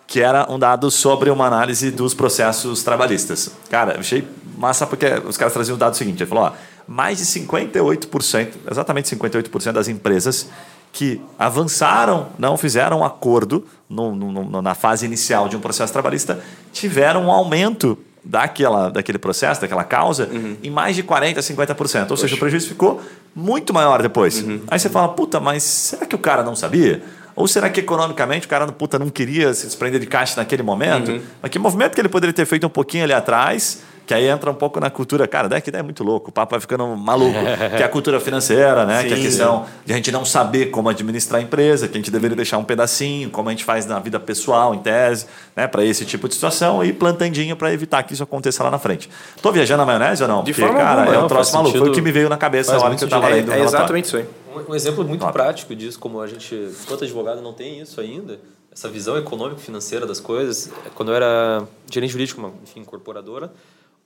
que 0.06 0.20
era 0.20 0.50
um 0.50 0.58
dado 0.58 0.90
sobre 0.90 1.30
uma 1.30 1.46
análise 1.46 1.90
dos 1.90 2.14
processos 2.14 2.82
trabalhistas. 2.82 3.50
Cara, 3.68 3.94
eu 3.94 4.00
achei 4.00 4.26
massa 4.56 4.86
porque 4.86 5.06
os 5.26 5.36
caras 5.36 5.52
traziam 5.52 5.76
o 5.76 5.78
dado 5.78 5.96
seguinte, 5.96 6.22
ele 6.22 6.28
falou, 6.28 6.44
ó, 6.44 6.52
mais 6.86 7.18
de 7.18 7.24
58%, 7.24 8.48
exatamente 8.70 9.14
58% 9.14 9.72
das 9.72 9.88
empresas 9.88 10.48
que 10.92 11.20
avançaram, 11.38 12.28
não 12.38 12.56
fizeram 12.56 13.00
um 13.00 13.04
acordo 13.04 13.64
no, 13.88 14.14
no, 14.14 14.60
na 14.60 14.74
fase 14.74 15.06
inicial 15.06 15.48
de 15.48 15.56
um 15.56 15.60
processo 15.60 15.92
trabalhista, 15.92 16.42
tiveram 16.72 17.26
um 17.26 17.30
aumento 17.30 17.96
daquela, 18.24 18.90
daquele 18.90 19.18
processo, 19.18 19.60
daquela 19.60 19.84
causa, 19.84 20.28
uhum. 20.30 20.56
em 20.62 20.70
mais 20.70 20.96
de 20.96 21.02
40%, 21.02 21.36
50%. 21.38 22.00
Ou 22.00 22.06
Poxa. 22.06 22.22
seja, 22.22 22.34
o 22.34 22.38
prejuízo 22.38 22.68
ficou 22.68 23.00
muito 23.34 23.72
maior 23.72 24.02
depois. 24.02 24.42
Uhum. 24.42 24.60
Aí 24.68 24.78
você 24.78 24.88
fala, 24.88 25.08
puta, 25.08 25.40
mas 25.40 25.62
será 25.62 26.06
que 26.06 26.14
o 26.14 26.18
cara 26.18 26.42
não 26.42 26.54
sabia? 26.54 27.02
Ou 27.34 27.48
será 27.48 27.70
que 27.70 27.80
economicamente 27.80 28.46
o 28.46 28.50
cara 28.50 28.66
puta, 28.68 28.98
não 28.98 29.08
queria 29.08 29.54
se 29.54 29.66
desprender 29.66 30.00
de 30.00 30.06
caixa 30.06 30.36
naquele 30.36 30.62
momento? 30.62 31.12
Uhum. 31.12 31.20
Mas 31.40 31.50
que 31.50 31.58
movimento 31.58 31.94
que 31.94 32.00
ele 32.00 32.08
poderia 32.08 32.34
ter 32.34 32.44
feito 32.44 32.66
um 32.66 32.70
pouquinho 32.70 33.04
ali 33.04 33.12
atrás 33.12 33.82
que 34.10 34.14
aí 34.14 34.26
entra 34.26 34.50
um 34.50 34.54
pouco 34.54 34.80
na 34.80 34.90
cultura, 34.90 35.28
cara, 35.28 35.48
daqui 35.48 35.70
é 35.72 35.82
muito 35.84 36.02
louco, 36.02 36.30
o 36.30 36.32
papo 36.32 36.50
vai 36.50 36.60
ficando 36.60 36.84
maluco, 36.96 37.32
que 37.76 37.80
é 37.80 37.84
a 37.84 37.88
cultura 37.88 38.18
financeira, 38.18 38.84
né? 38.84 39.02
Sim, 39.02 39.06
que 39.06 39.14
é 39.14 39.16
a 39.16 39.20
questão 39.20 39.66
de 39.86 39.92
a 39.92 39.94
gente 39.94 40.10
não 40.10 40.24
saber 40.24 40.66
como 40.72 40.88
administrar 40.88 41.40
a 41.40 41.44
empresa, 41.44 41.86
que 41.86 41.96
a 41.96 42.00
gente 42.00 42.10
deveria 42.10 42.34
deixar 42.34 42.58
um 42.58 42.64
pedacinho, 42.64 43.30
como 43.30 43.48
a 43.48 43.52
gente 43.52 43.62
faz 43.62 43.86
na 43.86 44.00
vida 44.00 44.18
pessoal, 44.18 44.74
em 44.74 44.80
tese, 44.80 45.26
né? 45.54 45.68
Para 45.68 45.84
esse 45.84 46.04
tipo 46.04 46.26
de 46.26 46.34
situação 46.34 46.84
e 46.84 46.92
plantandinho 46.92 47.54
para 47.54 47.72
evitar 47.72 48.02
que 48.02 48.12
isso 48.12 48.22
aconteça 48.24 48.64
lá 48.64 48.70
na 48.72 48.80
frente. 48.80 49.08
Tô 49.40 49.52
viajando 49.52 49.78
na 49.78 49.86
maionese 49.86 50.24
ou 50.24 50.28
não? 50.28 50.42
De 50.42 50.52
Porque, 50.52 50.66
forma 50.66 50.80
cara, 50.80 51.02
alguma, 51.02 51.16
é 51.16 51.24
um 51.24 51.28
troço 51.28 51.54
maluco. 51.54 51.78
Foi 51.78 51.90
o 51.90 51.92
que 51.92 52.02
me 52.02 52.10
veio 52.10 52.28
na 52.28 52.36
cabeça 52.36 52.72
na 52.72 52.82
hora 52.82 52.96
que 52.96 53.04
eu 53.04 53.06
estava 53.06 53.28
lendo. 53.28 53.52
É, 53.52 53.60
é 53.60 53.62
exatamente 53.62 54.06
isso 54.06 54.16
aí. 54.16 54.26
Um, 54.52 54.72
um 54.72 54.74
exemplo 54.74 55.04
muito 55.04 55.24
prático 55.28 55.72
disso, 55.72 56.00
como 56.00 56.20
a 56.20 56.26
gente, 56.26 56.52
enquanto 56.82 57.04
advogado, 57.04 57.40
não 57.40 57.52
tem 57.52 57.80
isso 57.80 58.00
ainda, 58.00 58.40
essa 58.72 58.88
visão 58.88 59.16
econômico-financeira 59.16 60.04
das 60.04 60.18
coisas. 60.18 60.68
Quando 60.96 61.12
eu 61.12 61.14
era 61.14 61.62
gerente 61.88 62.10
jurídico, 62.10 62.52
enfim, 62.64 62.80
incorporadora, 62.80 63.52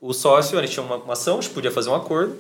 o 0.04 0.12
sócio, 0.12 0.58
a 0.58 0.62
gente 0.62 0.72
tinha 0.72 0.84
uma, 0.84 0.96
uma 0.96 1.14
ação, 1.14 1.38
a 1.38 1.40
gente 1.40 1.54
podia 1.54 1.70
fazer 1.70 1.88
um 1.88 1.94
acordo. 1.94 2.36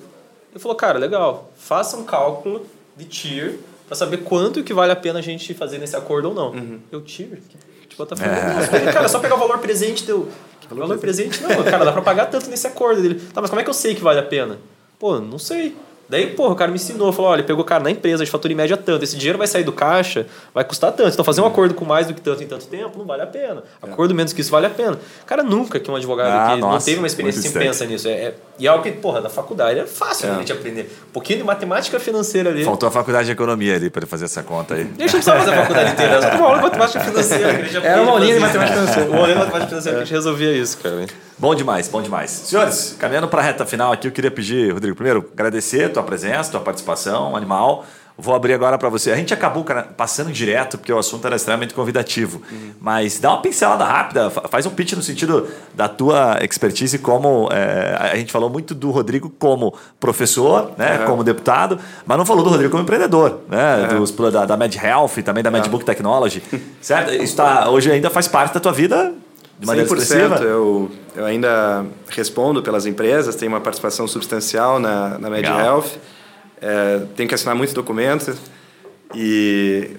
Ele 0.52 0.60
falou, 0.60 0.76
cara, 0.76 0.98
legal, 0.98 1.50
faça 1.56 1.96
um 1.96 2.04
cálculo 2.04 2.66
de 2.94 3.06
tier 3.06 3.58
para 3.86 3.96
saber 3.96 4.18
quanto 4.18 4.62
que 4.62 4.74
vale 4.74 4.92
a 4.92 4.96
pena 4.96 5.18
a 5.18 5.22
gente 5.22 5.54
fazer 5.54 5.78
nesse 5.78 5.96
acordo 5.96 6.28
ou 6.28 6.34
não. 6.34 6.50
Uhum. 6.50 6.80
Eu, 6.92 7.00
tier? 7.00 7.40
Tipo, 7.88 8.04
tá 8.04 8.14
falando, 8.14 8.88
é. 8.88 8.92
cara, 8.92 9.06
é 9.06 9.08
só 9.08 9.18
pegar 9.18 9.36
o 9.36 9.38
valor 9.38 9.58
presente 9.58 10.04
deu. 10.04 10.28
Valor 10.70 10.98
presente 10.98 11.42
não, 11.42 11.62
cara, 11.64 11.84
dá 11.84 11.92
pra 11.92 12.02
pagar 12.02 12.26
tanto 12.26 12.50
nesse 12.50 12.66
acordo 12.66 13.00
dele. 13.00 13.20
Tá, 13.32 13.40
mas 13.40 13.48
como 13.48 13.60
é 13.60 13.64
que 13.64 13.70
eu 13.70 13.74
sei 13.74 13.94
que 13.94 14.02
vale 14.02 14.18
a 14.18 14.24
pena? 14.24 14.58
Pô, 14.98 15.18
não 15.18 15.38
sei. 15.38 15.74
Daí, 16.08 16.28
porra, 16.28 16.52
o 16.52 16.56
cara 16.56 16.70
me 16.70 16.76
ensinou, 16.76 17.12
falou, 17.12 17.30
olha, 17.30 17.42
pegou 17.42 17.62
o 17.62 17.64
cara 17.66 17.82
na 17.82 17.90
empresa, 17.90 18.18
gente 18.18 18.30
fatura 18.30 18.52
em 18.52 18.56
média 18.56 18.76
tanto, 18.76 19.02
esse 19.02 19.16
dinheiro 19.16 19.38
vai 19.38 19.46
sair 19.46 19.64
do 19.64 19.72
caixa, 19.72 20.26
vai 20.52 20.64
custar 20.64 20.92
tanto. 20.92 21.12
Então 21.12 21.24
fazer 21.24 21.40
um 21.40 21.46
acordo 21.46 21.74
com 21.74 21.84
mais 21.84 22.06
do 22.06 22.14
que 22.14 22.20
tanto 22.20 22.42
em 22.42 22.46
tanto 22.46 22.66
tempo 22.66 22.98
não 22.98 23.06
vale 23.06 23.22
a 23.22 23.26
pena. 23.26 23.62
É. 23.82 23.90
Acordo 23.90 24.14
menos 24.14 24.32
que 24.32 24.40
isso 24.40 24.50
vale 24.50 24.66
a 24.66 24.70
pena. 24.70 24.98
Cara, 25.26 25.42
nunca 25.42 25.80
que 25.80 25.90
um 25.90 25.96
advogado 25.96 26.28
ah, 26.28 26.54
que 26.54 26.60
nossa, 26.60 26.78
não 26.78 26.84
teve 26.84 26.98
uma 26.98 27.06
experiência 27.06 27.40
assim 27.40 27.58
pensa 27.58 27.86
nisso. 27.86 28.08
É, 28.08 28.12
é, 28.12 28.34
e 28.58 28.66
é 28.66 28.70
algo 28.70 28.82
que, 28.82 28.92
porra, 28.92 29.20
na 29.20 29.28
faculdade 29.28 29.80
é 29.80 29.86
fácil 29.86 30.28
é. 30.28 30.32
a 30.32 30.34
gente 30.36 30.52
aprender. 30.52 30.90
Um 31.08 31.12
pouquinho 31.12 31.38
de 31.38 31.44
matemática 31.44 31.98
financeira 31.98 32.50
ali. 32.50 32.64
Faltou 32.64 32.88
a 32.88 32.92
faculdade 32.92 33.26
de 33.26 33.32
economia 33.32 33.74
ali 33.74 33.90
para 33.90 34.06
fazer 34.06 34.26
essa 34.26 34.42
conta 34.42 34.74
aí. 34.74 34.84
Deixa 34.84 35.16
eu 35.16 35.22
precisar 35.22 35.38
fazer 35.38 35.52
a 35.52 35.62
faculdade 35.62 35.92
inteira, 35.92 36.22
só 36.22 36.28
uma 36.36 36.46
aula 36.46 36.56
de 36.58 36.64
matemática 36.64 37.00
financeira. 37.00 37.62
Que 37.62 37.76
Era 37.76 38.02
uma 38.02 38.12
aulinha 38.12 38.34
de 38.34 38.40
matemática 38.40 38.76
financeira. 38.76 39.10
Uma 39.10 39.20
aulinha 39.20 39.34
de 39.34 39.40
matemática 39.40 39.68
financeira 39.68 39.98
que 39.98 40.02
a 40.02 40.04
gente 40.04 40.14
resolvia 40.14 40.52
isso, 40.52 40.78
cara. 40.78 41.06
Bom 41.36 41.54
demais, 41.54 41.88
bom 41.88 42.00
demais. 42.00 42.30
Senhores, 42.30 42.96
caminhando 42.98 43.28
para 43.28 43.40
a 43.40 43.44
reta 43.44 43.66
final 43.66 43.92
aqui, 43.92 44.06
eu 44.06 44.12
queria 44.12 44.30
pedir, 44.30 44.72
Rodrigo, 44.72 44.94
primeiro, 44.94 45.28
agradecer 45.32 45.84
a 45.84 45.88
tua 45.90 46.02
presença, 46.02 46.50
tua 46.50 46.60
participação, 46.60 47.34
animal. 47.34 47.84
Vou 48.16 48.32
abrir 48.32 48.52
agora 48.52 48.78
para 48.78 48.88
você. 48.88 49.10
A 49.10 49.16
gente 49.16 49.34
acabou 49.34 49.64
passando 49.96 50.30
direto, 50.30 50.78
porque 50.78 50.92
o 50.92 50.98
assunto 50.98 51.26
era 51.26 51.34
extremamente 51.34 51.74
convidativo. 51.74 52.40
Uhum. 52.48 52.70
Mas 52.80 53.18
dá 53.18 53.30
uma 53.30 53.42
pincelada 53.42 53.84
rápida, 53.84 54.30
faz 54.30 54.64
um 54.66 54.70
pitch 54.70 54.92
no 54.92 55.02
sentido 55.02 55.48
da 55.74 55.88
tua 55.88 56.38
expertise 56.40 56.96
como. 56.96 57.48
É, 57.50 58.12
a 58.12 58.16
gente 58.16 58.30
falou 58.30 58.48
muito 58.48 58.72
do 58.72 58.92
Rodrigo 58.92 59.28
como 59.36 59.74
professor, 59.98 60.70
né, 60.78 61.00
uhum. 61.00 61.06
como 61.06 61.24
deputado, 61.24 61.76
mas 62.06 62.16
não 62.16 62.24
falou 62.24 62.44
do 62.44 62.50
Rodrigo 62.50 62.70
como 62.70 62.84
empreendedor, 62.84 63.40
né? 63.48 63.88
Uhum. 63.90 63.98
Dos, 63.98 64.12
da, 64.32 64.46
da 64.46 64.56
Med 64.56 64.78
Health, 64.78 65.20
também 65.24 65.42
da 65.42 65.50
MedBook 65.50 65.84
Technology. 65.84 66.40
certo? 66.80 67.12
Isso 67.12 67.34
tá, 67.34 67.68
hoje 67.68 67.90
ainda 67.90 68.10
faz 68.10 68.28
parte 68.28 68.54
da 68.54 68.60
tua 68.60 68.72
vida 68.72 69.12
de 69.58 69.66
maneira 69.66 69.88
100%. 69.88 69.98
Expressiva? 69.98 70.36
Eu, 70.42 70.90
eu 71.14 71.24
ainda 71.24 71.86
respondo 72.08 72.62
pelas 72.62 72.86
empresas, 72.86 73.36
tenho 73.36 73.52
uma 73.52 73.60
participação 73.60 74.06
substancial 74.08 74.78
na, 74.78 75.18
na 75.18 75.30
Med 75.30 75.46
Health. 75.46 75.90
É, 76.60 77.02
tenho 77.16 77.28
que 77.28 77.34
assinar 77.34 77.54
muitos 77.54 77.74
documentos 77.74 78.36
e 79.14 79.90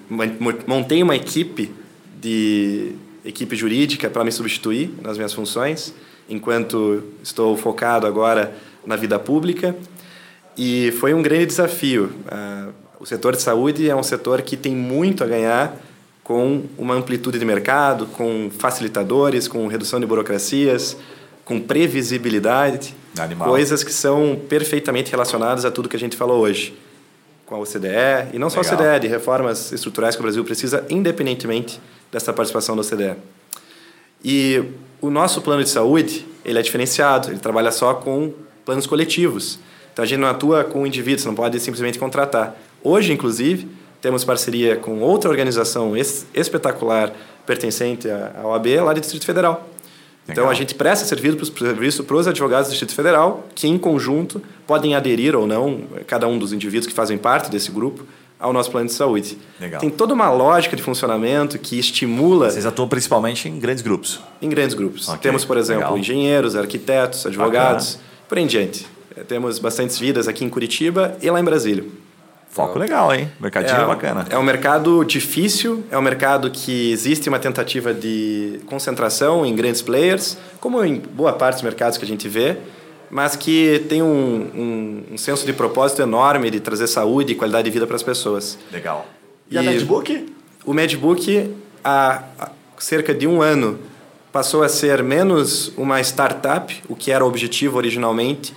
montei 0.68 1.02
uma 1.04 1.16
equipe 1.16 1.72
de 2.20 2.94
equipe 3.24 3.56
jurídica 3.56 4.10
para 4.10 4.24
me 4.24 4.32
substituir 4.32 4.94
nas 5.02 5.18
minhas 5.18 5.34
funções, 5.34 5.94
enquanto 6.30 7.04
estou 7.24 7.56
focado 7.58 8.06
agora 8.06 8.56
na 8.86 8.96
vida 8.96 9.18
pública. 9.18 9.76
E 10.58 10.92
foi 11.00 11.14
um 11.14 11.22
grande 11.22 11.48
desafio. 11.48 12.12
Uh, 12.26 12.74
o 13.00 13.06
setor 13.06 13.36
de 13.36 13.42
saúde 13.42 13.90
é 13.90 13.96
um 13.96 14.04
setor 14.04 14.42
que 14.42 14.56
tem 14.56 14.76
muito 14.76 15.24
a 15.24 15.28
ganhar 15.28 15.76
com 16.26 16.64
uma 16.76 16.96
amplitude 16.96 17.38
de 17.38 17.46
mercado, 17.46 18.08
com 18.08 18.50
facilitadores, 18.50 19.48
com 19.48 19.68
redução 19.68 20.00
de 20.00 20.08
burocracias, 20.08 20.98
com 21.46 21.62
previsibilidade, 21.62 22.96
Animal. 23.16 23.48
coisas 23.48 23.84
que 23.84 23.94
são 23.94 24.36
perfeitamente 24.50 25.12
relacionadas 25.12 25.66
a 25.66 25.72
tudo 25.72 25.88
que 25.88 25.96
a 25.96 26.00
gente 26.00 26.18
falou 26.18 26.42
hoje. 26.42 26.76
Com 27.46 27.54
a 27.54 27.60
OCDE, 27.60 28.34
e 28.34 28.40
não 28.40 28.50
só 28.50 28.62
Legal. 28.62 28.74
a 28.74 28.88
OCDE, 28.88 29.00
de 29.02 29.08
reformas 29.08 29.72
estruturais 29.72 30.16
que 30.16 30.22
o 30.22 30.24
Brasil 30.24 30.44
precisa, 30.44 30.84
independentemente 30.90 31.80
dessa 32.12 32.34
participação 32.34 32.76
da 32.76 32.82
OCDE. 32.82 33.18
E 34.24 34.64
o 35.00 35.12
nosso 35.12 35.44
plano 35.44 35.64
de 35.64 35.70
saúde, 35.70 36.26
ele 36.44 36.58
é 36.58 36.62
diferenciado, 36.64 37.30
ele 37.30 37.38
trabalha 37.38 37.70
só 37.72 37.94
com 37.94 38.34
planos 38.66 38.88
coletivos. 38.88 39.60
Então 39.94 40.02
a 40.02 40.08
gente 40.08 40.22
não 40.22 40.28
atua 40.28 40.64
com 40.64 40.88
indivíduos, 40.88 41.24
não 41.24 41.36
pode 41.36 41.60
simplesmente 41.60 42.00
contratar. 42.00 42.58
Hoje, 42.84 43.14
inclusive, 43.14 43.68
temos 44.06 44.24
parceria 44.24 44.76
com 44.76 45.00
outra 45.00 45.32
organização 45.32 45.94
espetacular 45.98 47.12
pertencente 47.44 48.08
à 48.08 48.46
OAB, 48.46 48.68
lá 48.84 48.94
do 48.94 49.02
Distrito 49.02 49.26
Federal. 49.26 49.54
Legal. 49.54 49.66
Então 50.30 50.48
a 50.48 50.54
gente 50.54 50.76
presta 50.76 51.08
serviço, 51.08 51.44
serviço 51.58 52.04
para 52.04 52.16
os 52.16 52.28
advogados 52.28 52.68
do 52.68 52.70
Distrito 52.70 52.94
Federal, 52.94 53.48
que 53.56 53.68
em 53.68 53.80
conjunto 53.80 54.40
podem 54.68 54.94
aderir 54.94 55.36
ou 55.36 55.48
não, 55.48 55.86
cada 56.06 56.28
um 56.28 56.38
dos 56.38 56.54
indivíduos 56.54 56.86
que 56.86 56.94
fazem 56.94 57.18
parte 57.18 57.50
desse 57.50 57.72
grupo, 57.72 58.06
ao 58.40 58.54
nosso 58.54 58.70
plano 58.70 58.86
de 58.86 58.94
saúde. 58.94 59.40
Legal. 59.60 59.82
Tem 59.82 59.90
toda 59.90 60.14
uma 60.14 60.30
lógica 60.30 60.76
de 60.76 60.84
funcionamento 60.84 61.58
que 61.58 61.80
estimula. 61.80 62.52
Vocês 62.52 62.68
atuam 62.68 62.88
principalmente 62.88 63.50
em 63.50 63.58
grandes 63.58 63.82
grupos? 63.82 64.20
Em 64.40 64.50
grandes 64.50 64.76
grupos. 64.76 65.08
Okay. 65.08 65.20
Temos, 65.20 65.44
por 65.44 65.58
exemplo, 65.58 65.82
Legal. 65.82 65.98
engenheiros, 65.98 66.56
arquitetos, 66.56 67.26
advogados, 67.26 67.96
Bacana. 67.96 68.04
por 68.30 68.38
em 68.38 68.46
diante. 68.46 68.86
Temos 69.28 69.58
bastantes 69.58 69.98
vidas 69.98 70.28
aqui 70.28 70.46
em 70.46 70.50
Curitiba 70.50 71.18
e 71.24 71.32
lá 71.32 71.40
em 71.40 71.44
Brasília. 71.44 71.84
Foco 72.56 72.80
legal, 72.80 73.14
hein? 73.14 73.30
Mercadinho 73.38 73.82
é, 73.82 73.86
bacana. 73.86 74.26
É 74.30 74.38
um 74.38 74.42
mercado 74.42 75.04
difícil, 75.04 75.84
é 75.92 75.98
um 75.98 76.02
mercado 76.02 76.50
que 76.50 76.90
existe 76.90 77.28
uma 77.28 77.38
tentativa 77.38 77.94
de 77.94 78.62
concentração 78.66 79.46
em 79.46 79.54
grandes 79.54 79.82
players, 79.82 80.38
como 80.62 80.82
em 80.82 80.98
boa 80.98 81.34
parte 81.34 81.56
dos 81.56 81.64
mercados 81.64 81.98
que 81.98 82.06
a 82.06 82.08
gente 82.08 82.30
vê, 82.30 82.56
mas 83.12 83.36
que 83.36 83.84
tem 83.90 84.02
um, 84.02 84.06
um, 84.56 85.04
um 85.12 85.18
senso 85.18 85.46
de 85.46 85.52
propósito 85.52 86.02
enorme 86.02 86.50
de 86.50 86.62
trazer 86.62 86.88
saúde 86.88 87.34
e 87.34 87.36
qualidade 87.36 87.66
de 87.66 87.72
vida 87.72 87.86
para 87.86 87.98
as 87.98 88.04
pessoas. 88.04 88.58
Legal. 88.72 89.06
E, 89.52 89.56
e 89.56 89.58
a 89.58 89.62
MedBook? 89.62 90.34
O 90.66 90.74
MedBook, 90.74 91.54
há 91.84 92.24
cerca 92.78 93.14
de 93.14 93.28
um 93.28 93.42
ano, 93.42 93.78
passou 94.32 94.64
a 94.64 94.70
ser 94.70 95.04
menos 95.04 95.74
uma 95.76 96.00
startup, 96.00 96.74
o 96.88 96.96
que 96.96 97.12
era 97.12 97.26
o 97.26 97.28
objetivo 97.28 97.76
originalmente, 97.76 98.54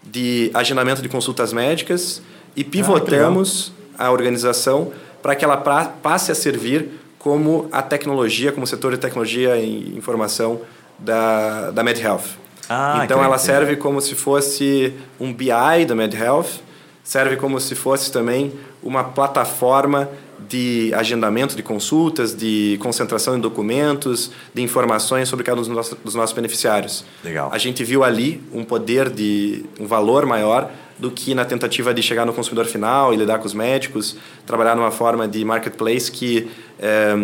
de 0.00 0.48
agendamento 0.54 1.02
de 1.02 1.08
consultas 1.08 1.52
médicas, 1.52 2.22
e 2.54 2.64
pivotamos 2.64 3.72
ah, 3.98 4.06
a 4.06 4.10
organização 4.10 4.92
para 5.22 5.34
que 5.34 5.44
ela 5.44 5.56
pra, 5.56 5.84
passe 5.84 6.32
a 6.32 6.34
servir 6.34 6.88
como 7.18 7.68
a 7.70 7.80
tecnologia, 7.82 8.50
como 8.50 8.66
setor 8.66 8.92
de 8.92 8.98
tecnologia 8.98 9.56
e 9.56 9.96
informação 9.96 10.60
da, 10.98 11.70
da 11.70 11.82
MedHealth. 11.82 12.42
Ah, 12.68 13.02
então 13.04 13.22
ela 13.22 13.38
serve 13.38 13.76
como 13.76 14.00
se 14.00 14.14
fosse 14.14 14.94
um 15.20 15.32
BI 15.32 15.84
da 15.86 15.94
MedHealth, 15.94 16.60
serve 17.04 17.36
como 17.36 17.60
se 17.60 17.74
fosse 17.74 18.10
também 18.10 18.52
uma 18.82 19.04
plataforma 19.04 20.08
de 20.48 20.92
agendamento 20.94 21.54
de 21.54 21.62
consultas, 21.62 22.34
de 22.34 22.78
concentração 22.82 23.36
de 23.36 23.40
documentos, 23.40 24.32
de 24.52 24.62
informações 24.62 25.28
sobre 25.28 25.44
cada 25.44 25.58
um 25.58 25.62
dos 25.62 25.68
nossos, 25.68 25.98
dos 26.04 26.14
nossos 26.14 26.34
beneficiários. 26.34 27.04
Legal. 27.22 27.50
A 27.52 27.58
gente 27.58 27.84
viu 27.84 28.02
ali 28.02 28.42
um 28.52 28.64
poder 28.64 29.08
de 29.08 29.64
um 29.78 29.86
valor 29.86 30.26
maior 30.26 30.70
do 30.98 31.10
que 31.10 31.34
na 31.34 31.44
tentativa 31.44 31.92
de 31.92 32.02
chegar 32.02 32.24
no 32.24 32.32
consumidor 32.32 32.66
final 32.66 33.12
e 33.12 33.16
lidar 33.16 33.38
com 33.38 33.46
os 33.46 33.54
médicos, 33.54 34.16
trabalhar 34.46 34.76
numa 34.76 34.90
forma 34.90 35.26
de 35.26 35.44
marketplace 35.44 36.10
que 36.10 36.50
é, 36.78 37.14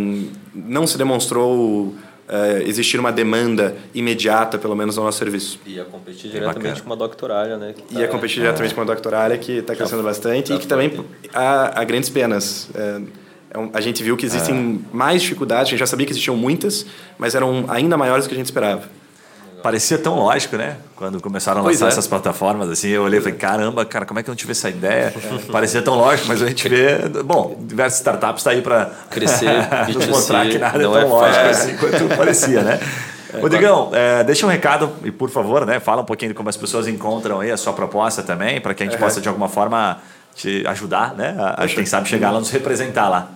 não 0.55 0.87
se 0.87 0.99
demonstrou 0.99 1.95
é, 2.29 2.63
existir 2.67 3.01
uma 3.01 3.11
demanda 3.11 3.75
imediata, 3.95 4.59
pelo 4.59 4.77
menos, 4.77 4.97
no 4.97 5.05
nosso 5.05 5.19
serviço. 5.19 5.59
E 5.67 5.81
a 5.81 5.85
competir 5.85 6.31
diretamente 6.31 6.83
com 6.83 6.87
uma 6.91 6.97
doctorária, 6.97 7.57
né? 7.57 7.73
Tá, 7.73 8.01
e 8.01 8.05
a 8.05 8.09
competir 8.09 8.41
é. 8.41 8.43
diretamente 8.43 8.75
com 8.75 8.81
uma 8.81 8.87
doctorária 8.87 9.39
que 9.39 9.53
está 9.53 9.75
crescendo 9.75 10.03
bastante 10.03 10.53
e 10.53 10.59
que 10.59 10.67
também 10.67 11.05
há, 11.33 11.81
há 11.81 11.85
grandes 11.85 12.11
penas. 12.11 12.69
É, 12.75 13.01
a 13.73 13.81
gente 13.81 14.03
viu 14.03 14.15
que 14.15 14.27
existem 14.27 14.85
mais 14.93 15.23
dificuldades, 15.23 15.69
a 15.69 15.71
gente 15.71 15.81
já 15.81 15.87
sabia 15.87 16.05
que 16.05 16.13
existiam 16.13 16.37
muitas, 16.37 16.85
mas 17.17 17.35
eram 17.35 17.65
ainda 17.69 17.97
maiores 17.97 18.27
do 18.27 18.29
que 18.29 18.35
a 18.35 18.39
gente 18.39 18.47
esperava. 18.47 18.83
Parecia 19.63 19.99
tão 19.99 20.17
lógico, 20.17 20.57
né? 20.57 20.77
Quando 20.95 21.21
começaram 21.21 21.61
a 21.61 21.65
lançar 21.65 21.87
é. 21.87 21.89
essas 21.89 22.07
plataformas, 22.07 22.69
assim, 22.71 22.89
eu 22.89 23.03
olhei 23.03 23.19
e 23.19 23.23
falei, 23.23 23.39
caramba, 23.39 23.85
cara, 23.85 24.07
como 24.07 24.21
é 24.21 24.23
que 24.23 24.31
eu 24.31 24.33
não 24.33 24.37
tive 24.37 24.53
essa 24.53 24.69
ideia? 24.69 25.13
Parecia 25.51 25.83
tão 25.83 25.97
lógico, 25.97 26.29
mas 26.29 26.43
a 26.43 26.47
gente 26.47 26.69
vê, 26.69 27.09
bom, 27.25 27.57
diversas 27.61 27.99
startups 27.99 28.41
estão 28.41 28.53
tá 28.53 28.57
aí 28.57 28.63
para 28.63 28.91
crescer, 29.11 29.51
mostrar 30.09 30.47
que 30.49 30.59
nada 30.59 30.79
é 30.79 30.83
tão 30.83 30.99
é 30.99 31.05
lógico 31.05 31.47
assim 31.47 31.77
quanto 31.77 32.09
parecia, 32.17 32.63
né? 32.63 32.81
É, 33.33 33.41
Rodrigão, 33.41 33.91
é, 33.93 34.25
deixa 34.25 34.47
um 34.47 34.49
recado 34.49 34.91
e, 35.05 35.11
por 35.11 35.29
favor, 35.29 35.67
né, 35.67 35.81
fala 35.81 36.03
um 36.03 36.05
pouquinho 36.05 36.31
de 36.31 36.35
como 36.35 36.49
as 36.49 36.57
pessoas 36.57 36.87
encontram 36.89 37.41
aí 37.41 37.51
a 37.51 37.57
sua 37.57 37.73
proposta 37.73 38.23
também, 38.23 38.61
para 38.61 38.75
que 38.75 38.83
a 38.83 38.87
gente 38.87 38.99
possa, 38.99 39.21
de 39.21 39.29
alguma 39.29 39.49
forma, 39.49 39.99
te 40.35 40.65
ajudar, 40.67 41.15
né? 41.15 41.35
A, 41.39 41.65
a 41.65 41.69
quem 41.69 41.85
sabe, 41.85 42.09
chegar 42.09 42.31
lá, 42.31 42.39
nos 42.39 42.51
representar 42.51 43.09
lá. 43.09 43.29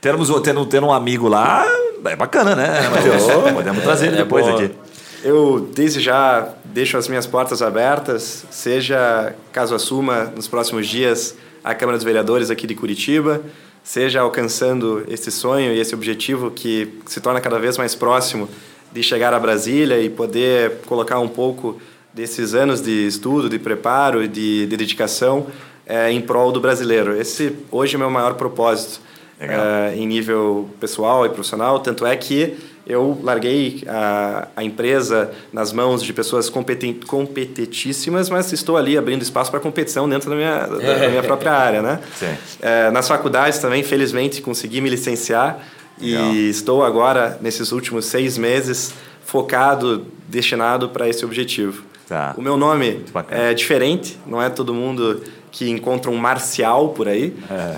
Termos, 0.00 0.30
tendo, 0.40 0.64
tendo 0.64 0.86
um 0.86 0.92
amigo 0.92 1.28
lá, 1.28 1.66
é 2.06 2.16
bacana, 2.16 2.54
né, 2.54 2.88
Matheus? 2.88 3.24
Podemos 3.52 3.82
trazer 3.82 4.06
ele 4.06 4.16
depois 4.16 4.48
aqui. 4.48 4.74
Eu, 5.22 5.68
desde 5.74 6.00
já, 6.00 6.54
deixo 6.64 6.96
as 6.96 7.06
minhas 7.06 7.26
portas 7.26 7.60
abertas, 7.60 8.46
seja 8.50 9.34
caso 9.52 9.74
assuma 9.74 10.32
nos 10.34 10.48
próximos 10.48 10.88
dias 10.88 11.36
a 11.62 11.74
Câmara 11.74 11.98
dos 11.98 12.04
Vereadores 12.04 12.50
aqui 12.50 12.66
de 12.66 12.74
Curitiba, 12.74 13.42
seja 13.84 14.20
alcançando 14.20 15.04
esse 15.08 15.30
sonho 15.30 15.74
e 15.74 15.78
esse 15.78 15.94
objetivo 15.94 16.50
que 16.50 17.00
se 17.04 17.20
torna 17.20 17.38
cada 17.38 17.58
vez 17.58 17.76
mais 17.76 17.94
próximo 17.94 18.48
de 18.90 19.02
chegar 19.02 19.34
a 19.34 19.38
Brasília 19.38 20.00
e 20.00 20.08
poder 20.08 20.78
colocar 20.86 21.18
um 21.18 21.28
pouco 21.28 21.78
desses 22.14 22.54
anos 22.54 22.80
de 22.80 23.06
estudo, 23.06 23.50
de 23.50 23.58
preparo 23.58 24.24
e 24.24 24.28
de, 24.28 24.66
de, 24.66 24.76
dedicação 24.76 25.48
é, 25.84 26.10
em 26.10 26.20
prol 26.22 26.50
do 26.50 26.60
brasileiro. 26.60 27.14
Esse 27.14 27.54
hoje 27.70 27.94
é 27.94 27.96
o 27.96 28.00
meu 28.00 28.10
maior 28.10 28.34
propósito 28.34 29.02
é, 29.38 29.94
em 29.94 30.06
nível 30.06 30.70
pessoal 30.80 31.26
e 31.26 31.28
profissional, 31.28 31.78
tanto 31.80 32.06
é 32.06 32.16
que 32.16 32.56
eu 32.86 33.18
larguei 33.22 33.82
a, 33.86 34.48
a 34.56 34.64
empresa 34.64 35.30
nas 35.52 35.72
mãos 35.72 36.02
de 36.02 36.12
pessoas 36.12 36.48
competen, 36.48 36.94
competentíssimas, 37.06 38.28
mas 38.28 38.52
estou 38.52 38.76
ali 38.76 38.96
abrindo 38.96 39.22
espaço 39.22 39.50
para 39.50 39.60
competição 39.60 40.08
dentro 40.08 40.30
da 40.30 40.36
minha, 40.36 40.66
da, 40.66 40.98
da 40.98 41.08
minha 41.08 41.22
própria 41.22 41.52
área, 41.52 41.82
né? 41.82 42.00
Sim. 42.18 42.36
É, 42.60 42.90
nas 42.90 43.06
faculdades 43.06 43.58
também, 43.58 43.82
felizmente, 43.82 44.42
consegui 44.42 44.80
me 44.80 44.88
licenciar 44.88 45.64
Legal. 46.00 46.32
e 46.32 46.48
estou 46.48 46.84
agora, 46.84 47.38
nesses 47.40 47.72
últimos 47.72 48.06
seis 48.06 48.36
meses, 48.36 48.94
focado, 49.24 50.06
destinado 50.28 50.88
para 50.88 51.08
esse 51.08 51.24
objetivo. 51.24 51.84
Tá. 52.08 52.34
O 52.36 52.42
meu 52.42 52.56
nome 52.56 53.04
é 53.30 53.54
diferente, 53.54 54.18
não 54.26 54.42
é 54.42 54.50
todo 54.50 54.74
mundo 54.74 55.22
que 55.52 55.68
encontra 55.68 56.10
um 56.10 56.16
Marcial 56.16 56.90
por 56.90 57.08
aí. 57.08 57.34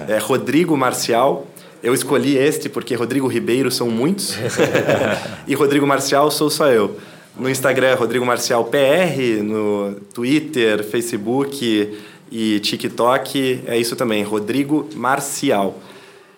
É, 0.09 0.19
Rodrigo 0.19 0.77
Marcial. 0.77 1.47
Eu 1.83 1.93
escolhi 1.95 2.37
este 2.37 2.69
porque 2.69 2.95
Rodrigo 2.95 3.27
Ribeiro 3.27 3.71
são 3.71 3.91
muitos. 3.91 4.37
e 5.47 5.55
Rodrigo 5.55 5.87
Marcial 5.87 6.31
sou 6.31 6.49
só 6.49 6.69
eu. 6.69 6.97
No 7.37 7.49
Instagram, 7.51 7.89
é 7.89 7.95
Rodrigo 7.95 8.25
Marcial 8.27 8.65
PR, 8.67 9.43
no 9.43 9.95
Twitter, 10.15 10.85
Facebook 10.85 11.97
e 12.31 12.61
TikTok, 12.61 13.61
é 13.67 13.77
isso 13.79 13.97
também, 13.97 14.23
Rodrigo 14.23 14.89
Marcial. 14.95 15.79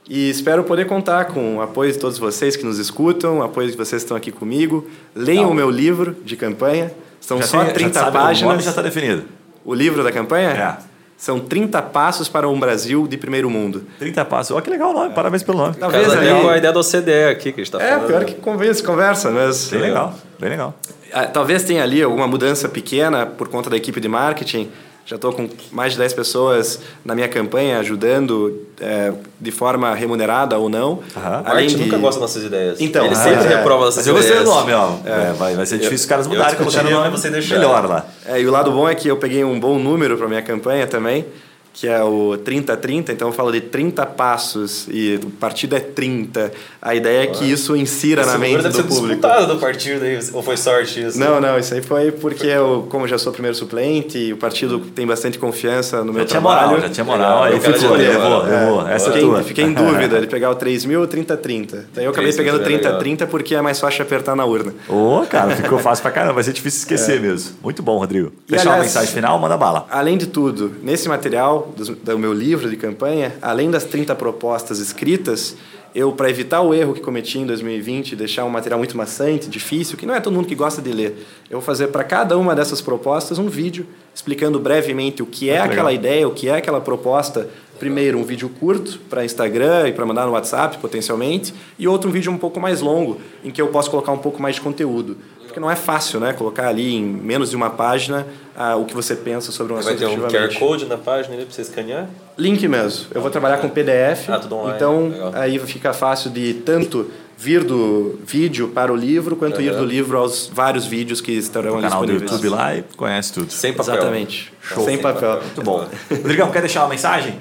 E 0.09 0.29
espero 0.31 0.63
poder 0.65 0.87
contar 0.87 1.27
com 1.27 1.57
o 1.57 1.63
apoio 1.63 1.91
de 1.93 1.99
todos 1.99 2.19
vocês 2.19 2.57
que 2.57 2.65
nos 2.65 2.79
escutam, 2.79 3.39
o 3.39 3.43
apoio 3.43 3.71
de 3.71 3.77
vocês 3.77 4.03
que 4.03 4.05
estão 4.05 4.17
aqui 4.17 4.31
comigo. 4.31 4.87
Leiam 5.15 5.45
Tá. 5.47 5.51
o 5.51 5.55
meu 5.55 5.71
livro 5.71 6.17
de 6.25 6.37
campanha. 6.37 6.93
São 7.21 7.39
Já 7.39 7.47
só 7.47 7.59
tem- 7.59 7.67
já 7.69 7.73
30 7.73 8.01
sabe, 8.01 8.11
O 8.11 8.13
nome 8.21 8.27
páginas. 8.29 8.65
já 8.65 8.71
está 8.71 8.83
definido. 8.83 9.25
O 9.65 9.75
livro 9.75 10.05
da 10.05 10.13
campanha? 10.13 10.51
É. 10.51 10.94
São 11.17 11.39
30 11.41 11.81
passos 11.81 12.29
para 12.29 12.49
um 12.49 12.59
Brasil 12.59 13.07
de 13.07 13.17
primeiro 13.17 13.49
mundo. 13.49 13.85
30 13.99 14.25
passos. 14.25 14.51
Olha 14.53 14.63
que 14.63 14.71
legal 14.71 14.91
o 14.91 14.93
nome, 14.93 15.15
parabéns 15.15 15.43
pelo 15.43 15.59
nome. 15.59 15.75
Talvez 15.77 16.07
Casa 16.07 16.19
ali- 16.19 16.43
com 16.43 16.49
a 16.49 16.59
ideia 16.59 16.73
do 16.73 16.81
OCDE 16.81 17.25
aqui 17.31 17.53
que 17.53 17.61
a 17.61 17.65
gente 17.65 17.73
tá 17.73 17.83
É, 17.83 17.91
falando. 17.93 18.07
pior 18.09 18.25
que 18.25 18.35
conversa, 18.35 18.83
conversa, 18.85 19.31
mas... 19.31 19.69
Bem 19.69 19.81
legal, 19.81 20.15
bem 20.39 20.51
legal. 20.51 20.75
Ah, 21.13 21.27
Talvez 21.27 21.63
tenha 21.63 21.83
ali 21.83 22.03
alguma 22.03 22.27
mudança 22.27 22.69
pequena 22.69 23.25
por 23.25 23.49
conta 23.49 23.71
da 23.71 23.77
equipe 23.77 24.01
de 24.01 24.09
marketing. 24.09 24.69
Já 25.07 25.17
estou 25.17 25.33
com 25.35 25.47
mais 25.71 25.93
de 25.93 25.99
10 25.99 26.15
pessoas 26.15 26.81
na 27.05 27.15
minha 27.15 27.29
campanha 27.29 27.79
ajudando 27.79 28.67
é, 28.81 29.13
de 29.39 29.51
forma 29.51 29.95
remunerada 29.95 30.57
ou 30.57 30.71
não. 30.71 31.01
Aham. 31.15 31.43
A 31.45 31.53
Arte 31.53 31.77
nunca 31.77 31.99
gosta 31.99 32.21
das 32.21 32.31
nossas 32.31 32.45
ideias. 32.45 32.81
Então, 32.81 33.05
ele 33.05 33.15
é, 33.15 33.19
sempre 33.19 33.45
é. 33.45 33.57
reprova 33.57 33.85
nossas 33.85 33.99
Mas 33.99 34.07
eu 34.07 34.15
gostei 34.15 34.33
ideias. 34.33 34.49
do 34.49 34.55
nome, 34.55 34.73
ó. 34.73 34.95
É, 35.05 35.33
vai, 35.35 35.55
vai 35.57 35.67
ser 35.67 35.77
difícil 35.77 36.05
os 36.05 36.07
caras 36.07 36.27
eu 36.27 36.33
mudarem, 36.33 36.57
colocar 36.57 36.81
o 36.81 36.91
nome 36.91 37.11
mas 37.11 37.21
você 37.21 37.29
deixar. 37.29 37.57
melhor 37.57 37.85
lá. 37.87 38.07
É, 38.25 38.41
e 38.41 38.47
o 38.47 38.51
lado 38.51 38.73
bom 38.73 38.89
é 38.89 38.95
que 38.95 39.07
eu 39.07 39.19
peguei 39.19 39.45
um 39.45 39.61
bom 39.61 39.79
número 39.79 40.17
para 40.17 40.27
minha 40.27 40.43
campanha 40.43 40.87
também, 40.87 41.27
que 41.75 41.89
é 41.89 42.01
o 42.05 42.39
30-30, 42.45 43.09
então 43.11 43.27
eu 43.29 43.33
falo 43.35 43.51
de 43.51 43.61
30 43.61 44.07
passos 44.07 44.87
e 44.89 45.19
o 45.23 45.29
partido 45.31 45.75
é 45.75 45.81
30. 45.81 46.53
A 46.81 46.95
ideia 46.95 47.25
é 47.25 47.27
que 47.27 47.45
isso 47.51 47.75
insira 47.77 48.23
Esse 48.23 48.31
na 48.31 48.39
mente 48.39 48.57
deve 48.59 48.69
do 48.69 48.75
ser 48.77 48.83
público. 48.85 49.07
disputado 49.09 49.53
do 49.53 49.59
partido 49.61 50.05
aí, 50.05 50.19
ou 50.33 50.41
foi 50.41 50.57
sorte 50.57 51.05
isso? 51.05 51.19
Não, 51.19 51.41
não, 51.41 51.59
isso 51.59 51.75
aí 51.75 51.83
foi 51.83 52.13
porque 52.13 52.47
eu, 52.47 52.87
como 52.89 53.09
já 53.09 53.19
sou 53.19 53.33
primeiro 53.33 53.57
suplente, 53.57 54.17
e 54.17 54.33
o 54.33 54.37
partido 54.37 54.79
tem 54.95 55.05
bastante 55.05 55.37
confiança 55.37 56.05
no 56.05 56.13
meu 56.13 56.23
Já 56.23 56.27
tinha 56.29 56.41
trabalho. 56.41 56.67
moral, 56.69 56.81
já 56.83 56.89
tinha 56.91 57.05
moral. 57.05 57.43
Aí 57.43 57.51
Eu 57.53 57.57
eu 57.57 57.63
fui 57.65 57.73
escolher, 57.75 58.15
eu 58.15 58.21
vou, 58.21 58.47
eu 58.47 58.67
vou. 58.75 58.89
Essa 58.89 59.09
é 59.09 59.13
fiquei, 59.13 59.21
tua. 59.29 59.43
fiquei 59.43 59.65
em 59.65 59.73
dúvida 59.73 60.21
de 60.21 60.27
pegar 60.29 60.51
o 60.51 60.55
3 60.55 60.85
mil 60.85 61.01
ou 61.01 61.09
30-30. 61.09 61.87
Daí 61.93 62.05
eu 62.05 62.13
acabei 62.13 62.31
3.000 62.31 62.37
pegando 62.37 62.63
é 62.63 62.69
legal. 62.69 63.01
30-30 63.01 63.27
porque 63.27 63.53
é 63.55 63.61
mais 63.61 63.81
fácil 63.81 64.01
apertar 64.03 64.37
na 64.37 64.45
urna. 64.45 64.73
Ô, 64.89 65.25
cara, 65.29 65.57
ficou 65.57 65.81
fácil 65.81 66.03
pra 66.03 66.13
caramba. 66.13 66.35
Vai 66.35 66.45
ser 66.45 66.53
difícil 66.53 66.79
esquecer 66.87 67.21
mesmo. 67.21 67.57
Muito 67.65 67.83
bom, 67.83 67.99
Rodrigo. 67.99 68.33
Deixar 68.49 68.71
uma 68.77 68.79
mensagem 68.85 69.13
final, 69.13 69.37
manda 69.41 69.57
bala. 69.57 69.87
Além 69.91 70.17
de 70.17 70.27
tudo, 70.29 70.73
nesse 70.81 71.09
material 71.09 71.64
dos- 71.77 71.89
do 71.89 72.19
meu 72.19 72.33
livro 72.33 72.69
de 72.69 72.77
campanha, 72.77 73.35
além 73.43 73.71
das 73.71 73.85
30 73.85 74.15
propostas 74.15 74.79
escritas, 74.79 75.57
eu, 75.95 76.11
para 76.11 76.29
evitar 76.29 76.61
o 76.61 76.75
erro 76.75 76.93
que 76.93 77.01
cometi 77.01 77.39
em 77.39 77.47
2020, 77.47 78.17
deixar 78.17 78.45
um 78.45 78.51
material 78.51 78.79
muito 78.79 78.97
maçante, 78.97 79.49
difícil, 79.49 79.97
que 79.97 80.05
não 80.05 80.15
é 80.15 80.21
todo 80.21 80.33
mundo 80.35 80.47
que 80.49 80.55
gosta 80.55 80.83
de 80.83 80.93
ler, 80.93 81.25
eu 81.49 81.59
vou 81.59 81.63
fazer 81.63 81.89
para 81.89 82.03
cada 82.03 82.37
uma 82.37 82.55
dessas 82.55 82.81
propostas 82.81 83.39
um 83.39 83.49
vídeo 83.49 83.87
explicando 84.13 84.59
brevemente 84.59 85.23
o 85.23 85.27
que 85.27 85.49
é 85.51 85.61
Muito 85.61 85.73
aquela 85.73 85.89
legal. 85.91 86.05
ideia, 86.05 86.29
o 86.29 86.33
que 86.33 86.49
é 86.49 86.57
aquela 86.57 86.81
proposta. 86.81 87.49
Primeiro, 87.79 88.19
um 88.19 88.25
vídeo 88.25 88.49
curto 88.49 88.99
para 89.11 89.25
Instagram 89.25 89.89
e 89.89 89.93
para 89.93 90.05
mandar 90.07 90.27
no 90.27 90.33
WhatsApp, 90.33 90.79
potencialmente, 90.79 91.53
e 91.79 91.87
outro 91.87 92.09
um 92.09 92.13
vídeo 92.13 92.31
um 92.33 92.39
pouco 92.39 92.61
mais 92.61 92.81
longo, 92.81 93.21
em 93.45 93.51
que 93.51 93.61
eu 93.63 93.69
posso 93.69 93.91
colocar 93.91 94.11
um 94.13 94.19
pouco 94.19 94.41
mais 94.43 94.55
de 94.57 94.61
conteúdo. 94.61 95.17
Porque 95.55 95.61
não 95.61 95.71
é 95.71 95.77
fácil, 95.77 96.19
né? 96.19 96.33
Colocar 96.33 96.67
ali 96.67 96.97
em 96.97 97.05
menos 97.05 97.51
de 97.51 97.55
uma 97.55 97.71
página 97.71 98.27
ah, 98.57 98.75
o 98.75 98.85
que 98.85 98.93
você 98.93 99.15
pensa 99.15 99.53
sobre 99.53 99.73
um 99.73 99.77
Vai 99.77 99.95
assunto 99.95 99.99
ter 100.01 100.21
um 100.21 100.49
QR. 100.49 100.59
Code 100.59 100.87
na 100.87 100.99
página 100.99 101.37
ali 101.37 101.45
pra 101.45 101.55
você 101.55 101.63
escanear? 101.63 102.09
Link 102.37 102.67
mesmo. 102.67 103.07
Eu 103.15 103.21
vou 103.21 103.31
trabalhar 103.31 103.59
com 103.59 103.69
PDF. 103.69 104.29
Ah, 104.31 104.41
tudo 104.41 104.57
online. 104.57 104.75
Então, 104.75 105.09
Legal. 105.11 105.33
aí 105.37 105.57
fica 105.61 105.93
fácil 105.93 106.31
de 106.31 106.55
tanto 106.55 107.09
vir 107.39 107.63
do 107.63 108.19
vídeo 108.27 108.67
para 108.75 108.93
o 108.93 108.97
livro, 108.97 109.37
quanto 109.37 109.61
ir 109.63 109.69
Aham. 109.69 109.79
do 109.79 109.85
livro 109.85 110.19
aos 110.19 110.49
vários 110.53 110.87
vídeos 110.87 111.21
que 111.21 111.31
estarão 111.31 111.77
No 111.77 111.83
canal 111.83 112.01
do 112.01 112.07
disponíveis. 112.07 112.33
YouTube 112.33 112.49
lá 112.49 112.75
e 112.77 112.83
conhece 112.97 113.33
tudo. 113.33 113.53
Sem 113.53 113.73
papel. 113.73 113.95
Exatamente. 113.95 114.53
Show. 114.61 114.85
Sem 114.85 114.95
Sem 114.95 115.03
papel. 115.03 115.41
Muito 115.41 115.63
bom. 115.63 115.87
Rodrigão, 116.11 116.51
quer 116.51 116.63
deixar 116.63 116.83
uma 116.83 116.89
mensagem? 116.89 117.39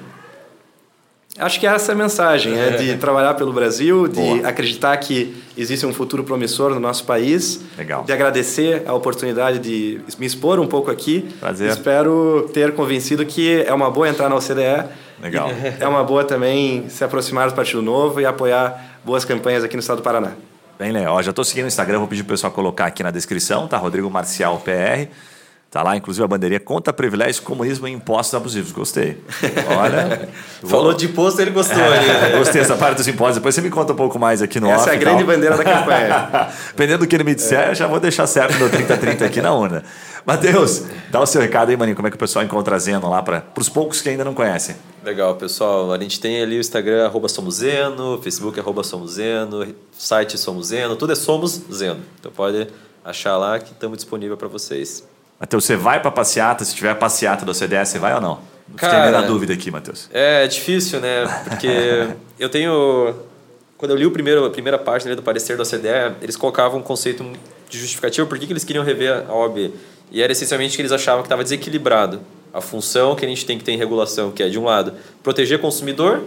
Acho 1.36 1.58
que 1.58 1.66
essa 1.66 1.90
é 1.90 1.94
a 1.94 1.98
mensagem, 1.98 2.56
é 2.56 2.70
de 2.76 2.96
trabalhar 2.96 3.34
pelo 3.34 3.52
Brasil, 3.52 4.06
de 4.06 4.14
Boa. 4.20 4.48
acreditar 4.48 4.96
que 4.98 5.42
existe 5.58 5.84
um 5.84 5.92
futuro 5.92 6.22
promissor 6.22 6.70
no 6.70 6.78
nosso 6.78 7.04
país, 7.04 7.60
Legal. 7.76 8.04
de 8.04 8.12
agradecer 8.12 8.84
a 8.86 8.94
oportunidade 8.94 9.58
de 9.58 10.00
me 10.16 10.26
expor 10.26 10.60
um 10.60 10.66
pouco 10.66 10.92
aqui. 10.92 11.28
Prazer. 11.40 11.70
Espero 11.70 12.48
ter 12.52 12.72
convencido 12.74 13.26
que 13.26 13.62
é 13.66 13.74
uma 13.74 13.90
boa 13.90 14.08
entrar 14.08 14.28
na 14.28 14.36
OCDE. 14.36 14.84
Legal. 15.20 15.48
É 15.80 15.88
uma 15.88 16.04
boa 16.04 16.22
também 16.22 16.88
se 16.88 17.02
aproximar 17.02 17.48
do 17.48 17.54
Partido 17.54 17.82
Novo 17.82 18.20
e 18.20 18.26
apoiar 18.26 18.98
boas 19.04 19.24
campanhas 19.24 19.64
aqui 19.64 19.74
no 19.74 19.80
estado 19.80 19.98
do 19.98 20.02
Paraná. 20.02 20.32
Bem 20.78 20.92
legal. 20.92 21.16
Ó, 21.16 21.22
Já 21.22 21.30
estou 21.30 21.44
seguindo 21.44 21.64
o 21.64 21.68
Instagram, 21.68 21.98
vou 21.98 22.08
pedir 22.08 22.22
pro 22.22 22.34
pessoal 22.34 22.52
colocar 22.52 22.86
aqui 22.86 23.02
na 23.02 23.10
descrição, 23.10 23.66
tá? 23.66 23.76
Rodrigo 23.76 24.08
Marcial 24.08 24.58
PR. 24.60 25.08
Tá 25.74 25.82
lá, 25.82 25.96
inclusive, 25.96 26.22
a 26.24 26.28
bandeirinha 26.28 26.60
contra 26.60 26.92
privilégios, 26.92 27.40
comunismo 27.40 27.88
e 27.88 27.90
impostos 27.90 28.32
abusivos. 28.32 28.70
Gostei. 28.70 29.20
Olha. 29.76 30.28
Falou 30.64 30.94
de 30.94 31.06
imposto, 31.06 31.42
ele 31.42 31.50
gostou 31.50 31.76
né? 31.76 32.30
Gostei 32.38 32.62
dessa 32.62 32.76
parte 32.76 32.98
dos 32.98 33.08
impostos. 33.08 33.38
Depois 33.38 33.56
você 33.56 33.60
me 33.60 33.70
conta 33.70 33.92
um 33.92 33.96
pouco 33.96 34.16
mais 34.16 34.40
aqui 34.40 34.60
no 34.60 34.70
Essa 34.70 34.82
off 34.82 34.90
é 34.90 34.92
a 34.92 34.96
grande 34.96 35.24
tal. 35.24 35.34
bandeira 35.34 35.56
da 35.56 35.64
campanha. 35.64 36.48
Dependendo 36.70 36.98
do 37.00 37.08
que 37.08 37.16
ele 37.16 37.24
me 37.24 37.34
disser, 37.34 37.70
eu 37.70 37.74
já 37.74 37.88
vou 37.88 37.98
deixar 37.98 38.24
certo 38.28 38.56
meu 38.56 38.70
30-30 38.70 39.26
aqui 39.26 39.42
na 39.42 39.52
urna. 39.52 39.82
Matheus, 40.24 40.84
dá 41.10 41.20
o 41.20 41.26
seu 41.26 41.40
recado 41.40 41.70
aí, 41.70 41.76
maninho. 41.76 41.96
Como 41.96 42.06
é 42.06 42.10
que 42.12 42.16
o 42.16 42.20
pessoal 42.20 42.44
encontra 42.44 42.76
a 42.76 42.78
Zeno 42.78 43.10
lá 43.10 43.20
para 43.20 43.44
os 43.58 43.68
poucos 43.68 44.00
que 44.00 44.08
ainda 44.08 44.22
não 44.22 44.32
conhecem? 44.32 44.76
Legal, 45.02 45.34
pessoal. 45.34 45.92
A 45.92 45.98
gente 45.98 46.20
tem 46.20 46.40
ali 46.40 46.56
o 46.56 46.60
Instagram, 46.60 47.04
arroba 47.04 47.26
Somos 47.26 47.56
Zeno, 47.56 48.20
Facebook, 48.22 48.60
arroba 48.60 48.84
Somos 48.84 49.14
Zeno, 49.14 49.66
site 49.90 50.38
Somos 50.38 50.68
Zeno, 50.68 50.94
tudo 50.94 51.14
é 51.14 51.16
Somos 51.16 51.60
Zeno. 51.72 51.98
Então 52.20 52.30
pode 52.30 52.68
achar 53.04 53.36
lá 53.36 53.58
que 53.58 53.72
estamos 53.72 53.98
disponível 53.98 54.36
para 54.36 54.46
vocês. 54.46 55.02
Matheus, 55.44 55.64
você 55.66 55.76
vai 55.76 56.00
para 56.00 56.10
passeata? 56.10 56.64
Se 56.64 56.74
tiver 56.74 56.88
a 56.88 56.94
passeata 56.94 57.44
do 57.44 57.52
CDS, 57.52 57.90
você 57.90 57.98
vai 57.98 58.14
ou 58.14 58.20
não? 58.20 58.40
Fiquei 58.66 58.88
Cara, 58.88 59.10
meio 59.10 59.12
na 59.12 59.26
dúvida 59.26 59.52
aqui, 59.52 59.70
Matheus. 59.70 60.08
É 60.10 60.46
difícil, 60.46 61.00
né? 61.00 61.26
Porque 61.44 62.08
eu 62.40 62.48
tenho. 62.48 63.14
Quando 63.76 63.90
eu 63.90 63.96
li 63.98 64.06
o 64.06 64.10
primeiro, 64.10 64.46
a 64.46 64.50
primeira 64.50 64.78
página 64.78 65.14
do 65.14 65.22
parecer 65.22 65.58
da 65.58 65.62
OCDE, 65.62 66.16
eles 66.22 66.34
colocavam 66.34 66.80
um 66.80 66.82
conceito 66.82 67.22
de 67.68 67.78
justificativo 67.78 68.26
por 68.26 68.38
que, 68.38 68.46
que 68.46 68.54
eles 68.54 68.64
queriam 68.64 68.82
rever 68.82 69.22
a 69.28 69.34
OAB. 69.34 69.70
E 70.10 70.22
era 70.22 70.32
essencialmente 70.32 70.76
que 70.76 70.80
eles 70.80 70.92
achavam 70.92 71.20
que 71.20 71.26
estava 71.26 71.42
desequilibrado 71.42 72.22
a 72.50 72.62
função 72.62 73.14
que 73.14 73.26
a 73.26 73.28
gente 73.28 73.44
tem 73.44 73.58
que 73.58 73.64
ter 73.64 73.72
em 73.72 73.76
regulação, 73.76 74.30
que 74.30 74.42
é, 74.42 74.48
de 74.48 74.58
um 74.58 74.64
lado, 74.64 74.94
proteger 75.22 75.58
o 75.58 75.60
consumidor, 75.60 76.22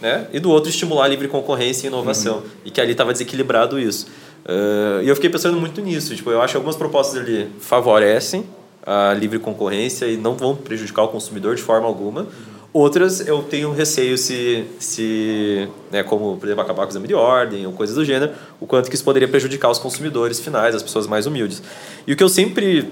né? 0.00 0.26
e 0.32 0.40
do 0.40 0.50
outro, 0.50 0.70
estimular 0.70 1.04
a 1.04 1.08
livre 1.08 1.28
concorrência 1.28 1.86
e 1.86 1.88
inovação. 1.88 2.42
E 2.64 2.70
que 2.72 2.80
ali 2.80 2.92
estava 2.92 3.12
desequilibrado 3.12 3.78
isso. 3.78 4.08
Uh, 4.44 5.02
e 5.02 5.08
eu 5.08 5.14
fiquei 5.14 5.30
pensando 5.30 5.58
muito 5.60 5.80
nisso. 5.80 6.14
Tipo, 6.14 6.30
eu 6.30 6.40
acho 6.40 6.52
que 6.52 6.56
algumas 6.56 6.76
propostas 6.76 7.20
ali 7.20 7.48
favorecem 7.60 8.44
a 8.84 9.12
livre 9.14 9.38
concorrência 9.38 10.06
e 10.06 10.16
não 10.16 10.34
vão 10.34 10.56
prejudicar 10.56 11.02
o 11.02 11.08
consumidor 11.08 11.54
de 11.54 11.62
forma 11.62 11.86
alguma. 11.86 12.26
Outras 12.72 13.26
eu 13.26 13.42
tenho 13.42 13.72
receio 13.72 14.16
se, 14.16 14.64
se 14.78 15.68
né, 15.90 16.04
como, 16.04 16.36
por 16.36 16.46
exemplo, 16.46 16.62
acabar 16.62 16.82
com 16.82 16.88
o 16.88 16.90
exame 16.90 17.08
de 17.08 17.14
ordem 17.14 17.66
ou 17.66 17.72
coisas 17.72 17.96
do 17.96 18.04
gênero, 18.04 18.32
o 18.60 18.66
quanto 18.66 18.88
que 18.88 18.94
isso 18.94 19.02
poderia 19.02 19.26
prejudicar 19.26 19.70
os 19.70 19.78
consumidores 19.78 20.38
finais, 20.38 20.74
as 20.74 20.82
pessoas 20.82 21.06
mais 21.08 21.26
humildes. 21.26 21.60
E 22.06 22.12
o 22.12 22.16
que 22.16 22.22
eu 22.22 22.28
sempre, 22.28 22.88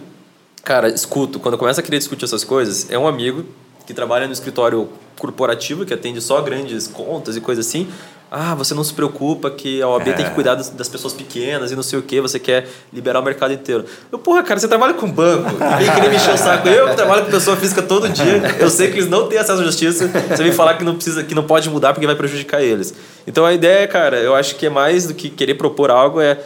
cara, 0.64 0.88
escuto, 0.88 1.38
quando 1.38 1.54
eu 1.54 1.58
começo 1.58 1.78
a 1.78 1.82
querer 1.82 1.98
discutir 1.98 2.24
essas 2.24 2.42
coisas, 2.42 2.90
é 2.90 2.98
um 2.98 3.06
amigo 3.06 3.44
que 3.88 3.94
trabalha 3.94 4.26
no 4.26 4.34
escritório 4.34 4.86
corporativo, 5.18 5.86
que 5.86 5.94
atende 5.94 6.20
só 6.20 6.42
grandes 6.42 6.86
contas 6.86 7.38
e 7.38 7.40
coisas 7.40 7.66
assim. 7.66 7.88
Ah, 8.30 8.54
você 8.54 8.74
não 8.74 8.84
se 8.84 8.92
preocupa 8.92 9.50
que 9.50 9.80
a 9.80 9.88
OAB 9.88 10.14
tem 10.14 10.26
que 10.26 10.30
cuidar 10.32 10.54
das, 10.56 10.68
das 10.68 10.90
pessoas 10.90 11.14
pequenas 11.14 11.72
e 11.72 11.74
não 11.74 11.82
sei 11.82 11.98
o 11.98 12.02
que, 12.02 12.20
você 12.20 12.38
quer 12.38 12.68
liberar 12.92 13.20
o 13.20 13.22
mercado 13.22 13.54
inteiro. 13.54 13.86
Eu, 14.12 14.18
porra, 14.18 14.42
cara, 14.42 14.60
você 14.60 14.68
trabalha 14.68 14.92
com 14.92 15.10
banco, 15.10 15.56
vem 15.78 15.90
querer 15.90 16.10
me 16.10 16.16
encher 16.16 16.34
o 16.34 16.36
saco. 16.36 16.68
Eu 16.68 16.90
que 16.90 16.96
trabalho 16.96 17.24
com 17.24 17.30
pessoa 17.30 17.56
física 17.56 17.80
todo 17.80 18.10
dia, 18.10 18.42
eu 18.60 18.68
sei 18.68 18.90
que 18.90 18.98
eles 18.98 19.08
não 19.08 19.26
têm 19.26 19.38
acesso 19.38 19.62
à 19.62 19.64
justiça, 19.64 20.06
você 20.06 20.42
vem 20.42 20.52
falar 20.52 20.74
que 20.74 20.84
não 20.84 20.94
precisa, 20.94 21.24
que 21.24 21.34
não 21.34 21.44
pode 21.44 21.70
mudar 21.70 21.94
porque 21.94 22.06
vai 22.06 22.14
prejudicar 22.14 22.62
eles. 22.62 22.92
Então 23.26 23.46
a 23.46 23.54
ideia, 23.54 23.88
cara, 23.88 24.18
eu 24.18 24.34
acho 24.34 24.56
que 24.56 24.66
é 24.66 24.70
mais 24.70 25.06
do 25.06 25.14
que 25.14 25.30
querer 25.30 25.54
propor 25.54 25.90
algo, 25.90 26.20
é 26.20 26.38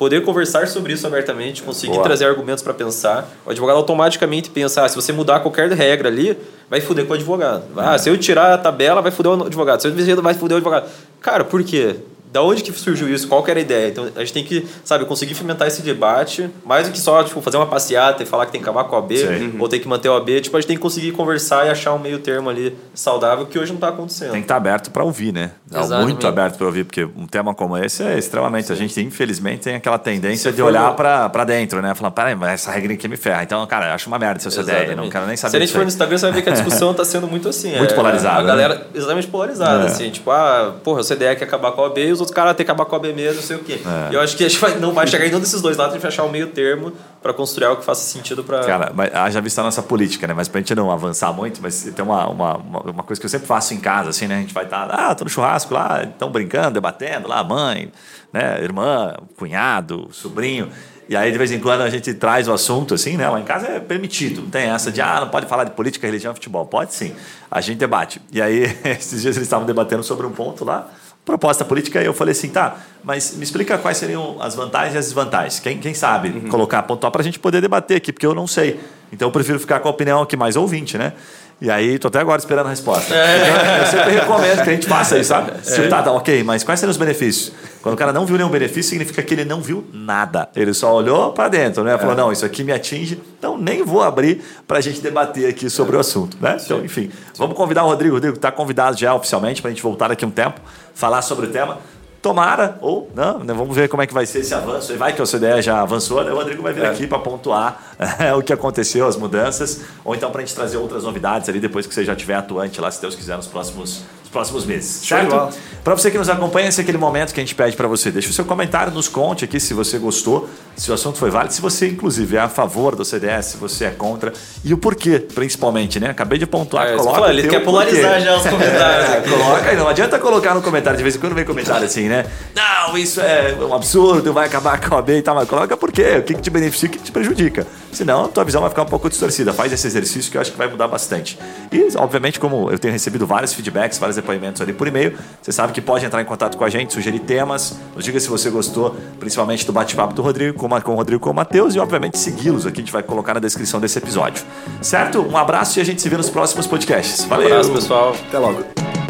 poder 0.00 0.24
conversar 0.24 0.66
sobre 0.66 0.94
isso 0.94 1.06
abertamente, 1.06 1.62
conseguir 1.62 1.92
Boa. 1.92 2.04
trazer 2.04 2.24
argumentos 2.24 2.64
para 2.64 2.72
pensar. 2.72 3.28
O 3.44 3.50
advogado 3.50 3.76
automaticamente 3.76 4.48
pensa, 4.48 4.82
ah, 4.82 4.88
se 4.88 4.96
você 4.96 5.12
mudar 5.12 5.40
qualquer 5.40 5.70
regra 5.72 6.08
ali, 6.08 6.38
vai 6.70 6.80
fuder 6.80 7.04
com 7.04 7.12
o 7.12 7.16
advogado. 7.16 7.64
Ah, 7.76 7.98
se 7.98 8.08
eu 8.08 8.16
tirar 8.16 8.54
a 8.54 8.56
tabela, 8.56 9.02
vai 9.02 9.12
fuder 9.12 9.30
o 9.32 9.44
advogado. 9.44 9.82
Se 9.82 9.88
eu 9.88 10.22
vai 10.22 10.32
fuder 10.32 10.54
o 10.54 10.56
advogado. 10.56 10.88
Cara, 11.20 11.44
por 11.44 11.62
quê? 11.62 11.96
Da 12.32 12.42
onde 12.42 12.62
que 12.62 12.72
surgiu 12.72 13.08
isso? 13.12 13.26
Qual 13.28 13.42
que 13.42 13.50
era 13.50 13.58
a 13.58 13.62
ideia? 13.62 13.88
Então 13.88 14.08
a 14.14 14.20
gente 14.20 14.32
tem 14.32 14.44
que, 14.44 14.66
sabe, 14.84 15.04
conseguir 15.04 15.34
fomentar 15.34 15.66
esse 15.68 15.82
debate, 15.82 16.48
mais 16.64 16.86
do 16.86 16.92
que 16.92 16.98
só 17.00 17.22
tipo, 17.24 17.40
fazer 17.40 17.56
uma 17.56 17.66
passeata 17.66 18.22
e 18.22 18.26
falar 18.26 18.46
que 18.46 18.52
tem 18.52 18.60
que 18.60 18.68
acabar 18.68 18.84
com 18.84 18.96
a 18.96 19.00
B 19.00 19.16
Sim. 19.16 19.56
ou 19.58 19.68
tem 19.68 19.80
que 19.80 19.88
manter 19.88 20.08
o 20.08 20.14
AB. 20.14 20.40
Tipo, 20.40 20.56
a 20.56 20.60
gente 20.60 20.68
tem 20.68 20.76
que 20.76 20.82
conseguir 20.82 21.12
conversar 21.12 21.66
e 21.66 21.70
achar 21.70 21.92
um 21.94 21.98
meio 21.98 22.18
termo 22.18 22.48
ali 22.48 22.76
saudável 22.94 23.46
que 23.46 23.58
hoje 23.58 23.70
não 23.72 23.76
está 23.76 23.88
acontecendo. 23.88 24.32
Tem 24.32 24.40
que 24.40 24.44
estar 24.44 24.56
aberto 24.56 24.90
para 24.90 25.02
ouvir, 25.04 25.32
né? 25.32 25.50
Tá 25.70 25.80
Exatamente. 25.80 26.06
Muito 26.12 26.26
aberto 26.26 26.56
para 26.56 26.66
ouvir, 26.66 26.84
porque 26.84 27.04
um 27.04 27.26
tema 27.26 27.54
como 27.54 27.76
esse 27.76 28.02
é 28.02 28.18
extremamente. 28.18 28.72
A 28.72 28.76
gente, 28.76 29.00
infelizmente, 29.00 29.62
tem 29.64 29.74
aquela 29.74 29.98
tendência 29.98 30.52
de 30.52 30.62
olhar 30.62 30.94
para 30.94 31.44
dentro, 31.44 31.82
né? 31.82 31.94
Falar, 31.94 32.10
peraí, 32.12 32.34
mas 32.34 32.52
essa 32.52 32.70
regrinha 32.70 32.94
aqui 32.94 33.08
me 33.08 33.16
ferra. 33.16 33.42
Então, 33.42 33.66
cara, 33.66 33.88
eu 33.88 33.92
acho 33.94 34.08
uma 34.08 34.18
merda 34.18 34.40
essa 34.40 34.60
ideia, 34.60 34.78
não 34.78 35.04
Exatamente. 35.04 35.12
quero 35.12 35.26
nem 35.26 35.36
saber 35.36 35.50
Se 35.50 35.56
a 35.56 35.60
gente 35.60 35.72
for 35.72 35.82
no 35.82 35.88
Instagram, 35.88 36.18
você 36.18 36.26
vai 36.26 36.32
ver 36.34 36.42
que 36.42 36.48
a 36.48 36.52
discussão 36.52 36.90
está 36.92 37.04
sendo 37.04 37.26
muito 37.26 37.48
assim. 37.48 37.76
Muito 37.76 37.92
é, 37.92 37.96
polarizada, 37.96 38.38
A 38.38 38.42
né? 38.42 38.46
galera 38.48 38.86
exatamente 38.94 39.26
polarizada, 39.26 39.84
É. 39.84 39.86
assim. 39.86 40.10
Tipo, 40.10 40.30
ah, 40.30 40.74
porra, 40.82 41.00
o 41.00 41.04
CDE 41.04 41.36
quer 41.36 41.44
acabar 41.44 41.72
com 41.72 41.80
a 41.80 41.84
OAB 41.84 41.98
e 41.98 42.12
os 42.20 42.22
outros 42.22 42.34
caras 42.34 42.54
têm 42.54 42.66
que 42.66 42.70
acabar 42.70 42.84
com 42.84 42.94
a 42.94 42.98
OAB 42.98 43.14
mesmo, 43.14 43.36
não 43.36 43.42
sei 43.42 43.56
o 43.56 43.60
quê. 43.60 43.80
É. 43.84 44.12
E 44.12 44.14
eu 44.14 44.20
acho 44.20 44.36
que 44.36 44.44
a 44.44 44.48
gente 44.48 44.60
vai, 44.60 44.78
não 44.78 44.92
vai 44.92 45.06
chegar 45.06 45.24
em 45.24 45.28
nenhum 45.28 45.40
desses 45.40 45.62
dois 45.62 45.76
lados, 45.76 45.94
a 45.94 45.96
gente 45.96 46.02
vai 46.02 46.10
achar 46.10 46.24
um 46.24 46.30
meio 46.30 46.48
termo 46.48 46.92
para 47.22 47.32
construir 47.32 47.66
algo 47.66 47.80
que 47.80 47.86
faça 47.86 48.02
sentido 48.02 48.44
para... 48.44 48.60
Cara, 48.64 48.92
mas 48.94 49.14
haja 49.14 49.40
vista 49.40 49.60
a 49.60 49.64
nossa 49.64 49.82
política, 49.82 50.26
né? 50.26 50.34
Mas 50.34 50.48
pra 50.48 50.60
gente 50.60 50.74
não 50.74 50.90
avançar 50.90 51.32
muito, 51.32 51.60
mas 51.62 51.82
tem 51.82 52.04
uma, 52.04 52.28
uma, 52.28 52.56
uma, 52.56 52.80
uma 52.90 53.02
coisa 53.02 53.18
que 53.18 53.26
eu 53.26 53.30
sempre 53.30 53.46
faço 53.46 53.72
em 53.74 53.80
casa, 53.80 54.10
assim, 54.10 54.26
né? 54.26 54.36
A 54.36 54.40
gente 54.40 54.54
vai 54.54 54.64
estar, 54.64 54.90
ah, 54.90 55.14
tô 55.14 55.24
no 55.24 55.30
churrasco 55.30 55.72
lá, 55.72 56.02
estão 56.02 56.30
brincando, 56.30 56.72
debatendo 56.72 57.28
lá, 57.28 57.42
mãe, 57.42 57.90
né? 58.32 58.62
Irmã, 58.62 59.14
cunhado, 59.36 60.08
sobrinho. 60.12 60.70
E 61.10 61.16
aí, 61.16 61.32
de 61.32 61.38
vez 61.38 61.50
em 61.50 61.58
quando, 61.58 61.80
a 61.80 61.90
gente 61.90 62.14
traz 62.14 62.46
o 62.46 62.52
assunto, 62.52 62.94
assim, 62.94 63.16
né? 63.16 63.28
Lá 63.28 63.40
em 63.40 63.44
casa 63.44 63.66
é 63.66 63.80
permitido. 63.80 64.42
Não 64.42 64.48
tem 64.48 64.70
essa 64.70 64.92
de, 64.92 65.00
ah, 65.00 65.22
não 65.22 65.28
pode 65.28 65.46
falar 65.46 65.64
de 65.64 65.72
política, 65.72 66.06
religião, 66.06 66.32
futebol. 66.32 66.64
Pode 66.66 66.94
sim. 66.94 67.16
A 67.50 67.60
gente 67.60 67.78
debate. 67.78 68.22
E 68.30 68.40
aí, 68.40 68.62
esses 68.84 69.20
dias 69.20 69.34
eles 69.34 69.48
estavam 69.48 69.66
debatendo 69.66 70.04
sobre 70.04 70.24
um 70.24 70.30
ponto 70.30 70.64
lá, 70.64 70.88
proposta 71.30 71.64
política, 71.64 72.02
e 72.02 72.06
eu 72.06 72.12
falei 72.12 72.32
assim, 72.32 72.48
tá, 72.48 72.76
mas 73.04 73.36
me 73.36 73.44
explica 73.44 73.78
quais 73.78 73.96
seriam 73.96 74.42
as 74.42 74.54
vantagens 74.56 74.94
e 74.94 74.98
as 74.98 75.04
desvantagens. 75.06 75.60
Quem, 75.60 75.78
quem 75.78 75.94
sabe 75.94 76.48
colocar, 76.48 76.82
pontuar 76.82 77.12
para 77.12 77.22
a 77.22 77.24
gente 77.24 77.38
poder 77.38 77.60
debater 77.60 77.96
aqui, 77.96 78.12
porque 78.12 78.26
eu 78.26 78.34
não 78.34 78.46
sei. 78.46 78.80
Então 79.12 79.28
eu 79.28 79.32
prefiro 79.32 79.58
ficar 79.58 79.78
com 79.80 79.88
a 79.88 79.90
opinião 79.90 80.20
aqui 80.20 80.36
mais 80.36 80.56
ouvinte, 80.56 80.98
né? 80.98 81.12
E 81.60 81.70
aí, 81.70 81.98
tô 81.98 82.08
até 82.08 82.20
agora 82.20 82.38
esperando 82.38 82.66
a 82.66 82.70
resposta. 82.70 83.14
Eu 83.14 83.86
sempre 83.86 84.12
recomendo 84.12 84.62
que 84.64 84.70
a 84.70 84.72
gente 84.72 84.86
faça 84.86 85.18
isso, 85.18 85.28
sabe? 85.28 85.52
Tipo, 85.60 85.88
tá, 85.90 86.02
tá, 86.02 86.10
ok, 86.10 86.42
mas 86.42 86.64
quais 86.64 86.80
seriam 86.80 86.90
os 86.90 86.96
benefícios? 86.96 87.52
Quando 87.82 87.94
o 87.94 87.98
cara 87.98 88.14
não 88.14 88.24
viu 88.24 88.38
nenhum 88.38 88.48
benefício, 88.48 88.90
significa 88.90 89.22
que 89.22 89.34
ele 89.34 89.44
não 89.44 89.60
viu 89.60 89.84
nada. 89.92 90.48
Ele 90.56 90.72
só 90.72 90.94
olhou 90.94 91.32
para 91.32 91.48
dentro, 91.48 91.84
né? 91.84 91.98
Falou, 91.98 92.14
não, 92.14 92.32
isso 92.32 92.46
aqui 92.46 92.64
me 92.64 92.72
atinge, 92.72 93.20
então 93.38 93.58
nem 93.58 93.82
vou 93.82 94.02
abrir 94.02 94.42
para 94.66 94.78
a 94.78 94.80
gente 94.80 95.02
debater 95.02 95.50
aqui 95.50 95.68
sobre 95.68 95.96
o 95.96 96.00
assunto, 96.00 96.38
né? 96.40 96.56
Então, 96.64 96.82
enfim, 96.82 97.10
vamos 97.36 97.54
convidar 97.54 97.84
o 97.84 97.88
Rodrigo. 97.88 98.14
Rodrigo 98.14 98.36
está 98.36 98.50
convidado 98.50 98.96
já 98.98 99.14
oficialmente 99.14 99.60
para 99.60 99.70
a 99.70 99.74
gente 99.74 99.82
voltar 99.82 100.08
daqui 100.08 100.24
um 100.24 100.30
tempo, 100.30 100.60
falar 100.94 101.20
sobre 101.20 101.46
o 101.46 101.50
tema. 101.50 101.78
Tomara, 102.22 102.76
ou 102.82 103.10
não, 103.14 103.38
né? 103.38 103.54
vamos 103.54 103.74
ver 103.74 103.88
como 103.88 104.02
é 104.02 104.06
que 104.06 104.12
vai 104.12 104.26
ser 104.26 104.40
esse 104.40 104.52
avanço. 104.52 104.92
E 104.92 104.96
vai 104.96 105.14
que 105.14 105.22
a 105.22 105.24
CDE 105.24 105.62
já 105.62 105.80
avançou, 105.80 106.22
né? 106.22 106.30
o 106.30 106.36
Rodrigo 106.36 106.62
vai 106.62 106.72
vir 106.72 106.84
aqui 106.84 107.06
para 107.06 107.18
pontuar 107.18 107.94
é, 108.18 108.32
o 108.36 108.42
que 108.42 108.52
aconteceu, 108.52 109.06
as 109.06 109.16
mudanças, 109.16 109.80
ou 110.04 110.14
então 110.14 110.30
para 110.30 110.42
a 110.42 110.44
gente 110.44 110.54
trazer 110.54 110.76
outras 110.76 111.04
novidades 111.04 111.48
ali 111.48 111.58
depois 111.58 111.86
que 111.86 111.94
você 111.94 112.04
já 112.04 112.12
estiver 112.12 112.34
atuante 112.34 112.78
lá, 112.78 112.90
se 112.90 113.00
Deus 113.00 113.16
quiser, 113.16 113.36
nos 113.36 113.46
próximos, 113.46 114.02
próximos 114.30 114.64
meses. 114.64 115.06
Certo? 115.06 115.50
Para 115.82 115.94
você 115.94 116.10
que 116.10 116.18
nos 116.18 116.28
acompanha, 116.28 116.68
esse 116.68 116.80
é 116.80 116.82
aquele 116.82 116.98
momento 116.98 117.32
que 117.32 117.40
a 117.40 117.42
gente 117.42 117.54
pede 117.54 117.74
para 117.74 117.88
você. 117.88 118.10
Deixa 118.10 118.28
o 118.28 118.32
seu 118.32 118.44
comentário, 118.44 118.92
nos 118.92 119.08
conte 119.08 119.44
aqui 119.46 119.58
se 119.58 119.72
você 119.72 119.98
gostou, 119.98 120.48
se 120.76 120.90
o 120.90 120.94
assunto 120.94 121.18
foi 121.18 121.30
válido, 121.30 121.54
se 121.54 121.60
você, 121.60 121.88
inclusive, 121.88 122.36
é 122.36 122.40
a 122.40 122.48
favor 122.48 122.94
do 122.94 123.04
CDS, 123.04 123.46
se 123.46 123.56
você 123.56 123.86
é 123.86 123.90
contra, 123.90 124.32
e 124.62 124.74
o 124.74 124.78
porquê, 124.78 125.18
principalmente, 125.18 125.98
né? 125.98 126.10
Acabei 126.10 126.38
de 126.38 126.46
pontuar, 126.46 126.86
É, 126.88 126.96
coloca 126.96 127.30
ele 127.30 127.48
quer 127.48 127.64
polarizar 127.64 128.10
porquê. 128.12 128.24
já 128.24 128.36
os 128.36 128.46
comentários 128.46 129.10
É, 129.10 129.20
coloca 129.22 129.70
aí, 129.70 129.76
não 129.76 129.88
adianta 129.88 130.18
colocar 130.18 130.54
no 130.54 130.62
comentário, 130.62 130.96
de 130.98 131.02
vez 131.02 131.16
em 131.16 131.18
quando 131.18 131.34
vem 131.34 131.44
comentário 131.44 131.86
assim, 131.86 132.08
né? 132.08 132.26
Não, 132.54 132.96
isso 132.98 133.20
é 133.20 133.56
um 133.58 133.74
absurdo, 133.74 134.32
vai 134.32 134.46
acabar 134.46 134.78
com 134.86 134.94
a 134.96 135.02
B 135.02 135.18
e 135.18 135.22
tal, 135.22 135.34
mas 135.34 135.48
coloca 135.48 135.76
por 135.76 135.90
quê? 135.90 136.16
O 136.18 136.22
que, 136.22 136.34
que 136.34 136.42
te 136.42 136.50
beneficia 136.50 136.86
e 136.86 136.90
o 136.90 136.92
que, 136.92 136.98
te 136.98 137.10
prejudica? 137.10 137.66
Senão, 137.90 138.26
a 138.26 138.28
tua 138.28 138.44
visão 138.44 138.60
vai 138.60 138.70
ficar 138.70 138.82
um 138.82 138.86
pouco 138.86 139.08
distorcida. 139.08 139.52
Faz 139.52 139.72
esse 139.72 139.86
exercício 139.86 140.30
que 140.30 140.36
eu 140.36 140.40
acho 140.40 140.52
que 140.52 140.58
vai 140.58 140.68
mudar 140.68 140.86
bastante. 140.86 141.38
E, 141.72 141.88
obviamente, 141.96 142.38
como 142.38 142.70
eu 142.70 142.78
tenho 142.78 142.92
recebido 142.92 143.26
vários 143.26 143.52
feedbacks, 143.52 143.98
vários 143.98 144.16
depoimentos 144.20 144.60
ali 144.62 144.72
por 144.72 144.86
e-mail, 144.86 145.16
você 145.40 145.52
sabe 145.52 145.72
que 145.72 145.80
pode 145.80 146.04
entrar 146.04 146.20
em 146.20 146.24
contato 146.24 146.56
com 146.56 146.64
a 146.64 146.70
gente, 146.70 146.92
sugerir 146.92 147.20
temas, 147.20 147.78
nos 147.94 148.04
diga 148.04 148.18
se 148.20 148.28
você 148.28 148.50
gostou, 148.50 148.96
principalmente 149.18 149.66
do 149.66 149.72
bate-papo 149.72 150.14
do 150.14 150.22
Rodrigo 150.22 150.58
com, 150.58 150.68
com 150.80 150.92
o 150.92 150.94
Rodrigo 150.94 151.20
e 151.20 151.24
com 151.24 151.30
o 151.30 151.34
Matheus, 151.34 151.74
e, 151.74 151.78
obviamente, 151.78 152.18
segui-los 152.18 152.66
aqui, 152.66 152.80
a 152.80 152.82
gente 152.82 152.92
vai 152.92 153.02
colocar 153.02 153.34
na 153.34 153.40
descrição 153.40 153.80
desse 153.80 153.98
episódio. 153.98 154.44
Certo? 154.80 155.20
Um 155.20 155.36
abraço 155.36 155.78
e 155.78 155.82
a 155.82 155.84
gente 155.84 156.00
se 156.00 156.08
vê 156.08 156.16
nos 156.16 156.30
próximos 156.30 156.66
podcasts. 156.66 157.24
Um 157.24 157.28
Valeu! 157.28 157.46
abraço, 157.46 157.72
pessoal. 157.72 158.14
Até 158.28 158.38
logo. 158.38 159.09